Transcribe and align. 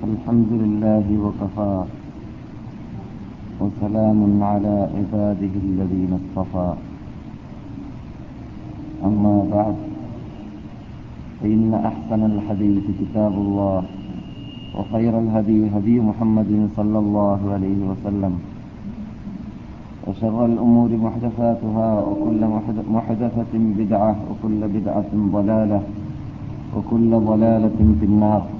الحمد 0.00 0.50
لله 0.52 1.06
وكفى. 1.24 1.74
وسلام 3.60 4.20
على 4.42 4.76
عباده 4.96 5.54
الذين 5.68 6.12
اصطفى. 6.20 6.70
أما 9.04 9.36
بعد 9.52 9.76
فإن 11.40 11.74
أحسن 11.74 12.20
الحديث 12.32 12.84
كتاب 13.00 13.34
الله 13.44 13.82
وخير 14.76 15.18
الهدي 15.18 15.68
هدي 15.76 16.00
محمد 16.00 16.68
صلى 16.76 16.98
الله 16.98 17.40
عليه 17.54 17.80
وسلم. 17.90 18.34
وشر 20.06 20.38
الأمور 20.46 20.90
محدثاتها 20.96 21.90
وكل 22.08 22.40
محدثة 22.96 23.52
بدعة 23.54 24.12
وكل 24.30 24.60
بدعة 24.68 25.12
ضلالة 25.36 25.80
وكل 26.76 27.10
ضلالة 27.10 27.78
في 28.00 28.06
النار. 28.06 28.59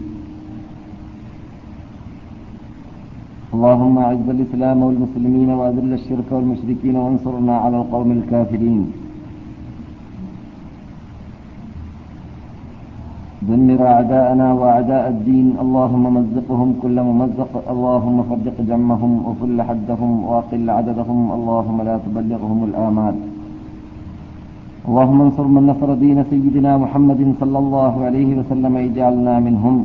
اللهم 3.55 3.95
أعز 3.97 4.27
الإسلام 4.35 4.79
والمسلمين 4.83 5.49
وأذل 5.59 5.91
الشرك 5.99 6.29
والمشركين 6.31 6.95
وانصرنا 6.95 7.55
على 7.63 7.77
القوم 7.81 8.09
الكافرين. 8.11 8.81
دمر 13.47 13.79
أعداءنا 13.95 14.47
وأعداء 14.59 15.05
الدين. 15.13 15.47
اللهم 15.63 16.03
مزقهم 16.17 16.69
كل 16.83 16.97
ممزق. 17.09 17.51
اللهم 17.73 18.17
فرق 18.29 18.57
جمهم 18.71 19.11
وفل 19.27 19.57
حدهم 19.69 20.11
وأقل 20.29 20.67
عددهم. 20.77 21.19
اللهم 21.37 21.77
لا 21.89 21.95
تبلغهم 22.05 22.59
الآمال. 22.69 23.15
اللهم 24.87 25.19
انصر 25.21 25.45
من 25.55 25.63
نصر 25.71 25.89
دين 25.93 26.23
سيدنا 26.31 26.71
محمد 26.83 27.21
صلى 27.41 27.57
الله 27.63 27.93
عليه 28.07 28.29
وسلم. 28.39 28.73
اجعلنا 28.87 29.33
منهم. 29.47 29.75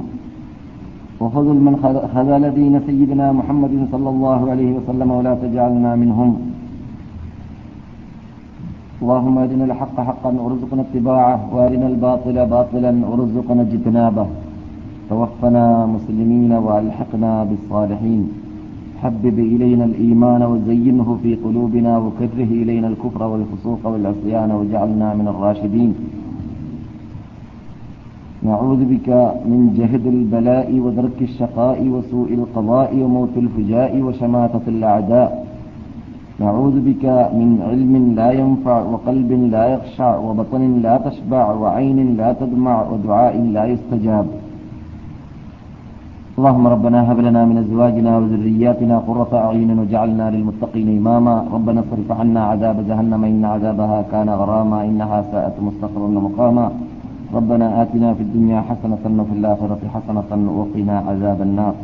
وخذل 1.21 1.57
من 1.67 1.75
خذل 2.15 2.55
دين 2.61 2.81
سيدنا 2.87 3.33
محمد 3.33 3.89
صلى 3.93 4.09
الله 4.15 4.51
عليه 4.51 4.71
وسلم 4.77 5.11
ولا 5.11 5.35
تجعلنا 5.35 5.91
منهم. 6.03 6.31
اللهم 9.03 9.39
أرنا 9.39 9.65
الحق 9.65 9.97
حقا 10.09 10.31
وارزقنا 10.43 10.83
اتباعه 10.87 11.41
وأرنا 11.55 11.87
الباطل 11.93 12.37
باطلا 12.55 12.93
وارزقنا 13.09 13.63
اجتنابه. 13.63 14.27
توفنا 15.11 15.87
مسلمين 15.95 16.53
وألحقنا 16.53 17.33
بالصالحين. 17.49 18.23
حبب 19.03 19.39
إلينا 19.39 19.85
الإيمان 19.85 20.43
وزينه 20.43 21.09
في 21.23 21.31
قلوبنا 21.45 21.93
وكره 21.99 22.51
إلينا 22.63 22.89
الكفر 22.89 23.23
والفسوق 23.33 23.83
والعصيان 23.93 24.51
وجعلنا 24.59 25.09
من 25.15 25.27
الراشدين. 25.33 25.91
نعوذ 28.49 28.81
بك 28.93 29.09
من 29.51 29.61
جهد 29.79 30.05
البلاء 30.17 30.69
ودرك 30.85 31.19
الشقاء 31.29 31.79
وسوء 31.95 32.31
القضاء 32.41 32.91
وموت 33.03 33.35
الفجاء 33.45 33.93
وشماتة 34.07 34.65
الأعداء. 34.75 35.31
نعوذ 36.43 36.77
بك 36.89 37.05
من 37.41 37.49
علم 37.69 37.95
لا 38.19 38.31
ينفع 38.41 38.77
وقلب 38.93 39.31
لا 39.55 39.65
يخشع 39.75 40.11
وبطن 40.27 40.63
لا 40.87 40.95
تشبع 41.07 41.45
وعين 41.63 41.99
لا 42.21 42.31
تدمع 42.41 42.77
ودعاء 42.91 43.35
لا 43.57 43.65
يستجاب. 43.73 44.27
اللهم 46.39 46.65
ربنا 46.75 46.99
هب 47.13 47.19
لنا 47.27 47.43
من 47.51 47.57
أزواجنا 47.65 48.13
وذرياتنا 48.19 48.97
قرة 49.09 49.33
أعين 49.47 49.71
وجعلنا 49.81 50.27
للمتقين 50.35 50.89
إماما. 51.01 51.35
ربنا 51.57 51.81
اصرف 51.85 52.09
عنا 52.21 52.43
عذاب 52.51 52.77
جهنم 52.89 53.23
إن 53.33 53.45
عذابها 53.55 53.99
كان 54.13 54.29
غراما 54.41 54.79
إنها 54.89 55.19
ساءت 55.33 55.57
مستقرا 55.69 56.09
ومقاما. 56.17 56.67
ربنا 57.35 57.83
آتنا 57.83 58.15
في 58.15 58.23
الدنيا 58.23 58.61
حسنة 58.61 59.05
وفي 59.21 59.33
الآخرة 59.33 59.79
حسنة 59.95 60.31
وقنا 60.59 60.99
عذاب 61.09 61.43
النار. 61.43 61.75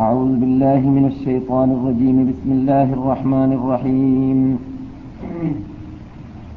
أعوذ 0.00 0.32
بالله 0.36 0.80
من 0.96 1.04
الشيطان 1.06 1.68
الرجيم. 1.70 2.16
بسم 2.30 2.48
الله 2.52 2.92
الرحمن 2.92 3.50
الرحيم. 3.52 4.58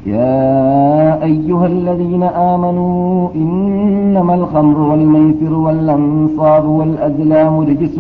يا 0.06 1.24
أيها 1.24 1.66
الذين 1.66 2.24
آمنوا 2.24 3.30
إنما 3.36 4.34
الخمر 4.36 4.78
والميسر 4.80 5.54
والأنصاب 5.54 6.66
والأزلام 6.66 7.60
رجس 7.60 7.98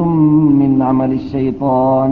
من 0.61 0.81
عمل 0.81 1.11
الشيطان. 1.13 2.11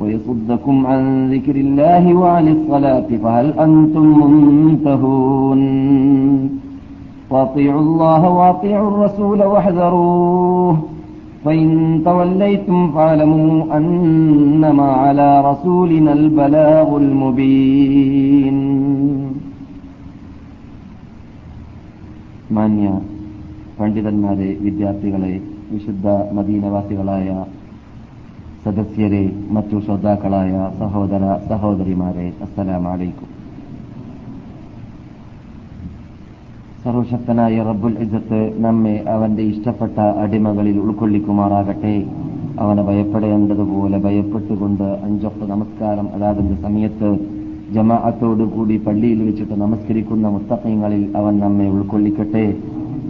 ويصدكم 0.00 0.76
عن 0.86 1.02
ذكر 1.34 1.56
الله 1.56 2.04
وعن 2.14 2.46
الصلاة 2.48 3.08
فهل 3.22 3.46
أنتم 3.66 4.06
منتهون 4.32 5.60
واطيعوا 7.30 7.80
الله 7.80 8.22
واطيعوا 8.30 8.88
الرسول 8.88 9.40
واحذروه 9.42 10.74
فإن 11.44 11.68
توليتم 12.04 12.78
فاعلموا 12.90 13.76
أنما 13.76 14.88
على 15.04 15.28
رسولنا 15.50 16.12
البلاغ 16.12 16.88
المبين 16.96 18.58
മാന്യ 22.56 22.88
പണ്ഡിതന്മാരെ 23.78 24.48
വിദ്യാർത്ഥികളെ 24.64 25.30
വിശുദ്ധ 25.72 26.06
മദീനവാസികളായ 26.36 27.28
സദസ്യരെ 28.67 29.21
മറ്റു 29.55 29.77
ശ്രോതാക്കളായ 29.83 30.53
സഹോദര 30.79 31.25
സഹോദരിമാരെ 31.49 32.25
അസ്സലാമലൈക്കും. 32.45 33.29
സർവശക്തനായ 36.83 37.55
റബ്ബുൽ 37.67 37.95
ഇസത്ത് 38.05 38.39
നമ്മെ 38.65 38.95
അവന്റെ 39.13 39.43
ഇഷ്ടപ്പെട്ട 39.51 39.97
അടിമകളിൽ 40.23 40.77
ഉൾക്കൊള്ളിക്കുമാറാകട്ടെ. 40.85 41.95
അവനെ 42.63 42.83
ഭയപ്പെടേണ്ടതുപോലെ 42.89 43.97
ഭയപ്പെട്ടുകൊണ്ട് 44.07 44.87
അഞ്ചൊക്കെ 45.07 45.45
നമസ്കാരം 45.53 46.09
അതാതിന്റെ 46.17 46.57
സമയത്ത് 46.65 47.11
ജമാഅത്തോടുകൂടി 47.77 48.77
പള്ളിയിൽ 48.87 49.21
വെച്ചിട്ട് 49.27 49.55
നമസ്കരിക്കുന്ന 49.65 50.27
മുത്തക്കയങ്ങളിൽ 50.35 51.03
അവൻ 51.21 51.33
നമ്മെ 51.45 51.67
ഉൾക്കൊള്ളിക്കട്ടെ. 51.75 52.45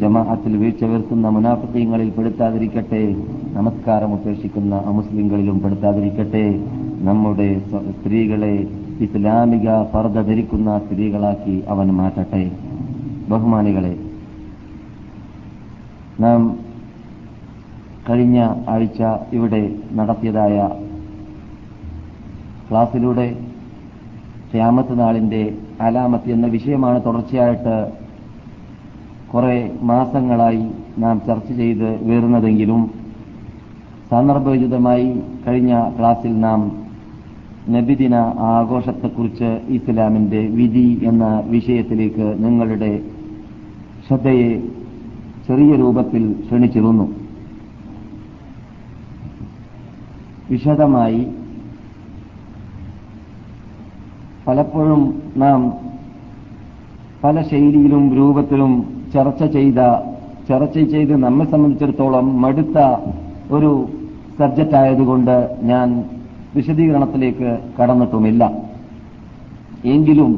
ജമാഅത്തിൽ 0.01 0.53
വീഴ്ച 0.61 0.83
വരുത്തുന്ന 0.89 1.27
മുനാഫിങ്ങളിൽ 1.35 2.09
പെടുത്താതിരിക്കട്ടെ. 2.15 3.01
നമസ്കാരം 3.57 4.11
ഉപേക്ഷിക്കുന്ന 4.17 4.73
അമുസ്ലിങ്ങളിലും 4.89 5.57
പെടുത്താതിരിക്കട്ടെ. 5.63 6.43
നമ്മുടെ 7.07 7.47
സ്ത്രീകളെ 7.97 8.53
ഇസ്ലാമിക 9.05 9.67
ഫർദ 9.93 10.17
ധരിക്കുന്ന 10.29 10.69
സ്ത്രീകളാക്കി 10.85 11.55
അവൻ 11.73 11.87
മാറ്റട്ടെ. 11.99 12.43
ബഹുമാനികളെ 13.31 13.93
നാം 16.23 16.41
കഴിഞ്ഞ 18.09 18.39
ആഴ്ച 18.73 19.01
ഇവിടെ 19.37 19.63
നടത്തിയതായ 19.99 20.57
ക്ലാസ്സിലൂടെ 22.69 23.27
ക്യാമത്ത് 24.51 24.93
നാളിന്റെ 24.99 25.43
അലാമത്ത് 25.85 26.29
എന്ന 26.35 26.47
വിഷയമാണ് 26.55 26.99
തുടർച്ചയായിട്ട് 27.05 27.75
കുറെ 29.33 29.71
മാസങ്ങളായി 29.81 30.65
നാം 30.97 31.21
ചർച്ച 31.27 31.51
ചെയ്ത് 31.51 32.05
വീറുന്നതെങ്കിലും 32.05 32.81
സന്ദർഭോചിതമായി 34.11 35.21
കഴിഞ്ഞ 35.47 35.89
ക്ലാസ്സിൽ 35.99 36.39
നാം 36.39 36.87
നബിദിന 37.69 38.15
ആഘോഷത്തെക്കുറിച്ച് 38.39 39.49
ഇസ്ലാമിന്റെ 39.67 40.47
വിധി 40.47 40.99
എന്ന 41.03 41.43
വിഷയത്തിലേക്ക് 41.45 42.35
നിങ്ങളുടെ 42.39 42.91
ശ്രദ്ധയെ 44.07 44.49
ചെറിയ 45.47 45.75
രൂപത്തിൽ 45.75 46.33
ക്ഷണിച്ചിരുന്നു. 46.45 47.05
വിശദമായി 50.49 51.27
പലപ്പോഴും 54.47 55.01
നാം 55.37 55.73
പല 57.23 57.41
ശൈലിയിലും 57.41 58.15
രൂപത്തിലും 58.15 58.96
ചർച്ച 59.13 59.43
ചെയ്ത 59.55 59.79
ചർച്ച 60.49 60.77
ചെയ്ത് 60.93 61.13
നമ്മെ 61.23 61.45
സംബന്ധിച്ചിടത്തോളം 61.53 62.25
മടുത്ത 62.41 62.77
ഒരു 63.57 63.71
സബ്ജക്റ്റ് 64.39 64.77
ആയതുകൊണ്ട് 64.81 65.35
ഞാൻ 65.71 65.87
വിശദീകരണത്തിലേക്ക് 66.55 67.49
കടന്നിട്ടുമില്ല. 67.77 68.43
എങ്കിലും 69.95 70.31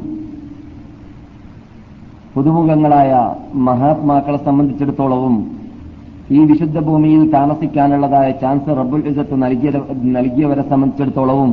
പുതുമുഖങ്ങളായ 2.33 3.11
മഹാത്മാക്കളെ 3.67 4.39
സംബന്ധിച്ചിടത്തോളവും 4.47 5.35
ഈ 6.37 6.39
വിശുദ്ധ 6.49 6.79
ഭൂമിയിൽ 6.79 7.21
താമസിക്കാനുള്ളതായ 7.31 8.27
ചാൻസ് 8.41 8.77
റബ്ബുൽ 8.79 9.03
ഇസത്ത് 9.11 9.35
നൽകിയ 9.43 9.69
നൽകിയവരെ 10.17 10.63
സംബന്ധിച്ചിടത്തോളവും 10.71 11.51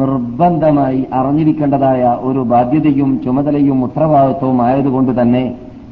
നിർബന്ധമായി 0.00 1.00
അറിഞ്ഞിരിക്കേണ്ടതായ 1.18 2.02
ഒരു 2.28 2.40
ബാധ്യതയും 2.52 3.10
ചുമതലയും 3.24 3.78
ഉത്തരവാദിത്വവും 3.86 4.58
ആയതുകൊണ്ട് 4.66 5.12
തന്നെ 5.20 5.44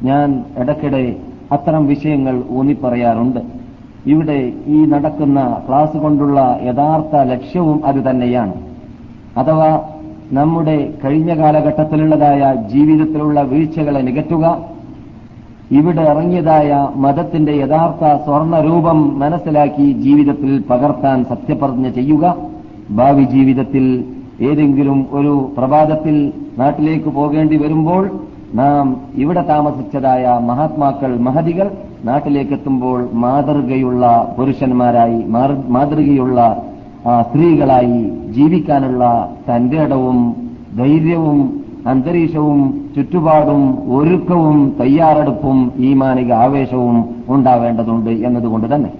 ഞാൻ 0.07 0.29
ഇടയ്ക്കിടെ 0.61 1.03
അത്തരം 1.55 1.83
വിഷയങ്ങൾ 1.87 2.35
ഊന്നിപ്പറയാറുണ്ട്. 2.57 3.41
ഇവിടെ 4.13 4.39
ഈ 4.75 4.79
നടക്കുന്ന 4.93 5.39
ക്ലാസ് 5.65 5.97
കൊണ്ടുള്ള 5.97 6.39
യഥാർത്ഥ 6.69 7.15
ലക്ഷ്യവും 7.31 7.77
അത് 7.89 7.99
തന്നെയാണ്. 8.07 8.55
അഥവാ 9.41 9.69
നമ്മുടെ 10.37 10.77
കഴിഞ്ഞ 11.03 11.31
കാലഘട്ടത്തിലുള്ളതായ 11.41 12.41
ജീവിതത്തിലുള്ള 12.73 13.39
വീഴ്ചകളെ 13.51 14.01
നികറ്റുക 14.01 14.45
ഇവിടെ 15.71 16.03
ഇറങ്ങിയതായ 16.11 16.69
മതത്തിന്റെ 16.95 17.53
യഥാർത്ഥ 17.53 18.03
സ്വർണരൂപം 18.25 18.99
മനസ്സിലാക്കി 19.19 19.85
ജീവിതത്തിൽ 20.05 20.51
പകർത്താൻ 20.69 21.19
സത്യപ്രതിജ്ഞ 21.31 21.89
ചെയ്യുക 21.89 22.25
ഭാവി 22.91 23.23
ജീവിതത്തിൽ 23.35 23.85
ഏതെങ്കിലും 24.49 24.99
ഒരു 25.11 25.33
പ്രഭാതത്തിൽ 25.57 26.15
നാട്ടിലേക്ക് 26.57 27.09
പോകേണ്ടി 27.09 27.57
വരുമ്പോൾ 27.57 28.03
നാം 28.53 28.87
ഇവിടെ 29.15 29.41
താമസിച്ചതായ 29.41 30.39
മഹാത്മാക്കൾ 30.49 31.11
മഹതികൾ 31.17 31.67
നാട്ടിലേക്കെത്തുമ്പോൾ 32.05 32.99
മാതൃകയുള്ള 33.13 34.03
പുരുഷന്മാരായി 34.37 35.19
മാതൃകയുള്ള 35.75 36.39
സ്ത്രീകളായി 37.27 37.99
ജീവിക്കാനുള്ള 38.35 39.03
തന്റെ 39.47 39.79
ഇടവും 39.83 40.19
ധൈര്യവും 40.77 41.39
അന്തരീക്ഷവും 41.87 42.59
ചുറ്റുപാടും 42.95 43.63
ഒരുക്കവും 43.95 44.59
തയ്യാറെടുപ്പും 44.79 45.57
ഈമാനിക 45.87 46.31
ആവേശവും 46.33 46.97
ഉണ്ടാവേണ്ടതുണ്ട് 47.29 48.09
എന്നതുകൊണ്ട് 48.27 48.75
തന്നെ. 48.75 48.91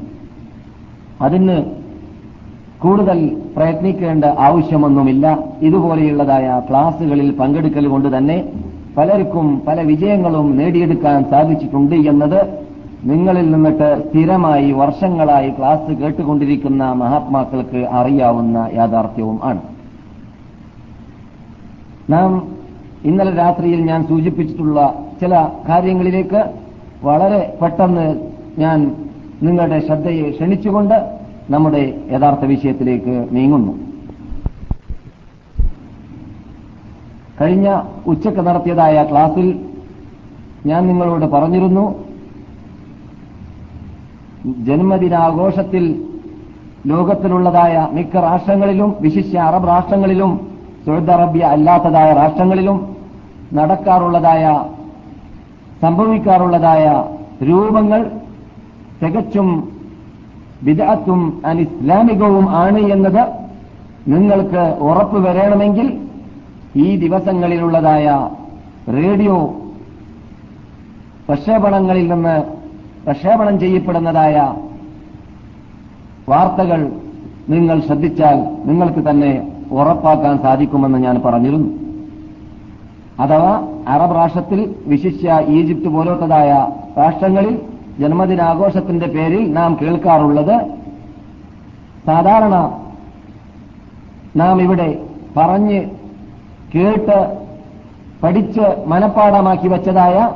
അതിന് 1.22 1.58
കൂടുതൽ 2.84 3.20
പ്രയത്നിക്കേണ്ട 3.56 4.26
ആവശ്യമൊന്നുമില്ല. 4.40 5.26
ഇതുപോലെയുള്ളതായ 5.62 6.48
ക്ലാസുകളിൽ 6.70 7.30
പങ്കെടുക്കൽ 7.40 7.88
കൊണ്ട് 7.88 8.18
തന്നെ 8.18 8.38
പലർക്കും 8.98 9.62
പല 9.68 9.82
വിജയങ്ങളും 9.82 10.58
നേടിയെടുക്കാൻ 10.58 11.24
സാധിച്ചിട്ടുണ്ട് 11.32 11.96
എന്നത് 11.96 12.40
നിങ്ങളിൽ 13.06 13.52
നിന്നിട്ട് 13.52 14.10
സ്ഥിരമായി 14.10 14.72
വർഷങ്ങളായി 14.72 15.50
ക്ലാസ് 15.50 15.92
കേട്ടുകൊണ്ടിരിക്കുന്ന 16.02 16.84
മഹാത്മാക്കൾക്ക് 16.94 17.78
അറിയാവുന്ന 17.78 18.70
യാഥാർത്ഥ്യവും 18.74 19.40
ആണ്. 19.44 19.62
നാം 22.10 22.30
ഇന്നലെ 23.06 23.32
രാത്രിയിൽ 23.32 23.86
ഞാൻ 23.86 24.08
സൂചിപ്പിച്ചിട്ടുള്ള 24.08 25.06
ചില 25.22 25.34
കാര്യങ്ങളിലേക്ക് 25.70 26.42
വളരെ 27.04 27.58
പെട്ടെന്ന് 27.62 28.06
ഞാൻ 28.58 28.96
നിങ്ങളുടെ 29.44 29.80
ശ്രദ്ധയെ 29.80 30.30
ക്ഷണിച്ചുകൊണ്ട് 30.32 30.98
നമ്മുടെ 31.50 31.94
യഥാർത്ഥ 32.12 32.46
വിഷയത്തിലേക്ക് 32.46 33.16
നീങ്ങുന്നു. 33.32 33.93
കഴിഞ്ഞ 37.44 37.68
ഉച്ചയ്ക്ക് 38.06 38.42
നടത്തിയതായ 38.42 38.98
ക്ലാസിൽ 39.04 39.48
ഞാൻ 40.66 40.82
നിങ്ങളോട് 40.88 41.26
പറഞ്ഞിരുന്നു 41.26 41.86
ജന്മദിനാഘോഷത്തിൽ 44.68 45.84
ലോകത്തിലുള്ളതായ 46.86 47.76
മിക്ക 47.92 48.16
രാഷ്ട്രങ്ങളിലും 48.20 48.90
വിശിഷ്യ 49.02 49.40
അറബ് 49.40 49.68
രാഷ്ട്രങ്ങളിലും 49.68 50.32
സൗദി 50.86 51.12
അറേബ്യ 51.12 51.44
അല്ലാത്തതായ 51.48 52.10
രാഷ്ട്രങ്ങളിലും 52.14 52.78
നടക്കാറുള്ളതായ 53.54 54.46
സംഭവിക്കാറുള്ളതായ 55.84 56.86
രൂപങ്ങൾ 57.44 58.02
തികച്ചും 59.04 59.50
വിദഗ്ധത്തും 60.62 61.22
അനിസ്ലാമികവും 61.46 62.46
ആണ് 62.56 62.82
എന്നത് 62.90 63.24
നിങ്ങൾക്ക് 64.08 64.64
ഉറപ്പ് 64.82 65.20
വരണമെങ്കിൽ 65.24 65.88
ഈ 66.82 66.98
ദിവസങ്ങളിലുള്ളതായ 66.98 68.08
റേഡിയോ 68.94 69.36
പ്രക്ഷേപണങ്ങളിൽ 71.28 72.08
നിന്ന് 72.14 72.36
പ്രക്ഷേപണം 73.06 73.60
ചെയ്യപ്പെടുന്നതായ 73.60 74.36
വാർത്തകൾ 76.30 76.82
നിങ്ങൾ 77.50 77.82
ശ്രദ്ധിച്ചാൽ 77.82 78.38
നിങ്ങൾക്ക് 78.66 79.10
തന്നെ 79.10 79.32
ഉറപ്പാക്കാൻ 79.72 80.36
സാധിക്കുമെന്ന് 80.44 81.00
ഞാൻ 81.00 81.22
പറഞ്ഞിരുന്നു. 81.26 81.70
അഥവാ 83.20 83.52
അറബ് 83.88 84.16
രാഷ്ട്രത്തിൽ 84.16 84.76
വിശിഷ്യ 84.88 85.46
ഈജിപ്ത് 85.48 85.90
പോലത്തതായ 85.90 86.52
രാഷ്ട്രങ്ങളിൽ 86.98 87.56
ജന്മദിനാഘോഷത്തിന്റെ 88.00 89.08
പേരിൽ 89.08 89.54
നാം 89.54 89.78
കേൾക്കാറുള്ളത് 89.82 90.56
സാധാരണ 92.08 92.56
നാം 94.36 94.62
ഇവിടെ 94.62 94.90
പറഞ്ഞ് 95.38 95.80
കേട്ട് 96.76 97.38
പഠിച്ച് 98.24 98.84
മനഃപ്പാടമാക്കി 98.88 99.68
വെച്ചതായ 99.68 100.30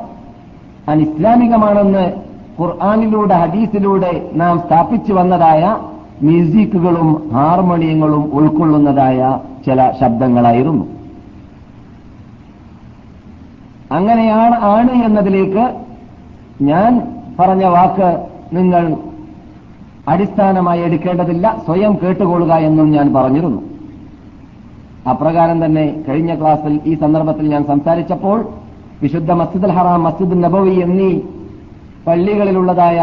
അനിസ്ലാമികമാണെന്ന് 0.90 2.14
ഖുർആാനിലൂടെ 2.60 3.36
ഹദീസിലൂടെ 3.36 4.30
നാം 4.34 4.60
സ്ഥാപിച്ചു 4.66 5.14
വന്നതായ 5.14 5.78
മ്യൂസിക്കുകളും 6.24 7.30
ഹാർമോണിയങ്ങളും 7.34 8.34
ഉൾക്കൊള്ളുന്നതായ 8.34 9.40
ചില 9.66 9.92
ശബ്ദങ്ങളായിരുന്നു. 10.02 10.86
അങ്ങനെയാണ് 13.92 14.56
ആണ് 14.64 14.92
എന്നതിലേക്ക് 14.92 15.66
ഞാൻ 16.62 16.92
പറഞ്ഞ 17.40 17.66
വാക്ക് 17.66 18.10
നിങ്ങൾ 18.54 18.96
അടിസ്ഥാനമായി 20.08 20.82
എടുക്കേണ്ടതില്ല. 20.82 21.56
സ്വയം 21.66 21.98
കേട്ടുകൊള്ളുക 22.04 22.54
എന്നും 22.54 22.92
ഞാൻ 22.92 23.14
പറഞ്ഞിരുന്നു. 23.14 23.77
അപ്രകാരം 25.08 25.66
തന്നെ 25.66 25.86
കഴിഞ്ഞ 26.10 26.36
ക്ലാസ്സിൽ 26.36 26.80
ഈ 26.86 26.94
സന്ദർഭത്തിൽ 26.96 27.50
ഞാൻ 27.50 27.64
സംസാരിച്ചപ്പോൾ 27.64 28.38
വിശുദ്ധ 29.02 29.32
മസ്ജിദ് 29.32 29.64
അൽ 29.64 29.72
ഹറാം 29.72 30.04
മസ്ജിദ് 30.04 30.44
നബവി 30.44 30.76
എന്നീ 30.82 31.12
പള്ളികളിലുള്ളതായ 32.08 33.00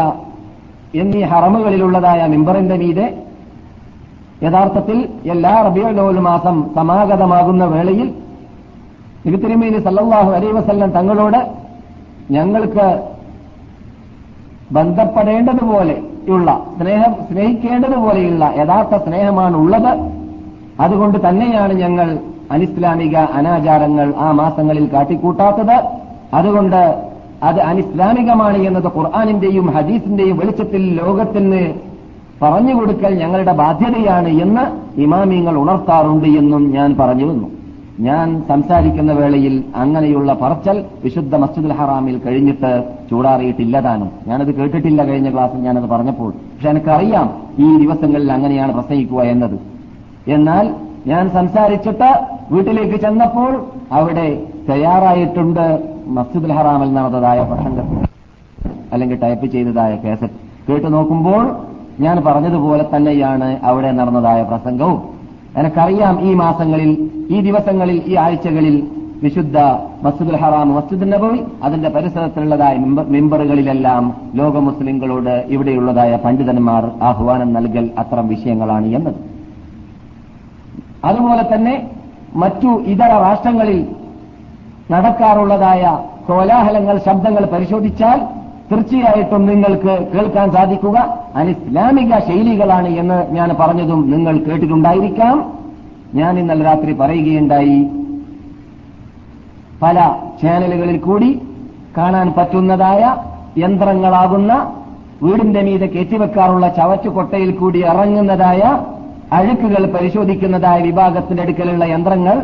എന്നീ 0.95 1.21
ഹറമുകളിലുള്ളതായ 1.23 2.21
മിമ്പറിന്റെ 2.25 2.75
മീതെ 2.75 3.07
യഥാർത്ഥത്തിൽ 4.43 4.97
എല്ലാ 5.25 5.61
റബിയോലോൽ 5.61 6.19
മാസം 6.19 6.55
സമാഗതമാകുന്ന 6.75 7.65
വേളയിൽ 7.65 8.09
തിരുമേനി 9.25 9.79
സല്ലാഹു 9.79 10.31
അലൈ 10.31 10.49
വസല്ലം 10.51 10.89
തങ്ങളോട് 10.91 11.39
ഞങ്ങൾക്ക് 12.31 12.87
ബന്ധപ്പെടേണ്ടതുപോലെയുള്ള 14.71 16.51
സ്നേഹം 16.79 17.13
സ്നേഹിക്കേണ്ടതുപോലെയുള്ള 17.31 18.45
യഥാർത്ഥ 18.57 18.95
സ്നേഹമാണ് 18.97 19.55
ഉള്ളത് 19.57 19.91
അതുകൊണ്ട് 20.79 21.29
തന്നെയാണ് 21.29 21.73
ഞങ്ങൾ 21.73 22.19
അനിസ്ലാമിക 22.51 23.17
അനാചാരങ്ങൾ 23.17 24.13
ആ 24.17 24.31
മാസങ്ങളിൽ 24.31 24.93
കാട്ടിക്കൂട്ടാത്തത്. 24.93 25.83
അതുകൊണ്ട് 26.33 27.05
അത് 27.43 27.59
അനിസ്ലാമികമാണ് 27.59 28.57
എന്നത് 28.57 28.87
ഖുർആാനിന്റെയും 28.97 29.69
ഹദീസിന്റെയും 29.69 30.37
വെളിച്ചത്തിൽ 30.37 30.95
ലോകത്തിന് 30.95 31.73
പറഞ്ഞുകൊടുക്കൽ 32.41 33.19
ഞങ്ങളുടെ 33.19 33.51
ബാധ്യതയാണ് 33.51 34.27
എന്ന് 34.27 34.63
ഇമാമിങ്ങൾ 35.01 35.57
ഉണർത്താറുണ്ട് 35.57 36.25
എന്നും 36.25 36.71
ഞാൻ 36.71 36.95
പറഞ്ഞു 36.99 37.25
പറഞ്ഞിരുന്നു 37.25 37.47
ഞാൻ 37.99 38.43
സംസാരിക്കുന്ന 38.47 39.13
വേളയിൽ 39.13 39.63
അങ്ങനെയുള്ള 39.75 40.33
പറച്ചൽ 40.33 40.85
വിശുദ്ധ 41.03 41.35
മസ്ജിദുൽ 41.35 41.73
ഹറാമിൽ 41.73 42.19
കഴിഞ്ഞിട്ട് 42.19 42.83
ചൂടാറിയിട്ടില്ല 43.09 43.79
താനും. 43.79 44.11
ഞാനത് 44.27 44.55
കേട്ടിട്ടില്ല 44.55 45.03
കഴിഞ്ഞ 45.03 45.31
ക്ലാസ്സിൽ 45.31 45.59
ഞാനത് 45.59 45.89
പറഞ്ഞപ്പോൾ. 45.89 46.31
പക്ഷെ 46.31 46.69
എനിക്കറിയാം 46.69 47.29
ഈ 47.59 47.77
ദിവസങ്ങളിൽ 47.77 48.31
അങ്ങനെയാണ് 48.31 48.73
പ്രസംഗിക്കുക 48.73 49.21
എന്നത്. 49.21 49.74
എന്നാൽ 50.27 50.73
ഞാൻ 51.07 51.29
സംസാരിച്ചിട്ട് 51.29 52.09
വീട്ടിലേക്ക് 52.51 52.99
ചെന്നപ്പോൾ 53.01 53.65
അവിടെ 53.91 54.45
തയ്യാറായിട്ടുണ്ട് 54.69 55.65
മസ്ജിദുൽ 56.07 56.53
ഹറാമിൽ 56.53 56.93
നടന്നതായ 56.93 57.43
പ്രസംഗം. 57.43 57.87
അല്ലെങ്കിൽ 58.93 59.19
ടൈപ്പ് 59.21 59.45
ചെയ്തതായ 59.45 59.95
കേസറ്റ്. 59.95 60.33
കേട്ടു 60.69 60.87
നോക്കുമ്പോൾ 60.87 61.55
ഞാൻ 61.99 62.23
പറഞ്ഞതുപോലെ 62.25 62.85
തന്നെയാണ് 62.95 63.59
അവിടെ 63.63 63.91
നടന്നതായ 63.91 64.43
പ്രസംഗവും. 64.43 65.01
എനിക്കറിയാം 65.57 66.21
ഈ 66.21 66.33
മാസങ്ങളിൽ 66.33 67.09
ഈ 67.29 67.41
ദിവസങ്ങളിൽ 67.41 68.03
ഈ 68.07 68.15
ആഴ്ചകളിൽ 68.15 68.87
വിശുദ്ധ 69.23 69.57
മസ്ജിദുൽ 70.03 70.37
ഹറാം 70.37 70.75
മസ്ജിദ് 70.75 71.13
നബവി 71.13 71.39
അതിന്റെ 71.63 71.89
പരിസരത്തിലുള്ളതായ 71.89 72.75
മെമ്പറുകളിലെല്ലാം 73.09 74.13
ലോക 74.35 74.57
മുസ്ലിങ്ങളോട് 74.57 75.45
ഇവിടെയുള്ളതായ 75.47 76.15
പണ്ഡിതന്മാർ 76.15 76.91
ആഹ്വാനം 77.01 77.53
നൽകൽ 77.53 77.89
അത്തരം 77.97 78.27
വിഷയങ്ങളാണ് 78.27 78.85
എന്നത്. 78.85 79.34
അതുപോലെ 81.05 81.43
തന്നെ 81.53 81.75
മറ്റു 82.35 82.67
ഇതര 82.67 83.11
രാഷ്ട്രങ്ങളിൽ 83.25 83.79
നടക്കാറുള്ളതായ 84.91 85.83
കോലാഹലങ്ങൾ 86.27 86.97
ശബ്ദങ്ങൾ 86.97 87.45
പരിശോധിച്ചാൽ 87.45 88.19
തീർച്ചയായിട്ടും 88.71 89.45
നിങ്ങൾക്ക് 89.45 89.93
കേൾക്കാൻ 90.13 90.51
സാധിക്കുക. 90.51 90.97
അനിസ്ലാമിക 91.35 92.19
ശൈലികളാണ് 92.27 92.87
എന്ന് 92.87 93.17
ഞാൻ 93.35 93.49
പറഞ്ഞതും 93.59 94.11
നിങ്ങൾ 94.11 94.37
കേട്ടിട്ടുണ്ടായിരിക്കാം. 94.37 95.53
ഞാൻ 96.13 96.39
ഇന്നലെ 96.39 96.63
രാത്രി 96.63 96.93
പറയുകയുണ്ടായി. 96.93 97.79
പല 99.81 99.97
ചാനലുകളിൽ 100.41 100.97
കൂടി 100.99 101.29
കാണാൻ 101.97 102.33
പറ്റുന്നതായ 102.37 103.15
യന്ത്രങ്ങളാകുന്ന 103.57 104.53
വീടിന്റെ 105.23 105.61
മീതെ 105.61 105.85
കയറ്റിവെക്കാറുള്ള 105.85 106.67
ചവറ്റുകൊട്ടയിൽ 106.67 107.51
കൂടി 107.55 107.79
ഇറങ്ങുന്നതായ 107.83 108.61
അഴുക്കുകൾ 109.31 109.85
പരിശോധിക്കുന്നതായ 109.95 110.81
വിഭാഗത്തിന്റെ 110.81 111.43
അടുക്കലുള്ള 111.43 111.85
യന്ത്രങ്ങൾ 111.85 112.37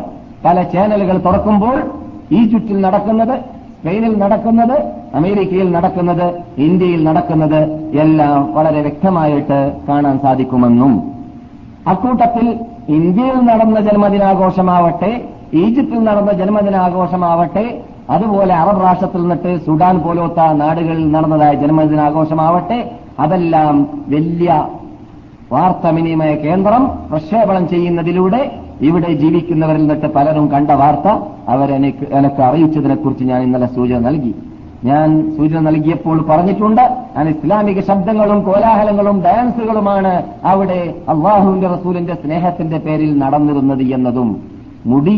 പല 0.43 0.63
ചാനലുകൾ 0.63 1.17
തുറക്കുമ്പോൾ 1.17 1.77
ഈജിപ്തിൽ 2.31 2.81
നടക്കുന്നത് 2.81 3.35
സ്പെയിനിൽ 3.75 4.17
നടക്കുന്നത് 4.19 4.75
അമേരിക്കയിൽ 5.13 5.71
നടക്കുന്നത് 5.71 6.25
ഇന്ത്യയിൽ 6.57 7.03
നടക്കുന്നത് 7.03 7.59
എല്ലാം 7.93 8.53
വളരെ 8.53 8.81
വ്യക്തമായിട്ട് 8.81 9.57
കാണാൻ 9.87 10.19
സാധിക്കുമെന്നും. 10.19 10.91
അക്കൂട്ടത്തിൽ 11.87 12.47
ഇന്ത്യയിൽ 12.87 13.39
നടന്ന 13.41 13.79
ജന്മദിനാഘോഷമാവട്ടെ 13.79 15.11
ഈജിപ്തിൽ 15.53 15.99
നടന്ന 15.99 16.31
ജന്മദിനാഘോഷമാവട്ടെ 16.31 17.65
അതുപോലെ 18.09 18.53
അറബ് 18.53 18.83
രാഷ്ട്രത്തിൽ 18.83 19.21
നിന്നിട്ട് 19.21 19.65
സുഡാൻ 19.65 19.99
പോലത്തെ 19.99 20.45
നാടുകളിൽ 20.53 21.11
നടന്നതായ 21.11 21.53
ജന്മദിനാഘോഷമാവട്ടെ 21.53 22.79
അതെല്ലാം 23.19 23.75
വലിയ 24.07 24.49
വാർത്താവിനിമയ 25.51 26.35
കേന്ദ്രം 26.35 26.83
പ്രക്ഷേപണം 27.09 27.67
ചെയ്യുന്നതിലൂടെ 27.67 28.41
ഇവിടെ 28.81 29.09
ജീവിക്കുന്നവരിൽ 29.13 29.81
നിന്നിട്ട് 29.81 30.07
പലരും 30.07 30.51
കണ്ട 30.51 30.71
വാർത്ത 30.71 31.07
അവരെനിക്ക് 31.47 32.05
എനിക്ക് 32.11 32.41
അറിയിച്ചതിനെക്കുറിച്ച് 32.41 33.23
ഞാൻ 33.23 33.41
ഇന്നലെ 33.41 33.67
സൂചന 33.67 33.99
നൽകി. 33.99 34.31
ഞാൻ 34.83 35.09
സൂചന 35.37 35.59
നൽകിയപ്പോൾ 35.59 36.17
പറഞ്ഞിട്ടുണ്ട് 36.29 36.81
ഞാൻ 37.15 37.27
ഇസ്ലാമിക 37.29 37.79
ശബ്ദങ്ങളും 37.79 38.43
കോലാഹലങ്ങളും 38.43 39.21
ഡാൻസുകളുമാണ് 39.21 40.13
അവിടെ 40.43 40.79
അള്ളാഹുവിന്റെ 41.09 41.67
റസൂലിന്റെ 41.67 42.13
സ്നേഹത്തിന്റെ 42.13 42.77
പേരിൽ 42.77 43.11
നടന്നിരുന്നത് 43.17 43.83
എന്നതും 43.93 44.29
മുടി 44.85 45.17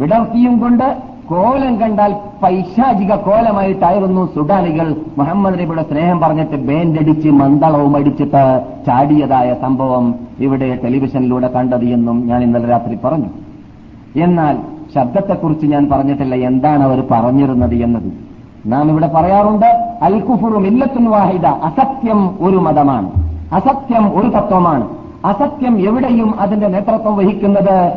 വിടർത്തിയും 0.00 0.58
കൊണ്ട് 0.60 0.86
കോലം 1.30 1.80
കണ്ടാൽ 1.80 2.14
പൈശാചിക 2.42 3.14
കോലമായിട്ടായിരുന്നു 3.14 4.28
സുഡാനികൾ 4.34 4.96
മുഹമ്മദ് 5.18 5.54
നബിയുടെ 5.54 5.82
സ്നേഹം 5.82 6.20
പറഞ്ഞിട്ട് 6.20 6.56
ബേൻഡടിച്ച് 6.56 7.28
മന്ദളവും 7.28 7.96
അടിച്ചിട്ട് 7.96 8.62
ചാടിയതായ 8.86 9.54
സംഭവം 9.54 10.14
ഇവിടെ 10.40 10.78
ടെലിവിഷനിലൂടെ 10.84 11.48
കണ്ടത് 11.48 11.84
എന്നും 11.84 12.26
ഞാൻ 12.26 12.42
ഇന്നലെ 12.42 12.66
രാത്രി 12.66 12.98
പറഞ്ഞു. 13.04 13.26
എന്നാൽ 14.16 14.58
ശബ്ദത്തെക്കുറിച്ച് 14.94 15.66
ഞാൻ 15.66 15.88
പറഞ്ഞിട്ടില്ല 15.90 16.34
എന്താണ് 16.34 16.84
അവർ 16.84 17.04
പറഞ്ഞിരുന്നത് 17.10 17.74
എന്നത്. 17.74 18.12
നാം 18.66 18.90
ഇവിടെ 18.90 19.06
പറയാറുണ്ട് 19.06 19.98
അൽ 20.02 20.20
കുഫുറു 20.20 20.58
മില്ലത്തുൻ 20.58 21.06
വാഹിദ 21.06 21.46
അസത്യം 21.46 22.36
ഒരു 22.40 22.56
മതമാണ്. 22.56 23.10
അസത്യം 23.52 24.20
ഒരു 24.20 24.28
തത്വമാണ്. 24.28 24.88
അസത്യം 25.24 25.78
എവിടെയും 25.78 26.40
അതിന്റെ 26.40 26.68
നേതൃത്വം 26.68 27.16
വഹിക്കുന്നത് 27.16 27.92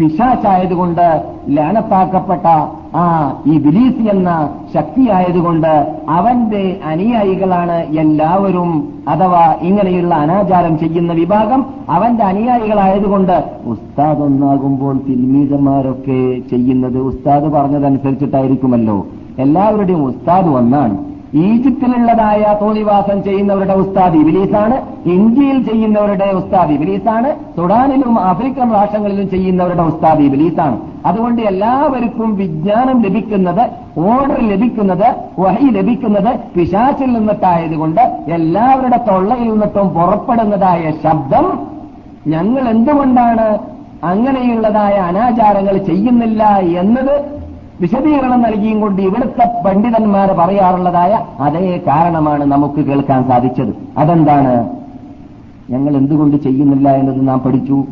പിശാച്ചായതുകൊണ്ട് 0.00 1.24
ലാനത്താക്കപ്പെട്ട 1.48 2.46
ആ 2.94 3.02
ഈ 3.46 3.58
ബിലീസ് 3.58 4.08
എന്ന 4.08 4.48
ശക്തിയായതുകൊണ്ട് 4.74 5.92
അവന്റെ 6.08 6.80
അനുയായികളാണ് 6.84 7.76
എല്ലാവരും 7.94 8.92
അഥവാ 9.08 9.54
ഇങ്ങനെയുള്ള 9.62 10.14
അനാചാരം 10.14 10.78
ചെയ്യുന്ന 10.78 11.12
വിഭാഗം 11.12 11.66
അവന്റെ 11.88 12.24
അനുയായികളായതുകൊണ്ട് 12.24 13.44
ഉസ്താദ് 13.66 14.22
ഒന്നാകുമ്പോൾ 14.22 14.96
തിൽമീതന്മാരൊക്കെ 15.08 16.38
ചെയ്യുന്നത് 16.50 16.98
ഉസ്താദ് 16.98 17.52
പറഞ്ഞതനുസരിച്ചിട്ടായിരിക്കുമല്ലോ. 17.52 19.06
എല്ലാവരുടെയും 19.38 20.04
ഉസ്താദ് 20.04 20.46
ഒന്നാണ്. 20.46 21.09
ഈജിപ്തിലുള്ളതായ 21.32 22.56
തോന്നിവാസം 22.60 23.22
ചെയ്യുന്നവരുടെ 23.22 23.72
ഉസ്താദ് 23.72 24.14
ഇബിലീസാണ് 24.14 24.76
ഇന്ത്യയിൽ 25.04 25.64
ചെയ്യുന്നവരുടെ 25.64 26.30
ഉസ്താദ് 26.30 26.72
ഇബിലീസാണ് 26.72 27.36
സുഡാനിലും 27.56 28.20
ആഫ്രിക്കൻ 28.20 28.72
രാഷ്ട്രങ്ങളിലും 28.72 29.30
ചെയ്യുന്നവരുടെ 29.30 29.82
ഉസ്താദ് 29.82 30.20
ഇബിലീസാണ്. 30.20 30.76
അതുകൊണ്ട് 31.06 31.42
എല്ലാവർക്കും 31.42 32.36
വിജ്ഞാനം 32.36 33.02
ലഭിക്കുന്നത് 33.02 33.62
ഓർഡർ 33.98 34.40
ലഭിക്കുന്നത് 34.42 35.06
വഹി 35.38 35.68
ലഭിക്കുന്നത് 35.70 36.38
പിശാച്ചിൽ 36.54 37.12
നിന്നിട്ടായതുകൊണ്ട് 37.12 38.02
എല്ലാവരുടെ 38.28 38.96
തൊള്ളയിൽ 38.96 39.50
നിന്നിട്ടും 39.52 39.88
പുറപ്പെടുന്നതായ 39.88 40.90
ശബ്ദം 41.04 41.46
ഞങ്ങൾ 42.26 42.68
എന്തുകൊണ്ടാണ് 42.68 43.58
അങ്ങനെയുള്ളതായ 44.04 44.94
അനാചാരങ്ങൾ 44.94 45.76
ചെയ്യുന്നില്ല 45.76 46.42
എന്നത് 46.58 47.39
വിശദീകരണം 47.80 48.42
നൽകിയും 48.42 48.80
കൊണ്ട് 48.80 49.02
ഇവിടുത്തെ 49.02 49.62
പണ്ഡിതന്മാർ 49.66 50.32
പറയാറുള്ളതായ 50.32 51.24
അതേ 51.40 51.80
കാരണമാണ് 51.86 52.44
നമുക്ക് 52.44 52.80
കേൾക്കാൻ 52.80 53.28
സാധിച്ചത്. 53.28 53.74
അതെന്താണ്? 53.98 54.68
ഞങ്ങൾ 55.70 55.96
എന്തുകൊണ്ട് 55.96 56.36
ചെയ്യുന്നില്ല 56.36 56.88
എന്നത് 56.88 57.28
നാം 57.28 57.38
പഠിച്ചു. 57.38 57.84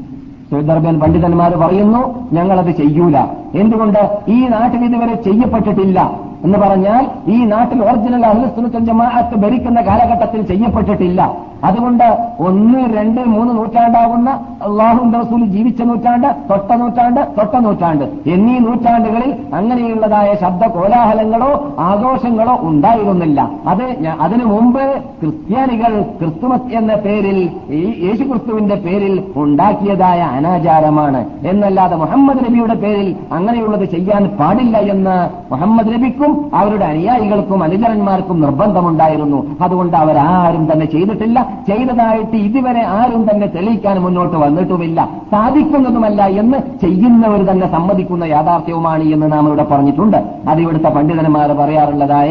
സൗദർബൻ 0.50 1.00
പണ്ഡിതന്മാർ 1.00 1.54
പറയുന്നു 1.54 2.28
ഞങ്ങളത് 2.32 2.70
ചെയ്യൂല. 2.70 3.26
എന്തുകൊണ്ട്? 3.54 4.18
ഈ 4.28 4.46
നാട്ടിൽ 4.46 4.84
ഇതുവരെ 4.84 5.14
ചെയ്യപ്പെട്ടിട്ടില്ല. 5.14 6.20
എന്ന് 6.44 6.58
പറഞ്ഞാൽ 6.58 7.30
ഈ 7.30 7.44
നാട്ടിൽ 7.44 7.82
ഒറിജിനൽ 7.82 8.26
അഹ്ലുസുനത്തുൽ 8.26 8.84
ജമാഅത്ത് 8.84 9.36
ഭരിക്കുന്ന 9.36 9.80
കാലഘട്ടത്തിൽ 9.80 10.42
ചെയ്യപ്പെട്ടിട്ടില്ല. 10.42 11.47
അതുകൊണ്ട് 11.64 12.04
ഒന്ന് 12.40 12.96
രണ്ട് 12.96 13.20
മൂന്ന് 13.20 13.54
നൂറ്റാണ്ടാകുന്ന 13.56 14.30
അള്ളാഹുന്റെ 14.62 15.18
റസൂൽ 15.18 15.46
ജീവിച്ച 15.46 15.82
നൂറ്റാണ്ട് 15.82 16.28
തൊട്ട 16.50 16.72
നൂറ്റാണ്ട് 16.72 17.20
തൊട്ട 17.38 17.56
നൂറ്റാണ്ട്. 17.56 18.04
എന്നീ 18.26 18.58
നൂറ്റാണ്ടുകളിൽ 18.58 19.54
അങ്ങനെയുള്ളതായ 19.54 20.34
ശബ്ദ 20.40 20.66
കോലാഹലങ്ങളോ 20.66 21.76
ആഘോഷങ്ങളോ 21.78 22.58
ഉണ്ടായിരുന്നില്ല. 22.60 23.50
അത് 23.66 24.06
അതിനു 24.20 24.44
മുമ്പ് 24.44 24.98
ക്രിസ്ത്യാനികൾ 25.00 26.02
ക്രിസ്തുമസ് 26.02 26.74
എന്ന 26.74 26.94
പേരിൽ 26.94 27.50
ഈ 27.68 28.06
യേശുക്രിസ്തുവിന്റെ 28.06 28.74
പേരിൽ 28.74 29.24
ഉണ്ടാക്കിയതായ 29.36 30.20
അനാചാരമാണ്. 30.20 31.24
എന്നല്ലാതെ 31.46 31.96
മുഹമ്മദ് 31.96 32.44
നബിയുടെ 32.44 32.74
പേരിൽ 32.74 33.16
അങ്ങനെയുള്ളത് 33.32 33.90
ചെയ്യാൻ 33.90 34.26
പാടില്ല 34.26 34.78
എന്ന് 34.78 35.30
മുഹമ്മദ് 35.52 35.92
നബിക്കും 35.92 36.50
അവരുടെ 36.54 36.84
അനുയായികൾക്കും 36.84 37.62
അനുചരന്മാർക്കും 37.62 38.40
നിർബന്ധമുണ്ടായിരുന്നു. 38.40 39.56
അതുകൊണ്ട് 39.60 39.96
അവരാരും 39.96 40.72
തന്നെ 40.72 40.86
ചെയ്തിട്ടില്ല. 40.86 41.47
ചെയ്തതായിട്ട് 41.68 42.36
ഇതുവരെ 42.36 42.82
ആരും 42.98 43.22
തന്നെ 43.30 43.46
തെളിയിക്കാൻ 43.46 43.96
മുന്നോട്ട് 44.02 44.36
വന്നിട്ടുമില്ല. 44.36 45.08
സാധിക്കുന്നതുമല്ല 45.32 46.26
എന്ന് 46.26 46.58
ചെയ്യുന്നവർ 46.82 47.40
തന്നെ 47.50 47.66
സമ്മതിക്കുന്ന 47.72 48.24
യാഥാർത്ഥ്യവുമാണ് 48.24 49.02
എന്ന് 49.02 49.32
നാം 49.32 49.46
ഇവിടെ 49.46 49.62
പറഞ്ഞിട്ടുണ്ട്. 49.62 50.16
അത് 50.48 50.60
ഇവിടുത്തെ 50.60 50.88
പണ്ഡിതന്മാർ 50.88 51.52
പറയാറുള്ളതായ 51.52 52.30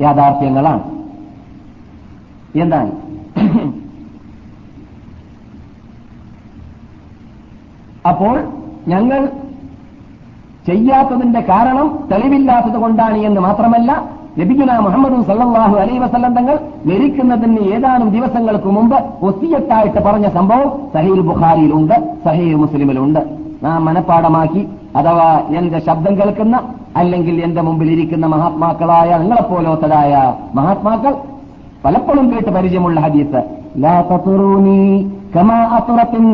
യാഥാർത്ഥ്യങ്ങളാണ്. 0.00 0.82
എന്താണ്? 2.64 2.92
അപ്പോൾ 8.10 8.36
ഞങ്ങൾ 8.88 9.20
ചെയ്യാത്തതിന്റെ 10.66 11.40
കാരണം 11.40 11.86
തെളിവില്ലാത്തത് 12.12 12.78
കൊണ്ടാണ് 12.82 13.18
എന്ന് 13.18 13.40
മാത്രമല്ല 13.40 14.15
നബിഗുന 14.38 14.78
മുഹമ്മദ് 14.86 15.18
സല്ലാഹു 15.28 15.76
അലൈ 15.82 15.98
വസല്ലം 15.98 16.32
തങ്ങൾ 16.34 16.56
മരിക്കുന്നതിന് 16.86 17.60
ഏതാനും 17.74 18.08
ദിവസങ്ങൾക്ക് 18.08 18.66
മുമ്പ് 18.66 18.96
ഒസിയത്തായിട്ട് 19.22 20.00
പറഞ്ഞ 20.00 20.28
സംഭവം 20.28 20.68
സഹീൽ 20.94 21.20
ബുഖാരിയിലുണ്ട് 21.20 21.94
സഹീൽ 22.24 22.54
മുസ്ലിമിലുണ്ട്. 22.54 23.20
നാം 23.62 23.84
മനഃപ്പാടമാക്കി 23.84 24.68
അഥവാ 24.96 25.40
എന്റെ 25.58 25.78
ശബ്ദം 25.86 26.18
കേൾക്കുന്ന 26.18 26.56
അല്ലെങ്കിൽ 26.96 27.42
എന്റെ 27.42 27.62
മുമ്പിൽ 27.62 27.90
ഇരിക്കുന്ന 27.90 28.26
മഹാത്മാക്കളായ 28.26 29.18
നിങ്ങളെപ്പോലോത്തതായ 29.18 30.34
മഹാത്മാക്കൾ 30.54 31.14
പലപ്പോഴും 31.84 32.32
കേട്ട് 32.32 32.50
പരിചയമുള്ള 32.50 33.00
ഹദീസ്. 33.00 33.40
ലാ 33.78 34.00
തതുറൂനി 34.00 35.10
കമാ 35.36 35.58
അസുറത്തിൻ 35.78 36.26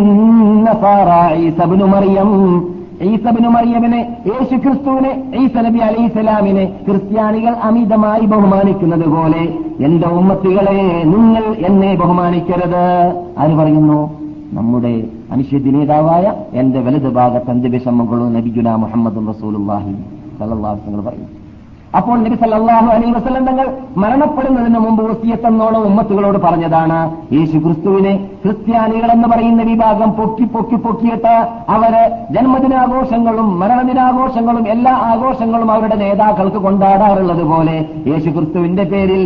നസാറ 0.65 1.11
ഈസ 1.37 1.61
ഇബ്നു 1.63 1.85
മറിയം 1.85 2.31
ഈസബിന് 3.11 3.49
മറിയമിനെ 3.49 4.01
യേശു 4.31 4.55
ക്രിസ്തുവിനെ 4.65 5.13
ഈസ 5.43 5.57
നബി 5.57 5.81
അലൈഹി 5.89 6.09
സ്വലാമിനെ 6.09 6.65
ക്രിസ്ത്യാനികൾ 6.89 7.55
അമിതമായി 7.69 8.27
ബഹുമാനിക്കുന്നത് 8.27 9.07
പോലെ 9.15 9.43
എന്റെ 9.87 10.09
ഉമ്മത്തികളെ 10.09 10.79
നിങ്ങൾ 11.15 11.45
എന്നെ 11.69 11.95
ബഹുമാനിക്കരുത്. 11.95 12.85
ആര് 13.39 13.55
പറയുന്നു? 13.61 14.01
നമ്മുടെ 14.59 14.95
മനുഷ്യ 15.31 15.59
നേതാവായ 15.59 16.25
എന്റെ 16.53 16.81
വലത് 16.81 17.11
ഭാഗത്ത് 17.19 17.51
അന്ത്യവിഷമങ്ങളും 17.51 18.35
നബിഗുല 18.39 18.75
മുഹമ്മദ് 18.85 19.29
റസൂലുല്ലാഹി 19.31 19.95
സലഹ് 20.39 21.07
പറയുന്നു. 21.09 21.42
അപ്പോൾ 21.99 22.19
നബി 22.19 22.37
സല്ലാഹു 22.43 22.89
അലൈഹി 22.93 23.13
വസ്ലം 23.13 23.47
തങ്ങൾ 23.49 23.67
മരണപ്പെടുന്നതിന് 24.03 24.79
മുമ്പ് 24.79 25.03
വസിയത്തെന്നോണം 25.11 25.83
ഉമ്മത്തുകളോട് 25.89 26.39
പറഞ്ഞതാണ് 26.39 26.99
യേശു 27.37 27.57
ക്രിസ്തുവിനെ 27.59 28.13
ക്രിസ്ത്യാനികൾ 28.45 29.11
എന്ന് 29.11 29.29
പറയുന്ന 29.29 29.63
വിഭാഗം 29.63 30.11
പൊക്കി 30.11 30.45
പൊക്കി 30.45 30.77
പൊക്കിയിട്ട് 30.77 31.35
അവർ 31.69 31.95
ജന്മദിനാഘോഷങ്ങളും 32.37 33.59
മരണദിനാഘോഷങ്ങളും 33.61 34.69
എല്ലാ 34.69 34.95
ആഘോഷങ്ങളും 35.11 35.71
അവരുടെ 35.71 35.95
നേതാക്കൾക്ക് 35.95 36.57
കൊണ്ടാടാറുള്ളത് 36.57 37.45
പോലെ 37.53 37.77
യേശു 38.11 38.31
ക്രിസ്തുവിന്റെ 38.31 38.85
പേരിൽ 38.85 39.23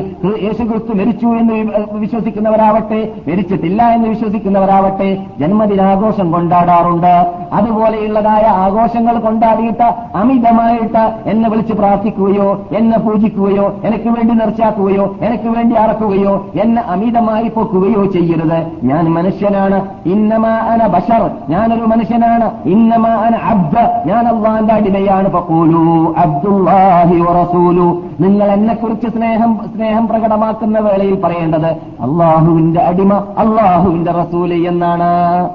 യേശു 0.46 0.62
ക്രിസ്തു 0.62 0.94
മരിച്ചു 0.94 1.26
എന്ന് 1.26 1.54
വിശ്വസിക്കുന്നവരാവട്ടെ 2.00 3.00
മരിച്ചിട്ടില്ല 3.28 3.82
എന്ന് 3.82 4.08
വിശ്വസിക്കുന്നവരാവട്ടെ 4.08 5.08
ജന്മദിനാഘോഷം 5.38 6.32
കൊണ്ടാടാറുണ്ട്. 6.32 7.14
അതുപോലെയുള്ളതായ 7.52 8.44
ആഘോഷങ്ങൾ 8.64 9.18
കൊണ്ടാടിയിട്ട് 9.18 9.88
അമിതമായിട്ട് 10.14 11.04
എന്നെ 11.30 11.48
വിളിച്ച് 11.48 11.72
പ്രാർത്ഥിക്കുകയോ 11.72 12.50
എന്നെ 12.76 12.98
പൂജിക്കുകയോ 12.98 13.74
എനിക്ക് 13.84 14.08
വേണ്ടി 14.08 14.34
നിർച്ചാക്കുകയോ 14.34 15.16
എനിക്ക് 15.22 15.48
വേണ്ടി 15.48 15.76
അറക്കുകയോ 15.76 16.46
എന്നെ 16.60 16.82
അമിതമായി 16.82 17.48
പൊക്കുകയോ 17.48 18.04
ചെയ്യരുത്. 18.04 18.66
ഞാൻ 18.82 19.04
മനുഷ്യനാണ്. 19.04 19.88
ഇന്നമാ 20.06 20.48
അന 20.48 20.86
ബഷർ. 20.86 21.30
ഞാനൊരു 21.48 21.80
മനുഷ്യനാണ്. 21.80 22.50
ഇന്നമാ 22.64 23.10
അന 23.10 23.34
അബ്ദ. 23.34 23.78
ഞാൻ 24.06 24.28
അള്ളാന്റെ 24.28 24.74
അടിമയാണ്. 24.74 25.30
ഫഖൂലു 25.30 26.14
അബ്ദുല്ലാഹി 26.18 27.20
വറസൂലു 27.20 28.02
നിങ്ങൾ 28.20 28.52
എന്നെക്കുറിച്ച് 28.52 29.08
സ്നേഹം 29.08 29.60
സ്നേഹം 29.76 30.08
പ്രകടമാക്കുന്ന 30.08 30.78
വേളയിൽ 30.78 31.20
പറയേണ്ടത് 31.20 31.66
അള്ളാഹുവിന്റെ 31.66 32.80
അടിമ 32.80 33.14
അള്ളാഹുവിന്റെ 33.14 34.12
റസൂൽ 34.12 34.54
എന്നാണ്. 34.68 35.50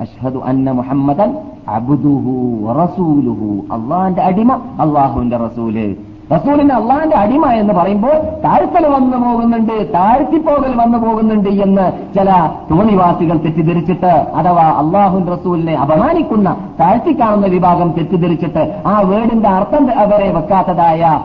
അഷ്ഹദു 0.00 0.38
അന്ന 0.38 0.70
മുഹമ്മദൻ 0.70 1.34
അബ്ദുഹു 1.76 2.34
വറസൂലുഹു 2.66 3.48
അള്ളാഹിന്റെ 3.72 4.22
അടിമ 4.22 4.52
അള്ളാഹുവിന്റെ 4.52 5.36
റസൂൽ. 5.36 5.96
റസൂലിന് 6.32 6.72
അള്ളാഹിന്റെ 6.72 7.16
അടിമ 7.16 7.46
എന്ന് 7.46 7.74
പറയുമ്പോൾ 7.74 8.14
താഴ്ത്തൽ 8.44 8.86
വന്നു 8.86 9.16
പോകുന്നുണ്ട് 9.16 9.92
താഴ്ത്തിപ്പോകൽ 9.94 10.72
വന്നു 10.76 10.98
പോകുന്നുണ്ട് 10.98 11.48
എന്ന് 11.48 11.92
ചില 12.14 12.50
തോണിവാസികൾ 12.70 13.36
തെറ്റിദ്ധരിച്ചിട്ട് 13.36 14.12
അഥവാ 14.40 14.62
അള്ളാഹു 14.62 15.18
റസൂലിനെ 15.18 15.74
അപമാനിക്കുന്ന 15.74 16.56
താഴ്ത്തിക്കാണുന്ന 16.80 17.46
വിഭാഗം 17.46 17.90
തെറ്റിദ്ധരിച്ചിട്ട് 17.90 18.82
ആ 18.86 19.00
വേർഡിന്റെ 19.00 19.48
അർത്ഥം 19.48 19.98
അവരെ 19.98 20.32
വെക്കാത്തതായ 20.32 21.20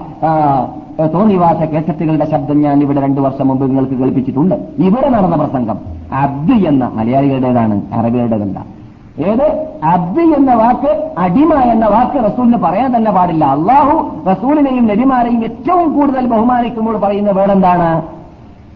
തോന്നിവാസ 1.13 1.57
കേസറ്റുകളുടെ 1.57 2.31
ശബ്ദം 2.31 2.61
ഞാൻ 2.61 2.81
ഇവിടെ 2.81 3.01
രണ്ടു 3.01 3.21
വർഷം 3.21 3.47
മുമ്പ് 3.47 3.65
നിങ്ങൾക്ക് 3.69 3.93
കേൾപ്പിച്ചിട്ടുണ്ട്. 3.93 4.55
ഇവിടെ 4.77 5.09
നടന്ന 5.09 5.35
പ്രസംഗം 5.35 5.77
അബ്ദ് 6.13 6.67
എന്ന 6.67 6.91
മലയാളികളുടേതാണ് 6.93 7.81
അറബികളുടേതല്ല. 7.93 8.82
ഏത്? 9.19 9.77
അബ്ദ് 9.83 10.19
എന്ന 10.19 10.53
വാക്ക് 10.53 11.11
അടിമ 11.17 11.53
എന്ന 11.53 11.85
വാക്ക് 11.85 12.25
റസൂലിന് 12.25 12.57
പറയാൻ 12.57 12.95
തന്നെ 12.95 13.11
പാടില്ല. 13.11 13.45
അള്ളാഹു 13.45 14.11
റസൂലിനെയും 14.29 14.87
നബിമാരെയും 14.87 15.43
ഏറ്റവും 15.43 15.93
കൂടുതൽ 15.93 16.27
ബഹുമാനിക്കുമ്പോൾ 16.27 16.97
പറയുന്ന 16.97 17.31
വേടെന്താണ് 17.31 18.01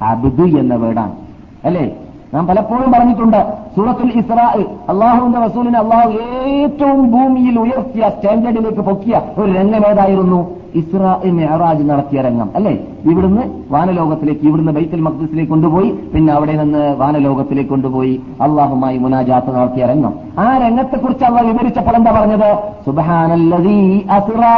അബ്ദു 0.01 0.43
എന്ന 0.43 0.75
വേടാണ് 0.75 1.11
അല്ലേ? 1.65 1.95
നാം 2.33 2.47
പലപ്പോഴും 2.47 2.91
പറഞ്ഞിട്ടുണ്ട് 2.91 3.66
സൂറത്തുൽ 3.77 4.11
ഇസ്ര 4.19 4.39
അള്ളാഹുവിന്റെ 4.91 5.39
റസൂലിനെ 5.39 5.79
അള്ളാഹു 5.79 6.09
ഏറ്റവും 6.11 7.11
ഭൂമിയിൽ 7.11 7.59
ഉയർത്തിയ 7.59 8.09
സ്റ്റാൻഡേർഡിലേക്ക് 8.09 8.81
പൊക്കിയ 8.81 9.21
ഒരു 9.37 9.51
രംഗം 9.51 9.83
ഏതായിരുന്നു? 9.89 10.39
ഇസ്രാ 10.75 11.19
മെഹറാജ് 11.37 11.83
നടത്തിയ 11.89 12.21
രംഗം 12.21 12.49
അല്ലേ? 12.55 12.71
ഇവിടുന്ന് 13.11 13.43
വാനലോകത്തിലേക്ക് 13.69 14.43
ഇവിടുന്ന് 14.47 14.71
ബൈത്തൽ 14.71 15.01
മഖ്ദിസിലേക്ക് 15.01 15.51
കൊണ്ടുപോയി 15.51 15.89
പിന്നെ 16.13 16.33
അവിടെ 16.33 16.51
നിന്ന് 16.51 16.95
വാനലോകത്തിലേക്ക് 16.97 17.69
കൊണ്ടുപോയി 17.69 18.21
അള്ളാഹുമായി 18.41 18.97
മുനാജാത്ത് 18.97 19.51
നടത്തിയ 19.57 19.85
രംഗം. 19.85 20.13
ആ 20.39 20.57
രംഗത്തെക്കുറിച്ച് 20.57 21.25
അള്ളാഹ് 21.25 21.45
വിവരിച്ചപ്പോൾ 21.45 21.95
എന്താ 21.95 22.11
പറഞ്ഞത്? 22.11 22.49
സുബ്ഹാനല്ലദീ 22.85 23.79
അസ്റാ 24.09 24.51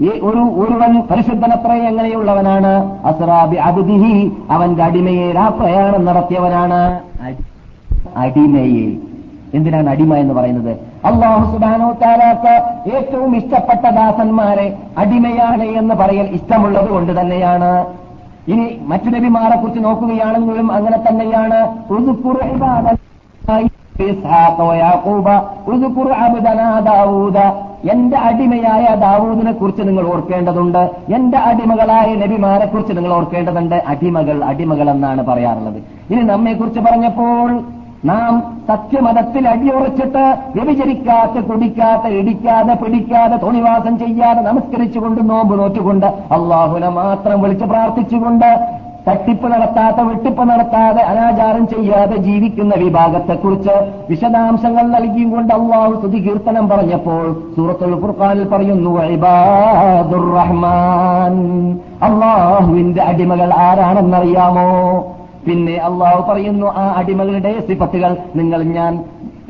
ഒരു 0.00 0.42
ഒരുവൻ 0.62 1.02
പരിശുദ്ധനത്രേ 1.10 1.74
എങ്ങനെയുള്ളവനാണ്? 1.74 2.98
അസ്റാബി 3.06 3.56
അബ്ദിഹി 3.56 4.32
അവന്റെ 4.50 4.82
അടിമയെ 4.82 5.32
രാപ്രയാണം 5.32 6.04
നടത്തിയവനാണ്. 6.04 7.00
അടിമയെ. 8.16 8.92
എന്തിനാണ് 9.54 9.90
അടിമ 9.90 10.14
എന്ന് 10.14 10.34
പറയുന്നത്? 10.34 10.76
അള്ളാഹു 11.04 11.52
സുബാനോ 11.52 11.92
താലാക്ക് 11.92 12.54
ഏറ്റവും 12.96 13.36
ഇഷ്ടപ്പെട്ട 13.36 13.88
ദാസന്മാരെ 13.88 14.76
അടിമയാണ് 14.98 15.62
എന്ന് 15.62 15.94
പറയൽ 15.94 16.28
ഇഷ്ടമുള്ളത് 16.32 16.88
കൊണ്ട് 16.90 17.20
തന്നെയാണ്. 17.20 17.86
ഇനി 18.48 18.78
മറ്റു 18.86 19.10
നബിമാരെ 19.10 19.56
കുറിച്ച് 19.56 19.84
നോക്കുകയാണെങ്കിലും 19.84 20.72
അങ്ങനെ 20.72 20.98
തന്നെയാണ്. 21.08 21.92
ഉദ്കുർ 21.92 22.36
എന്റെ 27.90 28.18
അടിമയായ 28.18 28.94
ദാവൂദിനെ 28.94 29.52
കുറിച്ച് 29.52 29.82
നിങ്ങൾ 29.82 30.06
ഓർക്കേണ്ടതുണ്ട്. 30.06 30.90
എന്റെ 31.14 31.38
അടിമകളായ 31.38 32.14
നബിമാരെ 32.14 32.66
കുറിച്ച് 32.66 32.96
നിങ്ങൾ 32.96 33.12
ഓർക്കേണ്ടതുണ്ട്. 33.12 33.82
അടിമകൾ 33.86 34.44
അടിമകൾ 34.44 34.90
എന്നാണ് 34.90 35.26
പറയാറുള്ളത്. 35.26 35.76
ഇനി 36.10 36.22
നമ്മെ 36.22 36.52
കുറിച്ച് 36.52 36.80
പറഞ്ഞപ്പോൾ 36.80 37.62
നാം 38.04 38.56
സത്യമതത്തിൽ 38.68 39.48
അടിയുറച്ചിട്ട് 39.48 40.38
വ്യഭിചരിക്കാത്ത 40.54 41.44
കുടിക്കാത്ത 41.44 42.06
ഇടിക്കാതെ 42.06 42.74
പിടിക്കാതെ 42.74 43.36
തോണിവാസം 43.36 43.98
ചെയ്യാതെ 43.98 44.42
നമസ്കരിച്ചുകൊണ്ട് 44.42 45.30
നോമ്പ് 45.30 45.58
നോറ്റുകൊണ്ട് 45.58 46.06
അള്ളാഹുനെ 46.06 46.88
മാത്രം 46.88 47.42
വിളിച്ച് 47.42 47.64
പ്രാർത്ഥിച്ചുകൊണ്ട് 47.64 48.81
തട്ടിപ്പ് 49.08 49.46
നടത്താത്ത 49.52 50.00
വെട്ടിപ്പ് 50.00 50.42
നടത്താതെ 50.48 51.02
അനാചാരം 51.02 51.68
ചെയ്യാതെ 51.68 52.16
ജീവിക്കുന്ന 52.16 52.74
വിഭാഗത്തെക്കുറിച്ച് 52.74 53.74
വിശദാംശങ്ങൾ 54.10 54.82
നൽകിയും 54.82 55.30
കൊണ്ട് 55.30 55.54
അള്ളാഹു 55.54 55.94
സ്തുതി 55.94 56.18
കീർത്തനം 56.18 56.68
പറഞ്ഞപ്പോൾ 56.68 57.24
സൂറത്തുൽ 57.56 58.00
ഫുർഖാനിൽ 58.00 58.48
പറയുന്നു 58.48 58.92
റഹ്മാൻ. 60.36 61.34
അള്ളാഹുവിന്റെ 62.02 63.02
അടിമകൾ 63.02 63.50
ആരാണെന്നറിയാമോ? 63.54 64.68
പിന്നെ 65.46 65.76
അള്ളാഹു 65.76 66.32
പറയുന്നു 66.32 66.66
ആ 66.66 66.92
അടിമകളുടെ 66.96 67.60
സിഫത്തുകൾ 67.68 68.16
നിങ്ങൾ 68.34 68.62
ഞാൻ 68.62 69.04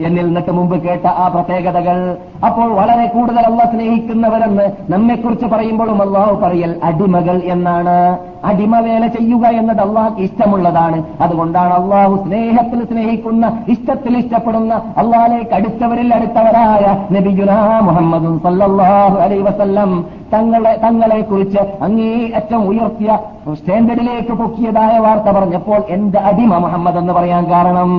എന്നിൽ 0.06 0.26
നിന്നിട്ട് 0.26 0.50
മുമ്പ് 0.50 0.76
കേട്ട 0.82 1.06
ആ 1.06 1.28
പ്രത്യേകതകൾ 1.28 1.98
അപ്പോൾ 2.46 2.68
വളരെ 2.72 3.06
കൂടുതൽ 3.06 3.44
അള്ള 3.50 3.64
സ്നേഹിക്കുന്നവരെന്ന് 3.64 4.92
നമ്മെക്കുറിച്ച് 4.92 5.46
പറയുമ്പോഴും 5.46 6.02
അള്ളാഹു 6.02 6.34
പറയൽ 6.42 6.72
അടിമകൾ 6.82 7.42
എന്നാണ്. 7.44 7.96
അടിമവേല 8.44 9.06
ചെയ്യുക 9.06 9.44
എന്നത് 9.46 9.80
അള്ളാഹ് 9.80 10.14
ഇഷ്ടമുള്ളതാണ്. 10.18 10.98
അതുകൊണ്ടാണ് 11.20 11.74
അള്ളാഹു 11.74 12.14
സ്നേഹത്തിൽ 12.26 12.80
സ്നേഹിക്കുന്ന 12.84 13.44
ഇഷ്ടത്തിൽ 13.68 14.16
ഇഷ്ടപ്പെടുന്ന 14.18 14.74
അള്ളാഹിലേക്ക് 14.74 15.54
അടുത്തവരിൽ 15.54 16.14
അടുത്തവരായ 16.14 16.84
നബിജുന 17.12 17.52
മുഹമ്മദും 17.80 18.34
സല്ലല്ലാഹു 18.38 19.18
അലൈ 19.18 19.38
വസല്ലം 19.42 19.92
തങ്ങളെ 20.34 20.74
തങ്ങളെ 20.84 21.20
കുറിച്ച് 21.20 21.62
അങ്ങേയറ്റം 21.82 22.62
ഉയർത്തിയ 22.68 23.18
സ്റ്റാൻഡേർഡിലേക്ക് 23.54 24.32
പൊക്കിയതായ 24.32 24.98
വാർത്ത 24.98 25.28
പറഞ്ഞപ്പോൾ 25.38 25.80
എന്റെ 25.88 26.18
അടിമ 26.18 26.58
മുഹമ്മദ് 26.58 26.96
എന്ന് 26.96 27.12
പറയാൻ 27.12 27.44
കാരണം. 27.50 27.90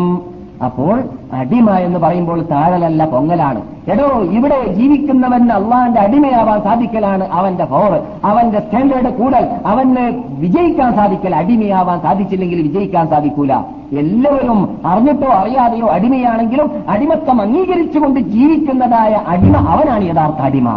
അപ്പോൾ 0.65 0.95
അടിമ 1.33 1.71
എന്ന് 1.71 1.99
പറയുമ്പോൾ 1.99 2.39
താഴലല്ല 2.51 3.05
പൊങ്ങലാണ്. 3.05 3.61
എടോ 3.93 4.07
ഇവിടെ 4.37 4.73
ജീവിക്കുന്നവന് 4.73 5.51
അള്ളാന്റെ 5.51 5.99
അടിമയാവാൻ 5.99 6.59
സാധിക്കലാണ്. 6.63 7.25
അവന്റെ 7.31 7.65
പവർ 7.65 7.93
അവന്റെ 8.25 8.59
സ്റ്റാൻഡേർഡ് 8.59 9.11
കൂടൽ 9.17 9.47
അവന് 9.65 10.05
വിജയിക്കാൻ 10.39 10.95
സാധിക്കൽ 10.95 11.35
അടിമയാവാൻ 11.35 11.99
സാധിച്ചില്ലെങ്കിൽ 12.01 12.61
വിജയിക്കാൻ 12.61 13.07
സാധിക്കൂല. 13.07 13.53
എല്ലാവരും 14.01 14.59
അറിഞ്ഞിട്ടോ 14.85 15.27
അറിയാതെയോ 15.27 15.87
അടിമയാണെങ്കിലും 15.87 16.71
അടിമത്വം 16.89 17.41
അംഗീകരിച്ചുകൊണ്ട് 17.41 18.19
ജീവിക്കുന്നതായ 18.19 19.21
അടിമ 19.27 19.57
അവനാണ് 19.57 20.03
യഥാർത്ഥ 20.03 20.41
അടിമ. 20.41 20.69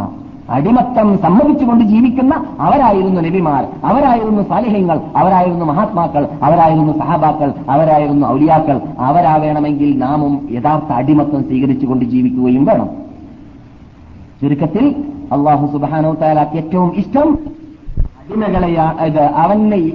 അടിമത്തം 0.50 1.18
സമ്മതിച്ചുകൊണ്ട് 1.18 1.84
ജീവിക്കുന്ന 1.84 2.44
അവരായിരുന്നു 2.60 3.20
നബിമാർ 3.20 3.66
അവരായിരുന്നു 3.84 4.42
സാലിഹ്യങ്ങൾ 4.42 5.00
അവരായിരുന്നു 5.16 5.64
മഹാത്മാക്കൾ 5.64 6.28
അവരായിരുന്നു 6.42 6.92
സഹാബാക്കൾ 6.98 7.52
അവരായിരുന്നു 7.68 8.26
ഔലിയാക്കൾ. 8.26 8.80
അവരാവേണമെങ്കിൽ 8.98 9.98
നാമും 9.98 10.48
യഥാർത്ഥ 10.52 10.92
അടിമത്തം 10.92 11.42
സ്വീകരിച്ചുകൊണ്ട് 11.42 12.04
ജീവിക്കുകയും 12.04 12.64
വേണം. 12.64 12.88
ചുരുക്കത്തിൽ 14.42 15.04
അള്ളാഹു 15.32 15.66
സുബാനോ 15.66 16.14
താലാക്ക് 16.14 16.56
ഏറ്റവും 16.56 16.94
ഇഷ്ടം 16.96 17.38
അടിമകളെ 18.00 18.80
അവനെ 19.36 19.92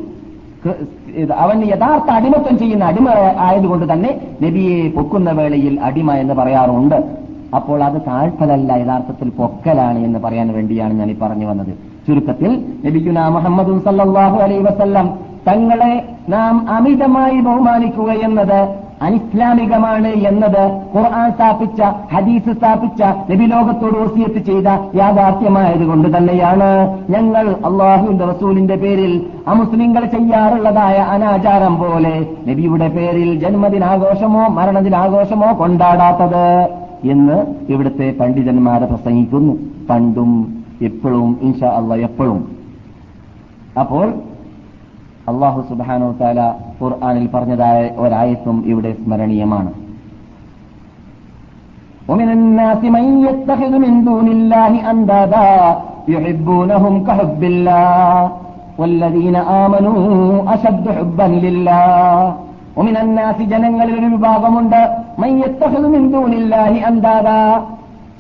അവന് 1.38 1.64
യഥാർത്ഥ 1.68 2.10
അടിമത്വം 2.12 2.58
ചെയ്യുന്ന 2.58 2.86
അടിമ 2.86 3.10
ആയതുകൊണ്ട് 3.40 3.94
തന്നെ 3.94 4.22
നബിയെ 4.42 4.90
പൊക്കുന്ന 4.90 5.32
വേളയിൽ 5.32 5.80
അടിമ 5.82 6.12
എന്ന് 6.12 6.34
പറയാറുണ്ട്. 6.34 7.21
അപ്പോൾ 7.56 7.84
അത് 7.84 7.98
താഴ്ത്തലല്ല 8.08 8.72
യഥാർത്ഥത്തിൽ 8.82 9.30
പൊക്കലാണ് 9.30 10.00
എന്ന് 10.00 10.20
പറയാൻ 10.20 10.54
വേണ്ടിയാണ് 10.54 10.94
ഞാൻ 11.00 11.10
ഈ 11.12 11.18
പറഞ്ഞു 11.24 11.48
വന്നത്. 11.48 11.74
ചുരുക്കത്തിൽ 12.08 12.52
ലഭിക്കുന്ന 12.86 13.28
മുഹമ്മദ് 13.38 13.80
സല്ലാഹു 13.88 14.38
അലൈ 14.46 14.60
വസല്ലം 14.70 15.10
തങ്ങളെ 15.48 15.94
നാം 16.30 16.56
അമിതമായി 16.78 17.40
ബഹുമാനിക്കുക 17.42 18.12
എന്നത് 18.28 18.60
അനിസ്ലാമികമാണ് 19.06 20.10
എന്നത് 20.30 20.64
ഖുർആൻ 20.96 21.32
സ്ഥാപിച്ച 21.32 21.82
ഹദീസ് 22.12 22.52
സ്ഥാപിച്ച 22.58 23.02
നബിലോകത്തോട് 23.30 23.96
ഓസിയത്ത് 24.04 24.42
ചെയ്ത 24.50 24.68
യാഥാർത്ഥ്യമായതുകൊണ്ട് 25.00 26.18
തന്നെയാണ് 26.18 26.70
ഞങ്ങൾ 27.16 27.46
അള്ളാഹുവിന്റെ 27.70 28.26
റസൂലിന്റെ 28.26 28.76
പേരിൽ 28.76 29.14
അമുസ്ലിങ്ങൾ 29.48 30.06
ചെയ്യാറുള്ളതായ 30.06 30.98
അനാചാരം 31.16 31.76
പോലെ 31.78 32.16
നബിയുടെ 32.50 32.90
പേരിൽ 32.98 33.32
ജന്മദിനാഘോഷമോ 33.46 34.44
മരണദിനാഘോഷമോ 34.60 35.50
കൊണ്ടാടാത്തത്. 35.64 36.46
എന്ന് 37.13 37.37
ഇവിടുത്തെ 37.73 38.07
പണ്ഡിതന്മാരെ 38.21 38.87
പ്രസംഗിക്കുന്നു 38.87 39.55
പണ്ടും 39.91 40.31
എപ്പോഴും 40.83 41.31
ഇൻഷാ 41.43 41.69
അള്ള 41.79 41.95
എപ്പോഴും 42.07 42.41
അപ്പോൾ 43.83 44.07
അള്ളാഹു 45.29 45.61
സുബാനോ 45.71 46.11
താല 46.21 46.41
ഖുർആാനിൽ 46.79 47.27
പറഞ്ഞതായ 47.29 47.83
ഒരായത്തും 48.05 48.59
ഇവിടെ 48.73 48.93
സ്മരണീയമാണ് 49.01 49.73
ومن 52.09 52.29
الناس 52.31 52.81
من 52.89 53.05
يتخذ 53.25 53.73
من 53.79 53.93
دون 54.05 54.27
الله 54.29 54.73
أندادا 54.89 55.51
يحبونهم 56.09 56.95
كحب 57.05 57.43
الله 57.45 58.21
والذين 58.81 59.37
آمنوا 59.65 60.01
أشد 60.55 60.87
حبا 60.97 61.27
لله 61.45 62.19
ومن 62.77 62.95
الناس 62.97 63.39
ജനങ്ങളിൽ 63.53 63.95
ഒരു 63.99 64.09
വിഭാഗമുണ്ട് 64.15 64.81
അന്താതാ 66.86 67.66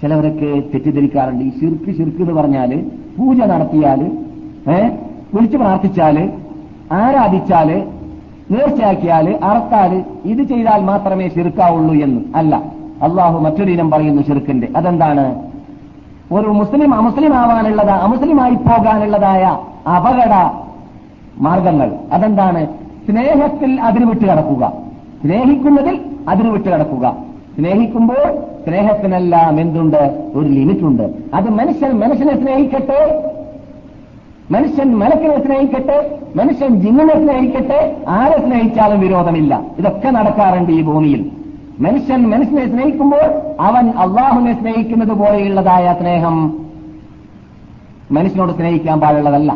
ചിലവരൊക്കെ 0.01 0.59
തെറ്റിദ്ധരിക്കാറുണ്ട്. 0.73 1.43
ഈ 1.43 1.49
ശിർക്ക് 1.49 1.97
ശിർക്ക് 1.97 2.21
എന്ന് 2.21 2.33
പറഞ്ഞാൽ 2.33 2.85
പൂജ 3.17 3.37
നടത്തിയാൽ 3.37 4.11
വിളിച്ചു 5.33 5.57
പ്രാർത്ഥിച്ചാൽ 5.57 6.29
ആരാധിച്ചാൽ 6.91 7.87
നേർച്ചയാക്കിയാൽ 8.51 9.39
അറത്താൽ 9.43 10.03
ഇത് 10.25 10.43
ചെയ്താൽ 10.43 10.83
മാത്രമേ 10.83 11.27
ശിർക്കാവുള്ളൂ 11.27 11.93
എന്ന്. 11.93 12.21
അല്ല 12.35 12.55
അള്ളാഹു 13.01 13.39
മറ്റൊരു 13.39 13.71
ഇനം 13.71 13.91
പറയുന്നു 13.91 14.21
ഷിർക്കിന്റെ 14.21 14.67
അതെന്താണ്? 14.75 15.41
ഒരു 16.31 16.47
മുസ്ലിം 16.49 16.93
അമുസ്ലിം 16.93 17.35
ആവാനുള്ളതാ 17.35 17.95
അമുസ്ലിമായി 17.95 18.55
പോകാനുള്ളതായ 18.55 19.43
അപകട 19.89 20.51
മാർഗങ്ങൾ. 21.37 21.95
അതെന്താണ്? 22.11 22.67
സ്നേഹത്തിൽ 23.09 23.81
അതിന് 23.81 24.05
വിട്ടുകിടക്കുക 24.05 24.71
സ്നേഹിക്കുന്നതിൽ 25.21 25.99
അതിര് 26.29 26.49
വിട്ട് 26.49 26.69
കിടക്കുക. 26.69 27.15
സ്നേഹിക്കുമ്പോൾ 27.55 28.37
സ്നേഹത്തിനെല്ലാം 28.65 29.61
എന്തുണ്ട്? 29.61 30.31
ഒരു 30.35 30.45
ലിമിറ്റുണ്ട്. 30.45 31.13
അത് 31.33 31.49
മനുഷ്യൻ 31.49 31.91
മനുഷ്യനെ 31.91 32.43
സ്നേഹിക്കട്ടെ. 32.43 33.31
മനുഷ്യൻ 34.51 34.95
മലക്കിനെ 34.95 35.45
സ്നേഹിക്കട്ടെ. 35.45 36.19
മനുഷ്യൻ 36.35 36.75
ജിന്നിനെ 36.75 37.27
സ്നേഹിക്കട്ടെ. 37.27 38.03
ആരെ 38.07 38.41
സ്നേഹിച്ചാലും 38.41 38.99
വിരോധമില്ല. 38.99 39.61
ഇതൊക്കെ 39.79 40.09
നടക്കാറുണ്ട് 40.09 40.71
ഈ 40.71 40.81
ഭൂമിയിൽ. 40.81 41.31
മനുഷ്യൻ 41.79 42.29
മനുഷ്യനെ 42.29 42.69
സ്നേഹിക്കുമ്പോൾ 42.69 43.31
അവൻ 43.61 43.89
അള്ളാഹുവിനെ 43.89 44.59
സ്നേഹിക്കുന്നത് 44.59 45.13
പോലെയുള്ളതായ 45.13 45.95
സ്നേഹം 45.99 46.65
മനുഷ്യനോട് 48.11 48.51
സ്നേഹിക്കാൻ 48.51 48.99
പാടുള്ളതല്ല. 48.99 49.53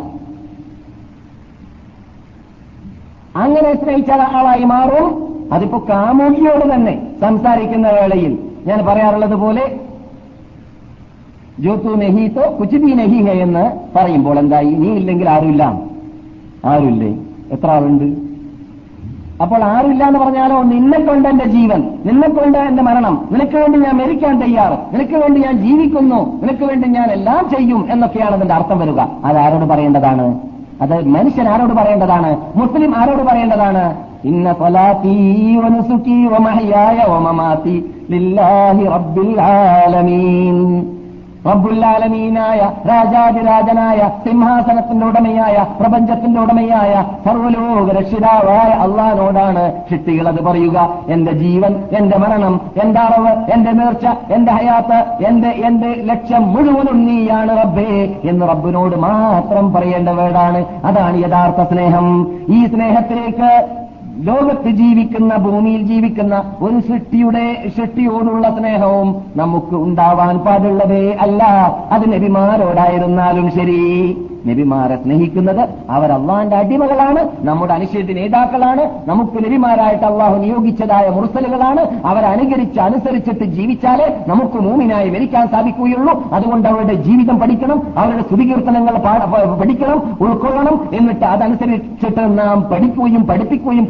അങ്ങനെ 3.36 3.84
സ്നേഹിച്ച 3.84 4.12
ആളായി 4.12 4.64
മാറും. 4.64 5.35
അതിപ്പോ 5.54 5.78
കാമുകിയോട് 5.90 6.74
തന്നെ 6.74 7.08
സംസാരിക്കുന്ന 7.22 7.88
വേളയിൽ 7.88 8.40
ഞാൻ 8.68 8.86
പറയാറുള്ളത് 8.86 9.34
പോലെ 9.34 9.80
ജോത്തു 11.60 11.96
നെഹീത്തോ 11.96 12.58
കുച്ചിതി 12.60 12.86
നെഹിഹ 12.86 13.30
എന്ന് 13.30 13.72
പറയുമ്പോൾ 13.96 14.40
എന്തായി? 14.40 14.68
നീ 14.68 14.94
ഇല്ലെങ്കിൽ 14.94 15.30
ആരുമില്ല. 15.30 15.74
ആരുമില്ലേ? 16.66 17.18
എത്ര 17.52 17.72
ആളുണ്ട്? 17.72 18.26
അപ്പോൾ 19.42 19.64
ആരുമില്ല 19.64 20.08
എന്ന് 20.08 20.20
പറഞ്ഞാലോ? 20.20 20.64
നിന്നെ 20.64 21.00
കൊണ്ട് 21.00 21.30
എന്റെ 21.30 21.46
ജീവൻ 21.46 21.84
നിന്നെ 22.06 22.28
കൊണ്ട് 22.28 22.58
എന്റെ 22.58 22.84
മരണം 22.84 23.28
നിനക്ക് 23.32 23.56
വേണ്ടി 23.56 23.80
ഞാൻ 23.80 23.98
മരിക്കാൻ 23.98 24.42
തയ്യാർ 24.42 24.78
നിനക്ക് 24.94 25.14
വേണ്ടി 25.14 25.40
ഞാൻ 25.40 25.58
ജീവിക്കുന്നു 25.58 26.40
നിനക്ക് 26.42 26.66
വേണ്ടി 26.66 26.88
ഞാൻ 26.88 27.12
എല്ലാം 27.12 27.50
ചെയ്യും 27.50 27.88
എന്നൊക്കെയാണ് 27.92 28.36
അതിന്റെ 28.36 28.54
അർത്ഥം 28.54 28.80
വരിക. 28.80 29.00
അത് 29.24 29.38
ആരോട് 29.38 29.66
പറയേണ്ടതാണ്? 29.66 30.40
അത് 30.82 31.08
മനുഷ്യൻ 31.08 31.48
ആരോട് 31.48 31.74
പറയേണ്ടതാണ്? 31.74 32.38
മുസ്ലിം 32.56 32.98
ആരോട് 32.98 33.24
പറയേണ്ടതാണ്? 33.24 34.05
ഇന്ന 34.26 34.54
സ്വലാത്തി 34.54 35.56
വനുസുക്കി 35.56 36.26
വമഹയായ 36.26 37.12
വമമാത്തി 37.12 37.94
ലില്ലാഹി 38.12 38.86
റബ്ബിൽ 38.86 39.42
ആലമീൻ. 39.42 40.86
റബ്ബുല്ലാലമീനായ 41.52 42.72
രാജാതിരാജനായ 42.88 44.10
സിംഹാസനത്തിന്റെ 44.26 45.06
ഉടമയായ 45.06 45.66
പ്രപഞ്ചത്തിന്റെ 45.80 46.42
ഉടമയായ 46.42 47.06
സർവലോക 47.26 47.92
രക്ഷിതാവായ 47.92 48.72
അള്ളഹാനോടാണ് 48.72 49.74
ഷിട്ടികൾ 49.92 50.28
അത് 50.28 50.42
പറയുക. 50.44 50.90
എന്റെ 51.08 51.32
ജീവൻ 51.32 51.84
എന്റെ 51.92 52.18
മരണം 52.18 52.62
എന്റെ 52.84 53.00
അറിവ് 53.00 53.52
എന്റെ 53.52 53.72
നേർച്ച 53.72 54.06
എന്റെ 54.32 54.52
ഹയാത്ത് 54.52 55.24
എന്റെ 55.26 55.48
എന്റെ 55.48 55.94
ലക്ഷ്യം 56.04 56.54
മുഴുവനും 56.54 57.06
നീയാണ് 57.06 57.64
റബ്ബേ 57.64 58.16
എന്ന് 58.24 58.50
റബ്ബിനോട് 58.50 58.96
മാത്രം 58.96 59.74
പറയേണ്ട 59.74 60.10
വേടാണ്. 60.10 60.66
അതാണ് 60.86 61.18
യഥാർത്ഥ 61.18 61.74
സ്നേഹം. 61.74 62.28
ഈ 62.50 62.66
സ്നേഹത്തിലേക്ക് 62.66 63.85
ലോകത്ത് 64.18 64.70
ജീവിക്കുന്ന 64.70 65.36
ഭൂമിയിൽ 65.36 65.82
ജീവിക്കുന്ന 65.82 66.56
ഒരു 66.62 66.80
സൃഷ്ടിയുടെ 66.80 67.64
സൃഷ്ടിയോടുള്ള 67.78 68.56
സ്നേഹവും 68.58 69.16
നമുക്ക് 69.38 69.76
ഉണ്ടാവാൻ 69.76 70.38
പാടുള്ളതേ 70.38 71.18
അല്ല. 71.22 71.44
അത് 71.92 72.14
നബിമാരോടായിരുന്നാലും 72.14 73.52
ശരി. 73.52 74.18
നബിമാരെ 74.48 74.96
സ്നേഹിക്കുന്നത് 74.96 75.70
അവർ 75.90 76.12
അള്ളാന്റെ 76.12 76.56
അടിമകളാണ് 76.56 77.30
നമ്മുടെ 77.40 77.74
അനുശേഷ 77.74 78.06
നേതാക്കളാണ് 78.06 78.90
നമുക്ക് 79.08 79.46
നബിമാരായിട്ട് 79.46 80.06
അള്ളാഹു 80.06 80.38
നിയോഗിച്ചതായ 80.38 81.10
മുർസലുകളാണ്. 81.10 82.08
അവരനുകരിച്ച് 82.08 82.80
അനുസരിച്ചിട്ട് 82.80 83.44
ജീവിച്ചാലേ 83.44 84.18
നമുക്ക് 84.28 84.58
മൂമിനായി 84.58 85.10
മരിക്കാൻ 85.10 85.48
സാധിക്കുകയുള്ളൂ. 85.48 86.34
അതുകൊണ്ട് 86.34 86.70
അവരുടെ 86.70 86.94
ജീവിതം 86.94 87.40
പഠിക്കണം 87.40 87.84
അവരുടെ 87.98 88.22
സ്തുതികീർത്തനങ്ങൾ 88.22 88.98
പഠിക്കണം 89.62 90.18
ഉൾക്കൊള്ളണം. 90.22 90.90
എന്നിട്ട് 90.94 91.26
അതനുസരിച്ചിട്ട് 91.26 92.40
നാം 92.40 92.62
പഠിക്കുകയും 92.62 93.26
പഠിപ്പിക്കുകയും 93.28 93.86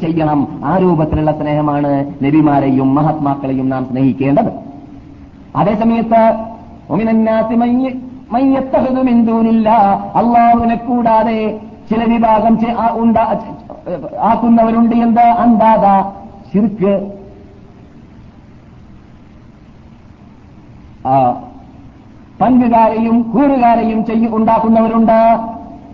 ചെയ്യണം. 0.00 0.60
ആ 0.64 0.78
രൂപത്തിലുള്ള 0.78 1.32
സ്നേഹമാണ് 1.32 2.14
നബിമാരെയും 2.24 2.94
മഹാത്മാക്കളെയും 2.94 3.68
നാം 3.68 3.86
സ്നേഹിക്കേണ്ടത്. 3.90 4.52
അതേസമയത്ത് 5.56 6.34
അള്ളാഹുവിനെ 10.16 10.76
കൂടാതെ 10.76 11.60
ചില 11.90 12.04
വിഭാഗം 12.04 12.58
ആക്കുന്നവരുണ്ട്. 14.20 14.96
എന്ത്? 14.96 15.20
അന്താത 15.20 16.10
ശിർക്ക്. 16.52 17.12
പങ്കുകാരെയും 22.40 23.22
കൂറുകാരെയും 23.22 24.04
ചെയ്യ 24.04 24.28
ഉണ്ടാക്കുന്നവരുണ്ട്. 24.28 25.38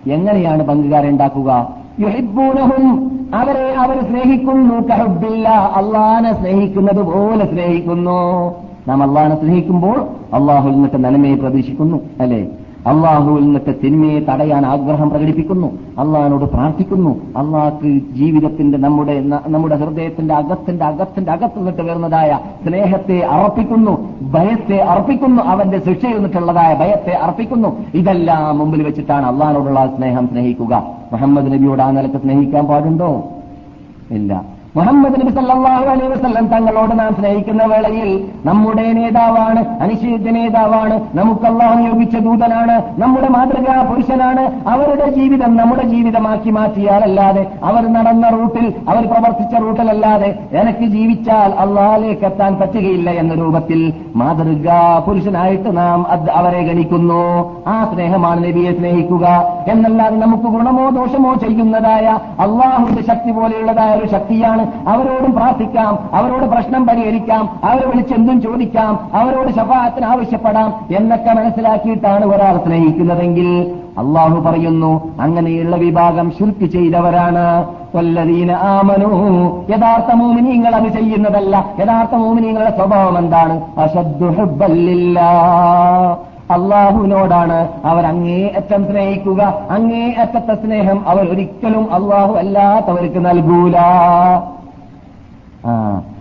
എങ്ങനെയാണ് 0.09 0.63
പങ്കുകാരെ 0.63 1.09
ഉണ്ടാക്കുക? 1.09 1.74
യുഹിബൂനഹും 1.99 3.11
അവരെ 3.33 3.73
അവർ 3.73 4.01
സ്നേഹിക്കുന്നു 4.01 4.87
കഹബില്ല. 4.87 5.49
അള്ളാനെ 5.49 6.33
സ്നേഹിക്കുന്നത് 6.33 7.03
പോലെ 7.03 7.45
സ്നേഹിക്കുന്നു. 7.51 8.19
നാം 8.87 9.03
അള്ളാഹിനെ 9.03 9.35
സ്നേഹിക്കുമ്പോൾ 9.35 9.99
അള്ളാഹു 10.33 10.69
എന്നിട്ട് 10.69 11.03
നന്മയെ 11.03 11.35
പ്രതീക്ഷിക്കുന്നു 11.35 11.97
അല്ലെ? 12.19 12.47
അള്ളാഹുവിൽ 12.87 13.43
നിന്നൊക്കെ 13.43 13.73
തിന്മയെ 13.83 14.19
തടയാൻ 14.19 14.65
ആഗ്രഹം 14.65 15.09
പ്രകടിപ്പിക്കുന്നു. 15.09 15.67
അള്ളാഹിനോട് 15.99 16.43
പ്രാർത്ഥിക്കുന്നു. 16.43 17.09
അള്ളാഹ്ക്ക് 17.37 18.15
ജീവിതത്തിന്റെ 18.15 18.77
നമ്മുടെ 18.77 19.23
നമ്മുടെ 19.47 19.75
ഹൃദയത്തിന്റെ 19.75 20.33
അകത്തിന്റെ 20.33 20.85
അകത്തിന്റെ 20.85 21.31
അകത്തു 21.31 21.57
നിന്നിട്ട് 21.57 21.81
വരുന്നതായ 21.81 22.39
സ്നേഹത്തെ 22.67 23.19
അർപ്പിക്കുന്നു. 23.19 24.09
ഭയത്തെ 24.21 24.77
അർപ്പിക്കുന്നു. 24.77 25.43
അവന്റെ 25.43 25.79
ശിക്ഷയിൽ 25.85 26.13
നിന്നിട്ടുള്ളതായ 26.13 26.73
ഭയത്തെ 26.73 27.11
അർപ്പിക്കുന്നു. 27.11 27.85
ഇതെല്ലാം 27.93 28.57
മുമ്പിൽ 28.57 28.83
വെച്ചിട്ടാണ് 28.83 29.25
അള്ളാഹിനോടുള്ള 29.25 29.93
സ്നേഹം 29.97 30.27
സ്നേഹിക്കുക. 30.27 30.83
മുഹമ്മദ് 31.11 31.53
നബിയോട് 31.53 31.81
ആ 31.81 31.91
നിലയ്ക്ക് 31.91 32.17
സ്നേഹിക്കാൻ 32.17 32.65
പാടുണ്ടോ? 32.65 33.23
ഇല്ല. 34.11 34.54
മുഹമ്മദ് 34.75 35.21
നബി 35.21 35.29
സല്ലാഹു 35.29 35.85
അലൈ 35.85 36.07
വസല്ലം 36.07 36.47
തങ്ങളോട് 36.47 36.99
നാം 36.99 37.15
സ്നേഹിക്കുന്ന 37.15 37.63
വേളയിൽ 37.63 38.09
നമ്മുടെ 38.45 38.91
നേതാവാണ് 38.91 39.61
അനിശ്ചിത 39.81 40.31
നേതാവാണ് 40.37 40.95
നമുക്ക് 41.17 41.45
അള്ളാഹു 41.45 41.75
നിയോഗിച്ച 41.79 42.17
ദൂതനാണ് 42.17 42.75
നമ്മുടെ 42.97 43.27
മാതൃകാ 43.27 43.75
പുരുഷനാണ്. 43.89 44.43
അവരുടെ 44.67 45.07
ജീവിതം 45.11 45.55
നമ്മുടെ 45.57 45.83
ജീവിതമാക്കി 45.83 46.49
മാറ്റിയാലല്ലാതെ 46.49 47.43
അവർ 47.63 47.85
നടന്ന 47.93 48.29
റൂട്ടിൽ 48.29 48.73
അവർ 48.89 49.07
പ്രവർത്തിച്ച 49.07 49.55
റൂട്ടിലല്ലാതെ 49.55 50.29
എനിക്ക് 50.51 50.89
ജീവിച്ചാൽ 50.95 51.53
അള്ളാഹിലേക്ക് 51.65 52.25
എത്താൻ 52.25 52.55
പറ്റുകയില്ല 52.55 53.09
എന്ന 53.09 53.33
രൂപത്തിൽ 53.33 53.93
മാതൃകാ 54.15 54.99
പുരുഷനായിട്ട് 55.07 55.77
നാം 55.77 56.05
അവരെ 56.33 56.61
ഗണിക്കുന്നു. 56.63 57.23
ആ 57.67 57.93
സ്നേഹമാണ് 57.93 58.43
നബിയെ 58.45 58.71
സ്നേഹിക്കുക. 58.71 59.25
എന്നല്ലാതെ 59.67 60.15
നമുക്ക് 60.15 60.43
ഗുണമോ 60.43 60.89
ദോഷമോ 60.89 61.33
ചെയ്യുന്നതായ 61.33 62.05
അള്ളാഹുവിന്റെ 62.39 63.01
ശക്തി 63.01 63.31
പോലെയുള്ളതായ 63.31 63.95
ഒരു 63.99 64.07
ശക്തിയാണ് 64.07 64.64
അവരോടും 64.87 65.35
പ്രാർത്ഥിക്കാം 65.35 65.99
അവരോട് 66.13 66.43
പ്രശ്നം 66.43 66.87
പരിഹരിക്കാം 66.87 67.59
അവരെ 67.63 67.87
വിളിച്ചെന്തും 67.87 68.41
ചോദിക്കാം 68.41 68.99
അവരോട് 69.13 69.49
ശഫാത്തിന് 69.49 70.05
ആവശ്യപ്പെടാം 70.05 70.85
എന്നൊക്കെ 70.97 71.33
മനസ്സിലാക്കിയിട്ടാണ് 71.33 72.25
ഒരാൾ 72.25 72.57
സ്നേഹിക്കുന്നതെങ്കിൽ 72.57 73.75
അള്ളാഹു 73.97 74.41
പറയുന്നു 74.41 75.13
അങ്ങനെയുള്ള 75.21 75.75
വിഭാഗം 75.75 76.31
ശുൽക്ക് 76.31 76.65
ചെയ്തവരാണ്. 76.65 77.65
കൊല്ലതീന 77.93 78.51
ആമനു. 78.51 79.11
യഥാർത്ഥ 79.69 80.13
മൂമിനീങ്ങൾ 80.13 80.75
അത് 80.75 80.87
ചെയ്യുന്നതല്ല. 80.87 81.65
യഥാർത്ഥ 81.79 82.15
മൂമിനീങ്ങളുടെ 82.15 82.77
സ്വഭാവം 82.77 83.17
എന്താണ്? 83.17 83.61
അശദ്ദു 83.77 84.25
ഹുബ്ബല്ലില്ലാ 84.25 85.29
അള്ളാഹുവിനോടാണ് 86.51 87.69
അവർ 87.85 88.05
അങ്ങേ 88.05 88.51
അറ്റം 88.55 88.85
സ്നേഹിക്കുക. 88.85 89.41
അങ്ങേ 89.69 90.13
അറ്റത്തെ 90.19 90.55
സ്നേഹം 90.55 91.03
അവർ 91.07 91.29
ഒരിക്കലും 91.31 91.93
അള്ളാഹു 91.93 92.33
അല്ലാത്തവർക്ക് 92.33 93.25
നൽകൂല. 93.25 93.77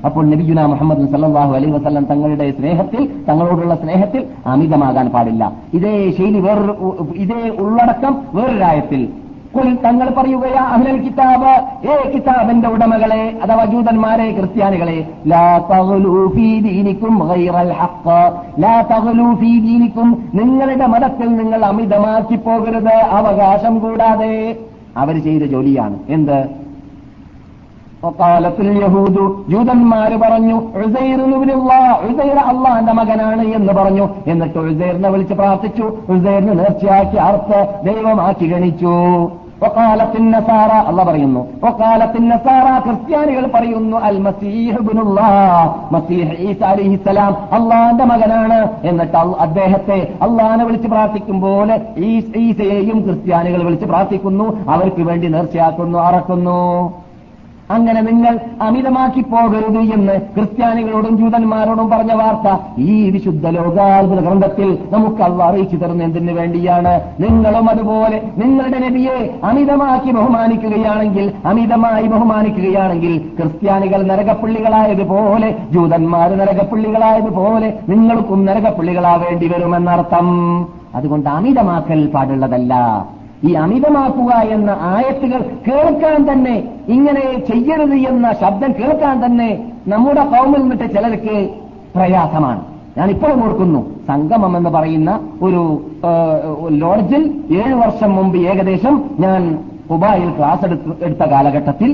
അപ്പോൾ 0.04 0.24
നബിയുന 0.26 0.66
മുഹമ്മദ് 0.66 1.08
സല്ലാഹു 1.12 1.52
അലൈ 1.54 1.70
വസ്ലം 1.70 2.04
തങ്ങളുടെ 2.04 2.50
സ്നേഹത്തിൽ 2.50 3.02
തങ്ങളോടുള്ള 3.28 3.74
സ്നേഹത്തിൽ 3.74 4.24
അമിതമാകാൻ 4.46 5.08
പാടില്ല. 5.08 5.52
ഇതേ 5.74 6.10
ശൈലി 6.10 6.40
വേറൊരു 6.40 6.74
ഇതേ 7.16 7.42
ഉള്ളടക്കം 7.58 8.16
വേറൊരായത്തിൽ 8.34 9.02
തങ്ങൾ 9.84 10.10
പറയുകയാ 10.10 10.62
അഹ്ലൽ 10.74 10.96
കിതാബ് 11.02 11.52
ഏ 11.90 11.96
കിതാബിന്റെ 12.12 12.68
ഉടമകളെ 12.68 13.20
അഥവാ 13.42 13.64
ജൂതന്മാരെ 13.64 14.26
ക്രിസ്ത്യാനികളെ 14.32 14.96
നിങ്ങളുടെ 20.40 20.86
മതത്തിൽ 20.86 21.28
നിങ്ങൾ 21.36 21.64
അമിതമാക്കി 21.64 22.36
പോകരുത് 22.36 22.94
അവകാശം 23.18 23.78
കൂടാതെ. 23.78 24.56
അവർ 24.96 25.22
ചെയ്ത 25.22 25.42
ജോലിയാണ്. 25.42 25.98
എന്ത്? 26.08 26.63
ജൂതന്മാര് 29.50 30.16
പറഞ്ഞു 30.16 30.62
അള്ളാന്റെ 32.38 32.92
മകനാണ് 32.92 33.42
എന്ന് 33.42 33.72
പറഞ്ഞു. 33.72 34.08
എന്നിട്ട് 34.26 34.58
ഉസൈറിനെ 34.58 35.08
വിളിച്ച് 35.08 35.34
പ്രാർത്ഥിച്ചു. 35.34 35.82
ഉസൈറിന് 35.82 36.58
നേർച്ചയാക്കി 36.58 37.16
അർത്ഥ 37.16 37.52
ദൈവമാക്കി 37.92 38.52
ഗണിച്ചു. 38.52 38.92
ഒക്കാലത്തിൻ 39.64 40.30
നസാറ 40.30 40.72
അല്ല 40.72 41.04
പറയുന്നു 41.04 41.40
ഒക്കാലത്തിൻ 41.40 42.28
നസാറ 42.28 42.78
ക്രിസ്ത്യാനികൾ 42.78 43.50
പറയുന്നു 43.54 43.96
അൽ 43.96 44.18
മസീഹ് 44.18 44.78
ഈസ 46.38 46.62
അള്ളാന്റെ 47.52 48.04
മകനാണ്. 48.04 48.68
എന്നിട്ട് 48.84 49.16
അദ്ദേഹത്തെ 49.16 50.12
അള്ളാനെ 50.22 50.64
വിളിച്ച് 50.64 50.88
പ്രാർത്ഥിക്കും 50.88 51.40
പോലെ 51.40 51.80
ഈസയെയും 51.96 53.00
ക്രിസ്ത്യാനികൾ 53.00 53.62
വിളിച്ച് 53.62 53.86
പ്രാർത്ഥിക്കുന്നു. 53.86 54.70
അവർക്ക് 54.70 55.02
വേണ്ടി 55.02 55.28
നേർച്ചയാക്കുന്നു 55.28 55.98
അറക്കുന്നു. 55.98 56.92
അങ്ങനെ 57.70 58.00
നിങ്ങൾ 58.00 58.38
അമിതമാക്കി 58.62 59.20
പോകരുത് 59.20 59.78
എന്ന് 59.78 60.20
ക്രിസ്ത്യാനികളോടും 60.20 61.18
ജൂതന്മാരോടും 61.18 61.90
പറഞ്ഞ 61.90 62.12
വാർത്ത 62.12 62.62
ഈ 62.78 63.10
വിശുദ്ധ 63.10 63.48
ലോകാത്ഭുത 63.48 64.20
ഗ്രന്ഥത്തിൽ 64.20 64.78
നമുക്ക് 64.90 65.22
അള്ള 65.22 65.44
അറിയിച്ചു 65.44 65.76
തരുന്ന 65.76 66.02
എന്തിനു 66.02 66.32
വേണ്ടിയാണ്? 66.32 67.00
നിങ്ങളും 67.20 67.70
അതുപോലെ 67.70 68.22
നിങ്ങളുടെ 68.36 68.78
നബിയെ 68.78 69.40
അമിതമാക്കി 69.44 70.10
ബഹുമാനിക്കുകയാണെങ്കിൽ 70.10 71.32
അമിതമായി 71.44 72.06
ബഹുമാനിക്കുകയാണെങ്കിൽ 72.06 73.18
ക്രിസ്ത്യാനികൾ 73.18 74.02
നരകപ്പുള്ളികളായതുപോലെ 74.02 75.56
ജൂതന്മാർ 75.70 76.38
നരകപ്പുള്ളികളായതുപോലെ 76.38 77.78
നിങ്ങൾക്കും 77.88 78.44
നരകപ്പുള്ളികളാവേണ്ടി 78.44 79.48
വരുമെന്നർത്ഥം. 79.48 80.28
അതുകൊണ്ട് 80.94 81.30
അമിതമാക്കൽ 81.30 82.06
പാടുള്ളതല്ല. 82.06 83.04
ഈ 83.48 83.52
അമിതമാക്കുക 83.62 84.32
എന്ന 84.56 84.70
ആയത്തുകൾ 84.92 85.40
കേൾക്കാൻ 85.66 86.20
തന്നെ 86.30 86.54
ഇങ്ങനെ 86.88 87.24
ചെയ്യരുത് 87.48 87.96
എന്ന 88.12 88.26
ശബ്ദം 88.42 88.70
കേൾക്കാൻ 88.78 89.16
തന്നെ 89.24 89.48
നമ്മുടെ 89.88 90.22
കൗമിൽ 90.34 90.60
നിന്നിട്ട് 90.62 90.86
ചിലർക്ക് 90.94 91.36
പ്രയാസമാണ്. 91.96 92.62
ഞാൻ 92.98 93.08
ഇപ്പോഴും 93.10 93.38
ഓർക്കുന്നു 93.44 93.80
സംഗമം 94.08 94.52
എന്ന് 94.56 94.70
പറയുന്ന 94.70 95.10
ഒരു 95.42 95.62
ലോഡ്ജിൽ 96.82 97.22
ഏഴു 97.60 97.74
വർഷം 97.74 98.10
മുമ്പ് 98.16 98.38
ഏകദേശം 98.50 98.96
ഞാൻ 99.20 99.40
ഉബായിൽ 99.90 100.30
ക്ലാസ് 100.36 100.64
എടുത്ത 101.06 101.24
കാലഘട്ടത്തിൽ 101.32 101.90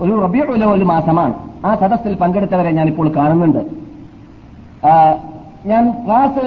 ഒരു 0.00 0.12
റബിയുള്ള 0.24 0.64
ഒരു 0.76 0.84
മാസമാണ്. 0.84 1.34
ആ 1.66 1.70
സദസ്സിൽ 1.80 2.14
പങ്കെടുത്തവരെ 2.22 2.70
ഞാനിപ്പോൾ 2.70 3.08
കാണുന്നുണ്ട്. 3.16 3.62
ഞാൻ 5.66 6.04
ക്ലാസ് 6.06 6.42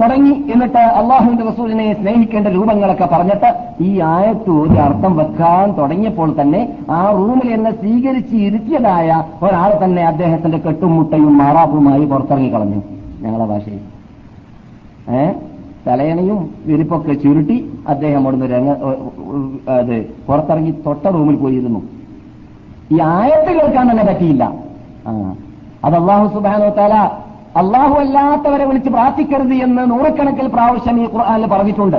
തുടങ്ങി 0.00 0.30
എന്നിട്ട് 0.30 0.78
അള്ളാഹുവിന്റെ 0.78 1.44
റസൂലിനെ 1.44 1.94
സ്നേഹിക്കേണ്ട 1.94 2.46
രൂപങ്ങളൊക്കെ 2.46 3.06
പറഞ്ഞിട്ട് 3.06 3.54
ഈ 3.80 4.00
ആയത്ത് 4.00 4.50
ഒരു 4.50 4.72
അർത്ഥം 4.80 5.16
വെക്കാൻ 5.16 5.72
തുടങ്ങിയപ്പോൾ 5.72 6.40
തന്നെ 6.40 6.76
ആ 6.90 7.10
റൂമിൽ 7.10 7.52
എന്നെ 7.52 7.70
സ്വീകരിച്ച് 7.70 8.36
ഇരുത്തിയതായ 8.36 9.24
ഒരാൾ 9.42 9.84
തന്നെ 9.84 10.02
അദ്ദേഹത്തിന്റെ 10.02 10.58
കെട്ടും 10.58 10.96
മുട്ടയും 10.96 11.38
മാറാപ്പുമായി 11.38 12.04
പുറത്തിറങ്ങി 12.04 12.54
കളഞ്ഞു. 12.54 12.82
ഞങ്ങളെ 13.20 13.46
ഭാഷയിൽ. 13.46 13.80
ഏ? 15.10 15.32
തലയണയും 15.86 16.54
വിരിപ്പൊക്കെ 16.66 17.12
ചുരുട്ടി 17.14 17.70
അദ്ദേഹം 17.88 18.22
അവിടുന്ന് 18.22 18.46
രംഗ 18.46 18.68
അത് 19.70 20.06
പുറത്തിറങ്ങി 20.26 20.70
തൊട്ട 20.70 21.06
റൂമിൽ 21.06 21.36
പോയിരുന്നു. 21.36 21.80
ഈ 22.92 23.00
ആയത്ത് 23.00 23.60
കേൾക്കാൻ 23.60 23.90
തന്നെ 23.90 24.04
പറ്റിയില്ല. 24.04 24.44
ആ. 25.06 25.34
അത് 25.84 25.96
അള്ളാഹു 25.96 26.34
സുബാനോ 26.34 26.68
തല 26.68 26.94
അള്ളാഹു 27.56 27.94
അല്ലാത്തവരെ 27.94 28.64
വിളിച്ച് 28.64 28.90
പ്രാർത്ഥിക്കരുത് 28.90 29.54
എന്ന് 29.54 29.90
നൂറക്കണക്കിൽ 29.90 30.46
പ്രാവശ്യം 30.46 31.00
ഈ 31.00 31.04
ഖുർആാനിൽ 31.04 31.46
പറഞ്ഞിട്ടുണ്ട്. 31.46 31.96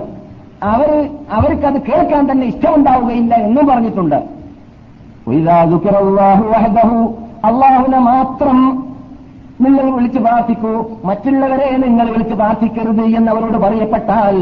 അവർ 0.64 1.10
അവർക്കത് 1.32 1.82
കേൾക്കാൻ 1.82 2.32
തന്നെ 2.32 2.48
ഇഷ്ടമുണ്ടാവുകയില്ല 2.48 3.36
എന്നും 3.36 3.68
പറഞ്ഞിട്ടുണ്ട്. 3.68 4.16
അള്ളാഹുനെ 7.46 8.00
മാത്രം 8.00 8.86
നിങ്ങൾ 9.62 9.90
വിളിച്ച് 9.92 10.20
പ്രാർത്ഥിക്കൂ. 10.20 10.86
മറ്റുള്ളവരെ 11.06 11.78
നിങ്ങൾ 11.78 12.10
വിളിച്ച് 12.10 12.36
പ്രാർത്ഥിക്കരുത് 12.36 13.02
എന്ന് 13.02 13.32
അവരോട് 13.32 13.58
പറയപ്പെട്ടാൽ 13.58 14.38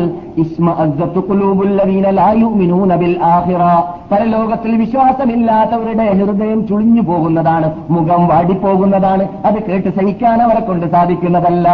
പരലോകത്തിൽ 4.11 4.77
വിശ്വാസമില്ലാത്തവരുടെ 4.77 6.13
ഹൃദയം 6.13 6.67
ചുളിഞ്ഞു 6.67 7.01
പോകുന്നതാണ് 7.01 7.75
മുഖം 7.89 8.27
വാടിപ്പോകുന്നതാണ്. 8.27 9.27
അത് 9.45 9.63
കേട്ട് 9.63 9.89
സഹിക്കാൻ 9.89 10.41
അവരെ 10.41 10.59
കൊണ്ട് 10.59 10.91
സാധിക്കുന്നതല്ല. 10.91 11.69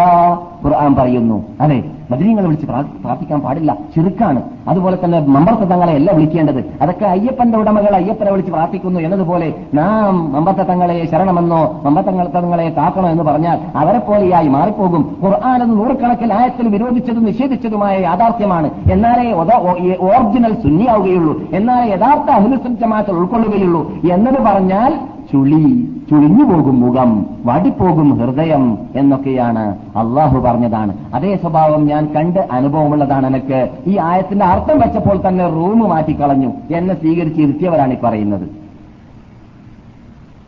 ഖുർആൻ 0.65 0.95
പറയുന്നു. 0.95 1.43
അതെ 1.61 1.83
ബദരീങ്ങളെ 2.11 2.45
വിളിച്ച് 2.45 2.67
പ്രാർത്ഥിക്കാൻ 2.67 3.39
പാടില്ല. 3.39 3.77
ചുരുക്കാണ് 3.95 4.41
അതുപോലെ 4.67 4.97
തന്നെ 5.03 5.19
മമ്പർത്തങ്ങളെ 5.19 5.93
അല്ല 5.93 6.11
വിളിക്കേണ്ടത്. 6.11 6.65
അതൊക്കെ 6.81 7.05
അയ്യപ്പന്റെ 7.05 7.57
ഉടമകൾ 7.57 7.95
അയ്യപ്പനെ 7.95 8.31
വിളിച്ച് 8.31 8.51
പ്രാർത്ഥിക്കുന്നു 8.51 8.99
എന്നതുപോലെ 8.99 9.53
നാം 9.73 10.33
മമ്പത്തങ്ങളെ 10.33 11.07
ശരണമെന്നോ 11.11 11.81
മമ്പത്തങ്ങളെ 11.83 12.29
തങ്ങളെ 12.29 12.69
കാക്കണോ 12.69 13.09
എന്ന് 13.09 13.23
പറഞ്ഞാൽ 13.23 13.59
അവരെ 13.75 13.99
പോലെയായി 13.99 14.47
മാറിപ്പോകും. 14.47 15.17
ഖുർആൻ 15.23 15.63
എന്ന് 15.63 15.77
നൂറുകണക്കിൽ 15.77 16.33
ആയത്തിൽ 16.33 16.67
വിരോധിച്ചതും 16.67 17.25
നിഷേധിച്ചതുമായ 17.25 17.97
യാഥാർത്ഥ്യമാണ്. 17.99 18.69
എന്നാലേ 18.91 19.31
ഒറിജിനൽ 19.31 20.53
സുന്നിയാവുകയുള്ളൂ. 20.53 21.41
എന്നാലേ 21.53 21.93
യഥാർത്ഥ 21.93 22.24
അഹിലുസുൻ 22.31 22.75
ജമാഅത്തിൽ 22.75 23.13
ഉൾക്കൊള്ളുകയുള്ളൂ. 23.13 23.81
എന്നത് 24.11 24.39
പറഞ്ഞാൽ 24.45 24.93
ചുളി 25.31 25.89
ചുളിഞ്ഞുപോകും 26.09 26.81
മുഖം 26.81 27.25
വടിപ്പോകും 27.45 28.09
ഹൃദയം 28.19 28.77
എന്നൊക്കെയാണ് 28.95 29.75
അള്ളാഹു 29.95 30.39
പറഞ്ഞതാണ്. 30.39 30.93
അതേ 31.13 31.35
സ്വഭാവം 31.35 31.87
ഞാൻ 31.87 32.05
കണ്ട് 32.15 32.39
അനുഭവമുള്ളതാണ് 32.51 33.27
എനിക്ക്. 33.27 33.69
ഈ 33.87 33.97
ആയത്തിന്റെ 33.97 34.45
അർത്ഥം 34.45 34.79
വെച്ചപ്പോൾ 34.79 35.27
തന്നെ 35.27 35.47
റൂം 35.47 35.79
മാറ്റിക്കളഞ്ഞു. 35.79 36.51
എന്നെ 36.75 36.95
സ്വീകരിച്ച് 36.95 37.41
ഇരുത്തിയവരാണ് 37.41 37.93
ഈ 37.93 37.97
പറയുന്നത്. 38.03 38.45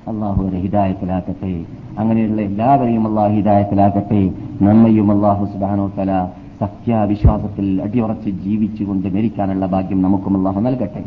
അള്ളാഹു 0.09 0.43
ഹിദായത്തിലാക്കട്ടെ 0.47 1.53
അങ്ങനെയുള്ള 1.99 2.41
എല്ലാവരെയും 2.41 3.07
അള്ളാഹു 3.07 3.31
ഹിദായത്തിലാക്കട്ടെ 3.31 4.21
നമ്മയും 4.61 5.11
അള്ളാഹു 5.11 5.45
സുബാനോ 5.45 5.91
തല 5.97 6.27
സത്യാവിശ്വാസത്തിൽ 6.59 7.81
അടിയുറച്ച് 7.85 8.29
ജീവിച്ചുകൊണ്ട് 8.29 9.07
മരിക്കാനുള്ള 9.15 9.65
ഭാഗ്യം 9.65 10.01
നമുക്കും 10.01 10.37
അള്ളാഹു 10.37 10.59
നൽകട്ടെ. 10.59 11.03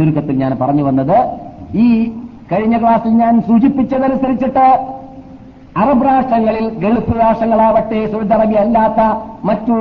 ചുരുക്കത്തിൽ 0.00 0.36
ഞാൻ 0.36 0.52
പറഞ്ഞു 0.60 0.82
വന്നത് 0.82 1.16
ഈ 1.78 1.88
കഴിഞ്ഞ 2.52 2.76
ക്ലാസ്സിൽ 2.78 3.12
ഞാൻ 3.16 3.34
സൂചിപ്പിച്ചതനുസരിച്ചിട്ട് 3.42 4.66
അറബ് 5.76 6.04
രാഷ്ട്രങ്ങളിൽ 6.06 6.64
ഗൾഫ് 6.78 7.12
രാഷ്ട്രങ്ങളാവട്ടെ 7.20 7.98
സൗദി 8.06 8.32
അറേബ്യ 8.34 8.60
അല്ലാത്ത 8.60 9.00
മറ്റു 9.44 9.76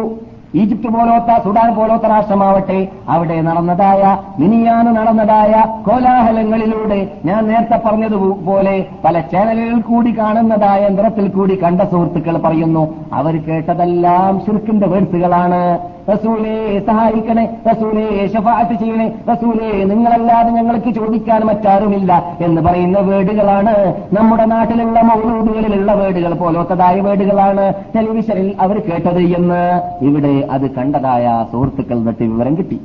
ഈജിപ്ത് 0.55 0.89
പോലോത്ത 0.89 1.31
സുഡാൻ 1.43 1.69
പോലോത്ത 1.75 2.05
രാഷ്ട്രമാവട്ടെ 2.05 2.77
അവിടെ 3.09 3.35
നടന്നതായ 3.41 4.03
മിനിയാന് 4.39 4.91
നടന്നതായ 4.95 5.51
കോലാഹലങ്ങളിലൂടെ 5.85 6.99
ഞാൻ 7.25 7.41
നേരത്തെ 7.47 7.77
പറഞ്ഞതുപോലെ 7.77 8.75
പല 9.03 9.19
ചാനലുകളിൽ 9.33 9.81
കൂടി 9.81 10.11
കാണുന്നതായ 10.11 10.89
നിറത്തിൽ 10.89 11.27
കൂടി 11.29 11.55
കണ്ട 11.55 11.81
സുഹൃത്തുക്കൾ 11.91 12.37
പറയുന്നു 12.37 12.83
അവർ 13.13 13.35
കേട്ടതെല്ലാം 13.47 14.33
ശുർക്കിന്റെ 14.45 14.87
വേഴ്സുകളാണ് 14.87 15.61
റസൂലേ 16.11 16.79
സഹായിക്കണേ. 16.79 17.57
റസൂലേ 17.71 18.27
ഷഫാറ്റ് 18.27 18.79
ചെയ്യണേ. 18.79 19.11
റസൂലേ 19.31 19.83
നിങ്ങളല്ലാതെ 19.83 20.49
ഞങ്ങൾക്ക് 20.49 20.93
ചോദിക്കാൻ 20.93 21.41
മറ്റാരുമില്ല 21.41 22.37
എന്ന് 22.41 22.61
പറയുന്ന 22.61 22.99
വേടുകളാണ് 22.99 24.03
നമ്മുടെ 24.13 24.45
നാട്ടിലുള്ള 24.45 25.01
മൗലൂദുകളിലുള്ള 25.01 25.93
വേർഡുകൾ 25.93 26.33
പോലത്തതായ 26.33 26.99
വേർഡുകളാണ് 26.99 27.73
ടെലിവിഷനിൽ 27.95 28.55
അവർ 28.59 28.79
കേട്ടത് 28.79 29.19
എന്ന് 29.19 29.81
ഇവിടെ 30.01 30.47
അത് 30.51 30.71
കണ്ടതായ 30.71 31.45
സുഹൃത്തുക്കൾ 31.51 32.03
തൊട്ട് 32.03 32.23
വിവരം 32.23 32.57
കിട്ടി. 32.57 32.81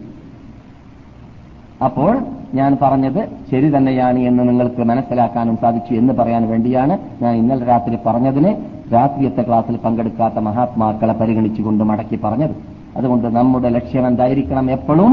അപ്പോൾ 1.85 2.19
ഞാൻ 2.55 2.79
പറഞ്ഞത് 2.83 3.29
ശരി 3.51 3.77
തന്നെയാണ് 3.77 4.19
എന്ന് 4.19 4.49
നിങ്ങൾക്ക് 4.49 4.83
മനസ്സിലാക്കാനും 4.83 5.57
സാധിച്ചു 5.57 5.95
എന്ന് 5.95 6.15
പറയാൻ 6.15 6.49
വേണ്ടിയാണ് 6.49 6.99
ഞാൻ 7.23 7.35
ഇന്നലെ 7.35 7.67
രാത്രി 7.67 7.99
പറഞ്ഞതിന്. 8.07 8.55
രാത്രിയത്തെ 8.95 9.43
ക്ലാസ്സിൽ 9.43 9.77
പങ്കെടുക്കാത്ത 9.77 10.35
മഹാത്മാക്കളെ 10.39 11.13
പരിഗണിച്ചുകൊണ്ട് 11.13 11.85
മടക്കി 11.85 12.21
പറഞ്ഞത്. 12.25 12.74
അതുകൊണ്ട് 12.97 13.29
നമ്മുടെ 13.37 13.69
ലക്ഷ്യം 13.69 14.07
എന്തായിരിക്കണം 14.07 14.71
എപ്പോഴും? 14.71 15.13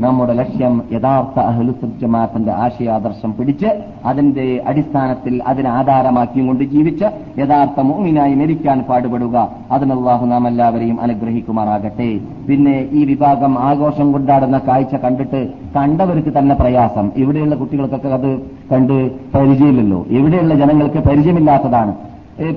നമ്മുടെ 0.00 0.32
ലക്ഷ്യം 0.32 0.82
യഥാർത്ഥ 0.92 1.38
അഹ്ലുസുജമാത്തിന്റെ 1.40 2.52
ആശയാദർശം 2.52 3.34
പിടിച്ച് 3.38 3.66
അതിന്റെ 4.04 4.62
അടിസ്ഥാനത്തിൽ 4.66 5.42
അതിനെ 5.46 5.70
ആധാരമാക്കിയും 5.70 6.46
കൊണ്ട് 6.46 6.64
ജീവിച്ച് 6.64 7.04
യഥാർത്ഥ 7.38 7.80
മോമിനായി 7.80 8.34
മരിക്കാൻ 8.34 8.80
പാടുപെടുക. 8.88 9.48
അതിനല്ലാഹു 9.70 10.26
നാം 10.26 10.48
എല്ലാവരെയും 10.48 11.00
അനുഗ്രഹിക്കുമാറാകട്ടെ. 11.00 12.20
പിന്നെ 12.48 12.88
ഈ 12.92 13.04
വിഭാഗം 13.04 13.58
ആഘോഷം 13.58 14.12
കൊണ്ടാടുന്ന 14.12 14.58
കാഴ്ച 14.58 14.96
കണ്ടിട്ട് 14.96 15.48
കണ്ടവർക്ക് 15.76 16.38
തന്നെ 16.38 16.54
പ്രയാസം. 16.54 17.10
ഇവിടെയുള്ള 17.16 17.54
കുട്ടികൾക്കൊക്കെ 17.54 18.08
അത് 18.08 18.38
കണ്ട് 18.72 19.10
പരിചയമില്ലല്ലോ. 19.34 20.06
ഇവിടെയുള്ള 20.08 20.54
ജനങ്ങൾക്ക് 20.54 21.08
പരിചയമില്ലാത്തതാണ്. 21.08 21.94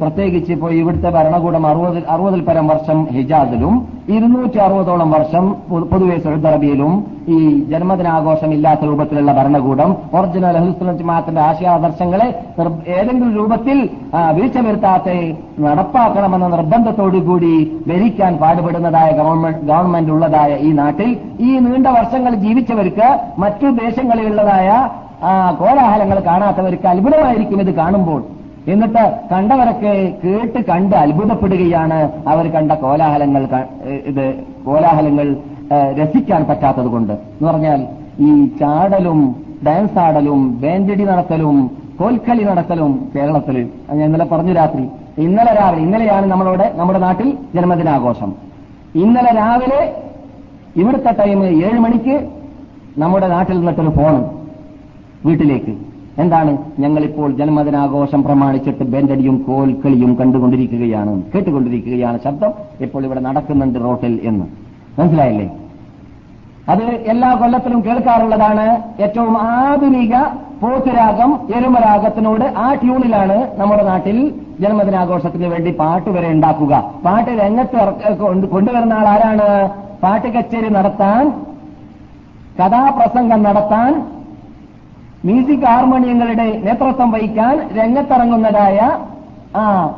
പ്രത്യേകിച്ച് 0.02 0.52
ഇപ്പോൾ 0.52 0.72
ഇവിടുത്തെ 0.72 1.10
ഭരണകൂടം 1.10 1.68
അറുപത് 1.68 2.04
അറുപതിൽ 2.10 2.42
പരം 2.42 2.68
വർഷം 2.68 3.08
ഹിജാസിലും 3.12 3.99
ഇരുന്നൂറ്റി 4.16 4.60
അറുപതോളം 4.66 5.10
വർഷം 5.16 5.46
പൊതുവെ 5.92 6.16
സൗദി 6.18 6.48
അറേബ്യയിലും 6.48 6.94
ഈ 7.28 7.38
ജന്മദിനാഘോഷം 7.72 8.50
ഇല്ലാത്ത 8.54 8.82
രൂപത്തിലുള്ള 8.84 9.32
ഭരണകൂടം 9.32 9.90
ഒറിജിനൽ 10.18 10.56
അഹുസ്ലിമാത്തിന്റെ 10.62 11.42
ആശയാദർശങ്ങളെ 11.42 12.28
ഏതെങ്കിലും 12.98 13.34
രൂപത്തിൽ 13.36 13.78
വീഴ്ച 14.38 14.58
വരുത്താത്ത 14.68 15.10
നടപ്പാക്കണമെന്ന 15.68 16.48
നിർബന്ധത്തോടുകൂടി 16.56 17.54
ഭരിക്കാൻ 17.90 18.34
പാടുപെടുന്നതായ 18.38 19.12
ഗവൺമെന്റ് 19.20 19.62
ഗവൺമെന്റ് 19.68 20.12
ഉള്ളതായ 20.12 20.58
ഈ 20.68 20.72
നാട്ടിൽ 20.72 21.12
ഈ 21.40 21.52
നീണ്ട 21.68 21.88
വർഷങ്ങൾ 22.00 22.36
ജീവിച്ചവർക്ക് 22.46 23.10
മറ്റു 23.38 23.70
ദേശങ്ങളിലുള്ളതായ 23.84 24.70
കോലാഹലങ്ങൾ 25.62 26.20
കാണാത്തവർക്ക് 26.28 26.88
അത്ഭുതമായിരിക്കും 26.92 27.62
ഇത് 27.62 27.72
കാണുമ്പോൾ. 27.80 28.22
എന്നിട്ട് 28.74 29.04
കണ്ടവരൊക്കെ 29.32 29.94
കേട്ട് 30.24 30.60
കണ്ട് 30.70 30.96
അത്ഭുതപ്പെടുകയാണ് 31.04 32.00
അവർ 32.32 32.46
കണ്ട 32.56 32.72
കോലാഹലങ്ങൾ 32.84 33.44
ഇത് 34.12 34.26
കോലാഹലങ്ങൾ 34.66 35.28
രസിക്കാൻ 36.00 36.42
പറ്റാത്തത് 36.50 36.90
കൊണ്ട്. 36.96 37.14
എന്ന് 37.14 37.48
പറഞ്ഞാൽ 37.50 37.82
ഈ 38.28 38.30
ചാടലും 38.62 39.20
ഡാൻസ് 39.68 40.00
ആടലും 40.06 40.42
ബാൻഡടി 40.62 41.06
നടത്തലും 41.12 41.58
കോൽക്കളി 42.00 42.44
നടത്തലും 42.50 42.92
കേരളത്തിൽ 43.16 43.56
ഞാൻ 43.98 44.04
ഇന്നലെ 44.10 44.28
പറഞ്ഞു 44.34 44.54
രാത്രി. 44.60 44.84
ഇന്നലെ 45.26 45.54
രാവിലെ 45.60 45.82
ഇന്നലെയാണ് 45.86 46.26
നമ്മളോട് 46.34 46.66
നമ്മുടെ 46.80 47.00
നാട്ടിൽ 47.06 47.30
ജന്മദിനാഘോഷം. 47.56 48.32
ഇന്നലെ 49.04 49.32
രാവിലെ 49.42 49.82
ഇവിടുത്തെ 50.82 51.12
ടൈം 51.20 51.40
ഏഴ് 51.68 51.80
മണിക്ക് 51.86 52.16
നമ്മുടെ 53.04 53.28
നാട്ടിൽ 53.36 53.56
നിന്നിട്ടൊരു 53.60 53.94
ഫോൺ 53.98 54.16
വീട്ടിലേക്ക്. 55.28 55.74
എന്താണ്? 56.20 56.58
ഞങ്ങളിപ്പോൾ 56.80 57.32
ജന്മദിനാഘോഷം 57.32 58.24
പ്രമാണിച്ചിട്ട് 58.24 58.84
ബെൻഡടിയും 58.84 59.36
കോൽക്കളിയും 59.48 60.16
കണ്ടുകൊണ്ടിരിക്കുകയാണ്. 60.16 61.22
കേട്ടുകൊണ്ടിരിക്കുകയാണ് 61.36 62.20
ശബ്ദം. 62.24 62.52
ഇപ്പോൾ 62.82 63.06
ഇവിടെ 63.06 63.20
നടക്കുന്നുണ്ട് 63.20 63.80
റോട്ടിൽ 63.80 64.20
എന്ന്. 64.24 64.46
മനസ്സിലായില്ലേ? 65.00 65.48
അത് 66.70 66.84
എല്ലാ 66.84 67.30
കൊല്ലത്തിലും 67.34 67.80
കേൾക്കാറുള്ളതാണ്. 67.86 68.66
ഏറ്റവും 69.02 69.42
ആധുനിക 69.42 70.16
പോത്തുരാഗം 70.62 71.32
എരുമരാഗത്തിനോട് 71.56 72.46
ആ 72.58 72.74
ട്യൂണിലാണ് 72.74 73.60
നമ്മുടെ 73.60 73.84
നാട്ടിൽ 73.84 74.18
ജന്മദിനാഘോഷത്തിന് 74.60 75.48
വേണ്ടി 75.48 75.72
പാട്ട് 75.80 76.10
വരെ 76.10 76.30
ഉണ്ടാക്കുക. 76.32 76.92
പാട്ട് 77.06 77.32
രംഗത്ത് 77.44 78.48
കൊണ്ടുവരുന്ന 78.48 78.94
ആൾ 78.94 79.08
ആരാണ് 79.08 79.70
പാട്ട് 80.04 80.28
കച്ചേരി 80.28 80.70
നടത്താൻ 80.74 81.24
കഥാപ്രസംഗം 82.60 83.44
നടത്താൻ 83.44 83.92
മ്യൂസിക് 85.26 85.66
ഹാർമോണിയങ്ങളുടെ 85.66 86.62
നേതൃത്വം 86.66 87.12
വഹിക്കാൻ 87.12 87.70
രംഗത്തിറങ്ങുന്നതായ 87.78 88.80
ആ 89.56 89.94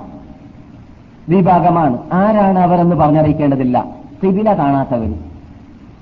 വിഭാഗമാണ്. 1.30 1.98
ആരാണ് 2.14 2.60
അവരെന്ന് 2.60 2.96
പറഞ്ഞറിയിക്കേണ്ടതില്ല. 2.96 3.86
തിബില 4.24 4.54
കാണാത്തവർ 4.54 5.12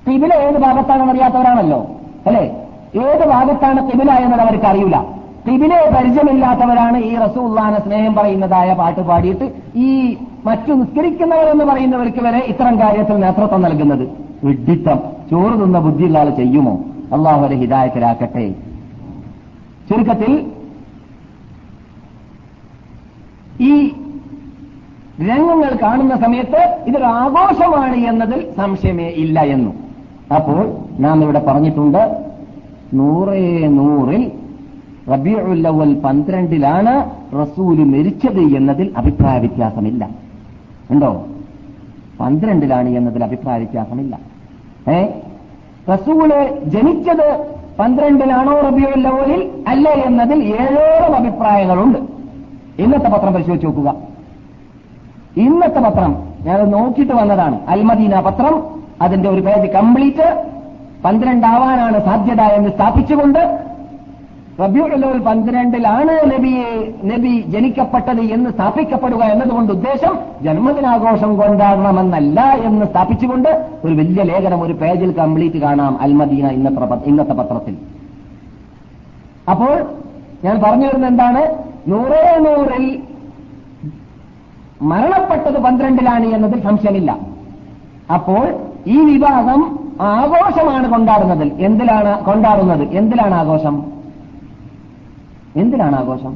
തിബില 0.08 0.34
ഏത് 0.34 0.58
ഭാഗത്താണെന്ന് 0.58 1.12
അറിയാത്തവരാണല്ലോ 1.12 1.86
അല്ലെ? 2.26 2.44
ഏത് 3.00 3.28
ഭാഗത്താണ് 3.28 3.90
തിബില 3.90 4.10
എന്നത് 4.12 4.40
അവർക്ക് 4.40 4.64
അറിയില്ല 4.64 5.04
തിബിലെ 5.48 5.90
പരിചയമില്ലാത്തവരാണ് 5.96 6.98
ഈ 6.98 7.16
റസൂള്ളാന 7.16 7.78
സ്നേഹം 7.78 8.14
പറയുന്നതായ 8.14 8.74
പാട്ട് 8.74 9.00
പാടിയിട്ട് 9.00 9.52
ഈ 9.76 10.16
മറ്റു 10.44 10.72
നിസ്കരിക്കുന്നവരെന്ന് 10.72 11.64
പറയുന്നവർക്ക് 11.64 12.22
വരെ 12.22 12.38
ഇത്തരം 12.38 12.80
കാര്യത്തിൽ 12.80 13.16
നേതൃത്വം 13.16 13.62
നൽകുന്നത്. 13.62 14.08
വിഡിത്തം 14.44 14.98
ചോറ് 15.30 15.60
തിന്ന 15.60 15.78
ബുദ്ധിയുള്ള 15.78 16.18
ആൾ 16.18 16.30
ചെയ്യുമോ? 16.30 16.74
അള്ളാഹു 17.12 17.46
ഹിതായത്തിലാക്കട്ടെ 17.46 18.54
ചുരുക്കത്തിൽ 19.90 20.52
ഈ 23.60 23.88
രംഗങ്ങൾ 25.20 25.78
കാണുന്ന 25.82 26.16
സമയത്ത് 26.16 26.84
ഇതൊരു 26.86 27.04
ആഘോഷമാണ് 27.04 27.96
എന്നതിൽ 27.96 28.52
സംശയമേ 28.56 29.08
ഇല്ല 29.08 29.40
എന്നു. 29.40 29.70
അപ്പോൾ 30.34 30.76
നാം 31.00 31.22
ഇവിടെ 31.22 31.38
പറഞ്ഞിട്ടുണ്ട് 31.38 32.24
നൂറേ 32.94 33.66
നൂറിൽ 33.66 34.32
റബിയുല്ലവൽ 35.08 36.00
പന്ത്രണ്ടിലാണ് 36.00 37.10
റസൂൽ 37.42 37.84
മരിച്ചത് 37.84 38.40
എന്നതിൽ 38.40 38.94
അഭിപ്രായ 38.96 39.38
വ്യത്യാസമില്ല. 39.38 40.08
ഉണ്ടോ? 40.90 41.26
പന്ത്രണ്ടിലാണ് 42.20 42.88
എന്നതിൽ 42.88 43.24
അഭിപ്രായ 43.24 43.58
വ്യത്യാസമില്ല. 43.58 44.18
ഏ? 44.90 45.06
റസൂൽ 45.92 46.28
ജനിച്ചത് 46.64 47.59
പന്ത്രണ്ടിലാണോ 47.80 48.52
അവലിൽ 48.58 49.64
അല്ല 49.68 49.88
എന്നതിൽ 49.88 50.42
ഏഴോളം 50.42 51.16
അഭിപ്രായങ്ങളുണ്ട്. 51.16 51.98
ഇന്നത്തെ 52.82 53.08
പത്രം 53.08 53.32
പരിശോധിച്ച് 53.32 53.66
നോക്കുക. 53.66 53.94
ഇന്നത്തെ 55.36 55.80
പത്രം 55.80 56.16
ഞാൻ 56.42 56.70
നോക്കിയിട്ട് 56.70 57.12
വന്നതാണ്. 57.12 57.58
അൽമദീന 57.68 58.20
പത്രം 58.20 58.54
അതിന്റെ 59.02 59.28
ഒരു 59.28 59.40
പേജ് 59.40 59.70
കംപ്ലീറ്റ് 59.72 60.44
പന്ത്രണ്ടാവാനാണ് 61.04 62.04
സാധ്യത 62.04 62.40
എന്ന് 62.40 62.70
സ്ഥാപിച്ചുകൊണ്ട് 62.70 63.69
റബിയുള്ളവർ 64.60 65.18
പന്ത്രണ്ടിലാണ് 65.26 66.14
നബിയെ 66.30 66.70
നബി 67.10 67.32
ജനിക്കപ്പെട്ടത് 67.52 68.22
എന്ന് 68.36 68.50
സ്ഥാപിക്കപ്പെടുക 68.50 69.22
എന്നതുകൊണ്ട് 69.34 69.72
ഉദ്ദേശം 69.72 70.14
ജന്മദിനാഘോഷം 70.46 71.36
കൊണ്ടാടണമെന്നല്ല 71.36 72.40
എന്ന് 72.68 72.86
സ്ഥാപിച്ചുകൊണ്ട് 72.86 73.48
ഒരു 73.84 73.94
വലിയ 74.00 74.22
ലേഖനം 74.30 74.62
ഒരു 74.66 74.72
പേജിൽ 74.72 75.12
കംപ്ലീറ്റ് 75.20 75.56
കാണാം 75.56 75.94
അൽമദീന 76.06 76.48
ഇന്നത്തെ 76.48 77.08
ഇന്നത്തെ 77.10 77.32
പത്രത്തിൽ. 77.32 77.76
അപ്പോൾ 79.52 79.74
ഞാൻ 80.44 80.56
പറഞ്ഞു 80.64 80.86
വരുന്നത് 80.86 81.10
എന്താണ്? 81.10 81.42
നൂറേ 81.88 82.22
നൂറിൽ 82.46 82.84
മരണപ്പെട്ടത് 84.90 85.58
പന്ത്രണ്ടിലാണ് 85.66 86.26
എന്നതിൽ 86.36 86.60
സംശയമില്ല. 86.62 87.10
അപ്പോൾ 88.16 88.44
ഈ 88.86 88.98
വിഭാഗം 89.10 89.60
ആഘോഷമാണ് 90.00 90.86
കൊണ്ടാടുന്നത് 90.90 91.46
എന്തിലാണ് 91.68 92.12
കൊണ്ടാടുന്നത്? 92.28 92.84
എന്തിലാണ് 93.00 93.34
ആഘോഷം? 93.34 93.74
എന്തിനാണ് 95.55 95.95
ആഘോഷം 95.97 96.33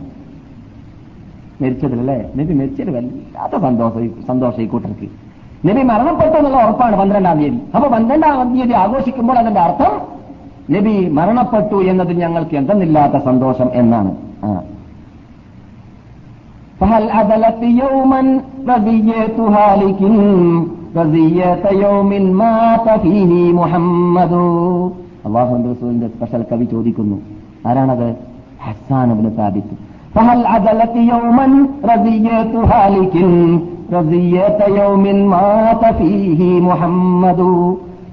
മരിച്ചതിലല്ലേ 1.61 2.17
നബി 2.37 2.53
മരിച്ചതിൽ 2.59 2.91
വല്ലാത്ത 2.95 3.55
സന്തോഷം 3.65 4.01
ഈ- 4.03 4.15
സന്തോഷം 4.27 4.61
ഈ 4.61 4.69
കൂട്ടർക്ക് 4.69 5.07
നബി 5.65 5.81
മരണപ്പെട്ടു 5.89 6.35
എന്നുള്ള 6.39 6.59
ഉറപ്പാണ് 6.65 6.95
പന്ത്രണ്ടാം 6.99 7.37
തീയതി 7.39 7.59
അപ്പൊ 7.75 7.87
പന്ത്രണ്ടാം 7.95 8.35
തീയതി 8.53 8.75
ആഘോഷിക്കുമ്പോൾ 8.81 9.37
അതിന്റെ 9.37 9.61
അർത്ഥം 9.65 9.93
നബി 10.71 10.93
മരണപ്പെട്ടു 11.17 11.77
എന്നതിൽ 11.91 12.17
ഞങ്ങൾക്ക് 12.23 12.55
എന്തെന്നില്ലാത്ത 12.61 13.17
സന്തോഷം 13.25 13.69
എന്നാണ് 13.81 14.13
ആ 14.43 14.51
فهل 16.79 17.03
أدلت 17.13 17.61
يوما 17.75 18.21
رزية 18.67 19.17
هالك 19.55 20.01
رزية 20.95 21.49
يوم 21.83 22.11
مات 22.39 22.87
فيه 23.03 23.31
محمد 23.53 24.33
അള്ളാഹുന്റെ 25.25 25.67
റസൂലിന്റെ 25.69 26.07
സ്പെഷ്യൽ 26.09 26.43
കവി 26.49 26.65
ചോദിക്കുന്നു 26.73 27.17
ആരാണത് 27.65 28.07
ഹസാൻ 28.65 29.09
ഇബ്നു 29.15 29.31
സാബിത്ത് 29.39 29.75
فهل 30.15 30.39
عدلت 30.53 30.95
يوما 31.11 31.47
رزية 31.91 32.53
هالك 32.71 33.15
رزية 33.95 34.59
يوم 34.79 35.03
مات 35.33 35.83
فيه 35.99 36.39
محمد 36.61 37.41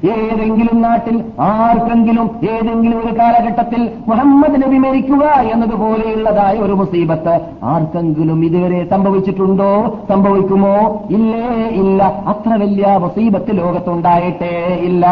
ഏതെങ്കിലും 0.05 0.81
നാട്ടിൽ 0.81 1.23
ആർക്കെങ്കിലും 1.39 2.29
ഏതെങ്കിലും 2.49 2.99
ഒരു 2.99 3.19
കാലഘട്ടത്തിൽ 3.19 3.89
മുഹമ്മദ് 4.07 4.63
നബി 4.63 4.77
മരിക്കുക 4.77 5.25
എന്നതുപോലെയുള്ളതായ 5.25 6.57
ഒരു 6.57 6.73
മുസീബത്ത് 6.73 7.39
ആർക്കെങ്കിലും 7.63 8.45
ഇതുവരെ 8.45 8.89
സംഭവിച്ചിട്ടുണ്ടോ? 8.89 9.97
സംഭവിക്കുമോ? 10.09 11.03
ഇല്ലേ 11.09 11.67
ഇല്ല. 11.67 12.23
അത്ര 12.27 12.53
വലിയ 12.53 12.97
മുസീബത്ത് 13.01 13.57
ലോകത്തുണ്ടായിട്ടേ 13.57 14.79
ഇല്ല. 14.81 15.07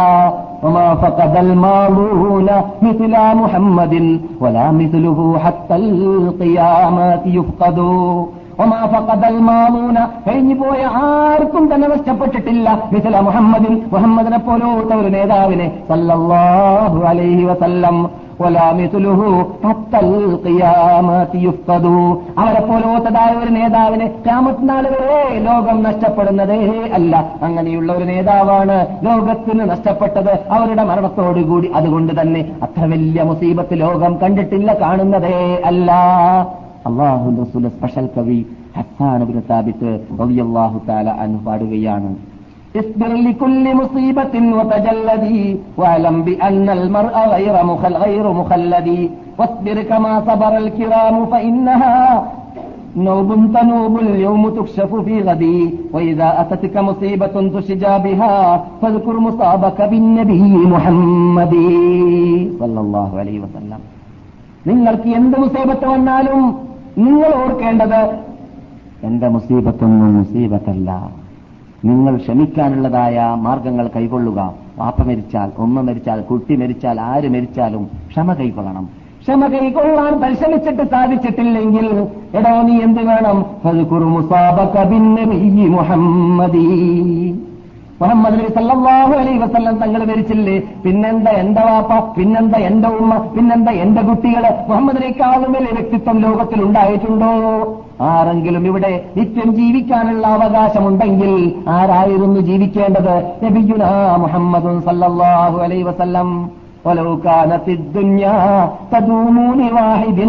മുഹമ്മദിൻ 3.34 4.20
കഴിഞ്ഞുപോയ 10.28 10.82
ആർക്കും 10.84 11.76
തന്നെ 11.76 11.88
നഷ്ടപ്പെട്ടിട്ടില്ല. 11.88 12.84
മിസല 12.94 13.20
മുഹമ്മദിൻ 13.20 13.82
മുഹമ്മദിനെ 13.94 14.38
പോലോത്ത 14.38 14.94
ഒരു 14.94 15.10
നേതാവിനെ 15.10 15.68
സല്ലല്ലാഹു 15.90 17.00
അലൈഹി 17.04 17.44
വസല്ലം. 17.44 18.10
അവരെ 22.38 22.60
പോലോത്തതായ 22.60 23.32
ഒരു 23.34 23.50
നേതാവിനെ 23.50 24.08
രാമത്തിനാൾ 24.28 24.84
വരെ 24.84 25.40
ലോകം 25.40 25.84
നഷ്ടപ്പെടുന്നതേ 25.84 26.90
അല്ല. 26.94 27.32
അങ്ങനെയുള്ള 27.44 27.94
ഒരു 27.94 28.04
നേതാവാണ് 28.04 28.88
ലോകത്തിന് 29.04 29.70
നഷ്ടപ്പെട്ടത്. 29.70 30.40
അവരുടെ 30.52 30.84
മരണത്തോടുകൂടി 30.84 31.72
അതുകൊണ്ട് 31.76 32.22
തന്നെ 32.22 32.52
അത്ര 32.64 32.86
വലിയ 32.86 33.24
മുസീബത്ത് 33.24 33.80
ലോകം 33.80 34.18
കണ്ടിട്ടില്ല 34.24 34.80
കാണുന്നതേ 34.80 35.62
അല്ല. 35.66 35.92
അള്ളാഹു 36.89 37.27
റസൂൽ 37.43 37.65
സ്പെഷ്യൽ 37.75 38.07
കവി 38.17 38.39
ഹസാനബിന് 38.77 39.43
സ്ഥാപിത്ത് 39.47 39.89
റളിയല്ലാഹു 40.21 40.79
തആല 40.89 41.09
അൻഹു 41.25 41.43
പാടുകയാണ് 41.49 42.11
اصبر 42.75 43.11
لكل 43.27 43.65
مصيبة 43.81 44.35
وتجلدي 44.59 45.43
واعلم 45.81 46.17
بأن 46.23 46.67
المرء 46.79 47.17
غير 47.35 47.55
مخل 47.65 47.95
غير 48.05 48.27
مخلدي 48.33 49.01
واصبر 49.39 49.77
كما 49.91 50.13
صبر 50.29 50.53
الكرام 50.59 51.17
فإنها 51.27 51.97
نوب 52.99 53.29
تنوب 53.55 53.95
اليوم 54.01 54.43
تكشف 54.51 54.91
في 55.07 55.15
غدي 55.23 55.59
وإذا 55.95 56.29
أتتك 56.43 56.75
مصيبة 56.89 57.35
تشجى 57.55 57.95
بها 58.05 58.35
فاذكر 58.81 59.15
مصابك 59.21 59.79
بالنبي 59.91 60.43
محمد 60.75 61.55
صلى 62.61 62.81
الله 62.85 63.11
عليه 63.21 63.39
وسلم 63.41 63.81
നിങ്ങൾക്ക് 64.69 65.09
എന്ത് 65.19 65.37
മുസീബത്ത് 65.41 65.87
വന്നാലും 65.87 66.41
നിങ്ങൾ 67.00 67.44
ഓർക്കേണ്ടത് 67.44 68.20
എന്റെ 69.04 69.28
മുസീബത്തൊന്നും 69.28 70.16
മുസീബത്തല്ല. 70.16 71.10
നിങ്ങൾ 71.86 72.18
ക്ഷമിക്കാനുള്ളതായ 72.18 73.36
മാർഗങ്ങൾ 73.38 73.90
കൈകൊള്ളുക. 73.96 74.54
വാപ്പ 74.78 75.02
മരിച്ചാൽ 75.02 75.52
ഉമ്മ 75.58 75.82
മരിച്ചാൽ 75.82 76.22
കുട്ടി 76.22 76.56
മരിച്ചാൽ 76.56 77.02
ആര് 77.02 77.30
മരിച്ചാലും 77.30 77.90
ക്ഷമ 78.10 78.34
കൈക്കൊള്ളണം. 78.34 78.90
ക്ഷമ 79.22 79.48
കൈക്കൊള്ളാൻ 79.48 80.22
പരിശ്രമിച്ചിട്ട് 80.22 80.84
സാധിച്ചിട്ടില്ലെങ്കിൽ 80.90 81.88
എടോ 82.34 82.62
നീ 82.62 82.82
എന്ത് 82.82 83.02
വേണം? 83.08 83.46
മുഹമ്മദീ. 85.72 86.66
മുഹമ്മദ് 88.01 88.37
നബി 88.39 88.49
സല്ലല്ലാഹു 88.55 89.13
അലൈഹി 89.19 89.41
വസല്ലം 89.43 89.75
തങ്ങൾ 89.83 90.01
മരിച്ചില്ലേ 90.09 90.55
പിന്നെന്താ 90.85 91.33
എന്റെ 91.43 91.63
വാപ്പ 91.69 91.99
പിന്നെന്താ 92.17 92.59
എന്റെ 92.69 92.89
ഉമ്മ 92.99 93.19
പിന്നെന്താ 93.37 93.73
എന്റെ 93.85 94.03
കുട്ടികള് 94.09 94.51
മുഹമ്മദിനേക്കാളും 94.69 95.53
വലിയ 95.57 95.73
വ്യക്തിത്വം 95.73 96.19
ലോകത്തിൽ 96.25 96.61
ഉണ്ടായിട്ടുണ്ടോ 96.65 97.31
ആരെങ്കിലും 98.09 98.65
ഇവിടെ 98.67 98.93
നിത്യം 99.19 99.51
ജീവിക്കാനുള്ള 99.59 100.27
അവകാശമുണ്ടെങ്കിൽ 100.37 101.33
ആരായിരുന്നു 101.77 102.43
ജീവിക്കേണ്ടത് 102.51 103.15
നബിയുന 103.45 103.85
മുഹമ്മദ് 104.25 104.75
സല്ലല്ലാഹു 104.91 105.59
അലൈഹി 105.67 105.87
വസല്ലം 105.91 106.31
ولو 106.85 107.11
كانت 107.21 107.67
الدنيا 107.71 108.39
تدوم 108.93 109.37
لواحد 109.61 110.21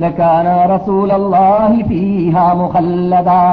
لكان 0.00 0.46
رسول 0.74 1.10
الله 1.12 1.70
فيها 1.82 2.46
مخلدا 2.54 3.44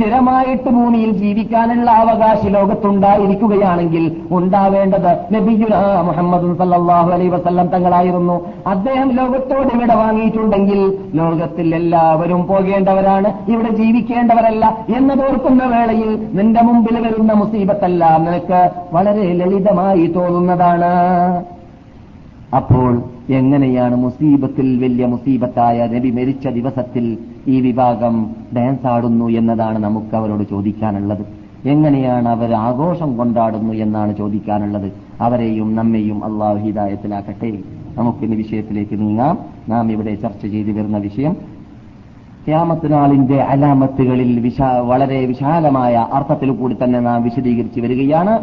സ്ഥിരമായിട്ട് 0.00 0.70
ഭൂമിയിൽ 0.70 1.10
ജീവിക്കാനുള്ള 1.10 1.90
അവകാശ 1.90 2.42
ലോകത്തുണ്ടായിരിക്കുകയാണെങ്കിൽ 2.56 4.04
ഉണ്ടാവേണ്ടത് 4.30 5.10
നബിയുല 5.34 5.74
മുഹമ്മദ് 6.08 6.56
സല്ലാഹു 6.60 7.10
അലൈ 7.16 7.28
വസല്ലം 7.28 7.66
തങ്ങളായിരുന്നു. 7.66 8.36
അദ്ദേഹം 8.66 9.08
ലോകത്തോട് 9.10 9.70
ഇവിടെ 9.76 9.94
വാങ്ങിയിട്ടുണ്ടെങ്കിൽ 9.94 10.80
ലോകത്തിൽ 11.14 11.74
എല്ലാവരും 11.74 12.46
പോകേണ്ടവരാണ്. 12.46 13.30
ഇവിടെ 13.52 13.68
ജീവിക്കേണ്ടവരല്ല 13.68 14.66
എന്ന് 14.96 15.10
എന്നതോർക്കുന്ന 15.10 15.62
വേളയിൽ 15.64 16.10
നിന്റെ 16.32 16.60
മുമ്പിൽ 16.62 16.96
വരുന്ന 17.04 17.32
മുസീബത്തല്ല 17.32 18.02
നിനക്ക് 18.18 18.60
വളരെ 18.92 19.24
ലളിതമായി 19.32 20.06
തോന്നുന്നതാണ്. 20.06 20.92
അപ്പോൾ 22.56 22.92
എങ്ങനെയാണ് 23.30 23.96
മുസീബത്തിൽ 23.96 24.68
വലിയ 24.84 25.06
മുസീബത്തായ 25.06 25.86
നബി 25.94 26.10
മരിച്ച 26.10 26.48
ദിവസത്തിൽ 26.48 27.18
ഈ 27.48 27.60
വിഭാഗം 27.60 28.14
ഡാൻസ് 28.56 28.86
ആടുന്നു 28.86 29.28
എന്നതാണ് 29.28 29.78
നമുക്ക് 29.78 30.16
അവരോട് 30.16 30.44
ചോദിക്കാനുള്ളത്. 30.50 31.26
എങ്ങനെയാണ് 31.68 32.28
അവർ 32.28 32.52
ആഘോഷം 32.52 33.16
കൊണ്ടാടുന്നു 33.16 33.72
എന്നാണ് 33.72 34.16
ചോദിക്കാനുള്ളത്. 34.16 34.92
അവരെയും 35.20 35.76
നമ്മെയും 35.76 36.24
അള്ളാഹു 36.24 36.56
ഹിദായത്തിലാക്കട്ടെ. 36.56 37.58
നമുക്കിനി 37.96 38.36
വിഷയത്തിലേക്ക് 38.36 39.00
നീങ്ങാം. 39.00 39.38
നാം 39.68 39.92
ഇവിടെ 39.92 40.14
ചർച്ച 40.14 40.46
ചെയ്തു 40.46 40.70
വരുന്ന 40.70 40.98
വിഷയം 40.98 41.32
ക്യാമത്തിനാളിന്റെ 42.46 43.40
അലാമത്തുകളിൽ 43.40 44.40
വിശാ 44.40 44.78
വളരെ 44.78 45.26
വിശാലമായ 45.26 46.06
അർത്ഥത്തിൽ 46.12 46.50
കൂടി 46.50 46.76
തന്നെ 46.84 47.00
നാം 47.00 47.22
വിശദീകരിച്ചു 47.22 47.80
വരികയാണ്. 47.80 48.38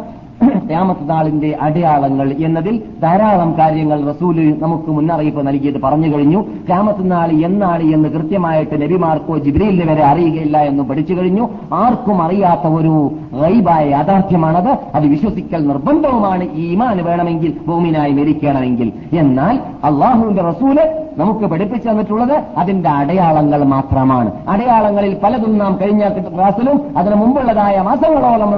ക്യാമത്ത് 0.46 1.10
നാളിന്റെ 1.10 1.58
അടയാളങ്ങൾ 1.62 2.32
എന്നതിൽ 2.32 2.82
ധാരാളം 3.02 3.58
കാര്യങ്ങൾ 3.58 4.08
റസൂൽ 4.08 4.58
നമുക്ക് 4.58 4.90
മുന്നറിയിപ്പ് 4.90 5.46
നൽകിയത് 5.46 5.80
പറഞ്ഞു 5.80 6.16
കഴിഞ്ഞു. 6.16 6.42
ക്യാമത്ത് 6.42 7.10
നാൾ 7.10 7.30
എന്നാണ് 7.30 7.82
എന്ന് 7.82 8.08
കൃത്യമായിട്ട് 8.08 8.82
നബിമാർക്കോ 8.82 9.38
ജിബ്രീലിന് 9.38 9.90
വരെ 9.90 10.04
അറിയുകയില്ല 10.04 10.58
എന്ന് 10.58 10.82
പഠിച്ചു 10.82 11.14
കഴിഞ്ഞു. 11.14 11.48
ആർക്കും 11.72 12.22
അറിയാത്ത 12.22 12.60
ഒരു 12.60 13.10
റൈബായ 13.44 13.88
യാഥാർത്ഥ്യമാണത്. 13.88 14.78
അത് 14.94 15.06
വിശ്വസിക്കൽ 15.06 15.66
നിർബന്ധവുമാണ്. 15.66 16.44
ഈ 16.52 16.68
ഈമാൻ 16.72 17.04
വേണമെങ്കിൽ 17.04 17.54
ഭൂമിനായി 17.66 18.12
മരിക്കണമെങ്കിൽ. 18.12 18.92
എന്നാൽ 19.12 19.58
അള്ളാഹുവിന്റെ 19.84 20.42
റസൂൽ 20.42 21.07
നമുക്ക് 21.20 21.46
പഠിപ്പിച്ചു 21.52 21.88
തന്നിട്ടുള്ളത് 21.88 22.34
അതിന്റെ 22.62 22.90
അടയാളങ്ങൾ 23.00 23.60
മാത്രമാണ്. 23.74 24.30
അടയാളങ്ങളിൽ 24.48 25.14
പലതും 25.24 25.52
നാം 25.58 25.72
കഴിഞ്ഞ 25.80 26.08
ക്ലാസ്സിലും 26.08 26.76
അതിനു 26.98 27.16
മുമ്പുള്ളതായ 27.22 27.76
മാസങ്ങളോളം 27.88 28.50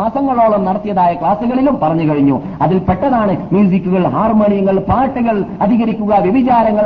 മാസങ്ങളോളം 0.00 0.64
നടത്തിയതായ 0.64 1.12
ക്ലാസ്സുകളിലും 1.14 1.76
പറഞ്ഞു 1.82 2.06
കഴിഞ്ഞു. 2.10 2.36
അതിൽ 2.62 2.78
പെട്ടതാണ് 2.88 3.34
മ്യൂസിക്കുകൾ 3.52 4.02
ഹാർമോണിയങ്ങൾ 4.16 4.78
പാട്ടുകൾ 4.90 5.36
അധികരിക്കുക 5.62 6.14
വ്യഭിചാരങ്ങൾ 6.26 6.84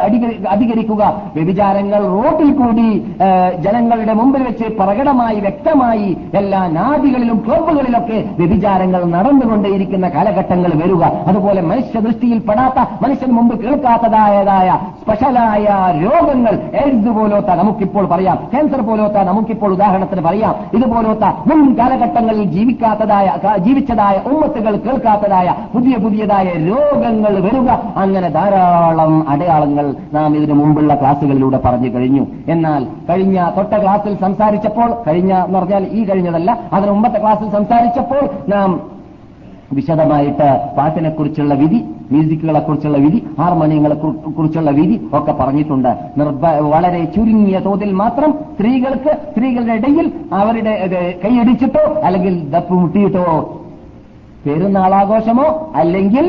അധികരിക്കുക. 0.55 1.03
വ്യഭിചാരങ്ങൾ 1.37 2.03
റോട്ടിൽ 2.15 2.51
കൂടി 2.61 2.89
ജനങ്ങളുടെ 3.67 4.15
മുമ്പിൽ 4.21 4.43
വെച്ച് 4.43 4.67
പ്രകടമായി 4.81 5.39
വ്യക്തമായി 5.47 6.09
എല്ലാ 6.41 6.63
നാദികളിലും 6.79 7.39
ക്ലബുകളിലൊക്കെ 7.47 8.19
വ്യഭിചാരങ്ങൾ 8.39 9.03
നടന്നുകൊണ്ടേയിരിക്കുന്ന 9.17 10.07
കാലഘട്ടങ്ങൾ 10.17 10.71
വരിക. 10.83 11.05
അതുപോലെ 11.31 11.61
മനുഷ്യ 11.71 12.01
ദൃഷ്ടിയിൽ 12.07 12.39
പെടാത്ത 12.49 12.79
മനുഷ്യൻ 13.03 13.31
മുമ്പ് 13.39 13.55
കേൾക്കാത്തതായതായ 13.63 14.69
സ്പെഷ്യലായ 15.09 15.67
രോഗങ്ങൾ 16.03 16.55
എയ്ഡ്സ് 16.81 17.13
പോലോത്ത 17.19 17.51
നമുക്കിപ്പോൾ 17.61 18.07
പറയാം 18.07 18.39
ക്യാൻസർ 18.51 18.81
പോലോത്ത 18.81 19.19
നമുക്കിപ്പോൾ 19.29 19.73
ഉദാഹരണത്തിന് 19.73 20.21
പറയാം 20.21 20.55
ഇതുപോലോത്ത 20.75 21.25
മുൻ 21.49 21.79
കാലഘട്ടങ്ങളിൽ 21.79 22.45
ജീവിക്കാത്തതായ 22.51 23.27
ജീവിച്ചതായ 23.59 24.17
ഉമ്മത്തുകൾ 24.31 24.75
കേൾക്കാത്തതായ 24.87 25.49
പുതിയ 25.75 25.97
പുതിയതായ 25.97 26.49
രോഗങ്ങൾ 26.67 27.35
വരിക 27.47 27.69
അങ്ങനെ 27.97 28.29
ധാരാളം 28.29 29.15
അടയാളങ്ങൾ 29.29 29.87
നാം 30.13 30.37
ഇതിനു 30.37 30.55
മുമ്പുള്ള 30.55 30.95
ക്ലാസുകളിലൂടെ 30.95 31.61
പറഞ്ഞു 31.65 31.91
കഴിഞ്ഞു. 31.95 32.25
എന്നാൽ 32.49 32.83
കഴിഞ്ഞ 33.11 33.39
തൊട്ട 33.57 33.83
ക്ലാസ്സിൽ 33.83 34.15
സംസാരിച്ചപ്പോൾ 34.21 34.91
കഴിഞ്ഞ 35.09 35.33
എന്ന് 35.47 35.59
പറഞ്ഞാൽ 35.59 35.85
ഈ 35.93 36.03
കഴിഞ്ഞതല്ല 36.05 36.51
അതിന് 36.73 36.91
മുമ്പത്തെ 36.91 37.19
ക്ലാസ്സിൽ 37.19 37.51
സംസാരിച്ചപ്പോൾ 37.51 38.23
നാം 38.49 38.71
വിശദമായിട്ട് 39.77 40.49
പാട്ടിനെ 40.77 41.11
കുറിച്ചുള്ള 41.11 41.55
വിധി 41.55 41.79
മ്യൂസിക്കുകളെ 42.13 42.61
കുറിച്ചുള്ള 42.61 42.99
വിധി 42.99 43.19
ഹാർമോണിയങ്ങളെ 43.41 43.97
കുറിച്ചുള്ള 44.37 44.71
വിധി 44.71 44.97
ഒക്കെ 45.13 45.33
പറഞ്ഞിട്ടുണ്ട്. 45.33 45.89
വളരെ 46.75 47.05
ചുരുങ്ങിയ 47.17 47.59
തോതിൽ 47.59 47.93
മാത്രം 47.93 48.31
സ്ത്രീകൾക്ക് 48.55 49.13
സ്ത്രീകളുടെ 49.31 49.73
ഇടയിൽ 49.73 50.07
അവരുടെ 50.33 50.75
കൈയടിച്ചിട്ടോ 51.25 51.85
അല്ലെങ്കിൽ 52.05 52.51
ദപ്പ് 52.51 52.75
മുട്ടിയിട്ടോ 52.75 53.25
പെരുന്നാളാഘോഷമോ 54.47 55.73
അല്ലെങ്കിൽ 55.75 56.27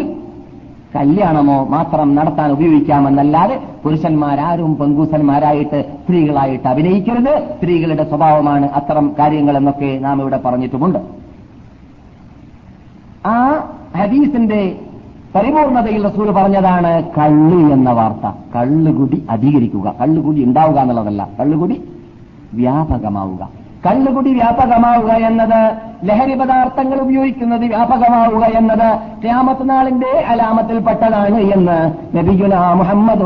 കല്യാണമോ 0.96 1.58
മാത്രം 1.70 2.16
നടത്താൻ 2.16 2.52
ഉപയോഗിക്കാമെന്നല്ലാതെ 2.52 3.56
പുരുഷന്മാരാരും 3.84 4.72
പെങ്കൂസന്മാരായിട്ട് 4.78 5.80
സ്ത്രീകളായിട്ട് 6.04 6.68
അഭിനയിക്കരുത്. 6.68 7.34
സ്ത്രീകളുടെ 7.56 8.04
സ്വഭാവമാണ് 8.04 8.70
അത്തരം 8.80 9.16
കാര്യങ്ങളെന്നൊക്കെ 9.20 9.92
നാം 10.02 10.22
ഇവിടെ 10.22 10.40
പറഞ്ഞിട്ടുമുണ്ട്. 10.46 11.00
ആ 13.26 13.64
ഹദീസിന്റെ 13.98 14.76
പരിപൂർണതയിൽ 15.36 16.08
റസൂൽ 16.08 16.32
പറഞ്ഞതാണ് 16.32 17.04
കള്ള് 17.04 17.74
എന്ന 17.74 17.92
വാർത്ത. 17.92 18.36
കള്ളുകുടി 18.56 19.26
അധികരിക്കുക. 19.30 19.94
കള്ളുകുടി 20.02 20.44
ഉണ്ടാവുക 20.44 20.80
എന്നുള്ളതല്ല. 20.80 21.30
കള്ളുകുടി 21.40 21.82
വ്യാപകമാവുക. 22.54 23.50
കള്ളുകുടി 23.86 24.34
വ്യാപകമാവുക 24.34 25.12
എന്നത് 25.12 25.74
ലഹരി 26.04 26.36
പദാർത്ഥങ്ങൾ 26.36 27.02
ഉപയോഗിക്കുന്നത് 27.02 27.62
വ്യാപകമാവുക 27.62 28.44
എന്നത് 28.46 29.22
ക്യാമത്ത് 29.22 29.70
നാളിന്റെ 29.70 30.26
അലാമത്തിൽപ്പെട്ടതാണ് 30.28 31.38
എന്ന് 31.38 32.18
നബിഗുല 32.18 32.56
മുഹമ്മദ് 32.56 33.24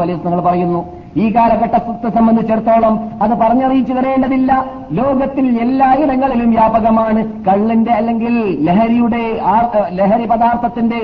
അലൈഹി 0.00 0.18
നിങ്ങൾ 0.24 0.40
പറയുന്നു. 0.40 1.01
ഈ 1.16 1.34
കാലഘട്ടത്തെ 1.34 2.08
സംബന്ധിച്ചിടത്തോളം 2.08 2.94
അത് 3.22 3.30
പറഞ്ഞറിയിച്ചു 3.30 3.92
തരേണ്ടതില്ല 3.92 4.52
ലോകത്തിൽ 4.92 5.60
എല്ലായിടങ്ങളിലും 5.60 6.50
വ്യാപകമാണ് 6.50 7.20
കള്ളിന്റെ 7.48 7.92
അല്ലെങ്കിൽ 7.92 8.34
ലഹരിയുടെ 8.64 9.22
ലഹരി 9.92 10.26
പദാർത്ഥത്തിന്റെ 10.26 11.00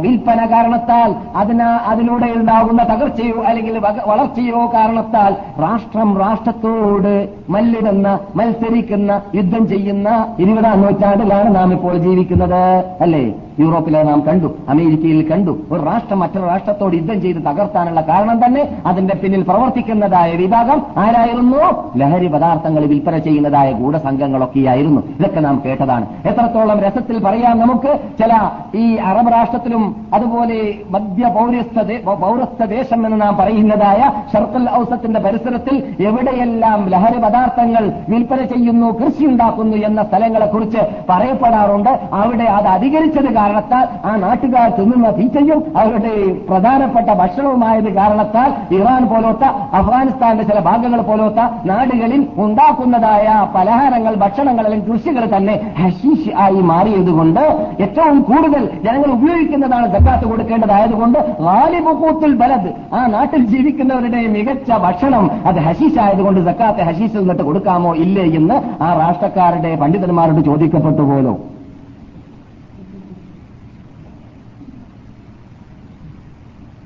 വിൽപ്പന 0.00 0.46
കാരണത്താൽ. 0.46 1.14
അതിന് 1.36 1.62
അതിലൂടെ 1.62 2.26
ഉണ്ടാകുന്ന 2.34 2.82
തകർച്ചയോ 2.82 3.42
അല്ലെങ്കിൽ 3.42 3.78
വളർച്ചയോ 4.06 4.72
കാരണത്താൽ 4.74 5.32
രാഷ്ട്രം 5.62 6.18
രാഷ്ട്രത്തോട് 6.20 7.28
മല്ലിടുന്ന 7.48 8.18
മത്സരിക്കുന്ന 8.36 9.22
യുദ്ധം 9.34 9.68
ചെയ്യുന്ന 9.68 10.08
ഇരുപതാം 10.38 10.82
നൂറ്റാണ്ടിലാണ് 10.82 11.54
നാം 11.54 11.72
ഇപ്പോൾ 11.72 11.96
ജീവിക്കുന്നത്. 11.96 12.62
അല്ലേ? 13.00 13.24
യൂറോപ്പിലെ 13.60 14.02
നാം 14.02 14.20
കണ്ടു 14.20 14.48
അമേരിക്കയിൽ 14.68 15.28
കണ്ടു 15.30 15.52
ഒരു 15.70 15.82
രാഷ്ട്രം 15.84 16.18
മറ്റൊരു 16.18 16.46
രാഷ്ട്രത്തോട് 16.46 16.94
യുദ്ധം 16.96 17.20
ചെയ്ത് 17.20 17.38
തകർത്താനുള്ള 17.38 18.00
കാരണം 18.00 18.44
തന്നെ 18.44 18.62
അതിന്റെ 18.86 19.14
പിന്നിൽ 19.14 19.42
പ്രവർത്തിക്കുന്നതായ 19.42 20.32
വിഭാഗം 20.36 20.82
ആരായിരുന്നു? 20.96 21.62
ലഹരി 21.96 22.28
പദാർത്ഥങ്ങൾ 22.28 22.86
വിൽപ്പന 22.86 23.18
ചെയ്യുന്നതായ 23.18 23.72
ഗൂഢസംഘങ്ങളൊക്കെയായിരുന്നു. 23.72 25.00
ഇതൊക്കെ 25.18 25.40
നാം 25.40 25.62
കേട്ടതാണ്. 25.64 26.06
എത്രത്തോളം 26.26 26.80
രസത്തിൽ 26.80 27.18
പറയാം 27.24 27.58
നമുക്ക്. 27.58 27.92
ചില 28.22 28.32
ഈ 28.74 28.96
അറബ് 28.96 29.32
രാഷ്ട്രത്തിലും 29.32 29.96
അതുപോലെ 30.14 30.58
മധ്യ 30.90 31.26
പൗരസ്ഥ 31.28 31.78
പൗരസ്ഥ 32.24 32.64
ദേശം 32.64 33.06
എന്ന് 33.06 33.20
നാം 33.20 33.36
പറയുന്നതായ 33.36 34.10
ഷർത്തുൽ 34.34 34.70
ഔസത്തിന്റെ 34.70 35.20
പരിസരത്തിൽ 35.20 35.96
എവിടെയെല്ലാം 36.06 36.88
ലഹരി 36.88 37.18
പദാർത്ഥങ്ങൾ 37.18 37.92
വിൽപ്പന 38.08 38.44
ചെയ്യുന്നു 38.44 38.86
കൃഷി 39.00 39.24
ഉണ്ടാക്കുന്നു 39.24 39.76
എന്ന 39.76 40.02
സ്ഥലങ്ങളെക്കുറിച്ച് 40.02 40.78
പറയപ്പെടാറുണ്ട്. 41.10 41.92
അവിടെ 42.12 42.44
അത് 42.44 42.66
അധികരിച്ചത് 42.66 43.32
കാരണത്താൽ 43.46 43.86
ആ 44.04 44.12
നാട്ടുകാർ 44.22 44.68
തിന്നുന്ന 44.76 45.08
തീറ്റയും 45.16 45.58
അവരുടെ 45.80 46.12
പ്രധാനപ്പെട്ട 46.48 47.08
ഭക്ഷണവുമായത് 47.20 47.90
കാരണത്താൽ 47.98 48.48
ഇറാൻ 48.76 49.02
പോലോത്ത 49.10 49.44
അഫ്ഗാനിസ്ഥാന്റെ 49.78 50.44
ചില 50.48 50.58
ഭാഗങ്ങൾ 50.68 51.00
പോലോത്ത 51.08 51.40
നാടുകളിൽ 51.70 52.22
ഉണ്ടാക്കുന്നതായ 52.44 53.26
പലഹാരങ്ങൾ 53.56 54.14
ഭക്ഷണങ്ങൾ 54.24 54.64
അല്ലെങ്കിൽ 54.66 54.88
കൃഷികൾ 54.90 55.24
തന്നെ 55.34 55.54
ഹഷീഷ് 55.80 56.32
ആയി 56.44 56.60
മാറിയതുകൊണ്ട് 56.70 57.42
ഏറ്റവും 57.86 58.18
കൂടുതൽ 58.28 58.64
ജനങ്ങൾ 58.86 59.10
ഉപയോഗിക്കുന്നതാണ് 59.16 59.88
ജക്കാത്ത് 59.96 60.26
കൊടുക്കേണ്ടതായതുകൊണ്ട് 60.30 61.18
വാലിബുക്കൂത്തുൽ 61.48 62.34
ബലത് 62.42 62.70
ആ 62.94 63.02
നാട്ടിൽ 63.14 63.42
ജീവിക്കുന്നവരുടെ 63.52 64.22
മികച്ച 64.36 64.70
ഭക്ഷണം 64.86 65.26
അത് 65.48 65.60
ഹഷീഷ് 65.66 66.00
ആയതുകൊണ്ട് 66.06 66.40
ജക്കാത്ത് 66.48 66.88
ഹഷീഷിൽ 66.88 67.20
നിന്നിട്ട് 67.20 67.44
കൊടുക്കാമോ 67.44 67.92
ഇല്ലേ 68.04 68.26
എന്ന് 68.40 68.56
ആ 68.82 68.90
രാഷ്ട്രക്കാരുടെ 69.00 69.72
പണ്ഡിതന്മാരോട് 69.82 70.42
ചോദിക്കപ്പെട്ടു 70.48 71.04
പോലോ. 71.10 71.34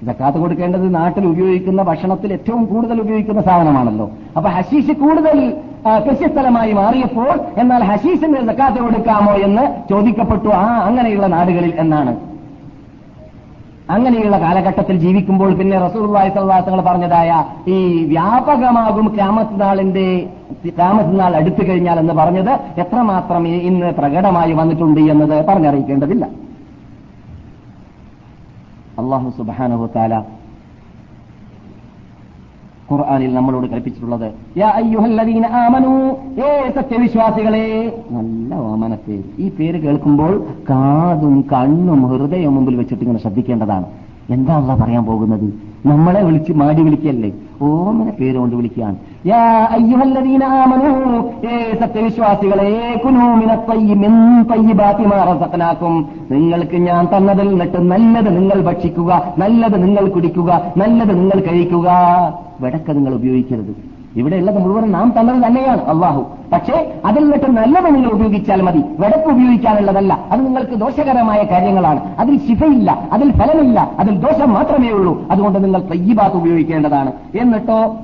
ജക്കാത്ത് 0.09 0.39
കൊടുക്കേണ്ടത് 0.43 0.87
നാട്ടിൽ 0.95 1.25
ഉപയോഗിക്കുന്ന 1.31 1.83
ഭക്ഷണത്തിൽ 1.89 2.31
ഏറ്റവും 2.37 2.63
കൂടുതൽ 2.71 3.01
ഉപയോഗിക്കുന്ന 3.05 3.43
സാധനമാണല്ലോ. 3.49 4.07
അപ്പൊ 4.37 4.49
ഹശീഷ് 4.57 4.95
കൂടുതൽ 5.03 5.37
കൃഷിസ്ഥലമായി 6.07 6.73
മാറിയപ്പോൾ 6.79 7.35
എന്നാൽ 7.61 7.83
ഹശീഷിന് 7.91 8.41
ജക്കാത്ത് 8.49 8.81
കൊടുക്കാമോ 8.87 9.35
എന്ന് 9.47 9.65
ചോദിക്കപ്പെട്ടു. 9.91 10.51
ആ 10.63 10.67
അങ്ങനെയുള്ള 10.89 11.27
നാടുകളിൽ 11.37 11.73
എന്നാണ്. 11.85 12.13
അങ്ങനെയുള്ള 13.95 14.37
കാലഘട്ടത്തിൽ 14.43 14.97
ജീവിക്കുമ്പോൾ 15.05 15.53
പിന്നെ 15.61 15.77
റസൂർ 15.85 16.05
സല്ലാസങ്ങൾ 16.35 16.81
പറഞ്ഞതായ 16.89 17.31
ഈ 17.77 17.79
വ്യാപകമാകും 18.13 19.07
ക്യാമത്ത് 19.17 19.61
നാളിന്റെ 19.63 20.09
ക്യാമത്ത് 20.77 21.15
നാൾ 21.21 21.33
അടുത്തു 21.41 21.63
കഴിഞ്ഞാൽ 21.69 21.99
എന്ന് 22.03 22.15
പറഞ്ഞത് 22.21 22.53
എത്രമാത്രം 22.83 23.43
ഇന്ന് 23.71 23.89
പ്രകടമായി 23.99 24.53
വന്നിട്ടുണ്ട് 24.61 25.01
എന്നത് 25.15 25.37
പറഞ്ഞറിയിക്കേണ്ടതില്ല. 25.49 26.27
അള്ളാഹു 29.01 29.29
സുബാനഹു 29.39 29.87
താല 29.97 30.15
ഖുർആാനിൽ 32.91 33.33
നമ്മളോട് 33.35 33.67
കൽപ്പിച്ചിട്ടുള്ളത് 33.73 34.29
സത്യവിശ്വാസികളെ 36.77 37.67
നല്ല 38.17 38.55
ഓമനത്തെ. 38.71 39.17
ഈ 39.39 39.49
പേര് 39.59 39.79
കേൾക്കുമ്പോൾ 39.83 40.33
കാതും 40.71 41.37
കണ്ണും 41.53 42.01
ഹൃദയവും 42.11 42.55
മുമ്പിൽ 42.55 42.77
വെച്ചിട്ട് 42.77 43.03
ഇങ്ങനെ 43.05 43.21
ശ്രദ്ധിക്കേണ്ടതാണ്. 43.25 43.87
എന്താ 44.37 44.55
അല്ല 44.61 44.75
പറയാൻ 44.83 45.05
പോകുന്നത്? 45.11 45.47
നമ്മളെ 45.87 46.23
വിളിച്ച് 46.29 46.53
മാടി 46.63 46.83
വിളിക്കല്ലേ? 46.89 47.31
ഓമന 47.63 48.11
പേര് 48.11 48.37
കൊണ്ട് 48.37 48.57
വിളിക്കുകയാണ്. 48.57 48.97
സത്യവിശ്വാസികളെ 51.81 53.03
നിങ്ങൾക്ക് 56.31 56.77
ഞാൻ 56.77 57.09
തന്നതിൽ 57.17 57.49
നിന്നിട്ട് 57.49 57.79
നല്ലത് 57.91 58.37
നിങ്ങൾ 58.37 58.63
ഭക്ഷിക്കുക 58.63 59.35
നല്ലത് 59.39 59.83
നിങ്ങൾ 59.83 60.09
കുടിക്കുക 60.09 60.73
നല്ലത് 60.77 61.19
നിങ്ങൾ 61.19 61.41
കഴിക്കുക. 61.41 61.89
വെടക്ക 62.61 62.91
നിങ്ങൾ 62.91 63.15
ഉപയോഗിക്കരുത്. 63.15 63.77
ഇവിടെയുള്ളത് 64.17 64.59
മുഴുവൻ 64.59 64.91
നാം 64.91 65.15
തന്നത് 65.19 65.47
തന്നെയാണ് 65.47 65.81
അള്ളാഹു. 65.81 66.27
പക്ഷേ 66.53 66.93
അതിൽ 67.05 67.23
നിന്നിട്ട് 67.23 67.51
നല്ലത് 67.51 67.95
നിങ്ങൾ 67.95 68.11
ഉപയോഗിച്ചാൽ 68.11 68.63
മതി. 68.63 68.83
വെടപ്പ് 68.99 69.31
ഉപയോഗിക്കാനുള്ളതല്ല. 69.31 70.19
അത് 70.33 70.47
നിങ്ങൾക്ക് 70.47 70.73
ദോഷകരമായ 70.73 71.43
കാര്യങ്ങളാണ്. 71.43 72.01
അതിൽ 72.19 72.39
ശിഫയില്ല. 72.39 73.09
അതിൽ 73.13 73.33
ഫലമില്ല. 73.33 73.91
അതിൽ 73.99 74.17
ദോഷം 74.17 74.53
മാത്രമേ 74.53 74.89
ഉള്ളൂ. 74.89 75.29
അതുകൊണ്ട് 75.31 75.65
നിങ്ങൾ 75.65 75.81
തയ്യബാത്ത് 75.81 76.37
ഉപയോഗിക്കേണ്ടതാണ്. 76.37 77.13
എന്നിട്ടോ 77.35 77.97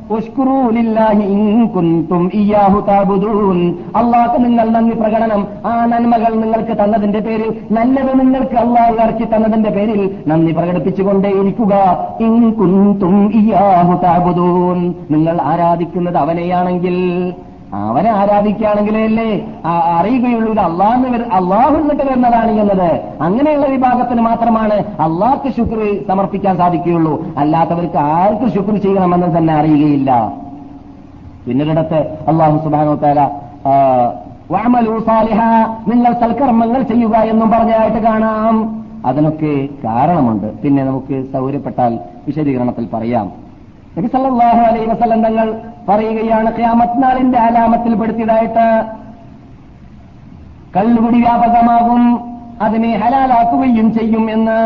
അള്ളാഹ് 3.97 4.45
നിങ്ങൾ 4.45 4.69
നന്ദി 4.69 4.95
പ്രകടനം. 4.97 5.47
ആ 5.67 5.87
നന്മകൾ 5.87 6.35
നിങ്ങൾക്ക് 6.35 6.85
തന്നതിന്റെ 6.85 7.21
പേരിൽ 7.21 7.55
നല്ലത് 7.73 8.21
നിങ്ങൾക്ക് 8.21 8.57
അള്ളാഹ് 8.57 8.95
ഇറക്കി 8.95 9.25
തന്നതിന്റെ 9.25 9.71
പേരിൽ 9.71 10.17
നന്ദി 10.27 10.53
പ്രകടിപ്പിച്ചുകൊണ്ടേയിരിക്കുക 10.53 11.75
നിങ്ങൾ 15.11 15.39
ആരാധിക്കുന്നത് 15.43 16.17
അവനെയാണെങ്കിൽ 16.17 17.33
അവനെ 17.75 18.11
ആരാധിക്കുകയാണെങ്കിലേ 18.11 19.47
അറിയുകയുള്ളൂ 19.67 20.53
ഇത് 20.53 20.61
അള്ളാഹ് 20.61 21.07
അള്ളാഹു 21.33 21.75
എന്നിട്ട് 21.75 22.03
വരുന്നതാണ് 22.03 22.51
എന്നത് 22.51 22.91
അങ്ങനെയുള്ള 23.21 23.67
വിഭാഗത്തിന് 23.67 24.21
മാത്രമാണ് 24.21 24.75
അള്ളാഹ്ക്ക് 24.75 25.49
ശുക്ർ 25.57 26.09
സമർപ്പിക്കാൻ 26.09 26.57
സാധിക്കുകയുള്ളൂ. 26.57 27.25
അല്ലാത്തവർക്ക് 27.37 27.99
ആർക്ക് 27.99 28.55
ശുക്ർ 28.55 28.77
ചെയ്യണമെന്ന് 28.77 29.39
തന്നെ 29.39 29.55
അറിയുകയില്ല. 29.55 30.33
പിന്നൊരിടത്ത് 31.47 31.99
അള്ളാഹു 32.29 32.64
സുബാനോ 32.64 32.95
താല 32.95 33.29
സാലിഹ 35.07 35.41
നിങ്ങൾ 35.89 36.12
സൽക്കർമ്മങ്ങൾ 36.12 36.83
ചെയ്യുക 36.83 37.17
എന്നും 37.17 37.51
പറഞ്ഞതായിട്ട് 37.51 37.99
കാണാം. 37.99 38.85
അതിനൊക്കെ 39.07 39.69
കാരണമുണ്ട്. 39.85 40.59
പിന്നെ 40.62 40.85
നമുക്ക് 40.85 41.33
സൗകര്യപ്പെട്ടാൽ 41.33 41.99
വിശദീകരണത്തിൽ 42.27 42.89
പറയാം. 42.95 43.46
നബി 43.97 44.09
അലൈ 44.71 44.83
വസല്ലം 44.93 45.21
തങ്ങൾ 45.27 45.47
പറയുകയാണ് 45.89 46.51
ക്യാമത്നാളിന്റെ 46.59 47.03
നാളിന്റെ 47.03 47.39
അലാമത്തിൽ 47.47 47.93
പെടുത്തിയതായിട്ട് 48.01 48.67
കള്ളുകുടി 50.77 51.19
വ്യാപകമാകും 51.27 52.03
അതിനെ 52.67 52.91
ഹലാലാക്കുകയും 53.03 53.87
ചെയ്യും 53.97 54.25
എന്ന് 54.37 54.59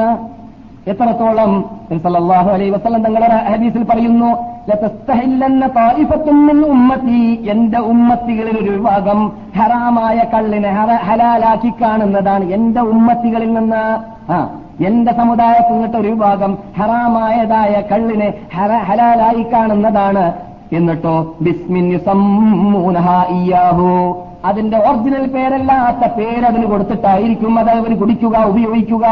എത്രത്തോളം 0.93 1.51
നബി 1.89 2.01
സല്ലല്ലാഹു 2.05 2.49
അലൈഹി 2.57 2.73
വസല്ലം 2.77 3.03
തങ്ങളുടെ 3.07 3.39
ഹദീസിൽ 3.53 3.85
പറയുന്നു 3.91 4.31
ഉമ്മത്തി. 6.75 7.21
എന്റെ 7.53 7.81
ഉമ്മത്തികളിൽ 7.93 8.57
ഒരു 8.63 8.71
വിഭാഗം 8.77 9.21
ഹറാമായ 9.59 10.19
കള്ളിനെ 10.35 10.73
ഹലാലാക്കി 11.09 11.71
കാണുന്നതാണ് 11.81 12.45
എന്റെ 12.57 12.83
ഉമ്മത്തികളിൽ 12.95 13.51
നിന്ന്. 13.59 13.83
ആ 14.35 14.37
എന്റെ 14.87 15.13
സമുദായത്തിൽ 15.13 15.73
നിന്നിട്ട് 15.73 15.97
ഒരു 15.97 16.09
വിഭാഗം 16.09 16.59
ഹറാമായതായ 16.79 17.83
കള്ളിനെ 17.93 18.35
ഹലാലായി 18.87 19.43
കാണുന്നതാണ്. 19.53 20.33
എന്നിട്ടോ 20.73 21.37
ബിസ്മിൻഹു 21.41 22.81
അതിന്റെ 24.45 24.79
ഒറിജിനൽ 24.79 25.27
പേരല്ലാത്ത 25.27 26.13
പേര് 26.13 26.45
അതിന് 26.45 26.67
കൊടുത്തിട്ടായിരിക്കും 26.67 27.59
അത് 27.59 27.71
അവന് 27.71 27.97
കുടിക്കുക 27.97 28.37
ഉപയോഗിക്കുക. 28.45 29.07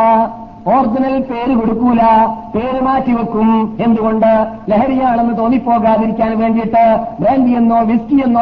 ഒറിജിനൽ 0.73 1.15
പേര് 1.31 1.53
കൊടുക്കൂല 1.59 2.03
പേര് 2.55 2.81
മാറ്റി 2.87 3.13
വെക്കും 3.19 3.51
എന്തുകൊണ്ട്? 3.87 4.31
ലഹരിയാണെന്ന് 4.71 5.35
തോന്നിപ്പോകാതിരിക്കാൻ 5.39 6.33
വേണ്ടിയിട്ട് 6.43 6.85
ബ്രാൻഡി 7.21 7.53
എന്നോ 7.61 7.79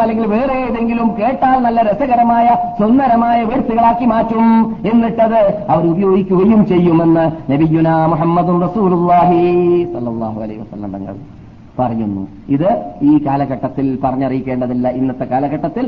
അല്ലെങ്കിൽ 0.02 0.26
വേറെ 0.34 0.56
ഏതെങ്കിലും 0.66 1.08
കേട്ടാൽ 1.18 1.58
നല്ല 1.66 1.78
രസകരമായ 1.90 2.46
സുന്ദരമായ 2.80 3.38
വേഴ്സുകളാക്കി 3.50 4.08
മാറ്റും 4.14 4.48
എന്നിട്ടത് 4.92 5.40
അവർ 5.72 5.84
ഉപയോഗിക്കുകയും 5.92 6.66
ചെയ്യുമെന്ന് 6.66 7.24
നബിയുന 7.52 7.88
മുഹമ്മദും 8.14 8.58
റസൂലുള്ളാഹി 8.66 9.40
സല്ലാഹു 9.94 10.40
അലൈഹി 10.46 10.60
തങ്ങൾ 10.96 11.16
പറയുന്നു. 11.78 12.22
ഇത് 12.48 12.68
ഈ 13.02 13.14
കാലഘട്ടത്തിൽ 13.26 13.86
പറഞ്ഞറിയിക്കേണ്ടതില്ല. 14.04 14.88
ഇന്നത്തെ 15.00 15.24
കാലഘട്ടത്തിൽ 15.32 15.84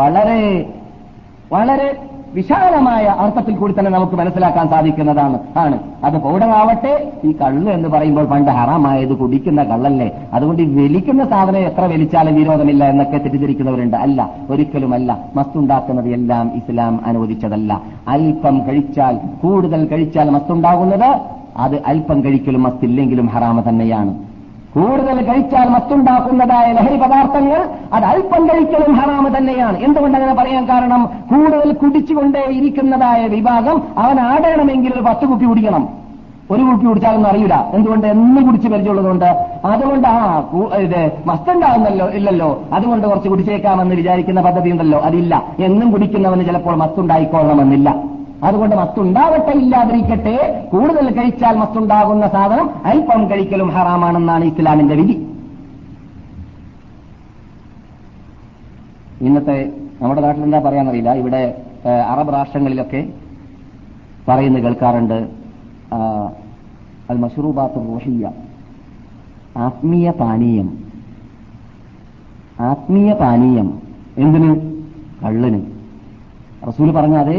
വളരെ 0.00 0.40
വളരെ 1.54 1.96
വിശാലമായ 2.34 3.04
അർത്ഥത്തിൽ 3.04 3.56
കൂടി 3.56 3.74
തന്നെ 3.78 3.90
നമുക്ക് 3.90 4.12
മനസ്സിലാക്കാൻ 4.12 4.68
സാധിക്കുന്നതാണ്. 4.68 5.38
ആണ്. 5.56 5.78
അത് 6.04 6.22
പൗഡറാവട്ടെ 6.22 7.12
ഈ 7.24 7.32
കള്ള് 7.32 7.72
എന്ന് 7.72 7.88
പറയുമ്പോൾ 7.88 8.24
പണ്ട് 8.24 8.50
ഹറാമായത് 8.50 9.16
കുടിക്കുന്ന 9.16 9.62
കള്ളല്ലേ? 9.62 10.10
അതുകൊണ്ട് 10.32 10.62
ഈ 10.62 10.84
വലിക്കുന്ന 10.84 11.24
സാധനം 11.24 11.58
എത്ര 11.58 11.80
വലിച്ചാലും 11.80 12.34
വിരോധമില്ല 12.34 12.84
എന്നൊക്കെ 12.84 13.18
തെറ്റിദ്ധരിക്കുന്നവരുണ്ട്. 13.18 13.96
അല്ല 13.96 14.30
ഒരിക്കലുമല്ല. 14.50 15.18
മസ്തുണ്ടാക്കുന്നത് 15.36 16.08
എല്ലാം 16.08 16.50
ഇസ്ലാം 16.54 17.00
അനുവദിച്ചതല്ല. 17.06 17.82
അല്പം 18.08 18.66
കഴിച്ചാൽ 18.66 19.18
കൂടുതൽ 19.42 19.86
കഴിച്ചാൽ 19.86 20.30
മസ്തുണ്ടാകുന്നത് 20.30 21.20
അത് 21.56 21.82
അല്പം 21.86 22.24
കഴിക്കലും 22.24 22.62
മസ്തില്ലെങ്കിലും 22.62 23.26
ഹറാമ 23.26 23.68
തന്നെയാണ്. 23.68 24.33
കൂടുതൽ 24.74 25.22
കഴിച്ചാൽ 25.22 25.68
മത്തുണ്ടാക്കുന്നതായ 25.68 26.72
ലഹരി 26.72 26.96
പദാർത്ഥങ്ങൾ 26.96 27.68
അത് 27.92 28.04
അല്പം 28.04 28.46
കഴിക്കലും 28.46 28.96
ഹറാമ് 28.96 29.36
തന്നെയാണ്. 29.36 29.78
എന്തുകൊണ്ട് 29.78 30.18
അങ്ങനെ 30.18 30.34
പറയാൻ 30.34 30.68
കാരണം? 30.68 31.04
കൂടുതൽ 31.04 31.72
കുടിച്ചുകൊണ്ടേ 31.72 32.44
ഇരിക്കുന്നതായ 32.50 33.26
വിഭാഗം 33.26 33.82
അവൻ 33.98 34.20
ആടണമെങ്കിൽ 34.20 34.92
ഒരു 34.94 35.00
പത്ത് 35.00 35.26
കുപ്പി 35.26 35.44
കുടിക്കണം. 35.44 35.88
ഒരു 36.50 36.62
കുപ്പി 36.62 36.86
കുടിച്ചാലൊന്നും 36.86 37.30
അറിയില്ല. 37.30 37.70
എന്തുകൊണ്ട്? 37.74 38.06
എന്ന് 38.06 38.42
കുടിച്ച് 38.42 38.68
പരിചയമുള്ളതുകൊണ്ട്. 38.68 39.24
അതുകൊണ്ട് 39.64 40.08
ആ 40.08 40.42
ഇത് 40.76 41.12
മസ്തുണ്ടാവുന്നല്ലോ 41.26 42.08
ഇല്ലല്ലോ. 42.08 42.62
അതുകൊണ്ട് 42.72 43.08
കുറച്ച് 43.08 43.28
കുടിച്ചേക്കാമെന്ന് 43.28 43.94
വിചാരിക്കുന്ന 43.94 44.40
പദ്ധതി 44.40 44.70
ഉണ്ടല്ലോ. 44.70 45.00
അതില്ല. 45.00 45.42
എന്നും 45.58 45.90
കുടിക്കുന്നവന് 45.90 46.44
ചിലപ്പോൾ 46.44 46.76
മത്തുണ്ടായിക്കൊള്ളണമെന്നില്ല 46.76 48.13
അതുകൊണ്ട് 48.42 48.76
മത്തുണ്ടാവട്ടെ 48.76 49.52
ഇല്ലാതിരിക്കട്ടെ. 49.58 50.68
കൂടുതൽ 50.72 51.14
കഴിച്ചാൽ 51.14 51.56
മത്തുണ്ടാകുന്ന 51.56 52.28
സാധനം 52.28 52.70
അല്പം 52.84 53.30
കഴിക്കലും 53.30 53.68
ഹറാമാണെന്നാണ് 53.68 54.44
ഇസ്ലാമിന്റെ 54.44 54.94
വിധി. 54.94 55.16
ഇന്നത്തെ 59.20 59.72
നമ്മുടെ 60.02 60.20
നാട്ടിൽ 60.20 60.42
എന്താ 60.42 60.58
പറയാന്നറിയില്ല. 60.60 61.12
ഇവിടെ 61.14 61.64
അറബ് 62.12 62.32
രാഷ്ട്രങ്ങളിലൊക്കെ 62.32 63.00
പറയുന്നത് 64.28 64.62
കേൾക്കാറുണ്ട് 64.62 65.18
അൽ 67.10 67.18
മഷ്റൂബാത്ത് 67.18 67.74
റൂഹിയ 67.74 68.30
ആത്മീയ 69.56 70.10
പാനീയം. 70.10 70.68
ആത്മീയ 72.60 73.12
പാനീയം. 73.12 73.68
എന്തിന്? 74.18 74.50
കള്ളിന്. 75.24 75.60
റസൂൽ 76.68 76.90
പറഞ്ഞ 76.90 77.16
അതേ 77.16 77.38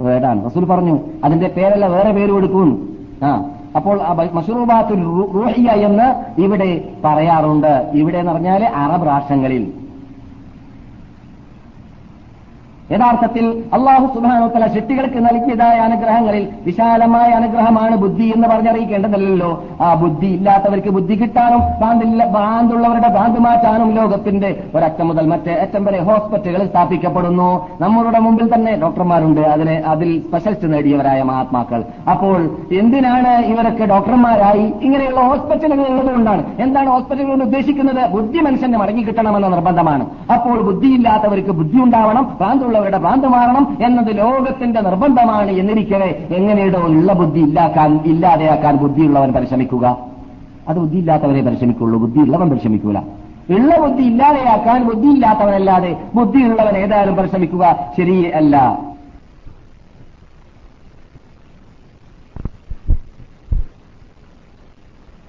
വേടാണ് 0.00 0.44
റസൂൽ 0.44 0.64
പറഞ്ഞു 0.64 0.98
അതിന്റെ 1.24 1.48
പേരല്ല 1.56 1.86
വേറെ 1.86 2.12
പേര് 2.12 2.30
കൊടുക്കും. 2.30 2.96
ആ 3.22 3.44
അപ്പോൾ 3.76 3.96
മഷറൂബാത്തുൽ 4.32 5.02
റൂഹിയ 5.34 5.70
എന്ന് 5.70 6.40
ഇവിടെ 6.40 6.84
പറയാറുണ്ട്. 7.04 7.90
ഇവിടെ 7.94 8.18
എന്ന് 8.18 8.32
പറഞ്ഞാൽ 8.32 8.64
അറബ് 8.64 9.06
രാഷ്ട്രങ്ങളിൽ. 9.06 9.79
യഥാർത്ഥത്തിൽ 12.92 13.64
അള്ളാഹു 13.74 14.06
സുബാനോത്തല 14.14 14.66
ശക്തികൾക്ക് 14.66 15.18
നൽകിയതായ 15.18 15.76
അനുഗ്രഹങ്ങളിൽ 15.78 16.48
വിശാലമായ 16.66 17.30
അനുഗ്രഹമാണ് 17.30 17.96
ബുദ്ധി 17.96 18.32
എന്ന് 18.36 18.48
പറഞ്ഞറിയിക്കേണ്ടതല്ലോ 18.48 19.64
ആ 19.80 19.94
ബുദ്ധി 19.94 20.26
ഇല്ലാത്തവർക്ക് 20.26 20.88
ബുദ്ധി 20.88 21.14
കിട്ടാനും 21.14 21.60
ഭ്രാന്തില്ല 21.60 22.26
ഭ്രാന്തുള്ളവരുടെ 22.26 23.08
ഭ്രാന്ത് 23.08 23.40
മാറ്റാനും 23.40 23.90
ലോകത്തിന്റെ 23.94 24.62
ഒരറ്റം 24.74 25.08
മുതൽ 25.08 25.26
മറ്റേ 25.26 25.54
അറ്റം 25.54 25.84
വരെ 25.84 26.00
ഹോസ്പിറ്റലുകൾ 26.00 26.66
സ്ഥാപിക്കപ്പെടുന്നു. 26.66 27.68
നമ്മളുടെ 27.80 28.18
മുമ്പിൽ 28.18 28.54
തന്നെ 28.54 28.72
ഡോക്ടർമാരുണ്ട്. 28.76 29.40
അതിനെ 29.40 29.82
അതിൽ 29.86 30.10
സ്പെഷ്യലിസ്റ്റ് 30.26 30.72
നേടിയവരായ 30.72 31.22
മഹാത്മാക്കൾ. 31.22 31.84
അപ്പോൾ 32.10 32.38
എന്തിനാണ് 32.72 33.44
ഇവരൊക്കെ 33.44 33.84
ഡോക്ടർമാരായി? 33.84 34.72
ഇങ്ങനെയുള്ള 34.82 35.20
ഹോസ്പിറ്റലുകൾ 35.20 35.86
ഉള്ളതുകൊണ്ടാണ്. 35.86 36.44
എന്താണ് 36.58 36.88
ഹോസ്പിറ്റലുകൾ 36.88 37.30
കൊണ്ട് 37.30 37.44
ഉദ്ദേശിക്കുന്നത്? 37.44 38.02
ബുദ്ധി 38.10 38.38
മനുഷ്യന് 38.38 38.78
മടങ്ങി 38.78 39.02
കിട്ടണമെന്ന 39.02 39.48
നിർബന്ധമാണ്. 39.48 40.06
അപ്പോൾ 40.34 40.62
ബുദ്ധിയില്ലാത്തവർക്ക് 40.62 41.50
ബുദ്ധി 41.50 41.78
ഉണ്ടാവണം 41.78 42.26
ഭ്രാന്തുള്ളവരുടെ 42.80 42.98
ഭ്രാന്ത് 42.98 43.28
മാറണം 43.28 43.64
എന്നത് 43.86 44.18
ലോകത്തിന്റെ 44.18 44.80
നിർബന്ധമാണ് 44.80 45.50
എന്നിരിക്കവേ 45.50 46.10
എങ്ങനെയുടെ 46.30 46.78
ഉള്ള 46.78 47.12
ബുദ്ധി 47.12 47.40
ഇല്ലാക്കാൻ 47.40 48.00
ഇല്ലാതെയാക്കാൻ 48.06 48.76
ബുദ്ധിയുള്ളവൻ 48.76 49.32
പരിശ്രമിക്കുക. 49.32 49.96
അത് 50.68 50.76
ബുദ്ധിയില്ലാത്തവരെ 50.76 51.42
പരിശ്രമിക്കുള്ളൂ 51.42 52.00
ബുദ്ധിയുള്ളവൻ 52.00 52.50
പരിശ്രമിക്കൂല. 52.50 52.98
ഉള്ള 53.50 53.70
ബുദ്ധി 53.80 54.02
ഇല്ലാതെയാക്കാൻ 54.02 54.84
ബുദ്ധിയില്ലാത്തവനല്ലാതെ 54.88 55.96
ബുദ്ധിയുള്ളവൻ 56.14 56.76
ഏതായാലും 56.76 57.16
പരിശ്രമിക്കുക 57.16 57.76
ശരിയല്ല. 57.96 58.56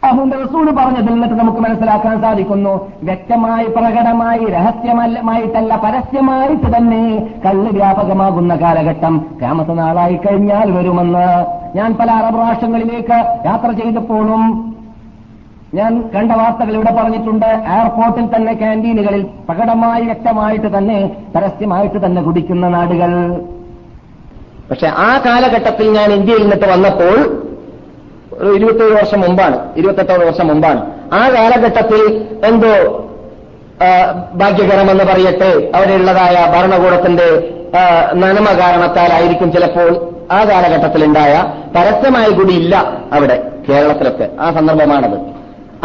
അഹുന്റെ 0.03 0.37
റസൂൽ 0.37 0.67
പറഞ്ഞതിൽ 0.71 1.13
നിന്നിട്ട് 1.13 1.35
നമുക്ക് 1.35 1.57
മനസ്സിലാക്കാൻ 1.57 2.21
സാധിക്കുന്നു. 2.21 2.91
വ്യക്തമായി 3.03 3.65
പ്രകടമായി 3.65 4.45
രഹസ്യമായിട്ടല്ല 4.45 5.75
പരസ്യമായിട്ട് 5.75 6.67
തന്നെ 6.77 7.03
കള്ള് 7.45 7.69
വ്യാപകമാകുന്ന 7.71 8.55
കാലഘട്ടം 8.55 9.25
രാമസനാളായി 9.43 9.87
നാളായി 9.91 10.17
കഴിഞ്ഞാൽ 10.25 10.71
വരുമെന്ന് 10.71 11.27
ഞാൻ 11.77 11.93
പല 11.99 12.11
അറബ് 12.11 12.39
രാഷ്ട്രങ്ങളിലേക്ക് 12.39 13.17
യാത്ര 13.45 13.71
ചെയ്തപ്പോഴും 13.71 14.43
ഞാൻ 15.73 15.91
കണ്ട 16.15 16.31
വാർത്തകൾ 16.31 16.73
ഇവിടെ 16.73 16.91
പറഞ്ഞിട്ടുണ്ട്. 16.91 17.45
എയർപോർട്ടിൽ 17.45 18.25
തന്നെ 18.35 18.53
ക്യാന്റീനുകളിൽ 18.53 19.21
പ്രകടമായി 19.49 20.03
വ്യക്തമായിട്ട് 20.05 20.77
തന്നെ 20.77 20.99
പരസ്യമായിട്ട് 21.35 22.05
തന്നെ 22.05 22.21
കുടിക്കുന്ന 22.21 22.69
നാടുകൾ. 22.69 23.13
പക്ഷെ 24.71 24.87
ആ 24.87 25.21
കാലഘട്ടത്തിൽ 25.25 25.87
ഞാൻ 25.91 26.11
ഇന്ത്യയിൽ 26.11 26.41
നിന്നിട്ട് 26.41 26.67
വന്നപ്പോൾ 26.73 27.17
ഒരു 28.41 28.51
ഇരുപത്തേഴ് 28.57 28.93
വർഷം 29.01 29.19
മുമ്പാണ് 29.21 29.57
ഇരുപത്തെട്ടോളം 29.79 30.25
വർഷം 30.29 30.47
മുമ്പാണ്. 30.47 30.81
ആ 31.19 31.21
കാലഘട്ടത്തിൽ 31.35 32.01
എന്തോ 32.49 32.73
ഭാഗ്യകരമെന്ന് 34.41 35.05
പറയട്ടെ 35.11 35.51
അവിടെയുള്ളതായ 35.75 36.35
ഭരണകൂടത്തിന്റെ 36.53 37.27
നനമ 37.75 38.21
നന്മ 38.21 38.47
കാരണത്താലായിരിക്കും 38.61 39.49
ചിലപ്പോൾ 39.51 39.91
ആ 40.37 40.39
കാലഘട്ടത്തിലുണ്ടായ 40.49 41.33
പരസ്യമായ 41.75 42.27
കൂടി 42.39 42.53
ഇല്ല 42.61 42.75
അവിടെ 43.13 43.37
കേരളത്തിലൊക്കെ 43.67 44.27
ആ 44.39 44.47
സന്ദർഭമാണത്. 44.57 45.17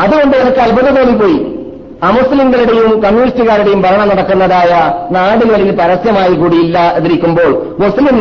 അതുകൊണ്ട് 0.02 0.34
എനിക്ക് 0.36 0.60
അത്ഭുതം 0.60 0.94
തോന്നിപ്പോയി 0.98 1.38
അമുസ്ലിങ്ങളുടെയും 2.08 2.90
കമ്മ്യൂണിസ്റ്റുകാരുടെയും 3.04 3.80
ഭരണം 3.82 4.08
നടക്കുന്നതായ 4.08 4.72
നാടുകളിൽ 5.16 5.70
പരസ്യമായി 5.80 6.34
കൂടിയില്ല 6.34 6.78
എന്നിരിക്കുമ്പോൾ 6.96 7.52
മുസ്ലിം 7.84 8.18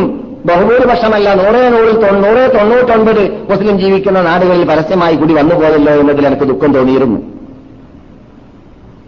ബഹുഭൂരിപക്ഷമല്ല. 0.48 1.34
നൂറേ 1.34 1.62
നൂറിൽ 1.68 1.96
നൂറേ 2.24 2.46
തൊണ്ണൂറ്റൊൻപത് 2.46 3.22
മുസ്ലിം 3.50 3.78
ജീവിക്കുന്ന 3.80 4.22
നാടുകളിൽ 4.22 4.64
പരസ്യമായി 4.68 5.16
കൂടി 5.16 5.34
വന്നു 5.34 5.54
പോയല്ലോ 5.54 5.92
എന്നതിൽ 5.92 6.26
എനിക്ക് 6.26 6.42
ദുഃഖം 6.42 6.72
തോന്നിയിരുന്നു. 6.74 7.20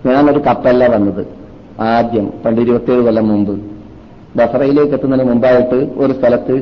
ഞാനൊരു 0.07 0.39
കപ്പല്ല 0.39 0.87
വന്നത്. 0.95 1.27
ആദ്യം 1.81 2.33
പണ്ട് 2.45 2.61
ഇരുപത്തിയേഴ് 2.61 3.05
കൊല്ലം 3.05 3.29
മുമ്പ്. 3.29 3.55
ബസറയിലേക്ക് 4.37 4.93
എത്തുന്നതിന് 4.93 5.29
മുമ്പായിട്ട് 5.29 5.75
ഒരു 5.75 6.13
സ്ഥലത്ത് 6.13 6.55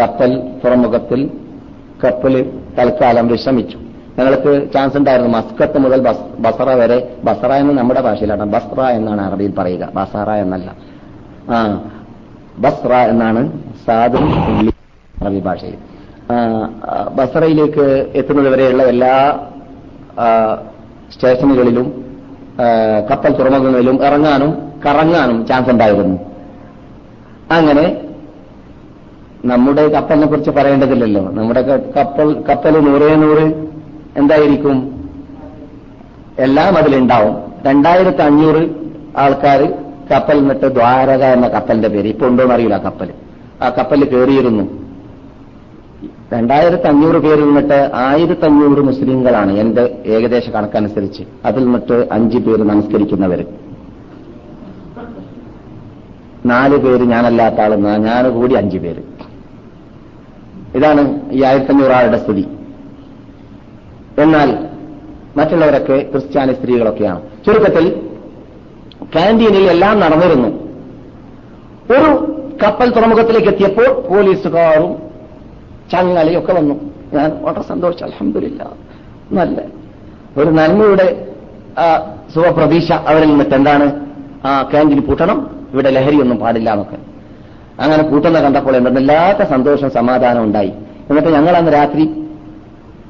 കപ്പൽ 0.00 0.32
തുറമുഖത്തിൽ 0.64 1.30
കപ്പൽ 2.04 2.34
തൽക്കാലം 2.78 3.28
വിശ്രമിച്ചു. 3.28 3.78
ഞങ്ങൾക്ക് 4.18 4.72
ചാൻസ് 4.74 4.96
ഉണ്ടായിരുന്നു. 4.96 5.38
മസ്കത്ത് 5.38 5.78
മുതൽ 5.78 6.00
ബസറ 6.38 6.74
വരെ 6.74 6.98
ബസറ 7.24 7.52
എന്ന് 7.52 7.74
നമ്മുടെ 7.78 8.00
ഭാഷയിലാണ്. 8.00 8.44
ബസ്റ 8.44 8.80
എന്നാണ് 8.80 9.20
അറബിയിൽ 9.20 9.52
പറയുക. 9.58 9.88
ബസറ 9.94 10.30
എന്നല്ല. 10.30 10.74
ആ 11.50 11.58
ബസ്റ 12.58 12.92
എന്നാണ് 12.92 13.42
സാധു 13.88 14.18
അറബി 15.20 15.40
ഭാഷയിൽ. 15.46 15.76
ബസറയിലേക്ക് 17.16 17.84
എത്തുന്നത് 18.18 18.48
വരെയുള്ള 18.52 18.82
എല്ലാ 18.92 19.12
സ്റ്റേഷനുകളിലും 21.12 21.86
കപ്പൽ 23.10 23.32
തുറമുഖങ്ങളിലും 23.36 23.96
ഇറങ്ങാനും 24.06 24.50
കറങ്ങാനും 24.86 25.38
ചാൻസ് 25.46 25.70
ഉണ്ടായിരുന്നു. 25.74 26.16
അങ്ങനെ 27.56 27.84
നമ്മുടെ 29.50 29.84
കപ്പലിനെ 29.94 30.26
കുറിച്ച് 30.26 30.52
പറയേണ്ടതില്ലല്ലോ. 30.58 31.22
നമ്മുടെ 31.38 31.62
കപ്പൽ 31.96 32.28
കപ്പൽ 32.48 32.74
നൂറേ 32.86 33.10
നൂറ് 33.22 33.46
എന്തായിരിക്കും? 34.20 34.76
എല്ലാം 36.46 36.72
അതിലുണ്ടാവും. 36.80 37.36
രണ്ടായിരത്തി 37.66 38.22
അഞ്ഞൂറ് 38.28 38.62
ആൾക്കാർ 39.22 39.60
കപ്പൽ 40.10 40.38
നിട്ട് 40.48 40.66
ദ്വാരക 40.76 41.24
എന്ന 41.36 41.46
കപ്പലിന്റെ 41.56 41.88
പേര്. 41.94 42.08
ഇപ്പൊ 42.14 42.52
അറിയില്ല 42.56 42.78
കപ്പൽ 42.88 43.10
ആ 43.62 43.68
കപ്പലിൽ 43.68 44.04
കയറിയിരുന്നു. 44.04 44.64
രണ്ടായിരത്തി 46.32 46.82
അഞ്ഞൂറ് 46.82 47.16
പേരിൽ 47.16 47.44
നിന്നിട്ട് 47.44 47.90
ആയിരത്തി 47.94 48.44
അഞ്ഞൂറ് 48.44 48.80
മുസ്ലിങ്ങളാണ് 48.80 49.52
എന്റെ 49.58 50.02
ഏകദേശ 50.06 50.50
കണക്കനുസരിച്ച് 50.50 51.22
അതിൽ 51.44 51.64
നിന്നിട്ട് 51.64 52.08
അഞ്ച് 52.12 52.38
പേര് 52.38 52.62
നമസ്കരിക്കുന്നവർ 52.62 53.44
നാല് 56.46 56.76
പേര് 56.76 57.04
ഞാനല്ലാത്ത 57.04 57.60
ആളെന്ന് 57.60 57.98
ഞാൻ 58.04 58.34
കൂടി 58.34 58.54
അഞ്ച് 58.54 58.78
പേര്. 58.78 59.02
ഇതാണ് 60.74 61.32
ഈ 61.32 61.42
ആയിരത്തി 61.42 61.72
അഞ്ഞൂറ് 61.72 61.90
ആളുടെ 61.90 62.18
സ്ഥിതി. 62.18 62.46
എന്നാൽ 64.18 64.68
മറ്റുള്ളവരൊക്കെ 65.36 66.06
ക്രിസ്ത്യാനി 66.10 66.52
സ്ത്രീകളൊക്കെയാണ്. 66.52 67.20
ചുരുക്കത്തിൽ 67.46 68.10
കാന്റീനിൽ 69.16 69.70
എല്ലാം 69.70 70.00
നടന്നിരുന്നു. 70.00 70.48
ഒരു 71.94 72.37
കപ്പൽ 72.62 72.90
തുറമുഖത്തിലേക്ക് 72.90 73.48
എത്തിയപ്പോൾ 73.48 74.08
പോലീസുകാരും 74.08 75.02
ചങ്ങലയൊക്കെ 75.92 76.52
വന്നു. 76.52 76.74
ഞാൻ 77.14 77.38
വളരെ 77.42 77.62
സന്തോഷിച്ചു. 77.62 78.04
അലഹമില്ല 78.04 78.70
നല്ല. 79.32 79.58
ഒരു 80.36 80.50
നന്മയുടെ 80.50 81.28
സുഖപ്രതീക്ഷ 82.34 82.92
അവരിൽ 82.92 83.28
നിന്നിട്ട് 83.28 83.54
എന്താണ്? 83.54 84.06
ആ 84.44 84.62
ക്യാന്റീൻ 84.62 85.00
പൂട്ടണം. 85.00 85.66
ഇവിടെ 85.72 85.90
ലഹരിയൊന്നും 85.90 86.38
പാടില്ല 86.38 86.70
എന്നൊക്കെ. 86.70 86.96
അങ്ങനെ 87.82 88.02
പൂട്ടുന്ന 88.02 88.40
കണ്ടപ്പോൾ 88.40 88.76
എന്തെന്നില്ലാത്ത 88.76 89.48
സന്തോഷം 89.48 89.90
സമാധാനം 89.90 90.44
ഉണ്ടായി. 90.44 90.72
എന്നിട്ട് 91.10 91.28
ഞങ്ങൾ 91.28 91.56
അന്ന് 91.56 91.72
രാത്രി 91.72 92.02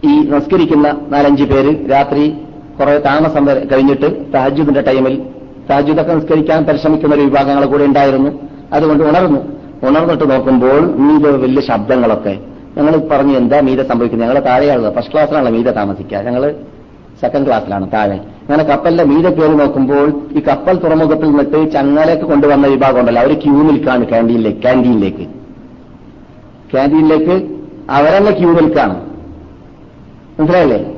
ഈ 0.05 0.28
നമസ്കരിക്കുന്ന 0.28 1.01
നാലഞ്ച് 1.09 1.44
പേര് 1.44 1.90
രാത്രി 1.90 2.38
കുറെ 2.80 2.99
താമസം 2.99 3.46
കഴിഞ്ഞിട്ട് 3.72 4.32
തഹജുദിന്റെ 4.34 4.80
ടൈമിൽ 4.80 5.22
തഹജുദൊക്കെ 5.70 6.14
നിസ്കരിക്കാൻ 6.14 6.64
പരിശ്രമിക്കുന്ന 6.64 7.14
ഒരു 7.14 7.22
വിഭാഗങ്ങൾ 7.22 7.64
കൂടെ 7.64 7.84
ഉണ്ടായിരുന്നു. 7.84 8.57
അതുകൊണ്ട് 8.73 9.05
ഉണർന്നു. 9.05 9.41
ഉണർന്നിട്ട് 9.83 10.31
നോക്കുമ്പോൾ 10.31 10.81
മീത 10.81 11.27
വലിയ 11.29 11.61
ശബ്ദങ്ങളൊക്കെ. 11.61 12.39
ഞങ്ങൾ 12.77 12.97
പറഞ്ഞു 12.97 13.37
എന്താ 13.37 13.61
മീത 13.61 13.83
സംഭവിക്കുന്നത്? 13.83 14.29
ഞങ്ങൾ 14.29 14.41
താഴെയാണ് 14.45 14.95
ഫസ്റ്റ് 14.95 15.12
ക്ലാസ്സിലാണല്ലോ 15.12 15.59
മീത 15.59 15.71
താമസിക്കുക. 15.71 16.19
ഞങ്ങൾ 16.19 16.55
സെക്കൻഡ് 17.21 17.47
ക്ലാസ്സിലാണ് 17.47 17.93
താഴെ. 17.93 18.16
അങ്ങനെ 18.16 18.64
കപ്പലിന്റെ 18.64 19.05
മീതെ 19.05 19.31
കയറി 19.31 19.55
നോക്കുമ്പോൾ 19.55 20.23
ഈ 20.33 20.41
കപ്പൽ 20.41 20.79
തുറമുഖത്തിൽ 20.79 21.25
നിന്നിട്ട് 21.25 21.73
ചങ്ങലേക്ക് 21.73 22.23
കൊണ്ടുവന്ന 22.23 22.66
വിഭാഗം 22.66 23.01
ഉണ്ടല്ലോ. 23.01 23.23
അവർ 23.23 23.33
ക്യൂ 23.33 23.62
നിൽക്കാണ് 23.62 24.09
ക്യാന്റീനിലേക്ക് 24.09 24.59
ക്യാന്റീനിലേക്ക് 24.59 25.27
ക്യാന്റീനിലേക്ക് 26.73 27.51
അവരെന്നെ 27.91 28.33
ക്യൂ 28.33 28.53
നിൽക്കാണ് 28.53 29.01
മനസ്സിലായില്ലേ? 30.39 30.95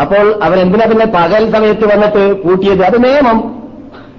അപ്പോൾ 0.00 0.44
അവരെന്തിനാ 0.44 0.86
പിന്നെ 0.86 1.06
പകൽ 1.06 1.52
സമയത്ത് 1.52 1.84
വന്നിട്ട് 1.84 2.42
കൂട്ടിയത്? 2.42 2.82
അത് 2.82 3.04
നിയമം. 3.04 3.62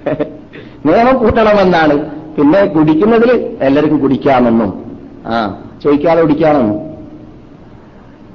നിയമം 0.86 1.18
കൂട്ടണമെന്നാണ്. 1.18 2.19
പിന്നെ 2.38 2.64
കുടിക്കുന്നതിൽ 2.64 3.56
എല്ലാവർക്കും 3.60 3.98
കുടിക്കാമെന്നും. 3.98 4.96
ആ 5.26 5.62
ചോദിക്കാതെ 5.84 6.20
കുടിക്കാമെന്നും. 6.22 6.90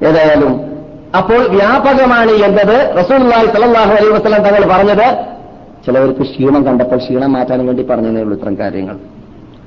ഏതായാലും 0.07 0.61
അപ്പോൾ 1.17 1.37
വ്യാപകമാണ് 1.37 2.31
എന്നത് 2.31 2.95
റസൂല്ലായി 2.97 3.45
സലല്ലാഹു 3.45 3.91
അലൈ 3.91 4.09
വസ്ലം 4.09 4.43
തങ്ങൾ 4.43 4.77
പറഞ്ഞത്. 4.77 5.25
ചിലവർക്ക് 5.85 6.21
ക്ഷീണം 6.21 6.65
കണ്ടപ്പോൾ 6.65 6.95
ക്ഷീണം 6.95 7.33
മാറ്റാൻ 7.33 7.65
വേണ്ടി 7.65 7.83
പറഞ്ഞതേ 7.83 8.21
ഉള്ളൂ 8.21 8.37
ഇത്തരം 8.37 8.57
കാര്യങ്ങൾ. 8.57 8.95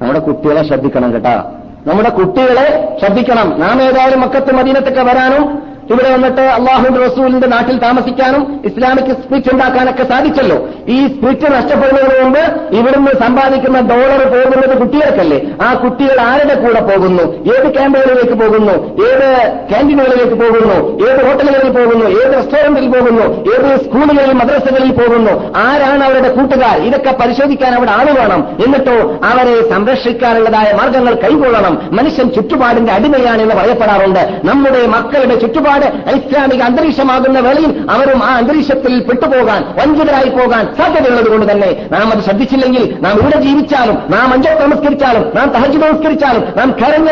നമ്മുടെ 0.02 0.18
കുട്ടികളെ 0.18 0.68
ശ്രദ്ധിക്കണം 0.68 1.14
കേട്ടാ. 1.14 1.52
നമ്മുടെ 1.86 2.08
കുട്ടികളെ 2.08 2.98
ശ്രദ്ധിക്കണം. 3.00 3.60
നാം 3.60 3.82
ഏതായാലും 3.82 4.20
മക്കത്ത് 4.20 4.54
മദീനത്തൊക്കെ 4.54 5.02
വരാനും 5.02 5.67
ഇവിടെ 5.90 6.14
വന്നിട്ട് 6.14 6.40
അള്ളാഹുന്റെ 6.40 7.00
റസൂലിന്റെ 7.06 7.46
നാട്ടിൽ 7.46 7.78
താമസിക്കാനും 7.78 8.60
ഇസ്ലാമിക് 8.64 9.12
സ്പിരിറ്റ് 9.22 9.52
ഉണ്ടാക്കാനൊക്കെ 9.52 10.04
സാധിച്ചല്ലോ. 10.04 10.56
ഈ 10.88 11.06
സ്പിരിറ്റ് 11.06 11.46
നഷ്ടപ്പെടുന്നതിന് 11.54 12.24
മുമ്പ് 12.24 12.42
ഇവിടുന്ന് 12.76 13.12
സമ്പാദിക്കുന്ന 13.20 13.80
ഡോളർ 13.80 14.22
പോകുന്നത് 14.34 14.78
കുട്ടികൾക്കല്ലേ? 14.78 15.38
ആ 15.62 15.74
കുട്ടികൾ 15.74 16.20
ആരുടെ 16.20 16.54
കൂടെ 16.54 16.80
പോകുന്നു? 16.80 17.24
ഏത് 17.54 17.74
ക്യാമ്പുകളിലേക്ക് 17.74 18.36
പോകുന്നു? 18.42 18.74
ഏത് 19.08 19.28
ക്യാന്റീനുകളിലേക്ക് 19.70 20.34
പോകുന്നു? 20.34 20.78
ഏത് 21.08 21.20
ഹോട്ടലുകളിൽ 21.26 21.70
പോകുന്നു? 21.78 22.06
ഏത് 22.20 22.32
റെസ്റ്റോറന്റിൽ 22.36 22.88
പോകുന്നു? 22.88 23.26
ഏത് 23.54 23.68
സ്കൂളുകളിൽ 23.84 24.32
മദ്രസകളിൽ 24.32 24.92
പോകുന്നു? 24.92 25.34
ആരാണ് 25.56 26.04
അവരുടെ 26.04 26.28
കൂട്ടുകാർ? 26.28 26.76
ഇതൊക്കെ 26.80 27.14
പരിശോധിക്കാൻ 27.20 27.74
അവിടെ 27.74 27.90
ആൾ 27.90 28.10
വേണം. 28.20 28.40
എന്നിട്ടോ 28.64 28.98
അവരെ 29.24 29.70
സംരക്ഷിക്കാനുള്ളതായ 29.70 30.72
മാർഗങ്ങൾ 30.72 31.14
കൈകൊള്ളണം 31.14 31.74
മനുഷ്യൻ 31.92 32.28
ചുറ്റുപാടിന്റെ 32.30 32.92
അടിമയാണ് 32.92 33.42
എന്ന് 33.42 33.54
പറയപ്പെടാറുണ്ട്. 33.54 34.22
നമ്മുടെ 34.44 34.86
മക്കളുടെ 34.86 35.34
ചുറ്റുപാട് 35.34 35.77
ഇസ്ലാമിക 35.86 36.62
അന്തരീക്ഷമാകുന്ന 36.62 37.40
വേളയിൽ 37.40 37.90
അവരും 37.90 38.24
ആ 38.24 38.36
അന്തരീക്ഷത്തിൽ 38.36 39.02
പെട്ടുപോകാൻ 39.02 39.64
വഞ്ചിതരായി 39.78 40.28
പോകാൻ 40.28 40.74
സാധ്യതയുള്ളത് 40.76 41.28
കൊണ്ട് 41.28 41.52
തന്നെ 41.52 41.88
നാം 41.92 42.12
അത് 42.12 42.20
ശ്രദ്ധിച്ചില്ലെങ്കിൽ 42.20 42.98
നാം 43.00 43.18
ഇവിടെ 43.18 43.40
ജീവിച്ചാലും 43.40 43.98
നാം 44.10 44.32
അഞ്ചൊക്കെ 44.32 44.64
നമസ്കരിച്ചാലും 44.64 45.32
നാം 45.34 45.48
തഹജ് 45.48 45.78
നമസ്കരിച്ചാലും 45.78 46.44
നാം 46.56 46.70
കരഞ്ഞ 46.70 47.08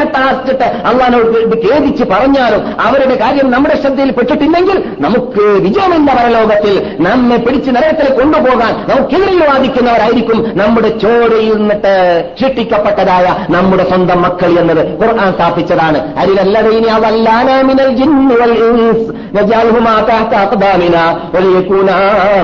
അള്ളഹാനോട് 0.85 1.67
ഖേദിച്ച് 1.67 2.05
പറഞ്ഞാലും 2.05 2.75
അവരുടെ 2.81 3.15
കാര്യം 3.15 3.51
നമ്മുടെ 3.51 3.75
ശ്രദ്ധയിൽ 3.75 4.11
പെട്ടിട്ടില്ലെങ്കിൽ 4.11 4.85
നമുക്ക് 5.01 5.41
വിജയമില്ല 5.41 6.15
പരലോകത്തിൽ. 6.15 6.87
നമ്മെ 6.99 7.37
പിടിച്ച് 7.37 7.71
നരകത്തിൽ 7.71 8.15
കൊണ്ടുപോകാൻ 8.15 8.75
നമുക്കെതിരിൽ 8.89 9.43
വാദിക്കുന്നവരായിരിക്കും 9.43 10.53
നമ്മുടെ 10.55 10.89
ചോരയിൽ 10.89 11.57
നിന്നിട്ട് 11.57 11.95
സൃഷ്ടിക്കപ്പെട്ടതായ 12.41 13.47
നമ്മുടെ 13.51 13.85
സ്വന്തം 13.85 14.23
മക്കൾ 14.23 14.59
എന്നത് 14.59 14.99
ഖുർആൻ 15.03 15.33
സ്ഥാപിച്ചതാണ്. 15.33 15.99
അതിലല്ലതീനി 16.19 16.87
അവല്ലാനാമിനൽ 16.87 17.89
ജിന്നുവൽ 17.89 18.56
ഇൻസ് 18.57 19.11
നജാൽഹുമാ 19.37 19.95
تحت 20.07 20.33
أقدامنا 20.43 21.05
وليكونا 21.35 21.99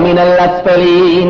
من 0.05 0.17
الأسفلين. 0.25 1.29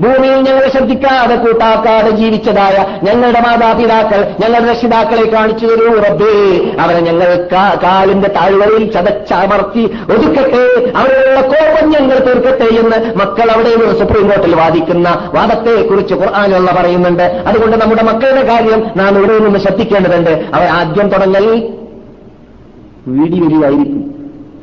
ഭൂമിയിൽ 0.00 0.36
ഞങ്ങൾ 0.36 0.68
ശ്രദ്ധിക്കാതെ 0.68 1.34
കൂട്ടാക്കാതെ 1.34 2.10
ജീവിച്ചതായ 2.10 2.86
ഞങ്ങളുടെ 3.02 3.40
മാതാപിതാക്കൾ 3.40 4.34
ഞങ്ങളുടെ 4.40 4.70
രക്ഷിതാക്കളെ 4.70 5.30
കാണിച്ചു 5.30 5.66
തരൂ 5.66 5.98
റബ്ബേ. 5.98 6.34
അവരെ 6.80 7.00
ഞങ്ങൾ 7.00 7.48
കാലിന്റെ 7.82 8.28
താഴ്വരയിൽ 8.28 8.92
ചതച്ചമർത്തി 8.92 9.84
ഒതുക്കട്ടെ. 10.12 10.92
അവരുടെ 10.96 11.42
കോപം 11.48 11.90
ഞങ്ങൾ 11.90 12.18
തീർക്കട്ടെ 12.18 12.68
എന്ന് 12.80 13.18
മക്കൾ 13.18 13.50
അവിടെ 13.50 13.76
നിന്ന് 13.76 13.98
സുപ്രീം 13.98 14.28
കോർട്ടിൽ 14.28 14.54
വാദിക്കുന്ന 14.54 15.30
വാദത്തെ 15.34 15.82
കുറിച്ച് 15.82 16.14
ഖുർആാനുള്ള 16.14 16.72
പറയുന്നുണ്ട്. 16.72 17.42
അതുകൊണ്ട് 17.46 17.76
നമ്മുടെ 17.76 18.02
മക്കളുടെ 18.02 18.46
കാര്യം 18.46 18.86
നാം 18.96 19.18
ഇവിടെ 19.18 19.38
നിന്ന് 19.38 19.58
ശ്രദ്ധിക്കേണ്ടതുണ്ട്. 19.58 20.30
അവർ 20.54 20.66
ആദ്യം 20.66 21.08
തുടങ്ങൽ. 21.08 21.72
വീഡിയോ 23.06 23.64
ആയിരിക്കും 23.64 24.11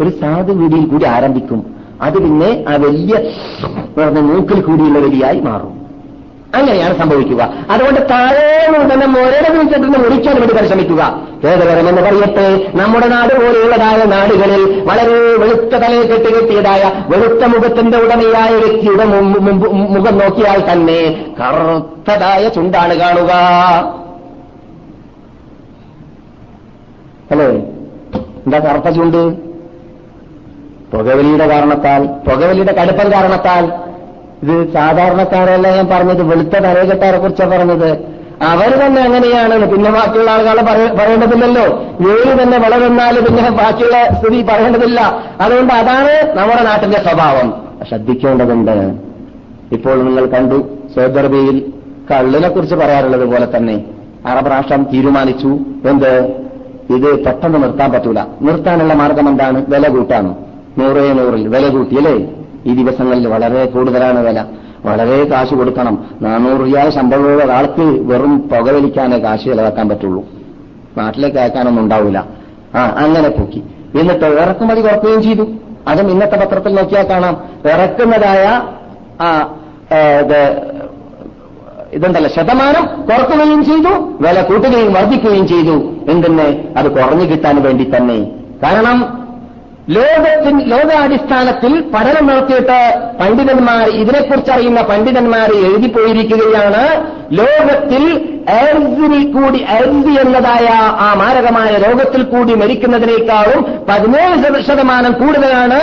ഒരു 0.01 0.09
സാധു 0.09 0.51
വീടിയിൽ 0.51 0.85
കൂടി 0.85 1.05
ആരംഭിക്കും. 1.05 1.75
അത് 2.01 2.13
പിന്നെ 2.13 2.65
ആ 2.67 2.75
വലിയ 2.75 3.13
പറഞ്ഞ 3.97 4.19
മൂക്കിൽ 4.19 4.61
കൂടിയുള്ള 4.61 4.99
വലിയായി 4.99 5.39
മാറും. 5.39 5.79
അങ്ങനെയാണ് 6.55 6.99
സംഭവിക്കുക. 6.99 7.53
അതുകൊണ്ട് 7.69 7.99
താഴെ 8.09 8.45
തന്നെ 8.93 9.07
ഒരേ 9.21 9.39
വിളിച്ചിട്ട് 9.49 9.87
മുറിക്കാൻ 9.87 10.35
വേണ്ടി 10.39 10.55
പരിശ്രമിക്കുക. 10.55 11.01
ഖേദകരമെന്ന് 11.45 12.01
പറയട്ടെ. 12.01 12.71
നമ്മുടെ 12.75 13.07
നാട് 13.07 13.33
പോലെയുള്ളതായ 13.33 13.97
നാടുകളിൽ 14.05 14.63
വളരെ 14.85 15.17
വെളുത്ത 15.37 15.75
തലയിൽ 15.75 16.07
കെട്ടി 16.11 16.29
കെട്ടിയതായ 16.35 16.83
വെളുത്ത 17.09 17.43
മുഖത്തിന്റെ 17.45 17.97
ഉടമയായ 17.97 18.51
വ്യക്തിയുടെ 18.55 19.05
മുഖം 19.95 20.17
നോക്കിയാൽ 20.17 20.71
തന്നെ 20.71 21.25
കറുത്തതായ 21.39 22.49
ചുണ്ടാണ് 22.49 22.95
കാണുക. 22.95 23.31
അല്ലേ? 27.31 27.49
എന്താ 28.45 28.59
കറുത്ത 28.59 28.89
ചുണ്ട്? 28.95 29.48
പുകവലിയുടെ 30.93 31.47
കാരണത്താൽ 31.47 32.05
പുകവലിയുടെ 32.05 32.73
കടുപ്പം 32.73 33.11
കാരണത്താൽ 33.11 33.71
ഇത് 34.43 34.73
സാധാരണക്കാരല്ല 34.73 35.75
ഞാൻ 35.75 35.87
പറഞ്ഞത് 35.87 36.23
വെളുത്ത 36.23 36.49
തലകെട്ടാരെ 36.49 37.17
കുറിച്ചാണ് 37.17 37.51
പറഞ്ഞത്. 37.51 38.19
അവർ 38.43 38.85
തന്നെ 38.85 39.01
അങ്ങനെയാണ് 39.01 39.71
പിന്നെ 39.71 39.91
ബാക്കിയുള്ള 39.91 40.31
ആളുകളെ 40.31 40.61
പറയ- 40.61 40.97
പറയേണ്ടതില്ലല്ലോ. 40.97 41.63
ഏഴ് 42.11 42.43
തന്നെ 42.43 42.57
വളരുന്നാൽ 42.57 43.25
പിന്നെ 43.25 43.49
ബാക്കിയുള്ള 43.49 44.19
സ്ഥിതി 44.19 44.41
പറയേണ്ടതില്ല. 44.41 45.23
അതുകൊണ്ട് 45.41 45.73
അതാണ് 45.73 46.37
നമ്മുടെ 46.37 46.63
നാട്ടിന്റെ 46.63 46.97
സ്വഭാവം. 46.97 47.67
ശ്രദ്ധിക്കേണ്ടതുണ്ട്. 47.89 48.93
ഇപ്പോൾ 49.71 50.03
നിങ്ങൾ 50.03 50.25
കണ്ടു 50.25 50.69
സൗദർബിയിൽ 50.95 51.73
കള്ളിനെ 52.11 52.49
കുറിച്ച് 52.49 52.75
പറയാറുള്ളത് 52.75 53.25
പോലെ 53.25 53.57
തന്നെ 53.57 53.83
അറബ് 54.25 54.51
രാഷ്ട്രം 54.51 54.87
തീരുമാനിച്ചു. 54.93 55.47
എന്ത്? 55.89 56.17
ഇത് 56.89 57.25
പെട്ടെന്ന് 57.25 57.63
നിർത്താൻ 57.63 57.91
പറ്റൂല. 57.91 58.25
നിർത്താനുള്ള 58.41 58.93
മാർഗം 58.93 59.29
എന്താണ്? 59.29 59.65
വില 59.69 59.87
കൂട്ടാണ്. 59.87 60.48
നൂറേ 60.79 61.13
നൂറിൽ 61.13 61.47
വില 61.47 61.67
കൂട്ടിയല്ലേ 61.67 62.15
ഈ 62.65 62.83
ദിവസങ്ങളിൽ 62.83 63.27
വളരെ 63.27 63.65
കൂടുതലാണ് 63.65 64.27
വില. 64.27 64.45
വളരെ 64.85 65.23
കാശ് 65.23 65.53
കൊടുക്കണം. 65.53 66.05
നാനൂറ് 66.21 66.61
രൂപ 66.61 66.89
ശമ്പളമുള്ള 66.89 67.43
ഒരാൾക്ക് 67.43 67.81
വെറും 67.81 68.49
പുകവലിക്കാനേ 68.49 69.17
കാശ് 69.17 69.43
ചെലവാക്കാൻ 69.43 69.89
പറ്റുള്ളൂ. 69.89 70.25
നാട്ടിലേക്ക് 70.97 71.37
അയക്കാനൊന്നും 71.37 71.83
ഉണ്ടാവില്ല. 71.83 72.25
ആ 72.75 72.95
അങ്ങനെ 72.97 73.29
പൊക്കി. 73.29 73.63
എന്നിട്ട് 73.99 74.25
ഇറക്കുമതി 74.25 74.81
കുറക്കുകയും 74.81 75.23
ചെയ്തു. 75.23 75.47
അതും 75.87 76.11
ഇന്നത്തെ 76.11 76.37
പത്രത്തിൽ 76.37 76.73
നോക്കിയാൽ 76.73 77.09
കാണാം. 77.09 77.43
ഇറക്കുന്നതായ 77.69 78.61
ആ 79.21 79.55
ഇതുണ്ടല്ലോ. 81.93 82.29
ശതമാനം 82.29 83.01
കുറക്കുകയും 83.01 83.65
ചെയ്തു. 83.65 84.13
വില 84.21 84.41
കൂട്ടുകയും 84.41 84.93
വർദ്ധിക്കുകയും 84.93 85.47
ചെയ്തു. 85.47 85.75
എന്തെന്ന്? 86.11 86.63
അത് 86.77 86.91
കുറഞ്ഞു 86.91 87.25
കിട്ടാൻ 87.25 87.63
വേണ്ടി 87.63 87.91
തന്നെ. 87.95 88.19
കാരണം 88.63 89.28
ലോകത്തിൽ 89.89 90.69
ലോകാടിസ്ഥാനത്തിൽ 90.69 91.81
പഠനം 91.81 92.27
നടത്തിയിട്ട് 92.27 93.01
പണ്ഡിതന്മാർ 93.19 93.87
ഇതിനെക്കുറിച്ച് 93.89 94.51
അറിയുന്ന 94.51 94.81
പണ്ഡിതന്മാർ 94.81 95.51
എഴുതിപ്പോയിരിക്കുകയാണ് 95.51 97.11
ലോകത്തിൽ 97.31 98.03
എയ്ഡ്സിൽ 98.49 99.33
കൂടി 99.33 99.57
എഴുതി 99.57 100.11
എന്നതായ 100.11 100.67
ആ 100.99 101.13
മാരകമായ 101.13 101.77
രോഗത്തിൽ 101.77 102.23
കൂടി 102.23 102.55
മരിക്കുന്നതിനേക്കാളും 102.55 103.65
പതിനേഴ് 103.89 104.63
ശതമാനം 104.63 105.11
കൂടുതലാണ് 105.11 105.79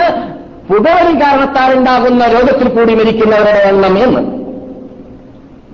പുകവലി 0.67 1.19
കാരണത്താൽ 1.19 1.77
ഉണ്ടാകുന്ന 1.77 2.27
രോഗത്തിൽ 2.27 2.67
കൂടി 2.67 2.95
മരിക്കുന്നവരുടെ 2.95 3.63
എണ്ണം 3.65 4.03
എന്ന്. 4.03 4.37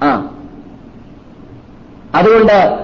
ആ. 0.05 0.27
അതുകൊണ്ട് 2.15 2.77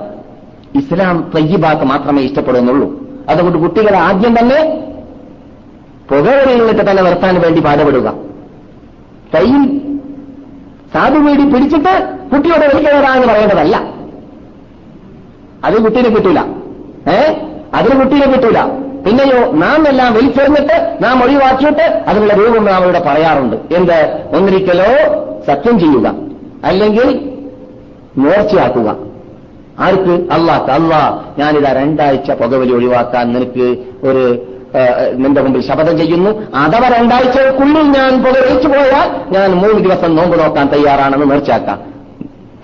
ഇസ്ലാം 0.75 1.31
തയ്യബാക്ക് 1.35 1.83
മാത്രമേ 1.83 2.21
ഇഷ്ടപ്പെടുന്നുള്ളൂ. 2.23 2.99
അതുകൊണ്ട് 3.29 3.57
കുട്ടികളെ 3.59 3.97
ആദ്യം 3.97 4.39
തന്നെ 4.39 4.88
പുകവലിയിൽ 6.09 6.57
നിന്നിട്ട് 6.57 6.91
തന്നെ 6.91 7.03
നിർത്താൻ 7.03 7.41
വേണ്ടി 7.41 7.61
പാടുപെടുക. 7.61 8.13
കയ്യിൽ 9.35 9.79
സാധുവീടി 10.93 11.43
പിടിച്ചിട്ട് 11.43 12.09
കുട്ടിയോട് 12.33 12.75
വലിക്കുന്നതാ 12.75 13.15
എന്ന് 13.15 13.27
പറയേണ്ടതല്ല. 13.27 13.93
അത് 15.65 15.81
കുട്ടീനെ 15.81 16.09
കിട്ടൂല. 16.09 16.39
ഏ? 17.09 17.33
അതിന് 17.73 17.99
കുട്ടീനെ 17.99 18.27
കിട്ടൂല. 18.27 18.63
പിന്നെയോ 19.05 19.51
നാം 19.51 19.87
എല്ലാം 19.87 20.13
വലിച്ചെറിഞ്ഞിട്ട് 20.13 20.97
നാം 21.01 21.23
ഒഴിവാക്കിയിട്ട് 21.23 21.81
അതിനുള്ള 21.81 22.33
രൂപം 22.33 22.65
നാം 22.65 22.83
ഇവിടെ 22.83 22.99
പറയാറുണ്ട്. 22.99 23.55
എന്ത്? 23.55 24.27
ഒന്നിരിക്കലോ 24.33 24.85
സത്യം 25.47 25.79
ചെയ്യുക. 25.79 26.15
അല്ലെങ്കിൽ 26.63 27.37
നേർച്ചയാക്കുക 28.17 28.97
ആർക്ക്? 29.79 30.27
അള്ളാഹ്. 30.31 30.71
അള്ളാ 30.71 31.23
ഞാനിതാ 31.37 31.71
രണ്ടാഴ്ച 31.71 32.31
പുകവലി 32.31 32.73
ഒഴിവാക്കാൻ 32.73 33.33
നിനക്ക് 33.33 33.77
ഒരു 34.03 34.48
നിന്റെ 35.15 35.41
മുമ്പിൽ 35.41 35.61
ശപഥം 35.61 35.97
ചെയ്യുന്നു. 35.97 36.31
അഥവാ 36.55 36.97
രണ്ടാഴ്ചക്കുള്ളിൽ 36.97 37.81
ഞാൻ 37.81 38.23
പുകവലിച്ചു 38.23 38.67
പോയാൽ 38.67 39.07
ഞാൻ 39.31 39.51
മൂന്ന് 39.51 39.79
ദിവസം 39.89 40.15
നോമ്പ് 40.15 40.39
നോക്കാൻ 40.39 40.67
തയ്യാറാണെന്ന് 40.67 41.31
നേർച്ചയാക്കാം 41.31 41.79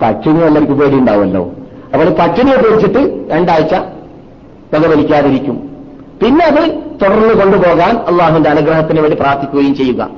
പട്ടിണി 0.02 0.38
എല്ലാവർക്കും 0.38 0.78
പേടിയുണ്ടാവുമല്ലോ 0.78 1.50
അപ്പോൾ 1.92 2.08
പട്ടിണിയെ 2.08 2.56
പേടിച്ചിട്ട് 2.56 3.32
രണ്ടാഴ്ച 3.32 3.74
പുകവലിക്കാതിരിക്കും. 4.72 5.70
പിന്നെ 6.22 6.44
അത് 6.44 6.62
തുടർന്ന് 7.02 7.34
കൊണ്ടുപോകാൻ 7.34 7.96
അള്ളാഹുവിന്റെ 7.96 8.50
അനുഗ്രഹത്തിന് 8.50 9.00
വേണ്ടി 9.00 9.16
പ്രാർത്ഥിക്കുകയും 9.20 9.74
ചെയ്യുക. 9.74 10.08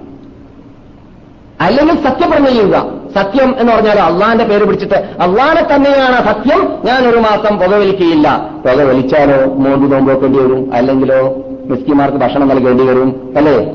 അല്ലെങ്കിൽ 1.60 1.94
സത്യപ്രതിജ്ഞ 1.94 2.48
ചെയ്യുക. 2.48 2.76
സത്യം 3.16 3.60
എന്ന് 3.60 3.72
പറഞ്ഞാൽ 3.72 3.98
അള്ളാന്റെ 4.00 4.44
പേര് 4.44 4.64
പിടിച്ചിട്ട് 4.64 4.94
അള്ളാനെ 4.94 5.74
തന്നെയാണ് 5.74 6.18
സത്യം. 6.26 6.60
ഞാൻ 6.84 7.08
ഒരു 7.08 7.16
മാസം 7.16 7.58
പുകവലിക്കുകയില്ല 7.58 8.50
പുകവലിച്ചാലോ 8.66 9.54
മോന്തി 9.54 9.94
നോമ്പോക്കേണ്ടി 9.94 10.38
വരും? 10.38 10.74
അല്ലെങ്കിലോ 10.74 11.20
മിസ്കിമാർക്ക് 11.68 12.18
ഭക്ഷണം 12.18 12.48
നൽകേണ്ടി 12.48 12.84
വരും 12.84 13.34
അല്ലേ? 13.36 13.72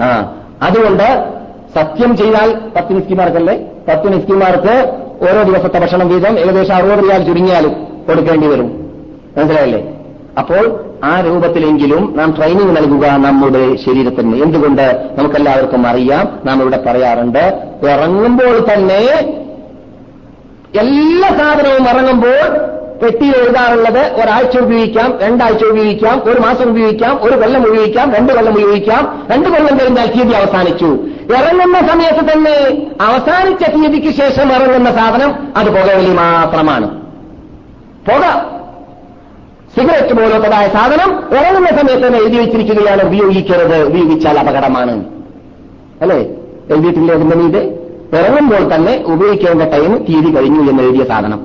ആ. 0.00 0.36
അതുകൊണ്ട് 0.62 1.24
സത്യം 1.74 2.16
ചെയ്താൽ 2.16 2.54
പത്ത് 2.76 2.92
മിസ്കിമാർക്കല്ലേ? 2.92 3.58
പത്ത് 3.88 4.06
മിസ്കിമാർക്ക് 4.06 4.98
ഓരോ 5.22 5.42
ദിവസത്തെ 5.42 5.78
ഭക്ഷണം 5.78 6.08
വീതം 6.08 6.38
ഏകദേശം 6.38 6.74
അറുപത് 6.74 7.04
റിയാൽ 7.04 7.22
ചുരുങ്ങിയാലും 7.22 7.72
കൊടുക്കേണ്ടി 8.08 8.46
വരും. 8.46 8.92
മനസ്സിലായല്ലേ? 9.36 9.92
അപ്പോൾ 10.38 10.80
ആ 11.04 11.20
രൂപത്തിലെങ്കിലും 11.20 12.14
നാം 12.16 12.34
ട്രെയിനിങ് 12.36 12.76
നൽകുക 12.76 13.06
നമ്മുടെ 13.06 13.76
ശരീരത്തിന്. 13.76 14.42
എന്തുകൊണ്ട്? 14.42 15.08
നമുക്കെല്ലാവർക്കും 15.18 15.86
അറിയാം. 15.86 16.38
നാം 16.44 16.60
ഇവിടെ 16.62 16.84
പറയാറുണ്ട് 16.86 17.72
ഇറങ്ങുമ്പോൾ 17.88 18.74
തന്നെ 18.74 19.34
എല്ലാ 20.80 21.28
സാധനവും 21.28 21.88
ഇറങ്ങുമ്പോൾ 21.88 22.79
പെട്ടിയിൽ 23.02 23.36
എഴുതാറുള്ളത് 23.36 24.14
ഒരാഴ്ച 24.14 24.58
ഉപയോഗിക്കാം 24.58 25.18
രണ്ടാഴ്ച 25.22 25.64
ഉപയോഗിക്കാം 25.64 26.22
ഒരു 26.24 26.40
മാസം 26.40 26.70
ഉപയോഗിക്കാം 26.70 27.18
ഒരു 27.22 27.36
കൊല്ലം 27.36 27.66
ഉപയോഗിക്കാം 27.66 28.14
രണ്ട് 28.14 28.32
കൊല്ലം 28.32 28.52
ഉപയോഗിക്കാം. 28.52 29.26
രണ്ട് 29.30 29.48
കൊല്ലം 29.48 29.78
കഴിഞ്ഞാൽ 29.78 30.06
തീയതി 30.06 30.32
അവസാനിച്ചു? 30.32 30.86
ഇറങ്ങുന്ന 31.38 31.88
സമയത്ത് 31.88 32.32
തന്നെ 32.32 32.86
അവസാനിച്ച 33.00 33.62
തീയതിക്ക് 33.70 34.16
ശേഷം 34.16 34.52
ഇറങ്ങുന്ന 34.52 34.90
സാധനം 34.92 35.34
അത് 35.56 35.66
പുകവലി 35.66 36.12
മാത്രമാണ്. 36.12 37.00
പുക. 38.06 38.50
സിഗരറ്റ് 39.78 40.14
പോലത്തതായ 40.14 40.68
സാധനം 40.68 41.38
ഇറങ്ങുന്ന 41.38 41.68
സമയത്ത് 41.68 42.06
തന്നെ 42.06 42.18
എഴുതി 42.18 42.38
വെച്ചിരിക്കുകയാണ് 42.38 43.02
ഉപയോഗിക്കരുത് 43.02 43.82
ഉപയോഗിച്ചാൽ 43.82 44.38
അപകടമാണ്. 44.38 45.04
അല്ലേ? 46.00 46.16
എഴുതിയിട്ടില്ലേ 46.70 47.14
അതിന്റെ 47.14 47.36
മീത്? 47.36 47.58
ഇറങ്ങുമ്പോൾ 48.16 48.74
തന്നെ 48.74 49.04
ഉപയോഗിക്കേണ്ട 49.06 49.62
ടൈം 49.62 49.96
തീയതി 49.96 50.36
കഴിഞ്ഞു 50.36 50.70
എന്ന് 50.70 50.82
എഴുതിയ 50.82 51.04
സാധനം. 51.04 51.40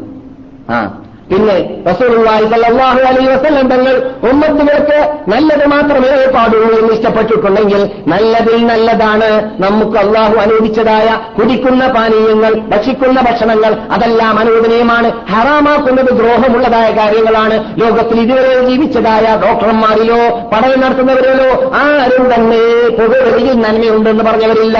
ആ. 0.69 1.01
പിന്നെ 1.29 1.55
റസൂലുള്ളാഹി 1.89 2.43
സല്ലല്ലാഹു 2.53 2.99
അലൈഹി 3.09 3.27
വസല്ലം 3.27 3.67
തങ്ങൾ 3.71 3.95
ഉമ്മത്തുകൾക്ക് 4.31 4.99
നല്ലത് 5.33 5.65
മാത്രമേ 5.73 6.11
പാടുള്ളൂ 6.35 6.73
എന്ന് 6.79 6.91
ഇഷ്ടപ്പെട്ടിട്ടുണ്ടെങ്കിൽ 6.95 7.81
നല്ലതിൽ 8.13 8.59
നല്ലതാണ്. 8.71 9.29
നമുക്ക് 9.63 9.97
അള്ളാഹു 10.03 10.35
അനുവദിച്ചതായ 10.43 11.07
കുടിക്കുന്ന 11.37 11.83
പാനീയങ്ങൾ 11.95 12.53
ഭക്ഷിക്കുന്ന 12.73 13.19
ഭക്ഷണങ്ങൾ 13.29 13.71
അതെല്ലാം 13.97 14.39
അനുവദനീയമാണ്. 14.43 15.09
ഹറാമാക്കുന്നത് 15.33 16.11
ദ്രോഹമുള്ളതായ 16.21 16.87
കാര്യങ്ങളാണ്. 17.01 17.57
ലോകത്തിൽ 17.83 18.19
ഇതുവരെ 18.25 18.53
ജീവിച്ചതായ 18.69 19.25
ഡോക്ടർമാരിലോ 19.45 20.21
പഠനം 20.53 20.79
നടത്തുന്നവരിലോ 20.85 21.51
ആരും 21.83 22.25
തന്നെ 22.33 22.63
പുകവലിയിൽ 22.99 23.55
നന്മയുണ്ടെന്ന് 23.65 24.23
പറഞ്ഞവരില്ല. 24.31 24.79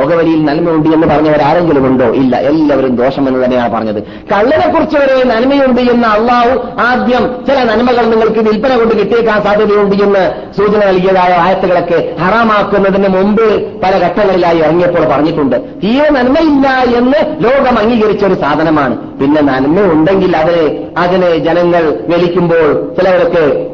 പുകവലിയിൽ 0.00 0.44
നന്മയുണ്ട് 0.44 0.88
എന്ന് 0.88 1.06
പറഞ്ഞവർ 1.06 1.42
ആരെങ്കിലും 1.42 1.86
ഉണ്ടോ 1.86 2.04
ഇല്ല 2.04 2.36
എല്ലാവരും 2.36 2.96
ദോഷമെന്ന് 2.96 3.44
തന്നെയാണ് 3.44 3.72
പറഞ്ഞത്. 3.74 4.02
കള്ളനെ 4.02 4.72
കുറിച്ച് 4.72 4.96
വരെ 4.98 5.24
നന്മയുണ്ട് 5.24 5.80
എന്ന് 5.80 6.08
അള്ളാഹു 6.08 6.80
ആദ്യം 6.80 7.46
ചില 7.46 7.64
നന്മകൾ 7.64 8.04
നിങ്ങൾക്ക് 8.06 8.38
വിൽപ്പന 8.38 8.76
കൊണ്ട് 8.76 8.94
കിട്ടിയേക്കാൻ 8.94 9.42
സാധ്യതയുണ്ട് 9.42 9.96
എന്ന് 9.96 10.52
സൂചന 10.56 10.86
നൽകിയതായ 10.86 11.32
ആയത്തുകളൊക്കെ 11.32 12.16
ഹറാമാക്കുന്നതിന് 12.20 13.08
മുമ്പ് 13.08 13.80
പല 13.82 14.06
ഘട്ടങ്ങളിലായി 14.06 14.58
ഇറങ്ങിയപ്പോൾ 14.58 15.04
പറഞ്ഞിട്ടുണ്ട്. 15.04 15.56
തീരെ 15.56 16.10
നന്മയില്ല 16.10 16.68
എന്ന് 16.98 17.44
ലോകം 17.44 17.78
അംഗീകരിച്ച 17.78 18.24
ഒരു 18.24 18.34
സാധനമാണ്. 18.34 18.96
പിന്നെ 19.18 19.42
നന്മ 19.42 19.92
ഉണ്ടെങ്കിൽ 19.92 20.36
അതിനെ 20.36 20.88
അതിനെ 20.98 21.38
ജനങ്ങൾ 21.38 21.98
വലിക്കുമ്പോൾ 22.08 22.94
ചിലവരൊക്കെ 22.94 23.66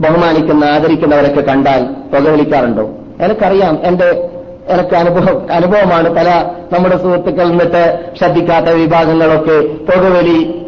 ബഹുമാനിക്കുന്ന 0.00 0.64
ആദരിക്കുന്നവരൊക്കെ 0.64 1.40
കണ്ടാൽ 1.40 1.84
പുകവലിക്കാറുണ്ടോ? 1.84 2.90
എനിക്കറിയാം. 3.20 3.78
എന്റെ 3.82 4.30
എനിക്ക് 4.72 4.94
അനുഭവം. 4.96 5.52
അനുഭവമാണ് 5.52 6.08
പല 6.16 6.28
നമ്മുടെ 6.72 6.96
സുഹൃത്തുക്കൾ 6.96 7.48
നിന്നിട്ട് 7.48 7.82
ശ്രദ്ധിക്കാത്ത 8.18 8.68
വിഭാഗങ്ങളൊക്കെ 8.68 9.58
പുകവലി 9.88 10.60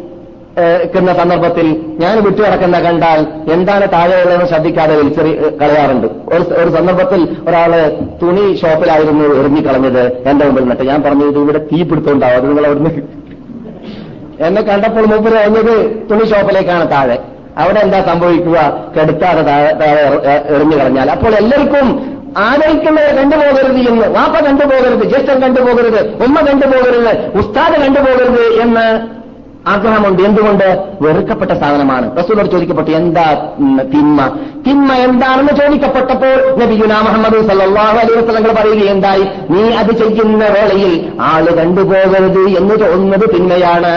ക്കുന്ന 0.91 1.13
സന്ദർഭത്തിൽ 1.13 1.67
ഞാൻ 1.99 2.23
വിട്ടുകിടക്കുന്ന 2.23 2.79
കണ്ടാൽ 2.79 3.19
എന്താണ് 3.53 3.91
താഴെയുള്ളതെന്ന് 3.91 4.45
ശ്രദ്ധിക്കാതെ 4.45 4.95
വലിച്ചെറി 4.95 5.31
കളയാറുണ്ട്. 5.61 6.07
ഒരു 6.61 6.69
സന്ദർഭത്തിൽ 6.69 7.37
ഒരാൾ 7.47 7.71
തുണി 8.21 8.55
ഷോപ്പിലായിരുന്നു 8.61 9.39
എറിഞ്ഞിക്കളഞ്ഞത് 9.39 10.01
എന്റെ 10.29 10.45
മുമ്പിൽ 10.45 10.61
നിന്നിട്ട്. 10.61 10.83
ഞാൻ 10.83 11.01
പറഞ്ഞു 11.01 11.25
ഇത് 11.25 11.39
ഇവിടെ 11.39 11.57
തീ 11.57 11.83
പിടുത്തുണ്ടാവും 11.83 12.35
അത് 12.35 12.49
നിങ്ങൾ 12.49 12.65
അവിടുന്ന് 12.65 12.89
എന്നെ 14.47 14.61
കണ്ടപ്പോൾ 14.61 15.05
മുമ്പ് 15.05 15.29
എറിഞ്ഞത് 15.35 15.73
തുണി 16.11 16.25
ഷോപ്പിലേക്കാണ് 16.25 16.91
താഴെ. 16.91 17.17
അവിടെ 17.57 17.79
എന്താ 17.79 18.01
സംഭവിക്കുക? 18.01 18.57
കെടുത്താതെ 18.97 19.41
താഴെ 19.41 19.71
താഴെ 19.73 20.01
എറിഞ്ഞു 20.55 20.77
കളഞ്ഞാൽ. 20.77 21.11
അപ്പോൾ 21.11 21.35
എല്ലാവർക്കും 21.35 22.16
ആദരിക്കുന്നത് 22.37 23.15
കണ്ടുപോകരുത് 23.15 23.79
എന്ന് 23.89 24.07
വാപ്പ 24.15 24.45
കണ്ടുപോകരുത് 24.45 25.03
ജ്യേഷ്ഠൻ 25.07 25.41
കണ്ടുപോകരുത് 25.41 26.23
ഉമ്മ 26.23 26.41
കണ്ടുപോകരുത് 26.41 27.11
ഉസ്താദ് 27.39 27.77
കണ്ടുപോകരുത് 27.81 28.45
എന്ന് 28.61 28.85
ആഗ്രഹമുണ്ട്. 29.71 30.21
എന്തുകൊണ്ട്? 30.23 30.67
വെറുക്കപ്പെട്ട 31.01 31.51
സാധനമാണ്. 31.51 32.17
റസൂലോട് 32.17 32.49
ചോദിക്കപ്പെട്ടു 32.51 32.91
എന്താ 32.91 33.25
തിന്മ? 33.93 34.19
തിന്മ 34.67 34.93
എന്താണെന്ന് 34.93 35.53
ചോദിക്കപ്പെട്ടപ്പോൾ 35.59 36.59
നബിയുന 36.61 36.93
മുഹമ്മദ് 37.07 37.37
സല്ലാഹു 37.49 37.97
അലൈഹി 37.97 38.17
വസ്ലങ്ങൾ 38.19 38.51
പറയുകയുണ്ടായി 38.51 39.25
നീ 39.49 39.63
അത് 39.81 39.91
ചെയ്യുന്ന 39.91 40.43
വേളയിൽ 40.55 40.93
ആൾ 41.21 41.45
കണ്ടുപോകരുത് 41.59 42.43
എന്ന് 42.59 42.75
തോന്നുന്നത് 42.81 43.25
തിന്മയാണ്. 43.35 43.93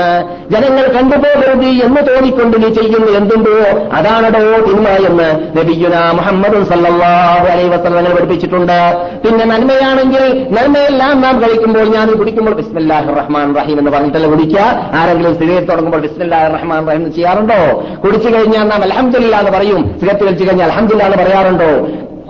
ജനങ്ങൾ 0.53 0.87
കണ്ടുപോകരുത് 0.97 1.69
എന്ന് 1.87 2.01
തോന്നിക്കൊണ്ട് 2.09 2.57
നീ 2.63 2.69
ചെയ്യുന്ന 2.69 3.11
എന്തുണ്ടോ 3.21 3.57
അതാണടോ 3.93 4.43
തിന്മ 4.69 4.89
എന്ന് 4.89 5.29
നബിയുന 5.59 5.97
മുഹമ്മദ് 6.19 6.65
സല്ലാഹു 6.73 7.47
അലൈഹി 7.55 7.69
വസ്ലങ്ങൾ 7.69 8.15
പഠിപ്പിച്ചിട്ടുണ്ട്. 8.15 8.79
പിന്നെ 9.25 9.45
നന്മയാണെങ്കിൽ 9.45 10.25
നന്മയെല്ലാം 10.57 11.21
നാം 11.21 11.43
കഴിക്കുമ്പോൾ 11.43 11.87
ഞാൻ 11.97 12.09
കുടിക്കുമ്പോൾ 12.19 12.55
ബിസ്മില്ലാഹ് 12.61 13.17
റഹ്മാൻ 13.21 13.55
റഹീം 13.61 13.79
എന്ന് 13.79 13.91
പറഞ്ഞിട്ടല്ല 13.91 14.27
കുടിക്കുക? 14.27 14.61
ആരെങ്കിലും 15.01 15.37
സിഗരറ്റ് 15.61 15.73
തുടങ്ങുമ്പോൾ 15.73 16.01
ബിസ്മില്ലാ 16.01 16.39
റഹ്മാൻ 16.49 16.87
റഹീം 16.89 17.13
ചെയ്യാറുണ്ടോ? 17.15 17.59
കുടിച്ചു 18.05 18.29
കഴിഞ്ഞാൽ 18.35 18.65
നാം 18.69 18.83
അലഹമില്ല 18.83 19.39
എന്ന് 19.39 19.51
പറയും. 19.51 19.95
സിഗരറ്റ് 20.01 20.25
കഴിച്ചു 20.25 20.45
കഴിഞ്ഞാൽ 20.45 20.67
അലഹമില്ല 20.67 21.03
എന്ന് 21.05 21.19
പറയാറുണ്ടോ? 21.25 21.71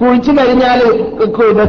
കുഴിച്ചു 0.01 0.31
കഴിഞ്ഞാൽ 0.31 0.81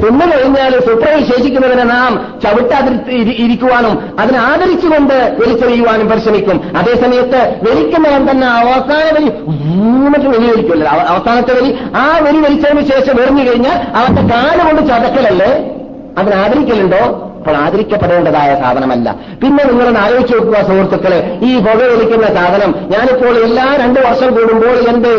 തിന്നു 0.03 0.25
കഴിഞ്ഞാൽ 0.31 0.73
സുപ്രയിൽ 0.79 1.23
ശേഷിക്കുന്നതിനെ 1.31 1.83
നാം 1.83 2.39
ചവിട്ടാതിരി 2.43 3.33
ഇരിക്കുവാനും 3.43 4.19
അതിനെ 4.19 4.39
ആദരിച്ചുകൊണ്ട് 4.39 5.37
വലിച്ചെറിയുവാനും 5.41 6.07
പരിശ്രമിക്കും. 6.09 6.61
അതേസമയത്ത് 6.77 7.41
വലിക്കുന്നവൻ 7.69 8.31
തന്നെ 8.31 8.47
അവസാന 8.47 9.07
വലി 9.17 9.31
മൂന്നിട്ട് 9.47 10.27
വലി 10.27 10.47
വലിക്കുമല്ലോ 10.51 10.87
അവസാനത്തെ 10.87 11.53
വലി 11.59 11.71
ആ 11.95 12.05
വലി 12.27 12.39
വലിച്ചതിന് 12.39 12.85
ശേഷം 12.91 13.21
എറിഞ്ഞു 13.21 13.43
കഴിഞ്ഞാൽ 13.49 13.77
അവന്റെ 13.95 14.23
കാലുകൊണ്ട് 14.33 14.81
ചതക്കലല്ലേ? 14.81 15.51
അതിനെ 16.17 16.35
ആദരിക്കലുണ്ടോ? 16.35 17.03
അപ്പോൾ 17.41 17.57
ആദരിക്കപ്പെടേണ്ടതായ 17.57 18.57
സാധനമല്ല. 18.61 19.15
പിന്നെ 19.43 19.63
നിങ്ങളൊന്ന് 19.63 19.99
ആലോചിച്ച് 19.99 20.33
നോക്കുക 20.33 20.57
സുഹൃത്തുക്കളെ. 20.61 21.39
ഈ 21.43 21.59
പുകവലിക്കുന്ന 21.59 22.27
സാധനം 22.27 22.75
ഞാനിപ്പോൾ 22.89 23.37
എല്ലാ 23.43 23.77
രണ്ട് 23.79 23.99
വർഷം 23.99 24.33
കൂടുമ്പോൾ 24.33 24.75
എന്റെ 24.89 25.13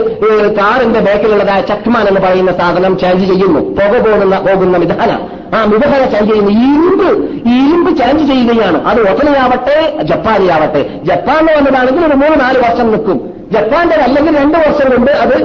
കാറിന്റെ 0.58 1.00
ബാക്കിലുള്ളതായ 1.00 1.60
ചക്മാൻ 1.60 2.08
എന്ന് 2.08 2.20
പറയുന്ന 2.20 2.52
സാധനം 2.52 2.98
ചേഞ്ച് 2.98 3.26
ചെയ്യുന്നു. 3.26 3.60
പുക 3.60 3.98
പോകുന്ന 4.06 4.38
പോകുന്ന 4.38 4.78
വിധാന 4.78 5.10
ആ 5.56 5.64
മിഥാന 5.64 6.04
ചേഞ്ച് 6.04 6.32
ചെയ്യുന്നു. 6.32 6.50
ഇരുമ്പ് 6.50 7.10
ഇരുമ്പ് 7.48 7.90
ചേഞ്ച് 7.98 8.32
ചെയ്യുകയാണ്. 8.32 8.84
അത് 8.84 9.00
ഒട്ടനയാവട്ടെ 9.10 9.98
ജപ്പാനിയാവട്ടെ. 10.02 10.90
ജപ്പാൻ 11.04 11.46
വന്നതാണെങ്കിൽ 11.46 12.06
ഒരു 12.06 12.14
മൂന്ന് 12.14 12.40
നാല് 12.40 12.58
വർഷം 12.58 12.90
നിൽക്കും. 12.90 13.34
ജപ്പാന്റെ 13.52 13.96
അല്ലെങ്കിൽ 13.96 14.38
രണ്ട് 14.38 14.58
വർഷം 14.58 14.90
കൊണ്ട് 14.90 15.10
അത് 15.10 15.36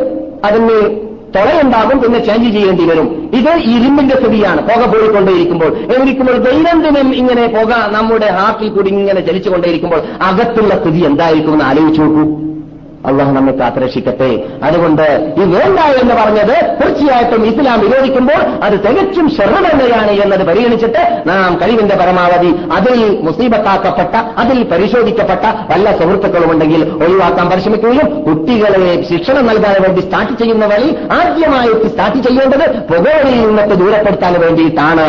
അതിന് 0.44 1.07
തുളയുണ്ടാകും 1.36 2.02
പിന്നെ 2.02 2.20
ചേഞ്ച് 2.26 2.50
ചെയ്യേണ്ടി 2.54 2.86
വരും. 2.86 3.30
ഇത് 3.34 3.52
ഇരുമ്പിന്റെ 3.76 4.16
സ്ഥിതിയാണ് 4.16 4.62
പുക 4.62 4.86
പോയിക്കൊണ്ടേയിരിക്കുമ്പോൾ. 4.94 5.72
എന്നിരിക്കുമ്പോൾ 5.94 6.38
ദൈനംദിനം 6.38 7.16
ഇങ്ങനെ 7.16 7.48
പുക 7.48 7.72
നമ്മുടെ 7.92 8.26
ഹാർട്ടിൽ 8.26 8.70
കൂടി 8.70 8.90
ഇങ്ങനെ 8.90 9.22
ചലിച്ചുകൊണ്ടേയിരിക്കുമ്പോൾ 9.22 10.02
അകത്തുള്ള 10.22 10.76
സ്ഥിതി 10.82 11.00
എന്തായിരിക്കും 11.00 11.64
ആലോചിച്ചു 11.64 12.02
നോക്കൂ. 12.02 12.24
അള്ളാഹു 13.08 13.32
നമ്മെ 13.32 13.54
കാത്തുരക്ഷിക്കട്ടെ. 13.54 14.32
അതുകൊണ്ട് 14.64 15.06
ഈ 15.38 15.44
വേണ്ട 15.56 15.80
എന്ന് 16.02 16.16
പറഞ്ഞത് 16.16 16.56
തീർച്ചയായിട്ടും 16.82 17.46
ഇസ്ലാം 17.46 17.80
വിരോധിക്കുമ്പോൾ 17.80 18.42
അത് 18.64 18.76
തികച്ചും 18.88 19.30
ഷെറ 19.38 19.54
എന്നത് 20.24 20.44
പരിഗണിച്ചിട്ട് 20.48 21.04
നാം 21.30 21.60
കഴിവിന്റെ 21.62 21.96
പരമാവധി 21.96 22.52
അതിൽ 22.78 23.20
മുസീബത്താക്കപ്പെട്ട 23.22 24.16
അതിൽ 24.38 24.64
പരിശോധിക്കപ്പെട്ട 24.64 25.46
വല്ല 25.72 25.98
സുഹൃത്തുക്കളുമുണ്ടെങ്കിൽ 25.98 26.84
ഒഴിവാക്കാൻ 27.04 27.50
പരിശ്രമിക്കുകയും 27.50 28.24
കുട്ടികളെ 28.24 29.04
ശിക്ഷണം 29.10 29.46
നൽകാൻ 29.48 29.76
വേണ്ടി 29.84 30.02
സ്റ്റാർട്ട് 30.02 30.44
ചെയ്യുന്ന 30.44 30.66
വഴി 30.66 30.90
ആദ്യമായിട്ട് 31.20 31.88
സ്റ്റാർട്ട് 31.88 32.22
ചെയ്യേണ്ടത് 32.28 32.66
പുകവലിയിൽ 32.94 33.48
നിന്നിട്ട് 33.48 33.76
ദൂരപ്പെടുത്താൻ 33.84 34.34
വേണ്ടിയിട്ടാണ്. 34.42 35.08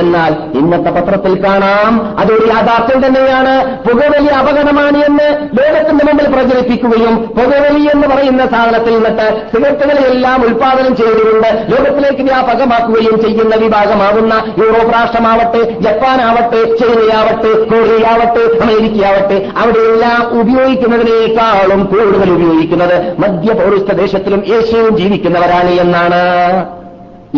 എന്നാൽ 0.00 0.32
ഇന്നത്തെ 0.58 0.90
പത്രത്തിൽ 0.90 1.44
കാണാം 1.44 1.92
അതൊരു 2.18 2.46
യാഥാർത്ഥ്യം 2.46 3.00
തന്നെയാണ്. 3.06 3.54
പുകവലി 3.88 4.30
അപകടമാണ് 4.40 4.98
എന്ന് 5.08 5.28
ലോകത്തിന്റെ 5.58 6.04
മുമ്പിൽ 6.04 6.26
പ്രചരിപ്പിക്കുകയും 6.34 7.16
പുകവലി 7.16 7.82
എന്ന് 7.94 8.06
പറയുന്ന 8.08 8.46
സാധനത്തിൽ 8.46 8.94
നിന്നിട്ട് 8.94 9.26
സിഗരറ്റുകളെല്ലാം 9.52 10.44
ഉൽപാദനം 10.44 10.96
ചെയ്തുകൊണ്ട് 10.96 11.50
ലോകത്തിലേക്ക് 11.72 12.22
വ്യാപകമാക്കുകയും 12.22 13.22
ചെയ്യുന്ന 13.22 13.56
വിഭാഗമാവുന്ന 13.56 14.34
യൂറോപ്പ് 14.58 14.92
രാഷ്ട്രമാവട്ടെ 14.94 15.62
ജപ്പാനാവട്ടെ 15.80 16.62
ചൈനയാവട്ടെ 16.76 17.52
കൊറിയയാവട്ടെ 17.64 18.44
അമേരിക്കയാവട്ടെ 18.64 19.50
അവിടെയെല്ലാം 19.62 20.40
ഉപയോഗിക്കുന്നതിനേക്കാളും 20.40 21.82
കൂടുതൽ 21.84 22.30
ഉപയോഗിക്കുന്നത് 22.30 22.96
മധ്യപൗരസ്ഥ 23.18 23.92
ദേശത്തിലും 23.92 24.42
ഏഷ്യയും 24.56 24.96
ജീവിക്കുന്നവരാണ് 24.96 25.70
എന്നാണ്. 25.70 26.22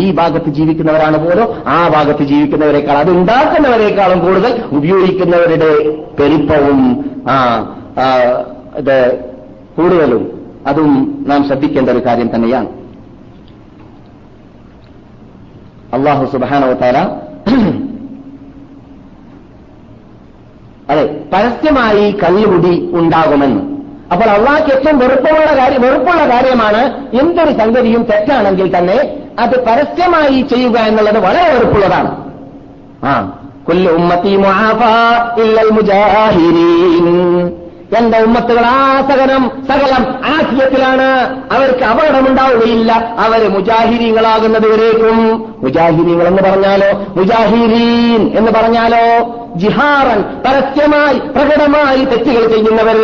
ഈ 0.01 0.07
ഭാഗത്ത് 0.18 0.51
ജീവിക്കുന്നവരാണ് 0.51 1.18
പോലും 1.24 1.49
ആ 1.74 1.88
ഭാഗത്ത് 1.94 2.24
ജീവിക്കുന്നവരെക്കാൾ 2.24 2.97
അത് 3.03 3.11
ഉണ്ടാക്കുന്നവരെക്കാളും 3.11 4.20
കൂടുതൽ 4.20 4.53
ഉപയോഗിക്കുന്നവരുടെ 4.78 5.70
പെരുപ്പവും 6.18 6.80
ആ 7.34 7.36
ഇത് 8.80 8.97
കൂടുതലും 9.76 10.24
അതും 10.66 10.90
നാം 11.28 11.40
ശ്രദ്ധിക്കേണ്ട 11.49 11.88
ഒരു 11.88 12.03
കാര്യം 12.07 12.30
തന്നെയാണ്. 12.34 12.68
അള്ളാഹു 15.97 16.24
സുബാനവത്താല 16.32 16.99
അതെ 20.90 21.05
പരസ്യമായി 21.32 22.05
കല്ലുകുടി 22.22 22.74
ഉണ്ടാകുമെന്ന്. 22.99 23.62
അപ്പോൾ 24.12 24.24
അള്ളാഹ്ക്ക് 24.24 24.76
ഏറ്റവും 24.76 24.98
വെറുപ്പുള്ള 24.98 25.59
കാര്യം 25.59 25.82
വെറുപ്പുള്ള 25.82 26.28
കാര്യമാണ് 26.28 27.07
എന്തൊരു 27.20 27.59
സംഗതിയും 27.59 28.02
തെറ്റാണെങ്കിൽ 28.02 28.78
തന്നെ 28.78 29.16
അത് 29.38 29.64
പരസ്യമായി 29.64 30.42
ചെയ്യുക 30.42 30.78
എന്നുള്ളത് 30.78 31.18
വളരെ 31.18 31.54
വെറുപ്പുള്ളതാണ്. 31.54 32.32
ആ 33.04 33.38
കൊല്ലു 33.66 33.92
ഉമ്മത്തി 33.92 34.36
മുജാഹിരീൻ 35.70 37.57
എന്റെ 37.98 38.18
ഉമ്മത്തുകൾ 38.18 38.62
ആ 38.66 39.00
സകലം 39.00 39.50
സകലം 39.68 40.14
ആശയത്തിലാണ്. 40.24 41.42
അവർക്ക് 41.52 41.84
അപകടമുണ്ടാവുകയില്ല. 41.84 42.92
അവർ 43.18 43.48
മുജാഹിരീങ്ങളാകുന്നത് 43.48 44.66
വരേക്കും. 44.66 45.54
മുജാഹിരീങ്ങൾ 45.59 46.28
എന്ന് 46.28 46.42
പറഞ്ഞാലോ? 46.42 47.04
മുജാഹിരീൻ 47.16 48.38
എന്ന് 48.38 48.52
പറഞ്ഞാലോ? 48.52 49.34
ജിഹാറൻ 49.57 50.24
പരസ്യമായി 50.46 51.18
പ്രകടമായി 51.18 52.04
തെറ്റുകൾ 52.04 52.46
ചെയ്യുന്നവർ 52.46 52.96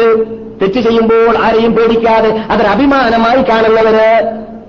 തെറ്റ് 0.63 0.81
ചെയ്യുമ്പോൾ 0.81 1.37
ആരെയും 1.47 1.73
പേടിക്കാതെ 1.73 2.33
അതൊരു 2.51 2.69
അഭിമാനമായി 2.69 3.43
കാണുന്നവര് 3.51 4.09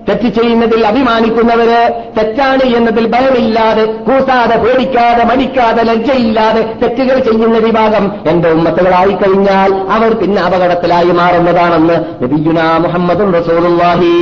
തെറ്റ് 0.08 0.28
ചെയ്യുന്നതിൽ 0.28 0.86
അഭിമാനിക്കുന്നവര് 0.86 1.78
തെറ്റാണ് 2.16 2.64
എന്നതിൽ 2.76 3.06
ഭയമില്ലാതെ 3.06 3.84
കൂസാതെ 4.08 4.56
പേടിക്കാതെ 4.56 5.24
മടിക്കാതെ 5.24 5.82
ലജ്ജയില്ലാതെ 5.82 6.62
തെറ്റുകൾ 6.82 7.18
ചെയ്യുന്ന 7.18 7.58
വിഭാഗം 7.58 8.12
എന്റെ 8.26 8.48
ഉമ്മത്തുകളായി 8.48 9.12
കഴിഞ്ഞാൽ 9.12 9.72
അവർ 9.90 10.12
പിന്നെ 10.12 10.42
അപകടത്തിലായി 10.42 11.12
മാറുന്നതാണെന്ന് 11.12 11.96
നബിയുന 12.22 12.60
മുഹമ്മദും 12.78 13.32
റസൂലുള്ളാഹി 13.34 14.12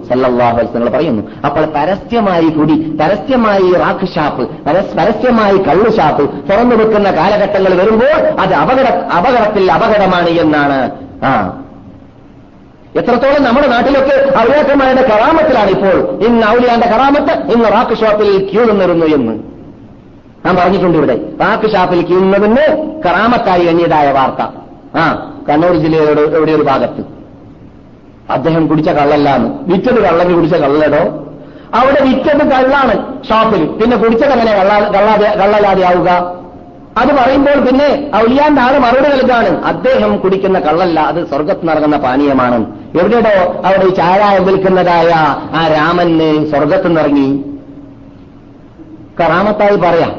വസല്ലം 0.00 0.92
പറയുന്നു. 0.92 1.22
അപ്പോൾ 1.44 1.64
പരസ്യമായി 1.64 2.48
കുടി 2.48 2.74
പരസ്യമായി 3.00 3.68
റാക്ക് 3.72 4.06
ഷാപ്പ് 4.14 4.44
പരസ്യമായി 4.96 5.56
കള്ളു 5.58 5.90
ഷാപ്പ് 5.96 6.24
തുറന്നു 6.50 6.76
വെക്കുന്ന 6.76 7.10
കാലഘട്ടങ്ങൾ 7.10 7.72
വരുമ്പോൾ 7.74 8.12
അത് 8.40 8.54
അപകട 8.54 8.88
അപകടത്തിൽ 9.18 9.72
അപകടമാണ് 9.72 10.28
എന്നാണ് 10.28 10.78
ആ. 11.22 11.60
എത്രത്തോളം 12.96 13.42
നമ്മുടെ 13.42 13.66
നാട്ടിലൊക്കെ 13.66 14.38
ഔലിയാക്കന്മാരുടെ 14.38 15.02
കറാമത്തിലാണ് 15.02 15.70
ഇപ്പോൾ 15.70 16.24
ഇന്ന് 16.24 16.46
ഔലിയാന്റെ 16.46 16.86
കറാമത്ത് 16.86 17.52
ഇന്ന് 17.52 17.68
റാക്ക് 17.72 17.96
ഷോപ്പിൽ 17.96 18.50
ക്യൂ 18.52 18.64
നിന്നിരുന്നു 18.64 19.06
എന്ന്. 19.06 19.32
ഞാൻ 20.46 20.56
പറഞ്ഞിട്ടുണ്ട് 20.56 20.98
ഇവിടെ. 20.98 21.20
റാക്ക് 21.40 21.70
ഷാപ്പിൽ 21.70 22.06
ക്യൂ 22.06 22.20
നിന്നതിന് 22.20 23.00
കറാമത്തായി 23.02 23.64
എണ്ണിയതായ 23.64 24.12
വാർത്ത. 24.12 24.46
ആ 24.96 25.32
കണ്ണൂർ 25.48 25.76
ജില്ലയുടെ 25.76 26.20
എവിടെ 26.20 26.52
ഒരു 26.52 26.62
ഭാഗത്ത്. 26.62 27.04
അദ്ദേഹം 28.30 28.66
കുടിച്ച 28.66 28.90
കള്ളല്ലാന്ന്. 28.90 29.72
വിറ്റത് 29.72 30.02
കള്ളന് 30.02 30.34
കുടിച്ച 30.34 30.54
കള്ളടോ? 30.54 31.26
അവിടെ 31.74 32.04
വിറ്റത് 32.04 32.50
കള്ളാണ് 32.50 33.24
ഷാപ്പിൽ 33.28 33.66
പിന്നെ 33.66 33.96
കുടിച്ചത് 33.96 34.32
എങ്ങനെ? 34.32 34.52
കള്ളാ- 34.52 34.92
കള്ളാതെ 34.92 35.38
കള്ളലാതെ 35.38 35.86
ആവുക 35.86 36.43
അത് 37.00 37.10
പറയുമ്പോൾ 37.16 37.56
പിന്നെ 37.66 37.88
ഔലിയാന്റെ 38.16 38.60
ആറ് 38.62 38.78
മറുപടി 38.78 39.08
നൽകാണ്. 39.14 39.50
അദ്ദേഹം 39.70 40.16
കുടിക്കുന്ന 40.16 40.58
കള്ളല്ല 40.58 41.00
അത് 41.00 41.26
സ്വർഗത്ത് 41.30 41.68
നടക്കുന്ന 41.68 41.96
പാനീയമാണ്. 41.96 42.58
എവിടെയോ 43.00 43.38
അവിടെ 43.64 43.88
ചാരായം 44.00 44.44
വിൽക്കുന്നതായ 44.46 45.10
ആ 45.58 45.62
രാമന് 45.74 46.28
സ്വർഗത്ത് 46.50 46.96
നിറങ്ങി 46.96 47.28
കറാമത്തായി 49.20 49.76
പറയാം. 49.76 50.12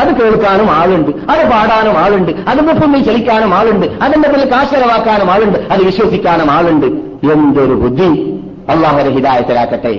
അത് 0.00 0.10
കേൾക്കാനും 0.18 0.70
ആളുണ്ട് 0.70 1.10
അത് 1.32 1.42
പാടാനും 1.50 1.96
ആളുണ്ട് 1.98 2.32
അതിന്റെ 2.48 2.72
പിന്നിൽ 2.72 3.04
ചലിക്കാനും 3.04 3.54
ആളുണ്ട് 3.54 3.86
അതിന്റെ 3.86 4.28
പിന്നിൽ 4.28 4.50
കാശലവാക്കാനും 4.50 5.30
ആളുണ്ട് 5.30 5.58
അത് 5.72 5.82
വിശ്വസിക്കാനും 5.82 6.50
ആളുണ്ട്. 6.50 6.86
എന്തൊരു 7.32 7.74
ബുദ്ധി. 7.84 8.10
അള്ളാഹുരെ 8.72 9.10
ഹിതായത്തിലാക്കട്ടെ 9.10 9.94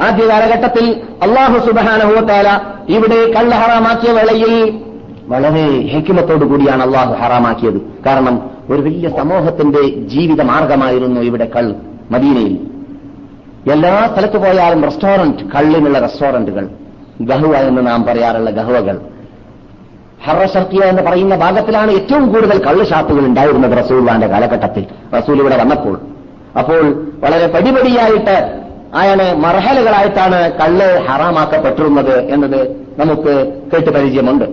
ആദ്യ 0.00 0.28
കാലഘട്ടത്തിൽ 0.28 1.02
അള്ളാഹു 1.22 1.66
സുബാനഹുവത്താല 1.66 2.60
ഇവിടെ 2.88 3.32
കള്ള് 3.32 3.52
ഹറാമാക്കിയ 3.52 4.12
വേളയിൽ 4.12 4.80
വളരെ 5.26 5.86
ഹെക്കിമത്തോടു 5.86 6.44
കൂടിയാണ് 6.44 6.82
അള്ളാഹു 6.82 7.12
ഹറാമാക്കിയത്. 7.12 7.80
കാരണം 8.06 8.50
ഒരു 8.70 8.82
വലിയ 8.82 9.08
സമൂഹത്തിന്റെ 9.08 10.08
ജീവിത 10.08 10.42
മാർഗമായിരുന്നു 10.42 11.20
ഇവിടെ 11.20 11.50
കള്ള് 11.56 11.74
മദീനയിൽ. 12.10 12.70
എല്ലാ 13.72 14.10
സ്ഥലത്ത് 14.12 14.38
പോയാലും 14.38 14.84
റെസ്റ്റോറന്റ് 14.84 15.52
കള്ളിനുള്ള 15.56 15.98
റെസ്റ്റോറന്റുകൾ 15.98 16.68
ഗഹുവ 17.20 17.56
എന്ന് 17.56 17.86
നാം 17.86 18.04
പറയാറുള്ള 18.04 18.50
ഗഹുവകൾ. 18.50 19.00
ഹറഷർക്കിയ 20.24 20.80
എന്ന് 20.84 21.02
പറയുന്ന 21.02 21.36
ഭാഗത്തിലാണ് 21.36 21.90
ഏറ്റവും 21.90 22.32
കൂടുതൽ 22.32 22.64
കള്ള് 22.64 22.86
ഷാപ്പുകൾ 22.86 23.26
ഉണ്ടായിരുന്നത് 23.26 23.84
റസൂൽവാന്റെ 23.84 24.26
കാലഘട്ടത്തിൽ. 24.26 24.86
റസൂൽ 25.18 25.40
ഇവിടെ 25.40 25.56
വന്നപ്പോൾ. 25.56 26.00
അപ്പോൾ 26.58 27.06
വളരെ 27.20 27.46
പടിപടിയായിട്ട് 27.46 28.60
അയാൾ 28.98 29.20
മർഹലുകളായിട്ടാണ് 29.44 30.38
കള്ള് 30.60 30.88
ഹറാമാക്കപ്പെട്ടിരുന്നത് 31.08 32.16
എന്നത് 32.34 32.60
നമുക്ക് 33.00 33.34
കേട്ട് 33.72 33.90
പരിചയമുണ്ട്. 33.96 34.46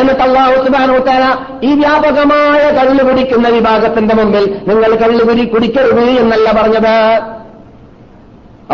എന്നിട്ട് 0.00 0.22
അള്ളാഹു 0.26 0.56
സുബാനോത്താല 0.64 1.24
ഈ 1.68 1.70
വ്യാപകമായ 1.82 2.62
കള്ള് 2.78 3.02
കുടിക്കുന്ന 3.08 3.46
വിഭാഗത്തിന്റെ 3.56 4.14
മുമ്പിൽ 4.20 4.44
നിങ്ങൾ 4.68 4.90
കള്ള് 5.02 5.22
കുരി 5.28 5.44
കുടിക്കരുത് 5.54 6.04
എന്നല്ല 6.22 6.48
പറഞ്ഞത്. 6.58 6.96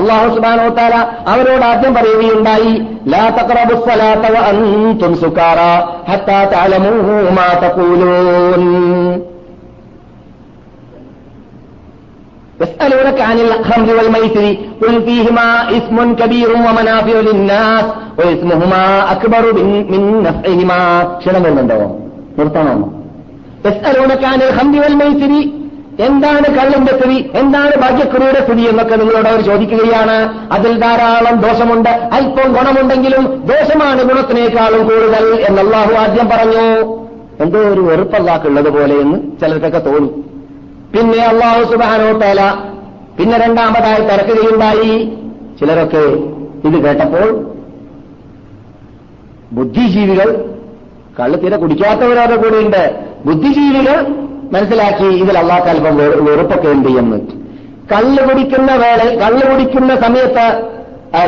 അള്ളാഹു 0.00 0.26
സുബാനോത്താല 0.34 0.94
അവരോട് 1.32 1.64
ആദ്യം 1.70 1.92
പറയുകയുണ്ടായി 1.98 2.72
ലാ 3.12 3.22
തഖറബു 3.38 3.76
സ്വലാത്ത 3.84 4.26
വഅൻതും 4.34 5.14
സുകാറ 5.22 5.60
ഹത്താ 6.10 6.40
തഅലമൂ 6.52 6.92
മാ 7.38 7.48
തഖൂലൂൻ. 7.62 8.64
يسألونك 12.59 13.19
عن 13.21 13.37
الخمر 13.39 13.89
والميسر 13.97 14.45
قل 14.81 14.95
فيهما 15.03 15.47
اسم 15.69 15.97
كبير 16.15 16.49
ومنافع 16.57 17.15
للناس 17.21 17.85
واسمهما 18.19 18.83
أكبر 19.11 19.43
من, 19.57 19.67
من 19.91 20.01
نفعهما 20.23 20.79
ക്ഷണം 21.19 21.41
വരുന്നുണ്ടോ 21.45 21.79
നിർത്തണോ 22.37 22.73
يسألونك 23.65 24.23
عن 24.25 24.39
الخمر 24.41 24.75
والميسر 24.83 25.33
എന്താണ് 26.01 26.47
കള്ളിന്റെ 26.57 26.93
സ്ഥിതി 26.93 27.17
എന്താണ് 27.33 27.73
ഭാഗ്യക്കുറിയുടെ 27.81 28.41
സ്ഥിതി 28.45 28.63
എന്നൊക്കെ 28.69 28.95
നിങ്ങളോട് 28.95 29.27
അവർ 29.31 29.41
ചോദിക്കുകയാണ് 29.49 30.15
അതിൽ 30.55 30.73
ധാരാളം 30.83 31.35
ദോഷമുണ്ട് 31.43 31.91
അല്പം 32.17 32.47
ഗുണമുണ്ടെങ്കിലും 32.57 33.23
ദോഷമാണ് 33.49 34.01
ഗുണത്തിനേക്കാളും 34.09 34.83
കൂടുതൽ 34.89 35.25
എന്ന് 35.47 35.61
അള്ളാഹു 35.65 35.93
ആദ്യം 36.03 36.27
പറഞ്ഞു 36.33 36.65
എന്തോ 37.43 37.59
ഒരു 37.71 37.83
വെറുപ്പല്ലാക്കുള്ളത് 37.89 38.69
പോലെ 38.77 38.95
എന്ന് 39.03 39.17
ചിലർക്കൊക്കെ 39.41 39.81
തോന്നി 39.89 40.09
പിന്നെ 40.96 41.24
അള്ളാഹു 41.24 41.62
സുബാനോ 41.72 42.18
തല 42.18 42.40
പിന്നെ 43.18 43.38
രണ്ടാമതായി 43.38 44.00
തിരക്കുകയുണ്ടായി. 44.00 44.94
ചിലരൊക്കെ 45.60 46.04
ഇത് 46.68 46.76
കേട്ടപ്പോൾ 46.84 47.28
ബുദ്ധിജീവികൾ 49.52 50.28
കള്ള് 51.20 51.42
തീരെ 51.42 51.56
കുടിക്കാത്തവരവരുടെ 51.56 52.36
കൂടെയുണ്ട്. 52.36 52.82
ബുദ്ധിജീവികൾ 53.24 53.98
മനസ്സിലാക്കി 54.52 55.04
ഇതിൽ 55.04 55.38
അള്ളാഹ് 55.38 55.68
അല്പം 55.68 55.96
വെറുപ്പൊക്കെ 56.24 56.68
ഉണ്ട് 56.68 56.88
എന്ന്. 56.88 57.18
കള്ള് 57.92 58.28
കുടിക്കുന്ന 58.28 58.72
വേള 58.74 59.02
കള്ള് 59.22 59.52
കുടിക്കുന്ന 59.52 59.96
സമയത്ത് 59.96 60.46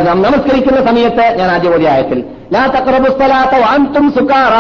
നമസ്കരിക്കുന്ന 0.09 0.81
സമയത്ത് 0.85 1.25
ഞാൻ 1.39 1.51
ആദ്യ 1.51 1.75
ഓതിയ 1.75 1.89
ആയത്തിൽ 1.89 2.25
ലാ 2.53 2.67
തക്രബുസ്തലാത്ത 2.67 3.61
അൻതും 3.61 4.13
സുക്കാറ 4.13 4.55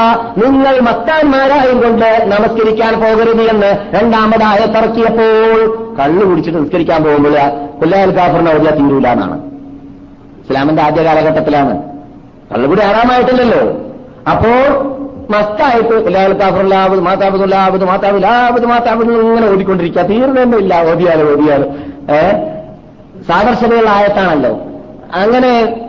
നിങ്ങൾ 0.44 0.80
മത്താന്മാരായും 0.80 1.82
കൊണ്ട് 1.82 2.24
നമസ്കരിക്കാൻ 2.26 3.00
പോകരുത് 3.00 3.42
എന്ന് 3.42 3.94
രണ്ടാമതായ 3.94 4.66
തറക്കിയപ്പോൾ 4.66 5.96
കള്ളു 6.00 6.24
കുടിച്ചിട്ട് 6.24 6.58
നിസ്കരിക്കാൻ 6.58 7.04
പോകുമ്പോൾ 7.04 7.30
കൊല്ലാൽ 7.80 8.16
കാഫറിനെ 8.16 8.54
ഓതിയാ 8.54 8.70
തീരൂല 8.70 9.08
ഇസ്ലാമിന്റെ 10.44 10.82
ആദ്യ 10.82 11.04
കാലഘട്ടത്തിലാണ്. 11.04 11.82
കള്ളുകൂടി 12.52 12.82
ആറാമായിട്ടില്ലല്ലോ. 12.82 13.60
അപ്പോൾ 14.30 14.98
മസ്തായിട്ട് 15.32 16.04
കൊല്ലാൽ 16.04 16.32
കാഫറിലാവത് 16.32 17.00
മാതാബുദുല്ലാവത് 17.00 17.84
മാതാബുലാവത് 17.84 18.66
മാതാബുദ് 18.66 19.10
ഇങ്ങനെ 19.10 19.50
ഓടിക്കൊണ്ടിരിക്കുക. 19.50 20.02
തീർന്നില്ല 20.02 20.92
ഓതിയാലും 20.92 21.32
ഓതിയാലും. 21.32 21.66
ഏഹ് 22.10 22.58
സാദർശതയുള്ള 23.28 23.90
ആയത്താണല്ലോ. 23.90 24.60
അങ്ങനെ 25.14 25.84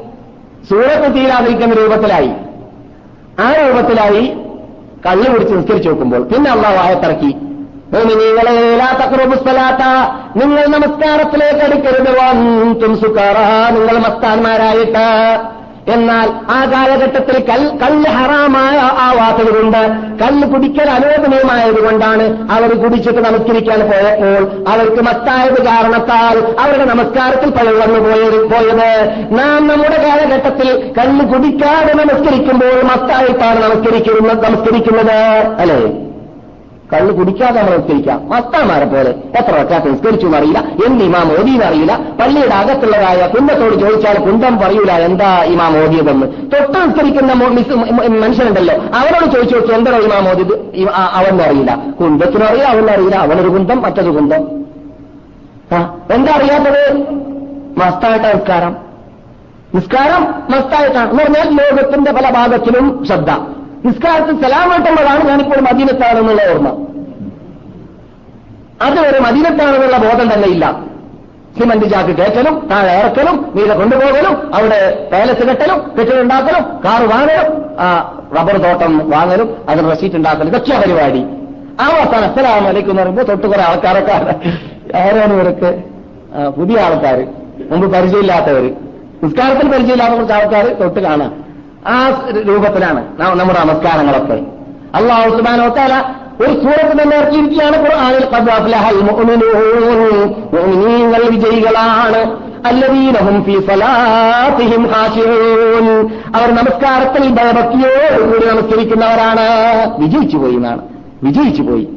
സൂറത്ത് 0.67 1.15
തീരാതിരിക്കുന്ന 1.15 1.73
രൂപത്തിലായി. 1.73 2.31
ആ 3.39 3.53
രൂപത്തിലായി 3.53 4.37
കള്ളു 5.05 5.29
പിടിച്ച് 5.29 5.55
നിസ്കരിച്ചു 5.55 5.89
നോക്കുമ്പോൾ 5.89 6.23
പിന്നെ 6.23 6.51
അള്ളാഹ് 6.51 6.77
ആയത്തിറക്കി. 6.77 7.35
തക്രബുസ്തലാത്ത 8.93 9.83
നിങ്ങൾ 10.43 10.65
നമസ്കാരത്തിലേക്ക് 10.65 11.65
അടുക്കരുത്. 11.65 12.19
വാങ്ങും 12.19 12.79
സുക്കാറ 12.97 13.37
നിങ്ങൾ 13.73 13.97
മസ്താന്മാരായിട്ട് 13.97 15.05
എന്നാൽ 15.87 16.29
ആ 16.51 16.65
കാലഘട്ടത്തിൽ 16.65 17.45
കല്ല് 17.81 18.09
ഹറാമായ 18.09 18.77
ആവാത്തതുകൊണ്ട് 18.77 19.77
കല്ല് 20.23 20.47
കുടിക്കൽ 20.47 20.89
അനുവദനീയമായതുകൊണ്ടാണ് 20.89 22.51
അവർ 22.51 22.83
കുടിച്ചിട്ട് 22.83 23.19
നമസ്കരിക്കാൻ 23.19 23.79
പോയപ്പോൾ 23.79 24.69
അവർക്ക് 24.69 25.01
മത്തായത് 25.01 25.65
കാരണത്താൽ 25.65 26.37
അവരുടെ 26.59 26.85
നമസ്കാരത്തിൽ 26.85 27.49
പഴയ 27.49 27.71
വന്നു 27.71 27.99
പോയത് 27.99 28.49
പോയത്. 28.49 28.89
നാം 29.31 29.67
നമ്മുടെ 29.67 30.07
കാലഘട്ടത്തിൽ 30.07 30.93
കല്ല് 30.97 31.25
കുടിക്കാതെ 31.25 31.93
നമസ്കരിക്കുമ്പോൾ 31.93 32.81
മത്തായിട്ടാണ് 32.83 33.63
നമസ്കരിക്കുന്നത് 33.63 34.43
നമസ്കരിക്കുന്നത്. 34.43 35.19
അല്ലേ? 35.59 36.08
കള്ള് 36.93 37.13
കുടിക്കാതെ 37.13 37.61
നമ്മൾ 37.61 37.77
നിസ്കരിക്കാം 37.77 38.19
മസ്താന്മാരെ 38.29 38.85
പോലെ 38.85 39.11
എത്ര 39.39 39.51
റക്കാത്ത് 39.55 39.91
നിസ്കരിച്ചു 39.91 40.27
എന്നറിയില്ല 40.27 40.59
എന്ത് 40.85 41.03
ഇമാം 41.03 41.27
അറിയില്ല 41.67 41.93
പള്ളിയുടെ 42.21 42.55
അകത്തുള്ളതായ 42.55 43.27
കുന്തത്തോട് 43.27 43.75
ചോദിച്ചാൽ 43.79 44.17
കുന്തം 44.17 44.59
പറയൂല 44.59 44.91
എന്താ 44.91 45.43
ഇമാം 45.43 45.83
ഓതിയതെന്ന് 45.83 46.27
തൊട്ട് 46.53 46.77
നിസ്കരിക്കുന്ന 46.87 47.33
മനുഷ്യനുണ്ടല്ലോ 48.23 48.75
അവനോട് 48.99 49.25
ചോദിച്ചു 49.35 49.55
നോക്കി 49.55 49.73
എന്താണോ 49.73 49.99
ഇമാം 49.99 50.27
അവൻ 51.19 51.41
അറിയില്ല. 51.41 51.71
കുന്തത്തിനും 51.99 52.47
അറിയില്ല 52.47 52.67
അവനും 52.67 52.91
അറിയില്ല. 52.91 53.15
അവനൊരു 53.15 53.49
കുന്തം 53.49 53.81
മറ്റൊരു 53.81 54.09
കുന്തം. 54.09 54.43
ആ 55.75 55.79
എന്താ 56.15 56.31
അറിയാത്തത്? 56.35 56.83
മസ്തായിട്ട 57.77 58.25
നിസ്കാരം. 58.35 58.73
നിസ്കാരം 59.75 60.23
മസ്തായിട്ടാണ് 60.49 61.09
എന്ന് 61.11 61.23
പറഞ്ഞാൽ 61.23 61.49
ലോകത്തിന്റെ 61.59 62.11
പല 62.11 62.29
ഭാഗത്തിലും 62.29 63.05
ശ്രദ്ധ. 63.05 63.31
നിസ്കാരത്തിൽ 63.85 64.35
സലാമായിട്ടുള്ളതാണ് 64.43 65.23
ഞാനിപ്പോൾ 65.29 65.59
മദീനത്താണെന്നുള്ള 65.67 66.41
ഓർമ്മ. 66.51 66.69
അതുവരെ 68.81 69.19
മദീനത്താണെന്നുള്ള 69.19 69.97
ബോധം 70.05 70.27
തന്നെ 70.33 70.47
ഇല്ല. 70.47 70.65
സിമന്റ് 71.57 71.85
ചാക്ക് 71.91 72.13
കയറ്റലും 72.17 72.55
താഴെ 72.69 72.91
ഇറക്കലും 72.99 73.35
വീട് 73.55 73.73
കൊണ്ടുപോകലും 73.79 74.33
അവിടെ 74.57 74.77
പാലസ് 75.11 75.43
കെട്ടലും 75.49 75.79
കെട്ടിലുണ്ടാക്കലും 75.95 76.63
കാറ് 76.85 77.05
വാങ്ങലും 77.11 77.47
റബ്ബർ 78.37 78.57
തോട്ടം 78.65 78.93
വാങ്ങലും 79.13 79.47
അതിന് 79.69 79.87
റെസീറ്റ് 79.91 80.15
ഉണ്ടാക്കലും 80.15 80.49
ഇതൊക്കെ 80.51 80.75
പരിപാടി. 80.83 81.21
ആ 81.79 81.85
അവസാനം 81.93 82.25
അസ്സലാം 82.29 82.67
അലൈക്കും 82.69 82.91
എന്ന് 82.91 83.01
പറയുമ്പോൾ 83.01 83.25
തൊട്ട് 83.31 83.47
കുറെ 83.47 83.63
ആൾക്കാരൊക്കെ 83.69 84.13
ആരാണ് 85.01 85.33
ഇവർക്ക് 85.33 85.69
ആ, 86.35 86.49
പുതിയ 86.57 86.77
ആൾക്കാർ 86.79 87.19
മുമ്പ് 87.69 87.87
പരിചയമില്ലാത്തവർ 87.93 88.65
നിസ്കാരത്തിൽ 89.23 89.67
പരിചയമില്ലാത്ത 89.73 90.13
കുറച്ച് 90.13 90.33
ആൾക്കാർ 90.33 90.65
തൊട്ട് 90.81 90.99
കാണാം. 90.99 91.31
ആ 91.87 92.21
രൂപത്തിലാണ് 92.47 93.05
നമ്മുടെ 93.19 93.59
നമസ്കാരങ്ങളൊക്കെ. 93.59 94.41
അള്ളാഹു 94.95 95.29
സുബാനോ 95.29 95.67
താല 95.67 96.03
ഒരു 96.41 96.53
സൂറത്ത് 96.63 97.03
തന്നെ 97.03 97.17
ഇറക്കിയിരിക്കുകയാണ് 97.17 97.77
ഖുർആനിൽ 97.77 98.25
വിജയികളാണ്. 101.29 102.49
അല്ലവീനഹും 102.65 103.43
ഫീ 103.43 103.59
സലാത്തിഹിം 103.59 104.87
അവർ 106.35 106.51
നമസ്കാരത്തിൽ 106.51 107.29
ഭയഭക്തിയോടുകൂടി 107.29 108.45
നമസ്കരിക്കുന്നവരാണ്. 108.47 109.47
വിജയിച്ചു 109.99 110.37
പോയി 110.37 110.53
എന്നാണ്. 110.53 110.81
വിജയിച്ചു 111.23 111.61
പോയി. 111.61 111.87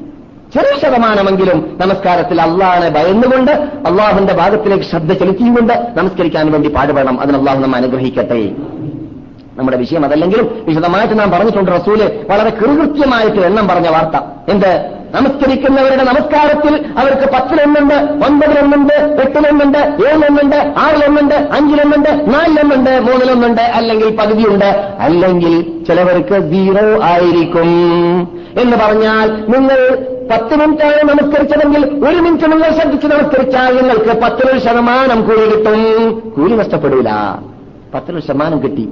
ചെറിയ 0.55 0.78
ശതമാനമെങ്കിലും 0.83 1.78
നമസ്കാരത്തിൽ 1.80 2.43
അള്ളാഹിനെ 2.43 2.89
ഭയന്നുകൊണ്ട് 2.89 3.51
അള്ളാഹുന്റെ 3.87 4.35
ഭാഗത്തിലേക്ക് 4.35 4.85
ശ്രദ്ധ 4.85 5.12
ചെലുത്തിയുകൊണ്ട് 5.12 5.93
നമസ്കരിക്കാൻ 5.97 6.53
വേണ്ടി 6.53 6.68
പാടുപെടണം. 6.68 7.20
അതിന് 7.20 7.39
അള്ളാഹു 7.39 7.61
നമ്മെ 7.61 7.78
അനുഗ്രഹിക്കട്ടെ. 7.78 8.51
നമ്മുടെ 9.57 9.76
വിഷയം 9.76 10.05
അതല്ലെങ്കിലും 10.05 10.64
വിശദമായിട്ട് 10.68 11.18
നാം 11.18 11.30
പറഞ്ഞിട്ടുണ്ട് 11.30 11.70
റസൂൽ 11.70 12.24
വളരെ 12.30 12.50
കൃകൃത്യമായിട്ട് 12.50 13.40
എണ്ണം 13.40 13.68
പറഞ്ഞ 13.68 13.88
വാർത്ത. 13.88 14.16
എന്ത്? 14.48 14.90
നമസ്കരിക്കുന്നവരുടെ 15.14 16.05
നമസ്കാരത്തിൽ 16.05 16.86
അവർക്ക് 16.98 17.32
പത്തിലൊന്നുണ്ട് 17.32 17.94
ഒൻപതിലൊന്നുണ്ട് 17.94 18.94
എട്ടിലൊന്നുണ്ട് 18.94 19.78
ഏഴിലൊന്നുണ്ട് 19.78 20.74
ആറിലൊന്നുണ്ട് 20.78 21.34
അഞ്ചിലൊന്നുണ്ട് 21.34 22.34
നാലിലൊന്നുണ്ട് 22.34 23.00
മൂന്നിലൊന്നുണ്ട് 23.00 23.62
അല്ലെങ്കിൽ 23.62 24.16
പകുതിയുണ്ട്. 24.16 24.64
അല്ലെങ്കിൽ 24.98 25.84
ചിലവർക്ക് 25.84 26.50
സീറോ 26.50 27.03
ആയിരിക്കും. 27.03 27.68
എന്ന് 28.61 28.76
പറഞ്ഞാൽ 28.76 29.44
നിങ്ങൾ 29.48 30.07
പത്ത് 30.30 30.57
മിനിറ്റാണ് 30.57 31.03
നമസ്കരിച്ചതെങ്കിൽ 31.03 32.09
ഒരു 32.09 32.16
മിനിറ്റ് 32.16 32.53
നിങ്ങൾ 32.53 32.70
ശ്രദ്ധിച്ച് 32.70 33.07
നമസ്കരിച്ചാൽ 33.07 33.76
നിങ്ങൾക്ക് 33.76 34.20
പത്തിലൊരു 34.20 34.59
ശതമാനം 34.59 35.22
കൂലി 35.22 35.57
കിട്ടും. 35.57 36.18
കൂലി 36.36 36.57
നഷ്ടപ്പെടില്ല 36.57 37.38
പത്തിലൊരു 37.94 38.22
ശതമാനം 38.22 38.62
കിട്ടി. 38.62 38.88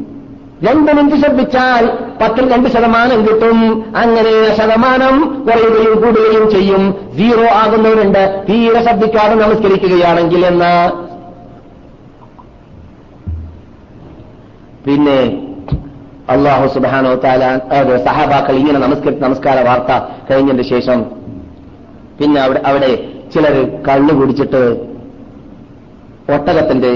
രണ്ട് 0.69 0.93
മിനിറ്റ് 0.93 1.17
ശ്രദ്ധിച്ചാൽ 1.17 1.85
പത്തിൽ 2.23 2.53
രണ്ട് 2.53 2.69
ശതമാനം 2.69 3.21
കിട്ടും. 3.27 3.59
അങ്ങനെ 3.97 4.33
ശതമാനം 4.57 5.45
കുറയുകയും 5.47 6.01
കൂടുകയും 6.03 6.51
ചെയ്യും. 6.51 6.83
സീറോ 7.17 7.47
ആകുന്നവരുണ്ട്. 7.59 8.45
തീരെ 8.49 8.83
ശ്രദ്ധിക്കാതെ 8.83 9.35
നമസ്കരിക്കുകയാണെങ്കിൽ 9.35 10.47
എന്ന്. 10.47 10.75
പിന്നെ 14.87 15.21
അള്ളാഹു 16.31 16.67
സുബാനോ 16.75 17.15
താല 17.15 17.43
സഹാബാക്കൾ 18.05 18.55
ഇങ്ങനെ 18.57 18.79
നമസ്കരി 18.79 19.19
നമസ്കാര 19.21 19.61
വാർത്ത 19.69 19.93
കഴിഞ്ഞതിന് 20.31 20.63
ശേഷം 20.63 21.01
പിന്നെ 22.19 22.41
അവിടെ 22.41 22.61
അവിടെ 22.67 22.91
ചിലർ 23.35 23.57
കള്ളു 23.89 24.15
കുടിച്ചിട്ട് 24.15 24.63
ഒട്ടകത്തിന്റെ 26.35 26.93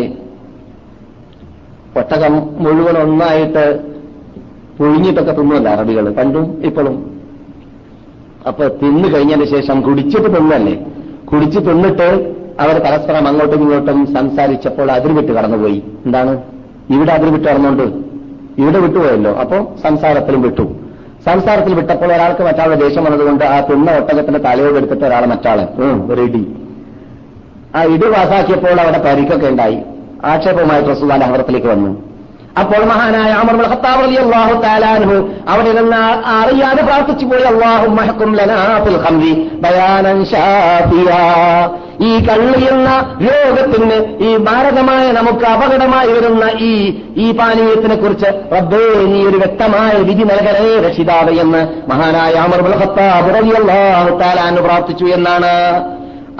ഒട്ടകം 1.99 2.33
മുഴുവൻ 2.59 2.99
ഒന്നായിട്ട് 2.99 3.81
പുഴുങ്ങിയിട്ടൊക്കെ 4.79 5.33
തിന്നുമല്ല 5.33 5.69
അറബികൾ 5.69 6.13
പണ്ടും 6.13 6.63
ഇപ്പോഴും. 6.65 7.21
അപ്പൊ 8.49 8.69
തിന്നു 8.69 9.09
കഴിഞ്ഞതിന് 9.09 9.45
ശേഷം 9.45 9.81
കുടിച്ചിട്ട് 9.81 10.37
തിന്നല്ലേ? 10.37 10.87
കുടിച്ചു 11.33 11.61
തിന്നിട്ട് 11.61 12.37
അവർ 12.61 12.79
പരസ്പരം 12.79 13.29
അങ്ങോട്ടും 13.29 13.63
ഇങ്ങോട്ടും 13.63 14.15
സംസാരിച്ചപ്പോൾ 14.15 14.91
അതിർവിട്ട് 14.91 15.33
കടന്നുപോയി. 15.33 15.83
എന്താണ്? 16.05 16.43
ഇവിടെ 16.91 17.13
അതിർവിട്ട് 17.13 17.49
കടന്നുകൊണ്ട്. 17.49 17.83
ഇവിടെ 18.61 18.79
വിട്ടുപോയല്ലോ. 18.79 19.33
അപ്പോ 19.33 19.77
സംസാരത്തിലും 19.83 20.43
വിട്ടു. 20.43 20.63
സംസാരത്തിൽ 21.27 21.75
വിട്ടപ്പോൾ 21.75 22.07
ഒരാൾക്ക് 22.07 22.43
മറ്റാളുടെ 22.43 22.77
ദേഷ്യം 22.77 23.05
വന്നതുകൊണ്ട് 23.05 23.45
ആ 23.45 23.67
തിന്ന 23.67 23.97
ഒട്ടകത്തിന്റെ 23.97 24.41
തലയോട് 24.41 24.77
എടുത്തിട്ട് 24.77 25.05
ഒരാളെ 25.05 25.27
മറ്റാളെ. 25.27 25.69
റെഡി 26.15 26.57
ആ 27.77 27.85
ഇടി 27.85 28.11
പാസാക്കിയപ്പോൾ 28.11 28.81
അവിടെ 28.81 28.99
പരിക്കൊക്കെ 28.99 29.47
ഉണ്ടായി. 29.47 29.79
ആക്ഷേപവുമായിട്ട് 30.33 30.91
റസൂലിന്റെ 30.95 31.27
ഹവറത്തിലേക്ക് 31.31 31.71
വന്നു. 31.75 31.93
അപ്പോൾ 32.61 32.83
മഹാനായ 32.91 33.31
അമർ 33.43 33.55
ഖത്താബ് 33.71 34.03
റളിയല്ലാഹു 34.05 34.53
തആല 34.65 34.85
അൻഹു 34.97 35.17
അവിടെ 35.53 35.71
നിന്ന് 35.79 36.03
അറിയാതെ 36.35 36.83
പ്രാർത്ഥിച്ചു 36.89 37.25
പോയി 37.31 37.45
അള്ളാഹു 37.53 37.87
മഹക്കും 37.97 38.31
ഹംവി 38.41 38.99
ഖംരി 39.05 39.33
ബയാനൻ 39.65 40.21
ഈ 42.09 42.13
കള്ളിയുന്ന 42.29 42.89
രോഗത്തിന് 43.27 43.99
ഈ 44.29 44.31
മാരകമായ 44.47 45.05
നമുക്ക് 45.19 45.45
അപകടമായി 45.55 46.13
വരുന്ന 46.17 46.45
ഈ 46.69 46.73
ഈ 47.25 47.27
പാനീയത്തിനെ 47.41 47.97
കുറിച്ച് 48.03 48.31
റബ്ബേ 48.55 48.85
നീ 49.13 49.21
ഒരു 49.31 49.41
വ്യക്തമായ 49.43 49.93
വിധി 50.09 50.25
നൽകണേ 50.31 50.71
രക്ഷിതാവ് 50.87 51.35
എന്ന് 51.45 51.61
മഹാനായ 51.93 52.35
അമർ 52.47 52.63
ഖത്താബ് 52.83 53.35
റളിയല്ലാഹു 53.39 54.11
തആല 54.23 54.39
അൻഹു 54.51 54.65
പ്രാർത്ഥിച്ചു 54.69 55.07
എന്നാണ്. 55.19 55.55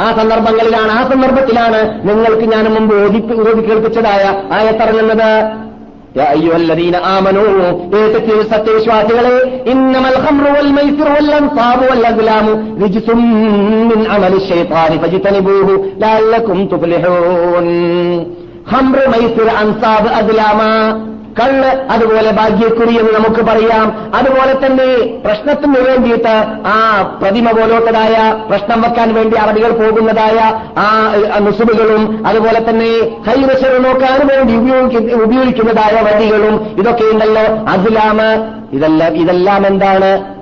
ആ 0.01 0.13
സന്ദർഭങ്ങളിലാണ് 0.13 0.93
ആ 0.93 1.09
സന്ദർഭത്തിലാണ് 1.09 2.09
നിങ്ങൾക്ക് 2.09 2.45
ഞാൻ 2.45 2.65
മുമ്പ് 2.75 2.95
ഓടി 2.95 3.69
കേൾപ്പിച്ചതായ 3.69 4.25
ആയത്തിറങ്ങുന്നത് 4.53 5.65
സത്യവിശ്വാസികളെ 8.49 9.37
ഹംറ് 18.71 19.07
മൈസുർ 19.07 19.49
അൻസാബ് 19.49 20.09
അദ്ലാമ 20.09 20.63
കള്ള് 21.41 21.71
അതുപോലെ 21.91 22.31
ഭാഗ്യക്കുറി 22.31 22.99
എന്ന് 22.99 23.13
നമുക്ക് 23.15 23.41
പറയാം. 23.41 24.11
അതുപോലെ 24.15 24.67
തന്നെ 24.67 25.19
പ്രശ്നത്തിന് 25.25 25.77
വേണ്ടിയിട്ട് 25.89 26.35
ആ 26.67 27.03
പ്രതിമ 27.23 27.51
പോലോട്ടതായ 27.51 28.35
പ്രശ്നം 28.49 28.83
വെക്കാൻ 28.83 29.15
വേണ്ടി 29.15 29.37
അറബികൾ 29.37 29.71
പോകുന്നതായ 29.71 30.39
ആ 30.79 31.39
നുസുബുകളും 31.39 32.27
അതുപോലെ 32.27 32.71
തന്നെ 32.71 33.23
കൈവശം 33.29 33.83
നോക്കാൻ 33.83 34.27
വേണ്ടി 34.27 34.57
ഉപയോഗിക്കുന്നതായ 35.15 36.01
വഴികളും 36.01 36.77
ഇതൊക്കെ 36.79 37.05
ഉണ്ടല്ലോ. 37.05 37.43
അതിലാമ് 37.69 38.31
ഇതെല്ലാം 38.77 39.17
ഇതെല്ലാം 39.17 39.67
എന്താണ്? 39.67 40.35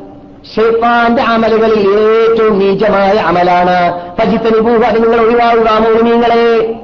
ഷെയ്ഫാന്റെ 0.55 1.23
അമലുകളിൽ 1.23 1.89
ഏറ്റവും 1.89 2.59
നീചമായ 2.59 3.13
അമലാണ്. 3.13 4.01
പജിത്തനുഭൂഹ 4.21 4.91
നിങ്ങൾ 4.99 5.21
ഒഴിവാകുക 5.21 5.69
മോഹിനിങ്ങളെ 5.81 6.75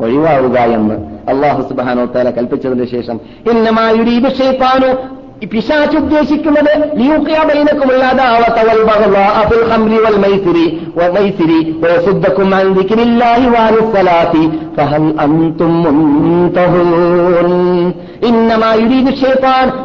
ഒഴിവാകുക 0.00 0.58
എന്ന്. 0.58 1.09
അള്ളാഹു 1.28 1.62
സുബാനോ 1.62 2.04
തല 2.04 2.30
കൽപ്പിച്ചതിന് 2.30 2.84
ശേഷം 2.84 3.20
ഇന്നമായുരീത് 3.50 4.30
ഈ 4.30 4.90
ഈ 5.42 5.46
പിശാച്ച് 5.46 5.96
ഉദ്ദേശിക്കുന്നത് 5.96 6.72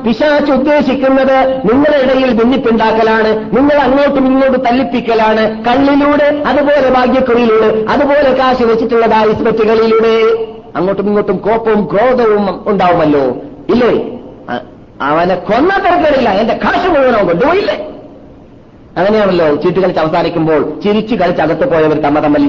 പിശാച്ച് 0.04 0.52
ഉദ്ദേശിക്കുന്നത് 0.52 1.38
നിങ്ങളുടെ 1.66 1.98
ഇടയിൽ 2.04 2.32
ഭിന്നിപ്പുണ്ടാക്കലാണ് 2.34 3.56
നിങ്ങൾ 3.56 3.78
അങ്ങോട്ടും 3.78 4.26
ഇങ്ങോട്ടും 4.26 4.62
തല്ലിപ്പിക്കലാണ് 4.62 5.46
കള്ളിലൂടെ 5.66 6.44
അതുപോലെ 6.46 6.90
ഭാഗ്യക്കുറിയിലൂടെ 6.90 7.88
അതുപോലെ 7.90 8.32
കാശ് 8.32 8.64
വെച്ചിട്ടുള്ളതായ 8.64 9.26
ഇസ്മറ്റുകളിലൂടെ 9.28 10.18
അങ്ങോട്ടും 10.76 11.06
ഇങ്ങോട്ടും 11.06 11.38
കോപ്പവും 11.38 11.82
ക്രോധവും 11.92 12.70
ഉണ്ടാവുമല്ലോ. 12.72 13.26
ഇല്ലേ? 13.70 13.92
അവനെ 15.02 15.36
കൊന്ന 15.36 15.72
തിരക്കേടില്ല. 15.86 16.30
എന്റെ 16.42 16.56
കാശ് 16.64 16.88
മുഴുവനോ 16.90 17.28
കൊണ്ടുപോയില്ലേ 17.28 17.78
അങ്ങനെയാണല്ലോ 18.98 19.56
ചീട്ട് 19.56 19.80
കളിച്ച് 19.80 20.02
അവസാനിക്കുമ്പോൾ 20.02 20.62
ചിരിച്ചു 20.84 21.16
കളിച്ച് 21.16 21.42
അകത്ത് 21.42 21.66
പോയവർ 21.72 21.98
തമ്മ 22.02 22.20
തമ്മിൽ 22.20 22.44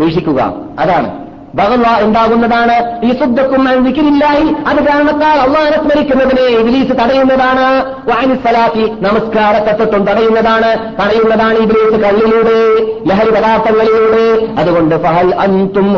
വീക്ഷിക്കുക. 0.00 0.40
അതാണ് 0.78 1.08
ബഹള 1.54 2.04
ഉണ്ടാകുന്നതാണ്. 2.04 3.00
ഈ 3.04 3.18
ശുദ്ധക്കും 3.18 3.84
വിക്കിരില്ലായി 3.84 4.42
അത് 4.42 4.86
കാരണത്താൽ 4.86 5.38
അള്ളാഹനെ 5.38 5.76
സ്മരിക്കുന്നതിനെ 5.76 6.42
ഇബിലീസ് 6.42 6.92
തടയുന്നതാണ്. 6.92 7.94
വാനി 8.10 8.34
സ്ഥലാക്കി 8.34 8.92
നമസ്കാരത്തെ 9.00 9.72
തൊട്ടും 9.72 10.06
തടയുന്നതാണ്. 10.06 10.94
തടയുന്നതാണ് 11.02 11.58
ഇബിലീസ് 11.58 12.00
കള്ളിലൂടെ 12.00 12.58
ലഹരി 13.06 13.30
പദാർത്ഥങ്ങളിലൂടെ. 13.30 14.46
അതുകൊണ്ട് 14.60 15.02
ഫഹൽ 15.02 15.34
അന്തും 15.34 15.92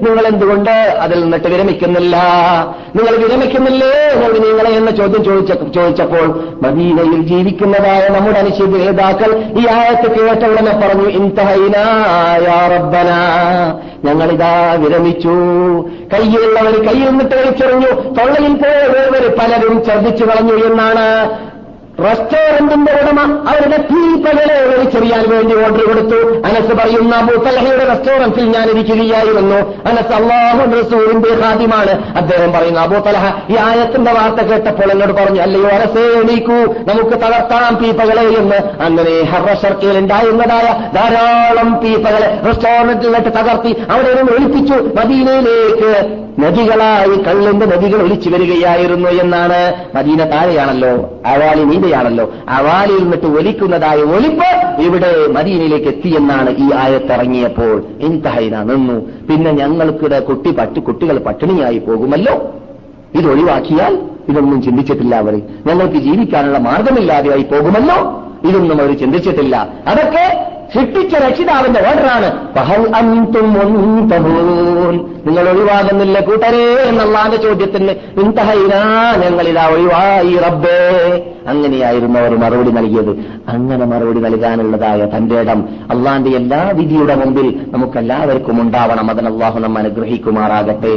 നിങ്ങൾ 0.00 0.26
എന്തുകൊണ്ട് 0.26 0.70
അതിൽ 0.70 1.22
നിന്നിട്ട് 1.22 1.48
വിരമിക്കുന്നില്ല? 1.48 2.16
നിങ്ങൾ 2.96 3.16
വിരമിക്കുന്നില്ലേ? 3.16 3.92
എന്നോട് 4.14 4.46
നിങ്ങളെ 4.46 4.70
എന്ന 4.70 4.90
ചോദ്യം 4.90 5.24
ചോദിച്ച 5.24 5.52
ചോദിച്ചപ്പോൾ 5.74 6.44
മദീനയിൽ 6.62 7.22
ജീവിക്കുന്നതായ 7.22 8.08
നമ്മുടെ 8.08 8.38
അനുശീത 8.38 8.66
നേതാക്കൾ 8.66 9.44
ഈ 9.58 9.66
ആയത്ത് 9.66 10.10
കേട്ട 10.10 10.44
ഉടനെ 10.44 10.72
പറഞ്ഞു 10.72 11.08
ഇൻതഹൈനായ 11.08 12.68
റബ്ബന. 12.76 13.10
ഞങ്ങളിതാ 14.04 14.52
വിരമിച്ചു. 14.74 15.34
കയ്യിലുള്ളവർ 16.12 16.74
കയ്യിൽ 16.86 17.08
നിന്നിട്ട് 17.10 17.34
വലിച്ചെറിഞ്ഞു 17.34 17.90
തൊള്ളയിൽ 18.18 18.54
പോയവർ 18.54 19.24
പലരും 19.38 19.84
ഛർദ്ദിച്ചു 19.86 20.24
കളഞ്ഞു 20.24 20.54
എന്നാണ് 20.64 21.06
റെസ്റ്റോറന്റിന്റെ 22.04 22.92
ഉടമ 22.92 23.20
അവരുടെ 23.48 23.76
തീപ്പകളെ 23.76 24.76
വലിച്ചെറിയാൻ 24.76 25.30
വേണ്ടി 25.30 25.54
ഓർഡർ 25.54 25.86
കൊടുത്തു. 25.86 26.38
അനസ് 26.46 26.74
പറയുന്ന 26.74 27.16
അബൂത്തലഹയുടെ 27.16 27.88
റെസ്റ്റോറന്റിൽ 27.88 28.44
ഞാൻ 28.44 28.70
ഇരിക്കുകയായിരുന്നു. 28.70 29.56
അനസ് 29.88 30.12
അള്ളാഹു 30.12 30.70
റസൂലിന്റെ 30.70 31.42
ഹാദ്യമാണ് 31.42 32.16
അദ്ദേഹം 32.16 32.52
പറയുന്നു 32.52 32.80
അബൂത്തലഹ 32.80 33.52
ഈ 33.52 33.56
ആയത്തിന്റെ 33.56 34.12
വാർത്ത 34.12 34.46
കേട്ടപ്പോൾ 34.46 34.92
എന്നോട് 34.92 35.12
പറഞ്ഞു 35.12 35.40
അല്ലയോ 35.40 35.68
അനസേ 35.68 36.00
എണീക്കൂ. 36.00 36.74
നമുക്ക് 36.88 37.16
തകർത്താം 37.16 37.76
പീപ്പകളെ 37.76 38.22
എന്ന്. 38.22 38.82
അങ്ങനെ 38.82 39.22
ഹർഷർക്കയിൽ 39.22 39.98
ഉണ്ടായിരുന്നതായ 39.98 40.90
ധാരാളം 40.94 41.74
പീപ്പകളെ 41.74 42.40
റെസ്റ്റോറന്റിലിട്ട് 42.46 43.28
തകർത്തി 43.28 43.76
അവിടെ 43.90 44.14
നിന്ന് 44.14 44.32
ഒളിപ്പിച്ചു 44.32 44.74
മദീനയിലേക്ക് 44.74 46.20
നദികളായി 46.38 47.22
കള്ളിന്റെ 47.22 47.66
നദികൾ 47.66 48.02
ഒളിച്ചു 48.02 48.30
വരികയായിരുന്നു 48.30 49.10
എന്നാണ്. 49.10 49.86
മദീന 49.94 50.24
താഴെയാണല്ലോ. 50.24 51.19
അവാലി 51.26 51.62
നീതയാണല്ലോ. 51.64 52.32
അവാലിയിൽ 52.48 52.98
നിന്നിട്ട് 52.98 53.26
ഒലിക്കുന്നതായ 53.26 53.96
ഒലിപ്പ് 53.96 54.80
ഇവിടെ 54.82 55.26
മദീനയിലേക്ക് 55.26 55.86
എത്തിയെന്നാണ് 55.86 56.50
ഈ 56.50 56.72
ആയത്തിറങ്ങിയപ്പോൾ 56.72 57.84
ഇൻതഹൈന 58.00 58.62
നിന്നു. 58.62 59.26
പിന്നെ 59.28 59.50
ഞങ്ങൾക്കിടെ 59.50 60.20
കുട്ടി 60.20 60.50
പട്ടി 60.50 60.80
കുട്ടികൾ 60.80 61.18
പട്ടിണിയായി 61.18 61.78
പോകുമല്ലോ. 61.78 62.54
ഇത് 63.14 63.30
ഒഴിവാക്കിയാൽ 63.30 63.98
ഇതൊന്നും 64.28 64.62
ചിന്തിച്ചിട്ടില്ല 64.62 65.16
അവർ. 65.16 65.42
ഞങ്ങൾക്ക് 65.66 65.96
ജീവിക്കാനുള്ള 65.96 66.58
മാർഗമില്ലാതെയായി 66.58 67.42
പോകുമല്ലോ. 67.42 68.22
ഇതൊന്നും 68.44 68.80
അവർ 68.80 68.98
ചിന്തിച്ചിട്ടില്ല. 68.98 69.68
അതൊക്കെ 69.86 70.46
സൃഷ്ടിച്ച 70.74 71.14
രക്ഷിതാവിന്റെ 71.14 71.80
ഓർഡറാണ്. 71.80 72.28
നിങ്ങൾ 75.26 75.48
ഒഴിവാകുന്നില്ല 75.48 76.20
കൂട്ടരേ 76.20 76.76
എന്നുള്ളാന്റെ 76.84 77.36
ചോദ്യത്തിന് 77.36 77.90
ഇന്തഹൈനാ 78.20 79.14
ഞങ്ങളിതാ 79.16 79.68
ഒഴിവായി 79.68 80.36
റബ്ബേ. 80.36 80.78
അങ്ങനെയായിരുന്നു 81.48 82.20
അവർ 82.20 82.38
മറുപടി 82.38 82.70
നൽകിയത്. 82.70 83.10
അങ്ങനെ 83.48 83.86
മറുപടി 83.86 84.20
നൽകാനുള്ളതായ 84.20 85.16
തന്റെ 85.16 85.40
ഇടം 85.40 85.68
അള്ളാന്റെ 85.90 86.30
എല്ലാ 86.30 86.70
വിധിയുടെ 86.72 87.14
മുമ്പിൽ 87.14 87.60
നമുക്കെല്ലാവർക്കും 87.72 88.60
ഉണ്ടാവണം. 88.60 89.10
അതിന് 89.10 89.26
അള്ളാഹു 89.26 89.58
നമ്മ 89.58 89.78
അനുഗ്രഹിക്കുമാറാകട്ടെ. 89.78 90.94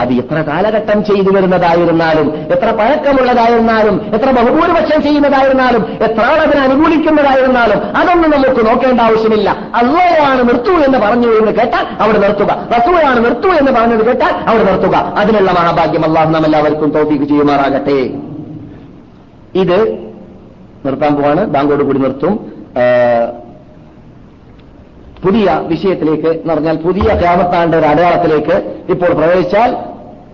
അത് 0.00 0.12
എത്ര 0.12 0.36
കാലഘട്ടം 0.50 1.04
ചെയ്തു 1.04 1.30
വരുന്നതായിരുന്നാലും 1.30 2.28
എത്ര 2.52 2.70
പഴക്കമുള്ളതായിരുന്നാലും 2.70 4.00
എത്ര 4.14 4.30
ബഹുഭൂരിപക്ഷം 4.30 5.02
ചെയ്യുന്നതായിരുന്നാലും 5.02 5.84
എത്ര 6.02 6.20
അതിനനുകൂലിക്കുന്നതായിരുന്നാലും 6.20 7.96
അതൊന്നും 7.96 8.30
നമുക്ക് 8.30 8.66
നോക്കേണ്ട 8.66 9.00
ആവശ്യമില്ല. 9.14 9.50
അള്ളയാണ് 9.50 10.48
നിർത്തൂ 10.48 10.72
എന്ന് 10.72 10.98
പറഞ്ഞു 10.98 11.28
എന്ന് 11.28 11.52
കേട്ടാൽ 11.52 11.86
അവിടെ 12.00 12.18
നിർത്തുക. 12.18 12.68
റസൂലാണ് 12.76 13.24
നിർത്തൂ 13.24 13.50
എന്ന് 13.50 13.72
പറഞ്ഞത് 13.72 14.06
കേട്ടാൽ 14.06 14.32
അവിടെ 14.46 14.72
നിർത്തുക. 14.72 14.96
അതിനുള്ള 14.96 15.52
മഹാഭാഗ്യം 15.52 16.04
അള്ളാഹു 16.04 16.30
നാം 16.30 16.44
എല്ലാവർക്കും 16.44 16.90
തോപ്പിക്ക് 16.90 17.24
ചെയ്യുമാറാകട്ടെ. 17.24 18.10
ഇത് 19.54 19.98
നിർത്താൻ 20.86 21.14
പോവാണ്. 21.14 21.46
ബാങ്കോട് 21.46 21.84
കൂടി 21.84 21.98
നിർത്തും. 21.98 22.52
പുതിയ 25.24 25.60
വിഷയത്തിലേക്ക് 25.62 26.28
എന്ന് 26.28 26.54
പറഞ്ഞാൽ 26.54 26.76
പുതിയ 26.76 27.02
ക്യാമത്താണ്ട് 27.02 27.76
ഒരു 27.76 27.86
അടയാളത്തിലേക്ക് 27.86 28.84
ഇപ്പോൾ 28.88 29.06
പ്രവേശിച്ചാൽ 29.06 29.76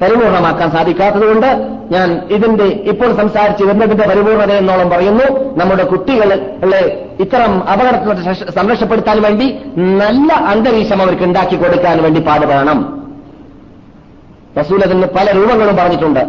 പരിപൂർണമാക്കാൻ 0.00 0.68
സാധിക്കാത്തതുകൊണ്ട് 0.76 1.50
ഞാൻ 1.94 2.08
ഇതിന്റെ 2.36 2.66
ഇപ്പോൾ 2.90 3.10
സംസാരിച്ച് 3.20 3.62
വരുന്നതിന്റെ 3.68 4.04
പരിപൂർണത 4.10 4.52
എന്നോളം 4.60 4.88
പറയുന്നു. 4.90 5.26
നമ്മുടെ 5.60 5.84
കുട്ടികളെ 5.92 6.82
ഇത്തരം 7.24 7.52
അപകടത്തിൽ 7.72 8.50
സംരക്ഷപ്പെടുത്താൻ 8.58 9.18
വേണ്ടി 9.26 9.46
നല്ല 10.02 10.32
അന്തരീക്ഷം 10.52 11.00
അവർക്ക് 11.04 11.24
ഉണ്ടാക്കി 11.28 11.56
കൊടുക്കാൻ 11.62 11.96
വേണ്ടി 12.04 12.20
പാടുപെടണം 12.28 12.80
റസൂൽ 14.58 14.80
പല 15.16 15.26
രൂപങ്ങളും 15.38 15.76
പറഞ്ഞിട്ടുണ്ട്. 15.80 16.22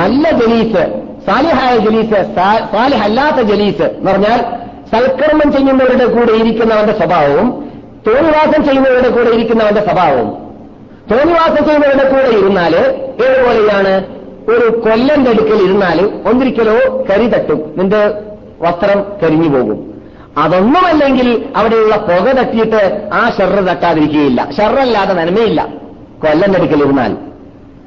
നല്ല 0.00 0.24
ജലീസ് 0.40 0.82
സാലിഹായ 1.26 1.72
ജലീസ് 1.86 2.20
സാലിഹല്ലാത്ത 2.74 3.40
ജലീസ് 3.50 3.86
എന്ന് 3.96 4.10
പറഞ്ഞാൽ 4.10 4.40
സൽക്കർമ്മം 4.92 5.48
ചെയ്യുന്നവരുടെ 5.56 6.06
കൂടെ 6.14 6.32
ഇരിക്കുന്നവന്റെ 6.40 6.94
സ്വഭാവവും 7.00 7.48
തോന്നിവാസം 8.06 8.64
ചെയ്യുന്നവരുടെ 8.64 9.08
കൂടെ 9.08 9.28
ഇരിക്കുന്നവന്റെ 9.28 9.80
സ്വഭാവവും. 9.80 10.28
തോന്നിവാസം 11.10 11.64
ചെയ്യുന്നവരുടെ 11.66 12.10
കൂടെ 12.10 12.38
ഇരുന്നാൽ 12.38 12.76
ഏതുപോലെയാണ്? 12.76 14.04
ഒരു 14.50 14.80
കൊല്ലന്റെ 14.80 15.30
അടുക്കൽ 15.30 15.62
ഇരുന്നാൽ 15.64 16.00
ഒന്നിരിക്കലോ 16.26 17.04
കരി 17.10 17.26
തട്ടും. 17.26 17.74
നിന്റെ 17.76 18.06
വസ്ത്രം 18.60 19.04
കരിഞ്ഞു 19.22 19.48
പോകും. 19.48 20.00
അതൊന്നുമല്ലെങ്കിൽ 20.38 21.48
അവിടെയുള്ള 21.56 21.96
പുക 21.96 22.32
തട്ടിയിട്ട് 22.32 23.08
ആ 23.12 23.30
ഷെറ് 23.30 23.68
തട്ടാതിരിക്കുകയില്ല. 23.68 24.48
ഷെറല്ലാതെ 24.56 25.14
നന്മയില്ല. 25.14 25.68
കൊല്ലന്റെ 26.22 26.58
അടുക്കൽ 26.58 26.82
ഇരുന്നാൽ. 26.82 27.16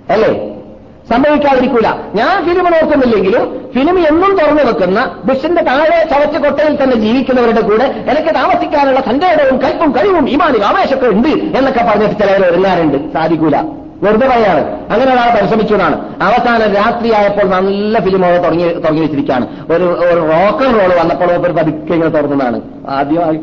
അല്ലേ? 0.09 0.54
സംഭവിക്കാതിരിക്കൂല. 1.09 1.87
ഞാൻ 2.15 2.49
ഫിലിം 2.49 2.65
നോക്കുന്നില്ലെങ്കിലും 2.65 3.69
ഫിലിം 3.73 4.07
എന്നും 4.07 4.37
തുറന്നു 4.41 4.63
വെക്കുന്ന 4.63 5.21
ബുഷിന്റെ 5.25 5.61
താഴെ 5.61 6.07
ചവച്ച 6.11 6.37
കൊട്ടയിൽ 6.37 6.83
തന്നെ 6.83 6.95
ജീവിക്കുന്നവരുടെ 6.95 7.61
കൂടെ 7.61 7.83
എനിക്ക് 7.83 8.35
താമസിക്കാനുള്ള 8.35 9.01
സഞ്ചയടവും 9.01 9.61
കൽപ്പും 9.61 9.91
കഴിവും 9.91 10.29
ഇമാനും 10.29 10.65
ആവേശമൊക്കെ 10.65 11.07
ഉണ്ട് 11.07 11.27
എന്നൊക്കെ 11.27 11.79
പറഞ്ഞിട്ട് 11.79 12.19
ചിലവർ 12.19 12.51
ഒരുങ്ങാറുണ്ട്. 12.51 13.13
സാധിക്കൂല. 13.13 13.57
വെറുതെ 14.03 14.27
പറയാണ്. 14.27 14.91
അങ്ങനെ 14.91 15.13
ഒരാൾ 15.13 15.39
പരിശ്രമിച്ചതാണ് 15.39 15.95
അവസാന 16.23 16.55
അവസാനം 16.55 16.73
രാത്രിയായപ്പോൾ 16.73 17.43
നല്ല 17.43 17.99
ഫിലിം 17.99 18.25
അവിടെ 18.25 18.37
തുടങ്ങി 18.37 18.73
തുടങ്ങി 18.73 19.01
വെച്ചിരിക്കുകയാണ്. 19.01 19.47
ഒരു 19.71 19.83
ഒരു 19.83 20.19
റോക്കർ 20.19 20.79
റോൾ 20.79 20.99
വന്നപ്പോൾ 20.99 21.25
ഒരു 21.25 21.53
പതുക്കെ 21.53 21.93
ഇങ്ങനെ 21.93 22.09
തുറന്നതാണ് 22.09 22.61
ആദ്യമായി 22.89 23.37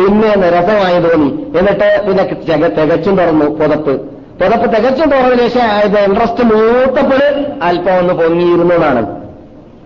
പിന്നെ 0.00 0.50
രസമായി 0.50 1.00
തോന്നി. 1.00 1.58
എന്നിട്ട് 1.58 2.04
പിന്നെ 2.08 2.24
തിക- 2.24 2.70
തികച്ചും 2.70 3.16
തുറന്നു. 3.16 3.44
പുതപ്പ്. 3.44 4.19
പുതപ്പ് 4.40 4.76
തികച്ചും 4.76 5.10
തുറന്നതിന് 5.10 5.48
ശേഷം 5.48 5.98
ഇൻട്രസ്റ്റ് 5.98 6.44
മൂത്തപ്പോൾ 6.44 7.20
അല്പം 7.62 7.98
ഒന്ന് 7.98 8.14
പൊങ്ങിയിരുന്നതാണ് 8.14 9.20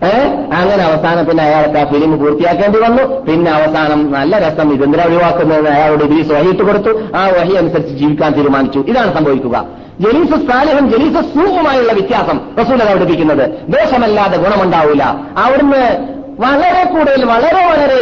ഏ? 0.03 0.27
അങ്ങനെ 0.53 0.83
അവസാനം 0.83 1.25
പിന്നെ 1.25 1.43
അയാൾക്ക് 1.43 1.77
ആ 1.79 1.85
ഫിലിം 1.85 2.19
പൂർത്തിയാക്കേണ്ടി 2.19 2.79
വന്നു. 2.79 3.21
പിന്നെ 3.25 3.51
അവസാനം 3.51 4.11
നല്ല 4.11 4.37
രസം 4.37 4.73
ഇതെന്തിനാ 4.73 5.03
ഒഴിവാക്കുന്നതെന്ന് 5.03 5.69
അയാളോട് 5.69 6.03
ഇബീസ് 6.03 6.31
വഹിയിട്ട് 6.31 6.63
കൊടുത്തു. 6.63 7.17
ആ 7.17 7.27
വഹി 7.27 7.53
അനുസരിച്ച് 7.53 7.95
ജീവിക്കാൻ 7.95 8.33
തീരുമാനിച്ചു. 8.33 8.79
ഇതാണ് 8.79 9.13
സംഭവിക്കുക. 9.13 9.65
ജലീസ് 9.99 10.51
സാലിഹും 10.51 10.91
ജലീസ് 10.91 11.13
സൂഹുമായുള്ള 11.13 11.93
വ്യത്യാസം 11.93 12.39
റസൂല 12.59 12.93
പഠിപ്പിക്കുന്നത് 12.93 13.49
ദോഷമല്ലാതെ 13.69 14.37
ഗുണമുണ്ടാവില്ല. 14.37 15.03
അവിടുന്ന് 15.37 16.15
വളരെ 16.39 16.83
കൂടുതൽ 16.83 17.25
വളരെ 17.25 17.65
വളരെ 17.65 17.93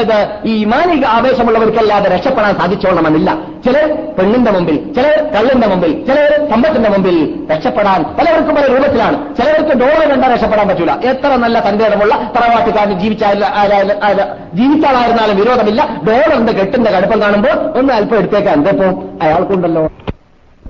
ഇത് 0.00 0.28
ഈ 0.44 0.64
മാനിക 0.64 1.04
ആവേശമുള്ളവർക്കല്ലാതെ 1.06 2.08
രക്ഷപ്പെടാൻ 2.08 2.54
സാധിച്ചോളണമെന്നില്ല. 2.54 3.38
ചിലർ 3.64 3.96
പെണ്ണിന്റെ 4.18 4.50
മുമ്പിൽ 4.50 4.92
ചിലർ 4.94 5.24
കള്ളിന്റെ 5.36 5.66
മുമ്പിൽ 5.66 6.06
ചിലർ 6.06 6.50
സമ്പത്തിന്റെ 6.50 6.90
മുമ്പിൽ 6.90 7.46
രക്ഷപ്പെടാൻ 7.52 8.02
പലവർക്കും 8.02 8.54
പല 8.54 8.66
രൂപത്തിലാണ്. 8.66 9.36
ചിലർക്ക് 9.36 9.76
ഡോളർ 9.76 10.08
കണ്ടാൽ 10.08 10.32
രക്ഷപ്പെടാൻ 10.32 10.68
പറ്റൂല. 10.68 10.90
എത്ര 10.90 11.28
നല്ല 11.28 11.60
സന്ദേഹമുള്ള 11.60 12.32
തറവാട്ടുകാരൻ 12.36 12.98
ജീവിച്ചാലും 12.98 13.46
ആയ- 13.46 13.72
ആയ- 13.72 14.04
ആയ- 14.04 14.56
ജീവിച്ച 14.56 14.86
ആളായിരുന്നാലും 14.86 15.36
വിരോധമില്ല. 15.36 16.00
ഡോളറിന്റെ 16.08 16.52
കെട്ടിന്റെ 16.52 16.90
കടുപ്പം 16.90 17.22
കാണുമ്പോൾ 17.22 17.78
ഒന്ന് 17.78 17.94
അല്പം 17.94 18.18
എടുത്തേക്കാൻ 18.18 18.54
എന്തപ്പോ 18.54 19.04
അയാൾക്കുണ്ടല്ലോ. 19.22 19.88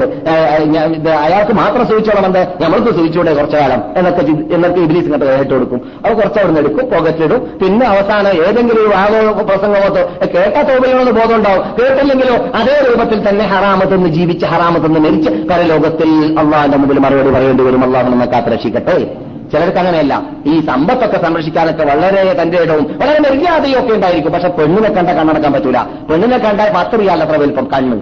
അയാൾക്ക് 0.00 1.52
മാത്രം 1.52 1.88
സൂചിച്ചോളം 1.88 2.26
എന്താ 2.26 2.46
നമ്മൾക്ക് 2.60 2.96
സൂചിച്ചൂടെ 2.96 3.34
കുറച്ചു 3.34 3.56
കാലം 3.56 3.82
എന്നൊക്കെ 3.96 4.54
എന്നൊക്കെ 4.54 4.80
ഇബിലീസ് 4.80 5.04
ഇങ്ങോട്ട് 5.04 5.38
കേട്ട് 5.38 5.54
കൊടുക്കും. 5.54 5.80
അത് 6.06 6.14
കുറച്ച് 6.14 6.40
അവിടെ 6.40 6.52
നിന്ന് 6.52 6.60
എടുക്കും 6.60 6.90
പോക്കറ്റിലിടും 6.90 7.58
പിന്നെ 7.62 7.86
അവസാനം 7.86 8.46
ഏതെങ്കിലും 8.46 8.82
ഒരു 8.82 8.88
വാഗോ 8.88 9.42
പ്രസംഗമോ 9.42 9.94
കേട്ട 10.26 10.70
തോപയോന്ന് 10.70 11.12
ബോധം 11.12 11.36
ഉണ്ടാവും 11.36 11.64
കേട്ടില്ലെങ്കിലോ 11.80 12.34
അതേ 12.34 12.86
രൂപത്തിൽ 12.88 13.28
തന്നെ 13.28 13.44
ഹറാമത്തെന്ന് 13.44 14.08
ജീവിച്ച് 14.08 14.46
ഹറാമത്തെന്ന് 14.46 15.00
മരിച്ച് 15.00 15.30
പരലോകത്തിൽ 15.30 16.38
അള്ളാഹിന്റെ 16.38 16.76
മുമ്പിൽ 16.76 16.98
മറുപടി 16.98 17.30
പറയേണ്ടി 17.30 17.64
വരും. 17.64 17.84
അള്ളാഹ് 17.84 18.08
നമ്മെ 18.08 18.26
കാത്തുരക്ഷിക്കട്ടെ 18.26 19.16
ചിലർക്ക് 19.52 19.78
അങ്ങനെയല്ല. 19.78 20.22
ഈ 20.46 20.60
സമ്പത്തൊക്കെ 20.60 21.16
സംരക്ഷിക്കാനൊക്കെ 21.16 21.84
വളരെ 21.84 22.36
തന്റെ 22.42 22.58
ഇടവും 22.58 22.98
വളരെ 23.00 23.18
മര്യാദയും 23.18 23.78
ഒക്കെ 23.78 23.94
ഉണ്ടായിരിക്കും. 23.94 24.32
പക്ഷെ 24.32 24.48
പെണ്ണിനെ 24.48 24.88
കണ്ട 24.88 25.08
കണ്ണടക്കാൻ 25.08 25.52
പറ്റൂല. 25.52 25.78
പെണ്ണിനെ 26.10 26.38
കണ്ടാൽ 26.38 26.72
പത്ത് 26.76 27.00
റിയാൽ 27.00 27.22
അത്ര 27.22 27.36
വലിപ്പം 27.36 27.68
കണ്ണ്. 27.72 28.00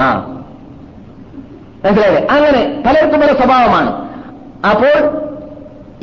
ആ. 0.00 0.38
മനസ്സിലായില്ലേ? 1.84 2.26
അങ്ങനെ 2.30 2.82
പലർക്കും 2.86 3.20
പല 3.20 3.26
സ്വഭാവമാണ്. 3.26 3.90
അപ്പോൾ 4.66 5.22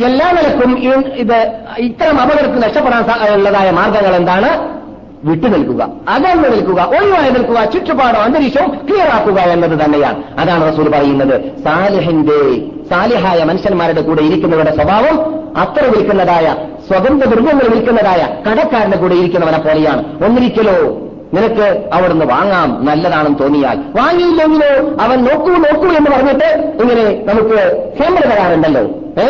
എല്ലാ 0.06 0.32
നിലക്കും 0.32 0.80
ഇത് 1.16 1.60
ഇത്തരം 1.78 2.22
അപകടത്തിൽ 2.22 2.66
രക്ഷപ്പെടാൻ 2.66 3.34
ഉള്ളതായ 3.34 3.72
മാർഗങ്ങൾ 3.72 4.16
എന്താണ്? 4.16 4.80
വിട്ടുനിൽക്കുക 5.24 5.90
അകന്നു 6.10 6.50
നിൽക്കുക 6.50 6.84
ഒഴിവായി 6.84 7.30
നിൽക്കുക 7.30 7.66
ചുറ്റുപാടോ 7.66 8.20
അന്തരീക്ഷവും 8.20 8.88
ക്ലിയർ 8.90 9.08
ആക്കുക 9.08 9.40
എന്നത് 9.40 9.86
തന്നെയാണ്. 9.86 10.24
അതാണ് 10.40 10.74
റസൂൽ 10.74 10.90
പറയുന്നത്. 10.90 11.42
സാലിഹിന്റെ 11.64 12.62
സാലിഹായ 12.90 13.44
മനുഷ്യന്മാരുടെ 13.44 14.02
കൂടെ 14.02 14.22
ഇരിക്കുന്നവരുടെ 14.22 14.76
സ്വഭാവം 14.76 15.36
അത്ര 15.58 15.86
വിൽക്കുന്നതായ 15.86 16.56
സ്വതന്ത്ര 16.88 17.26
ദുർഗങ്ങൾ 17.26 17.68
വിൽക്കുന്നതായ 17.68 18.52
കടക്കാരന്റെ 18.52 18.98
കൂടെ 18.98 19.16
ഇരിക്കുന്നവനെ 19.16 19.58
പോലെയാണ്. 19.58 20.26
ഒന്നിരിക്കലോ? 20.26 21.09
നിനക്ക് 21.34 21.90
അവിടുന്ന് 21.94 22.26
വാങ്ങാം 22.26 22.86
നല്ലതാണെന്ന് 22.86 23.40
തോന്നിയാൽ. 23.40 23.78
വാങ്ങിയില്ലെങ്കിലോ 23.96 25.02
അവൻ 25.04 25.24
നോക്കൂ 25.24 25.48
നോക്കൂ 25.48 25.88
എന്ന് 25.88 26.12
പറഞ്ഞിട്ട് 26.12 26.48
ഇങ്ങനെ 26.82 27.34
നമുക്ക് 27.34 27.58
സാമ്പിൾ 28.00 28.22
തരാറുണ്ടല്ലോ. 28.22 28.82
ഏ? 29.24 29.28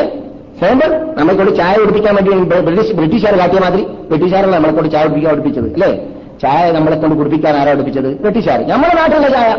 സാമ്പിൾ 0.62 1.16
നമ്മളെ 1.18 1.56
ചായ 1.56 1.78
കുടിപ്പിക്കാൻ 1.78 2.16
വേണ്ടി 2.16 2.32
ബ്രിട്ടീഷ് 2.32 2.94
ബ്രിട്ടീഷുകാർ 2.94 3.40
കാട്ടിയ 3.40 3.60
മാതിരി 3.60 3.84
ബ്രിട്ടീഷുകാരല്ല 3.84 4.56
നമ്മളെ 4.56 4.74
കൊണ്ട് 4.74 4.92
ചായ 4.92 5.04
കുടിപ്പിക്കാൻ 5.04 5.34
പഠിപ്പിച്ചത് 5.34 5.74
അല്ലേ? 5.74 5.92
ചായ 6.42 6.72
നമ്മളെ 6.72 6.98
കൊണ്ട് 6.98 7.16
കുടിപ്പിക്കാൻ 7.16 7.58
ആരാ 7.58 7.74
പഠിപ്പിച്ചത് 7.74 8.10
ബ്രിട്ടീഷുകാർ 8.22 8.68
നമ്മുടെ 8.68 8.96
നാട്ടിലുള്ള 8.96 9.30
ചായ. 9.30 9.50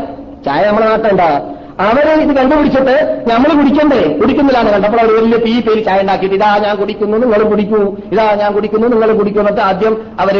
ചായ 0.44 0.66
നമ്മുടെ 0.66 0.86
നാട്ടിലുണ്ടാ 0.86 1.40
അവരെ 1.80 2.12
ഇത് 2.12 2.36
കണ്ടുപിടിച്ചിട്ട് 2.36 2.94
നമ്മൾ 3.28 3.62
കുടിക്കണ്ടേ? 3.62 4.18
കുടിക്കുന്നില്ലാണ് 4.20 4.72
കണ്ടപ്പോൾ 4.72 5.00
അവർ 5.00 5.16
വലിയ 5.16 5.36
പീ 5.36 5.60
പേര് 5.60 5.84
ചായ 5.84 6.00
ഉണ്ടാക്കിയിട്ട് 6.00 6.36
ഇതാ 6.36 6.58
ഞാൻ 6.58 6.76
കുടിക്കുന്നു 6.76 7.18
നിങ്ങളും 7.18 7.50
കുടിക്കൂ. 7.50 7.96
ഇതാ 8.12 8.34
ഞാൻ 8.34 8.52
കുടിക്കുന്നു 8.52 8.88
നിങ്ങൾ 8.88 9.12
കുടിക്കൂ 9.12 9.40
എന്നിട്ട് 9.40 9.60
ആദ്യം 9.60 9.96
അവർ 10.20 10.36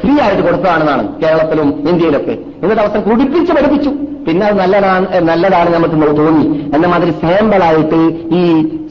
ഫ്രീ 0.00 0.20
ആയിട്ട് 0.20 0.42
കൊടുത്തതാണെന്നാണ് 0.42 1.20
കേരളത്തിലും 1.22 1.88
ഇന്ത്യയിലൊക്കെ. 1.88 2.32
എന്നിട്ട് 2.62 2.82
അവസരം 2.82 3.02
കുടിപ്പിച്ച് 3.02 3.52
പഠിപ്പിച്ചു. 3.52 3.90
പിന്നെ 4.26 4.46
അത് 4.46 4.58
നല്ലതാണ് 4.58 5.20
നല്ലതാണ് 5.20 5.74
നമുക്ക് 5.74 6.16
തോന്നി. 6.16 6.70
എന്ന 6.74 6.86
മാതിരി 6.86 7.10
സാമ്പിളായിട്ട് 7.10 8.00
ഈ 8.34 8.42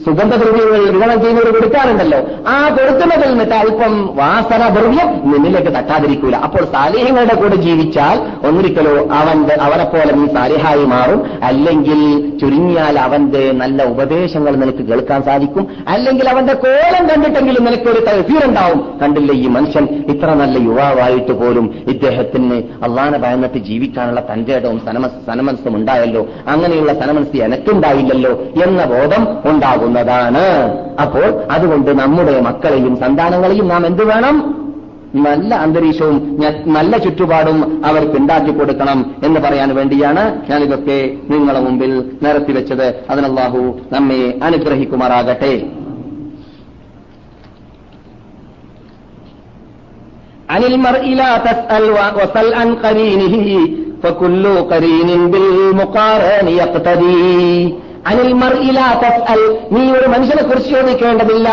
സുഗന്ധദ്രവ്യങ്ങൾ 0.04 0.78
വിതരണം 0.94 1.18
ചെയ്യുന്നവർ 1.22 1.48
കൊടുക്കാറുണ്ടല്ലോ. 1.54 2.18
ആ 2.48 2.56
കൊടുക്കുന്നതിൽ 2.68 3.28
നിന്നിട്ട് 3.30 3.54
അല്പം 3.54 3.92
വാസന 4.16 4.62
ദ്രവ്യം 4.76 5.08
നിന്നിലേക്ക് 5.32 5.72
തട്ടാതിരിക്കൂല. 5.76 6.36
അപ്പോൾ 6.36 6.64
സാലേഹങ്ങളുടെ 6.72 7.34
കൂടെ 7.34 7.56
ജീവിച്ചാൽ 7.56 8.18
ഒന്നിരിക്കലോ 8.48 8.94
അവന്റെ 9.20 9.54
അവരെ 9.66 9.84
പോലെ 9.84 10.12
നീ 10.20 10.26
സാലേഹായി 10.34 10.84
മാറും. 10.84 11.20
അല്ലെങ്കിൽ 11.42 12.00
ചുരുങ്ങിയാൽ 12.38 12.98
അവന്റെ 12.98 13.42
നല്ല 13.52 13.82
ഉപദേശങ്ങൾ 13.92 14.52
നിനക്ക് 14.62 14.84
കേൾക്കാൻ 14.90 15.22
സാധിക്കും. 15.22 15.66
അല്ലെങ്കിൽ 15.88 16.28
അവന്റെ 16.28 16.54
കോലം 16.64 17.04
കണ്ടിട്ടെങ്കിലും 17.10 17.64
നിനക്കൊരു 17.64 18.00
തഫീറുണ്ടാവും. 18.08 18.80
കണ്ടില്ലേ 19.02 19.34
ഈ 19.44 19.46
മനുഷ്യൻ 19.56 19.86
ഇത്ര 20.14 20.28
നല്ല 20.42 20.56
യുവാവായിട്ട് 20.68 21.32
പോലും 21.40 21.66
ഇദ്ദേഹത്തിന് 21.88 22.58
അള്ളാനെ 22.86 23.18
ഭയന്നിട്ട് 23.18 23.58
ജീവിക്കാനുള്ള 23.68 24.20
തന്റെ 24.32 24.52
ഇടവും 24.56 24.78
സനമനസ്സും 25.26 25.74
ഉണ്ടായല്ലോ. 25.76 26.22
അങ്ങനെയുള്ള 26.48 26.92
സനമനസ് 27.00 27.36
എനക്കുണ്ടായില്ലല്ലോ 27.46 28.32
എന്ന 28.64 28.84
ബോധം 28.94 29.22
ഉണ്ടാകുന്നതാണ് 29.91 30.45
അപ്പോൾ 31.01 31.25
അതുകൊണ്ട് 31.51 31.91
നമ്മുടെ 31.99 32.41
മക്കളെയും 32.41 32.93
സന്താനങ്ങളെയും 32.97 33.67
നാം 33.67 33.85
എന്ത് 33.85 34.03
വേണം 34.03 34.37
നല്ല 35.21 35.55
അന്തരീക്ഷവും 35.55 36.17
ഞ- 36.39 36.67
നല്ല 36.67 36.97
ചുറ്റുപാടും 36.97 37.57
അവർക്ക് 37.85 38.17
ഉണ്ടാക്കി 38.17 38.51
കൊടുക്കണം 38.51 38.99
എന്ന് 39.23 39.39
പറയാൻ 39.39 39.75
വേണ്ടിയാണ് 39.75 40.23
ഞാനിതൊക്കെ 40.49 40.97
നിങ്ങളുടെ 41.29 41.59
മുമ്പിൽ 41.59 41.91
നിരത്തി 42.21 42.51
വെച്ചത് 42.51 42.87
അതിനല്ലാഹു 43.09 43.61
നമ്മെ 43.91 44.21
അനുഗ്രഹിക്കുമാറാകട്ടെ 44.43 45.53
عن 50.49 50.63
المرء 50.63 51.05
لا 51.13 51.37
تسأل 51.39 51.83
وسل 52.17 52.53
عن 52.53 52.75
قرينه 52.77 53.35
فكل 54.03 54.43
قرين 54.71 55.09
بالمقارن 55.31 56.47
يقتدي 56.53 57.73
അനിൽ 58.06 58.32
മർഇലാ 58.32 58.86
തസ്അൽ. 58.92 59.58
നീ 59.72 59.92
ഒരു 59.92 60.06
മനുഷ്യനെ 60.06 60.42
കുറിച്ച് 60.42 60.70
ചോദിക്കേണ്ടതില്ല. 60.70 61.48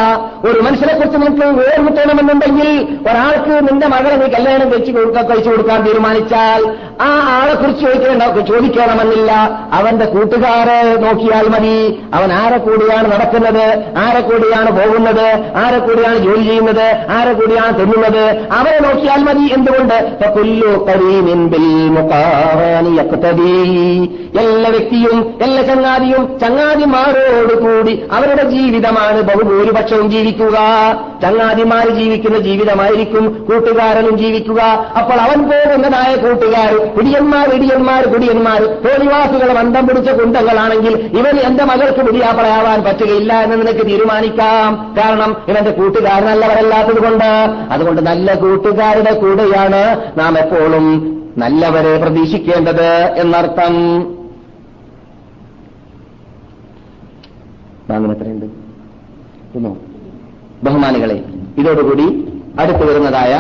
ഒരു 0.45 0.59
മനുഷ്യനെ 0.59 0.93
കുറിച്ച് 0.93 1.17
നിനക്ക് 1.17 1.45
ഓർമ്മിക്കണമെന്നുണ്ടെങ്കിൽ 1.45 2.87
ഒരാൾക്ക് 3.09 3.67
നിന്റെ 3.67 3.87
മകളെ 3.87 4.15
നീ 4.15 4.27
കല്യാണം 4.27 4.71
കഴിച്ചു 4.71 4.91
കഴിച്ചു 4.91 5.49
കൊടുക്കാൻ 5.49 5.83
തീരുമാനിച്ചാൽ 5.83 6.75
ആ 7.01 7.39
ആളെ 7.41 7.53
കുറിച്ച് 7.53 7.85
ചോദിക്കേണ്ട 7.85 8.23
ചോദിക്കണമെന്നില്ല. 8.41 9.31
അവന്റെ 9.73 10.05
കൂട്ടുകാരെ 10.05 10.95
നോക്കിയാൽ 10.99 11.47
മതി. 11.47 12.03
അവൻ 12.13 12.33
ആരെ 12.33 12.57
കൂടിയാണ് 12.57 13.11
നടക്കുന്നത്? 13.11 13.83
ആരെ 13.97 14.19
കൂടിയാണ് 14.19 14.71
പോകുന്നത്? 14.71 15.27
ആരെ 15.55 15.77
കൂടിയാണ് 15.77 16.17
ജോലി 16.17 16.43
ചെയ്യുന്നത്? 16.43 16.87
ആരെ 17.09 17.33
കൂടിയാണ് 17.33 17.79
തിന്നുന്നത്? 17.79 18.51
അവരെ 18.51 18.79
നോക്കിയാൽ 18.79 19.23
മതി. 19.23 19.53
എന്തുകൊണ്ട്. 19.53 19.93
എല്ലാ 24.39 24.69
വ്യക്തിയും 24.69 25.33
എല്ലാ 25.41 25.61
ചങ്ങാതിയും 25.63 26.38
ചങ്ങാതിമാരോടുകൂടി 26.41 28.03
അവരുടെ 28.11 28.49
ജീവിതമാണ് 28.49 29.21
ബഹുഭൂരിപക്ഷവും 29.21 30.11
ജീവിക്കുക. 30.11 30.55
ചങ്ങാതിമാർ 31.21 31.89
ജീവിക്കുന്ന 31.89 32.37
ജീവിതമായിരിക്കും 32.37 33.45
കൂട്ടുകാരനും 33.51 34.17
ജീവിക്കുക. 34.17 34.61
അപ്പോൾ 34.99 35.13
അവൻ 35.13 35.43
പോകുന്നതായ 35.43 36.15
കൂട്ടുകാർ 36.15 36.93
കുടിയന്മാർ 36.95 37.49
ഇടിയന്മാർ 37.49 38.05
കുടിയന്മാർ 38.05 38.59
തോന്നിവാസികളെ 38.59 39.53
ബന്ധം 39.53 39.87
പിടിച്ച 39.87 40.09
കുന്തങ്ങളാണെങ്കിൽ 40.09 41.09
ഇവൻ 41.17 41.39
എന്റെ 41.39 41.63
മകൾക്ക് 41.63 41.99
പിടിയാപ്പളയാവാൻ 41.99 42.83
പറ്റുകയില്ല 42.83 43.33
എന്ന് 43.33 43.55
നിനക്ക് 43.55 43.85
തീരുമാനിക്കാം. 43.85 44.95
കാരണം 44.97 45.37
ഇവന്റെ 45.47 45.71
കൂട്ടുകാരൻ 45.71 46.39
കൊണ്ട്. 47.03 47.49
അതുകൊണ്ട് 47.71 48.01
നല്ല 48.01 48.33
കൂട്ടുകാരുടെ 48.33 49.13
കൂടെയാണ് 49.13 50.03
നാം 50.19 50.37
എപ്പോഴും 50.37 51.15
നല്ലവരെ 51.37 51.97
പ്രതീക്ഷിക്കേണ്ടത് 51.97 52.93
എന്നർത്ഥം. 52.93 53.75
വാങ്ങും 57.91 58.11
എത്രയുണ്ട് 58.11 58.47
തിന്നോ 59.53 59.71
ബഹുമാനികളെ 60.63 61.17
ഇതോടുകൂടി 61.57 62.07
അടുത്തു 62.59 62.83
വരുന്നതായ 62.85 63.33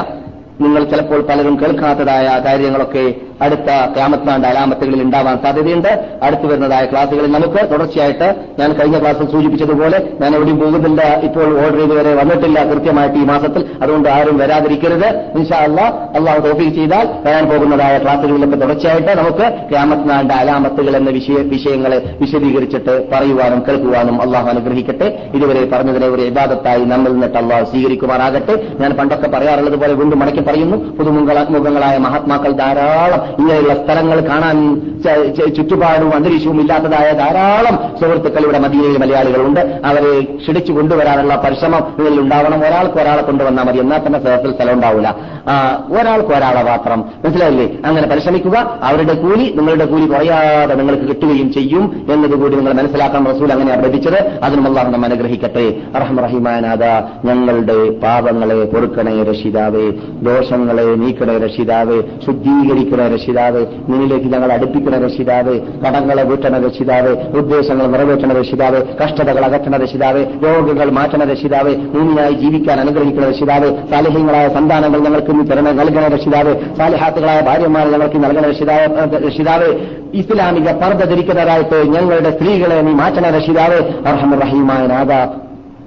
നിങ്ങൾ 0.61 0.83
ചിലപ്പോൾ 0.83 1.21
പലരും 1.21 1.55
കേൾക്കാത്തതായ 1.61 2.27
കാര്യങ്ങളൊക്കെ 2.45 3.03
അടുത്ത 3.41 3.69
ക്യാമത്നാണ്ട് 3.95 4.47
അലാമത്തുകളിൽ 4.47 5.01
ഉണ്ടാവാൻ 5.03 5.37
സാധ്യതയുണ്ട്. 5.43 5.91
അടുത്തു 6.23 6.47
വരുന്നതായ 6.47 6.85
ക്ലാസ്സുകളിൽ 6.85 7.31
നമുക്ക് 7.31 7.71
തുടർച്ചയായിട്ട് 7.71 8.27
ഞാൻ 8.59 8.73
കഴിഞ്ഞ 8.73 8.99
ക്ലാസ്സിൽ 8.99 9.31
സൂചിപ്പിച്ചതുപോലെ 9.31 10.13
ഞാൻ 10.21 10.35
എവിടെയും 10.35 10.59
പോകുന്നില്ല 10.59 11.01
ഇപ്പോൾ 11.27 11.65
ഓർഡർ 11.65 11.77
ചെയ്ത് 11.77 11.93
വരെ 11.99 12.13
വന്നിട്ടില്ല 12.13 12.63
കൃത്യമായിട്ട് 12.63 13.17
ഈ 13.17 13.23
മാസത്തിൽ. 13.23 13.65
അതുകൊണ്ട് 13.81 14.09
ആരും 14.09 14.37
വരാതിരിക്കരുത്. 14.37 15.07
നിശാ 15.35 15.57
അല്ല 15.57 15.81
അള്ളാഹു 16.17 16.39
തോഫീക്ക് 16.47 16.75
ചെയ്താൽ 16.75 17.07
വരാൻ 17.25 17.45
പോകുന്നതായ 17.49 17.97
ക്ലാസ്സുകളിലൊക്കെ 17.97 18.55
തുടർച്ചയായിട്ട് 18.55 19.11
നമുക്ക് 19.17 19.45
ക്യാമത്നാണ്ട് 19.71 20.33
അലാമത്തുകൾ 20.33 20.97
എന്ന 20.97 21.09
വിഷയ 21.09 21.33
വിഷയങ്ങളെ 21.33 22.17
വിശദീകരിച്ചിട്ട് 22.21 23.09
പറയുവാനും 23.11 23.63
കേൾക്കുവാനും 23.67 24.21
അള്ളാഹു 24.21 24.47
അനുഗ്രഹിക്കട്ടെ. 24.49 25.29
ഇതുവരെ 25.35 25.69
പറഞ്ഞതിനെ 25.73 26.07
ഒരു 26.07 26.21
യഥാർത്ഥത്തായി 26.21 26.85
നമ്മൾ 26.85 27.09
നിന്നിട്ട് 27.11 27.37
അള്ളാഹു 27.37 27.65
സ്വീകരിക്കുമാറാകട്ടെ. 27.65 28.55
ഞാൻ 28.79 28.91
പണ്ടൊക്കെ 28.91 29.27
പറയാറുള്ളത് 29.27 29.79
പോലെ 29.79 29.93
വീണ്ടും 29.93 30.19
മടക്കി 30.19 30.41
പറയുന്നു 30.41 30.77
പുതുമുഖങ്ങളായ 30.97 31.97
മഹാത്മാക്കൾ 31.97 32.51
ധാരാളം 32.51 33.28
ഇങ്ങനെയുള്ള 33.37 33.73
സ്ഥലങ്ങൾ 33.73 34.19
കാണാൻ 34.19 34.81
ചുറ്റുപാടും 35.55 36.15
അന്തരീക്ഷവും 36.15 36.61
ഇല്ലാത്തതായ 36.61 37.11
ധാരാളം 37.11 37.99
സുഹൃത്തുക്കൾ 37.99 38.43
ഇവിടെ 38.43 38.59
മദീനയിൽ 38.59 38.97
മലയാളികളുണ്ട്. 38.97 39.81
അവരെ 39.85 40.21
ക്ഷണിച്ചു 40.21 40.73
കൊണ്ടുവരാനുള്ള 40.73 41.41
പരിശ്രമം 41.45 41.95
ഇതിൽ 41.99 42.19
ഉണ്ടാവണം. 42.19 42.59
ഒരാൾക്ക് 42.59 42.97
ഒരാളെ 42.97 43.21
കൊണ്ടുവന്നാൽ 43.21 43.63
മതി. 43.63 43.79
എന്നാൽ 43.79 44.07
തന്നെ 44.07 44.21
സ്ഥലത്തിൽ 44.21 44.55
സ്ഥലം 44.55 44.73
ഉണ്ടാവില്ല 44.73 45.15
ഒരാൾക്ക് 45.89 46.29
ഒരാളെ 46.29 46.63
മാത്രം. 46.63 46.99
മനസ്സിലായില്ലേ? 46.99 47.77
അങ്ങനെ 47.85 48.07
പരിശ്രമിക്കുക. 48.07 48.79
അവരുടെ 48.83 49.13
കൂലി 49.13 49.53
നിങ്ങളുടെ 49.55 49.85
കൂലി 49.85 50.05
കുറയാതെ 50.05 50.75
നിങ്ങൾക്ക് 50.75 51.03
കിട്ടുകയും 51.03 51.53
ചെയ്യും 51.53 52.05
എന്നതുകൂടി 52.11 52.55
നിങ്ങൾ 52.55 52.73
മനസ്സിലാക്കാൻ 52.73 53.25
റസൂൽ 53.25 53.53
അങ്ങനെ 53.53 53.77
പഠിപ്പിച്ചത് 53.77 54.39
അതിനും 54.43 54.67
അള്ളാഹു 54.67 54.91
നമ്മെ 54.91 55.09
അനുഗ്രഹിക്കട്ടെ. 55.09 55.73
അറഹം 55.95 56.19
ഞങ്ങളുടെ 57.25 57.89
പാപങ്ങളെ 57.89 58.65
പൊറുക്കണേ 58.65 59.23
രക്ഷിതാവേ. 59.23 59.89
ദോഷങ്ങളെ 60.21 60.83
നീക്കണേ 60.83 61.37
രക്ഷിതാവേ. 61.37 62.01
ശുദ്ധീകരിക്കണേ 62.25 63.07
രക്ഷിതാവേ 63.19 63.61
നിന്നിലേക്ക് 63.89 64.25
ഞങ്ങൾ 64.25 64.51
അടുപ്പിക്കുന്ന 64.51 64.97
രക്ഷിതാവ് 64.97 65.53
കടങ്ങളെ 65.83 66.23
വീട്ടണ 66.23 66.57
രക്ഷിതാവ് 66.65 67.11
ഉദ്ദേശങ്ങൾ 67.37 67.87
നിറവേറ്റണ 67.87 68.33
രക്ഷിതാവ് 68.39 68.79
കഷ്ടതകൾ 69.01 69.45
അകറ്റണ 69.45 69.77
രക്ഷിതാവ് 69.77 70.21
രോഗങ്ങൾ 70.43 70.91
മാറ്റണ 70.91 71.23
രക്ഷിതാവ് 71.23 71.73
ഭൂമിയായി 71.95 72.33
ജീവിക്കാൻ 72.33 72.79
അനുഗ്രഹിക്കുന്ന 72.79 73.27
രക്ഷിതാവ് 73.27 73.69
സാലിഹ്യങ്ങളായ 73.91 74.47
സന്താനങ്ങൾ 74.49 74.99
ഞങ്ങൾക്ക് 74.99 75.31
ഇന്ന് 75.31 75.45
തരണ 75.51 75.71
നൽകണ 75.71 76.07
രക്ഷിതാവ് 76.07 76.53
സാലിഹാത്തുകളായ 76.77 77.41
ഭാര്യമാരെ 77.41 77.91
ഞങ്ങൾക്ക് 77.91 78.23
നൽകണ 78.23 78.45
രക്ഷിതാവ് 78.45 78.87
രക്ഷിതാവ് 79.25 79.69
ഇസ്ലാമിക 80.13 80.69
പർദ്ധ 80.83 81.03
ധരിക്കുന്നതായിട്ട് 81.03 81.79
ഞങ്ങളുടെ 81.95 82.31
സ്ത്രീകളെ 82.31 82.79
നീ 82.81 82.91
മാറ്റണ 82.93 83.29
രക്ഷിതാവ് 83.37 83.79
അർഹമുറഹീമായ 84.07 84.83
നാഥ. 84.87 85.13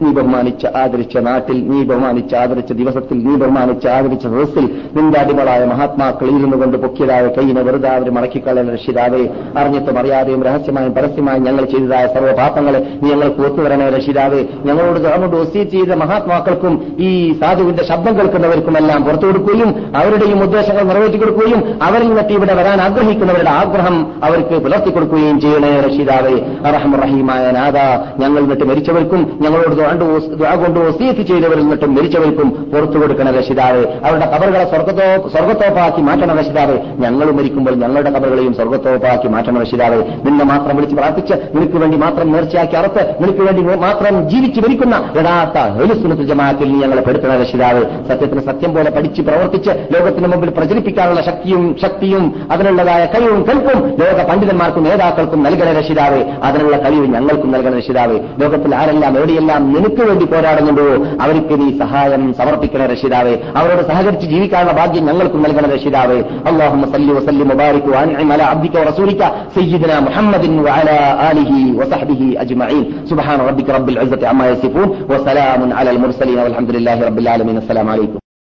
നീ 0.02 0.10
ബഹുമാനിച്ച് 0.12 0.66
ആദരിച്ച 0.82 1.16
നാട്ടിൽ 1.28 1.58
നീ 1.70 1.80
ബഹുമാനിച്ച് 1.84 2.34
ആദരിച്ച 2.34 2.72
ദിവസത്തിൽ 2.72 3.18
നീ 3.26 3.34
ബഹുമാനിച്ച് 3.36 3.88
ആദരിച്ച 3.88 4.26
ദിവസത്തിൽ 4.26 4.64
നിന്റെ 4.96 5.18
അടിമളായ 5.20 5.64
മഹാത്മാക്കൾ 5.64 6.28
ഇരുന്നു 6.36 6.56
കൊണ്ട് 6.56 6.76
പൊക്കിയതായ 6.76 7.26
കൈയിനെ 7.38 7.62
വെറുതെ 7.62 7.88
അവർ 7.88 8.10
മടക്കിക്കളയുന്ന 8.10 8.72
രക്ഷിതാവേ 8.72 9.22
അറിഞ്ഞിട്ടും 9.58 9.98
അറിയാതെയും 9.98 10.42
രഹസ്യമായും 10.42 10.94
പരസ്യമായും 10.94 11.44
ഞങ്ങൾ 11.44 11.64
ചെയ്തതായ 11.64 12.06
സർവപാപങ്ങളെ 12.14 12.80
നീ 13.02 13.08
ഞങ്ങൾക്ക് 13.10 13.40
ഒത്തുവരണേ 13.40 13.88
രക്ഷിതാവേ. 13.88 14.40
ഞങ്ങളോട് 14.64 15.08
അങ്ങോട്ട് 15.14 15.36
ഒസീ 15.36 15.62
ചെയ്ത 15.72 15.92
മഹാത്മാക്കൾക്കും 16.02 16.74
ഈ 16.98 17.10
സാധുവിന്റെ 17.40 17.84
ശബ്ദം 17.84 18.18
കേൾക്കുന്നവർക്കുമെല്ലാം 18.18 19.04
പുറത്തു 19.04 19.26
കൊടുക്കുകയും 19.26 19.70
അവരുടെയും 19.96 20.42
ഉദ്ദേശങ്ങൾ 20.42 20.82
നിറവേറ്റി 20.82 21.18
കൊടുക്കുകയും 21.18 21.60
അവരിൽ 21.82 22.08
നിന്നിട്ട് 22.08 22.32
ഇവിടെ 22.32 22.54
വരാൻ 22.54 22.80
ആഗ്രഹിക്കുന്നവരുടെ 22.80 23.50
ആഗ്രഹം 23.50 23.96
അവർക്ക് 24.24 24.54
പുലർത്തി 24.64 24.90
കൊടുക്കുകയും 24.90 25.40
ചെയ്യണേ 25.40 25.80
രക്ഷിതാവേ. 25.80 26.34
അറഹം 26.68 26.94
റഹീമായ 27.02 27.50
നാഥ 27.50 27.76
ഞങ്ങൾ 28.22 28.40
നിന്നിട്ട് 28.40 28.64
മരിച്ചവർക്കും 28.64 29.38
ഞങ്ങളോട് 29.40 29.74
കൊണ്ട് 30.01 30.81
ഒസീത്ത് 30.81 31.23
ചെയ്തവരിൽ 31.28 31.60
നിന്നിട്ടും 31.60 31.94
മരിച്ചവർക്കും 31.94 32.48
പുറത്തു 32.51 32.98
കൊടുക്കണ 32.98 33.31
രക്ഷിതാവ്. 33.31 33.82
അവരുടെ 34.05 34.27
കബറുകളെ 34.27 34.64
സ്വർഗത്തോ 34.64 35.28
സ്വർഗത്തോപ്പാക്കി 35.28 36.01
മാറ്റണ 36.01 36.39
രക്ഷിതാവ്. 36.39 36.78
ഞങ്ങൾ 36.98 37.31
മരിക്കുമ്പോൾ 37.31 37.74
ഞങ്ങളുടെ 37.74 38.10
കബറുകളെയും 38.10 38.55
സ്വർഗത്തോപ്പാക്കി 38.55 39.28
മാറ്റണ 39.28 39.60
രക്ഷിതാവ്. 39.60 40.02
നിന്നെ 40.27 40.44
മാത്രം 40.44 40.77
വിളിച്ച് 40.77 40.97
പ്രാർത്ഥിച്ച് 40.97 41.35
നിനക്ക് 41.56 41.77
വേണ്ടി 41.77 41.97
മാത്രം 41.97 42.32
നേർച്ചയാക്കി 42.32 42.77
അറുത്ത് 42.77 43.16
നിനക്ക് 43.20 43.39
വേണ്ടി 43.39 43.62
മാത്രം 43.62 44.31
ജീവിച്ച് 44.31 44.60
മരിക്കുന്ന 44.60 45.12
യഥാർത്ഥ 45.16 45.59
ഹെലുസുനത്ത് 45.59 46.23
ജമാഅത്തിൽ 46.23 46.73
നീ 46.73 46.78
ഞങ്ങളെ 46.78 47.02
പെടുത്തണ 47.02 47.40
രക്ഷിതാവ്. 47.40 47.82
സത്യത്തിന് 48.09 48.40
സത്യം 48.40 48.74
പോലെ 48.74 48.90
പഠിച്ച് 48.90 49.23
പ്രവർത്തിച്ച് 49.23 49.70
ലോകത്തിന് 49.70 50.28
മുമ്പിൽ 50.28 50.51
പ്രചരിപ്പിക്കാനുള്ള 50.51 51.23
ശക്തിയും 51.23 51.77
ശക്തിയും 51.82 52.48
അതിനുള്ളതായ 52.51 53.05
കഴിവും 53.05 53.43
കൽപ്പും 53.43 53.89
ലോക 53.89 54.28
പണ്ഡിതന്മാർക്കും 54.31 54.85
നേതാക്കൾക്കും 54.85 55.43
നൽകണ 55.43 55.78
രക്ഷിതാവ്. 55.78 56.24
അതിനുള്ള 56.43 56.77
കഴിവ് 56.77 57.06
ഞങ്ങൾക്കും 57.06 57.52
നൽകണ 57.52 57.77
രക്ഷിതാവ്. 57.77 58.19
ലോകത്തിൽ 58.43 58.74
ആരെല്ലാം 58.74 59.16
എവിടെയെല്ലാം 59.16 59.73
നിനക്ക് 59.82 60.02
വേണ്ടി 60.02 60.24
പോരാടുന്നുണ്ടോ? 60.24 60.86
അവർക്ക് 61.24 61.54
നീ 61.60 61.68
സഹായം 61.78 62.24
സമർപ്പിക്കണ 62.32 62.82
രക്ഷിതാവേ 62.92 63.34
അവരോട് 63.59 63.82
സഹകരിച്ച് 63.90 64.26
ജീവിക്കാനുള്ള 64.26 64.72
ഭാഗ്യം 64.72 65.06
ഞങ്ങൾക്കും 65.06 65.42
നൽകണ 65.42 65.66
രക്ഷിതാവേ 65.74 66.18
അള്ളാഹു 66.50 66.90
സല്ലി 66.92 67.12
വസല്ലി 67.12 67.44
മുബാരിക് 67.44 67.90
വഅൻഇം 67.94 68.32
അലാ 68.32 68.46
അബ്ദിക 68.52 68.76
വറസൂലിക 68.78 69.22
സയ്യിദന 69.56 69.92
മുഹമ്മദിൻ 70.00 70.54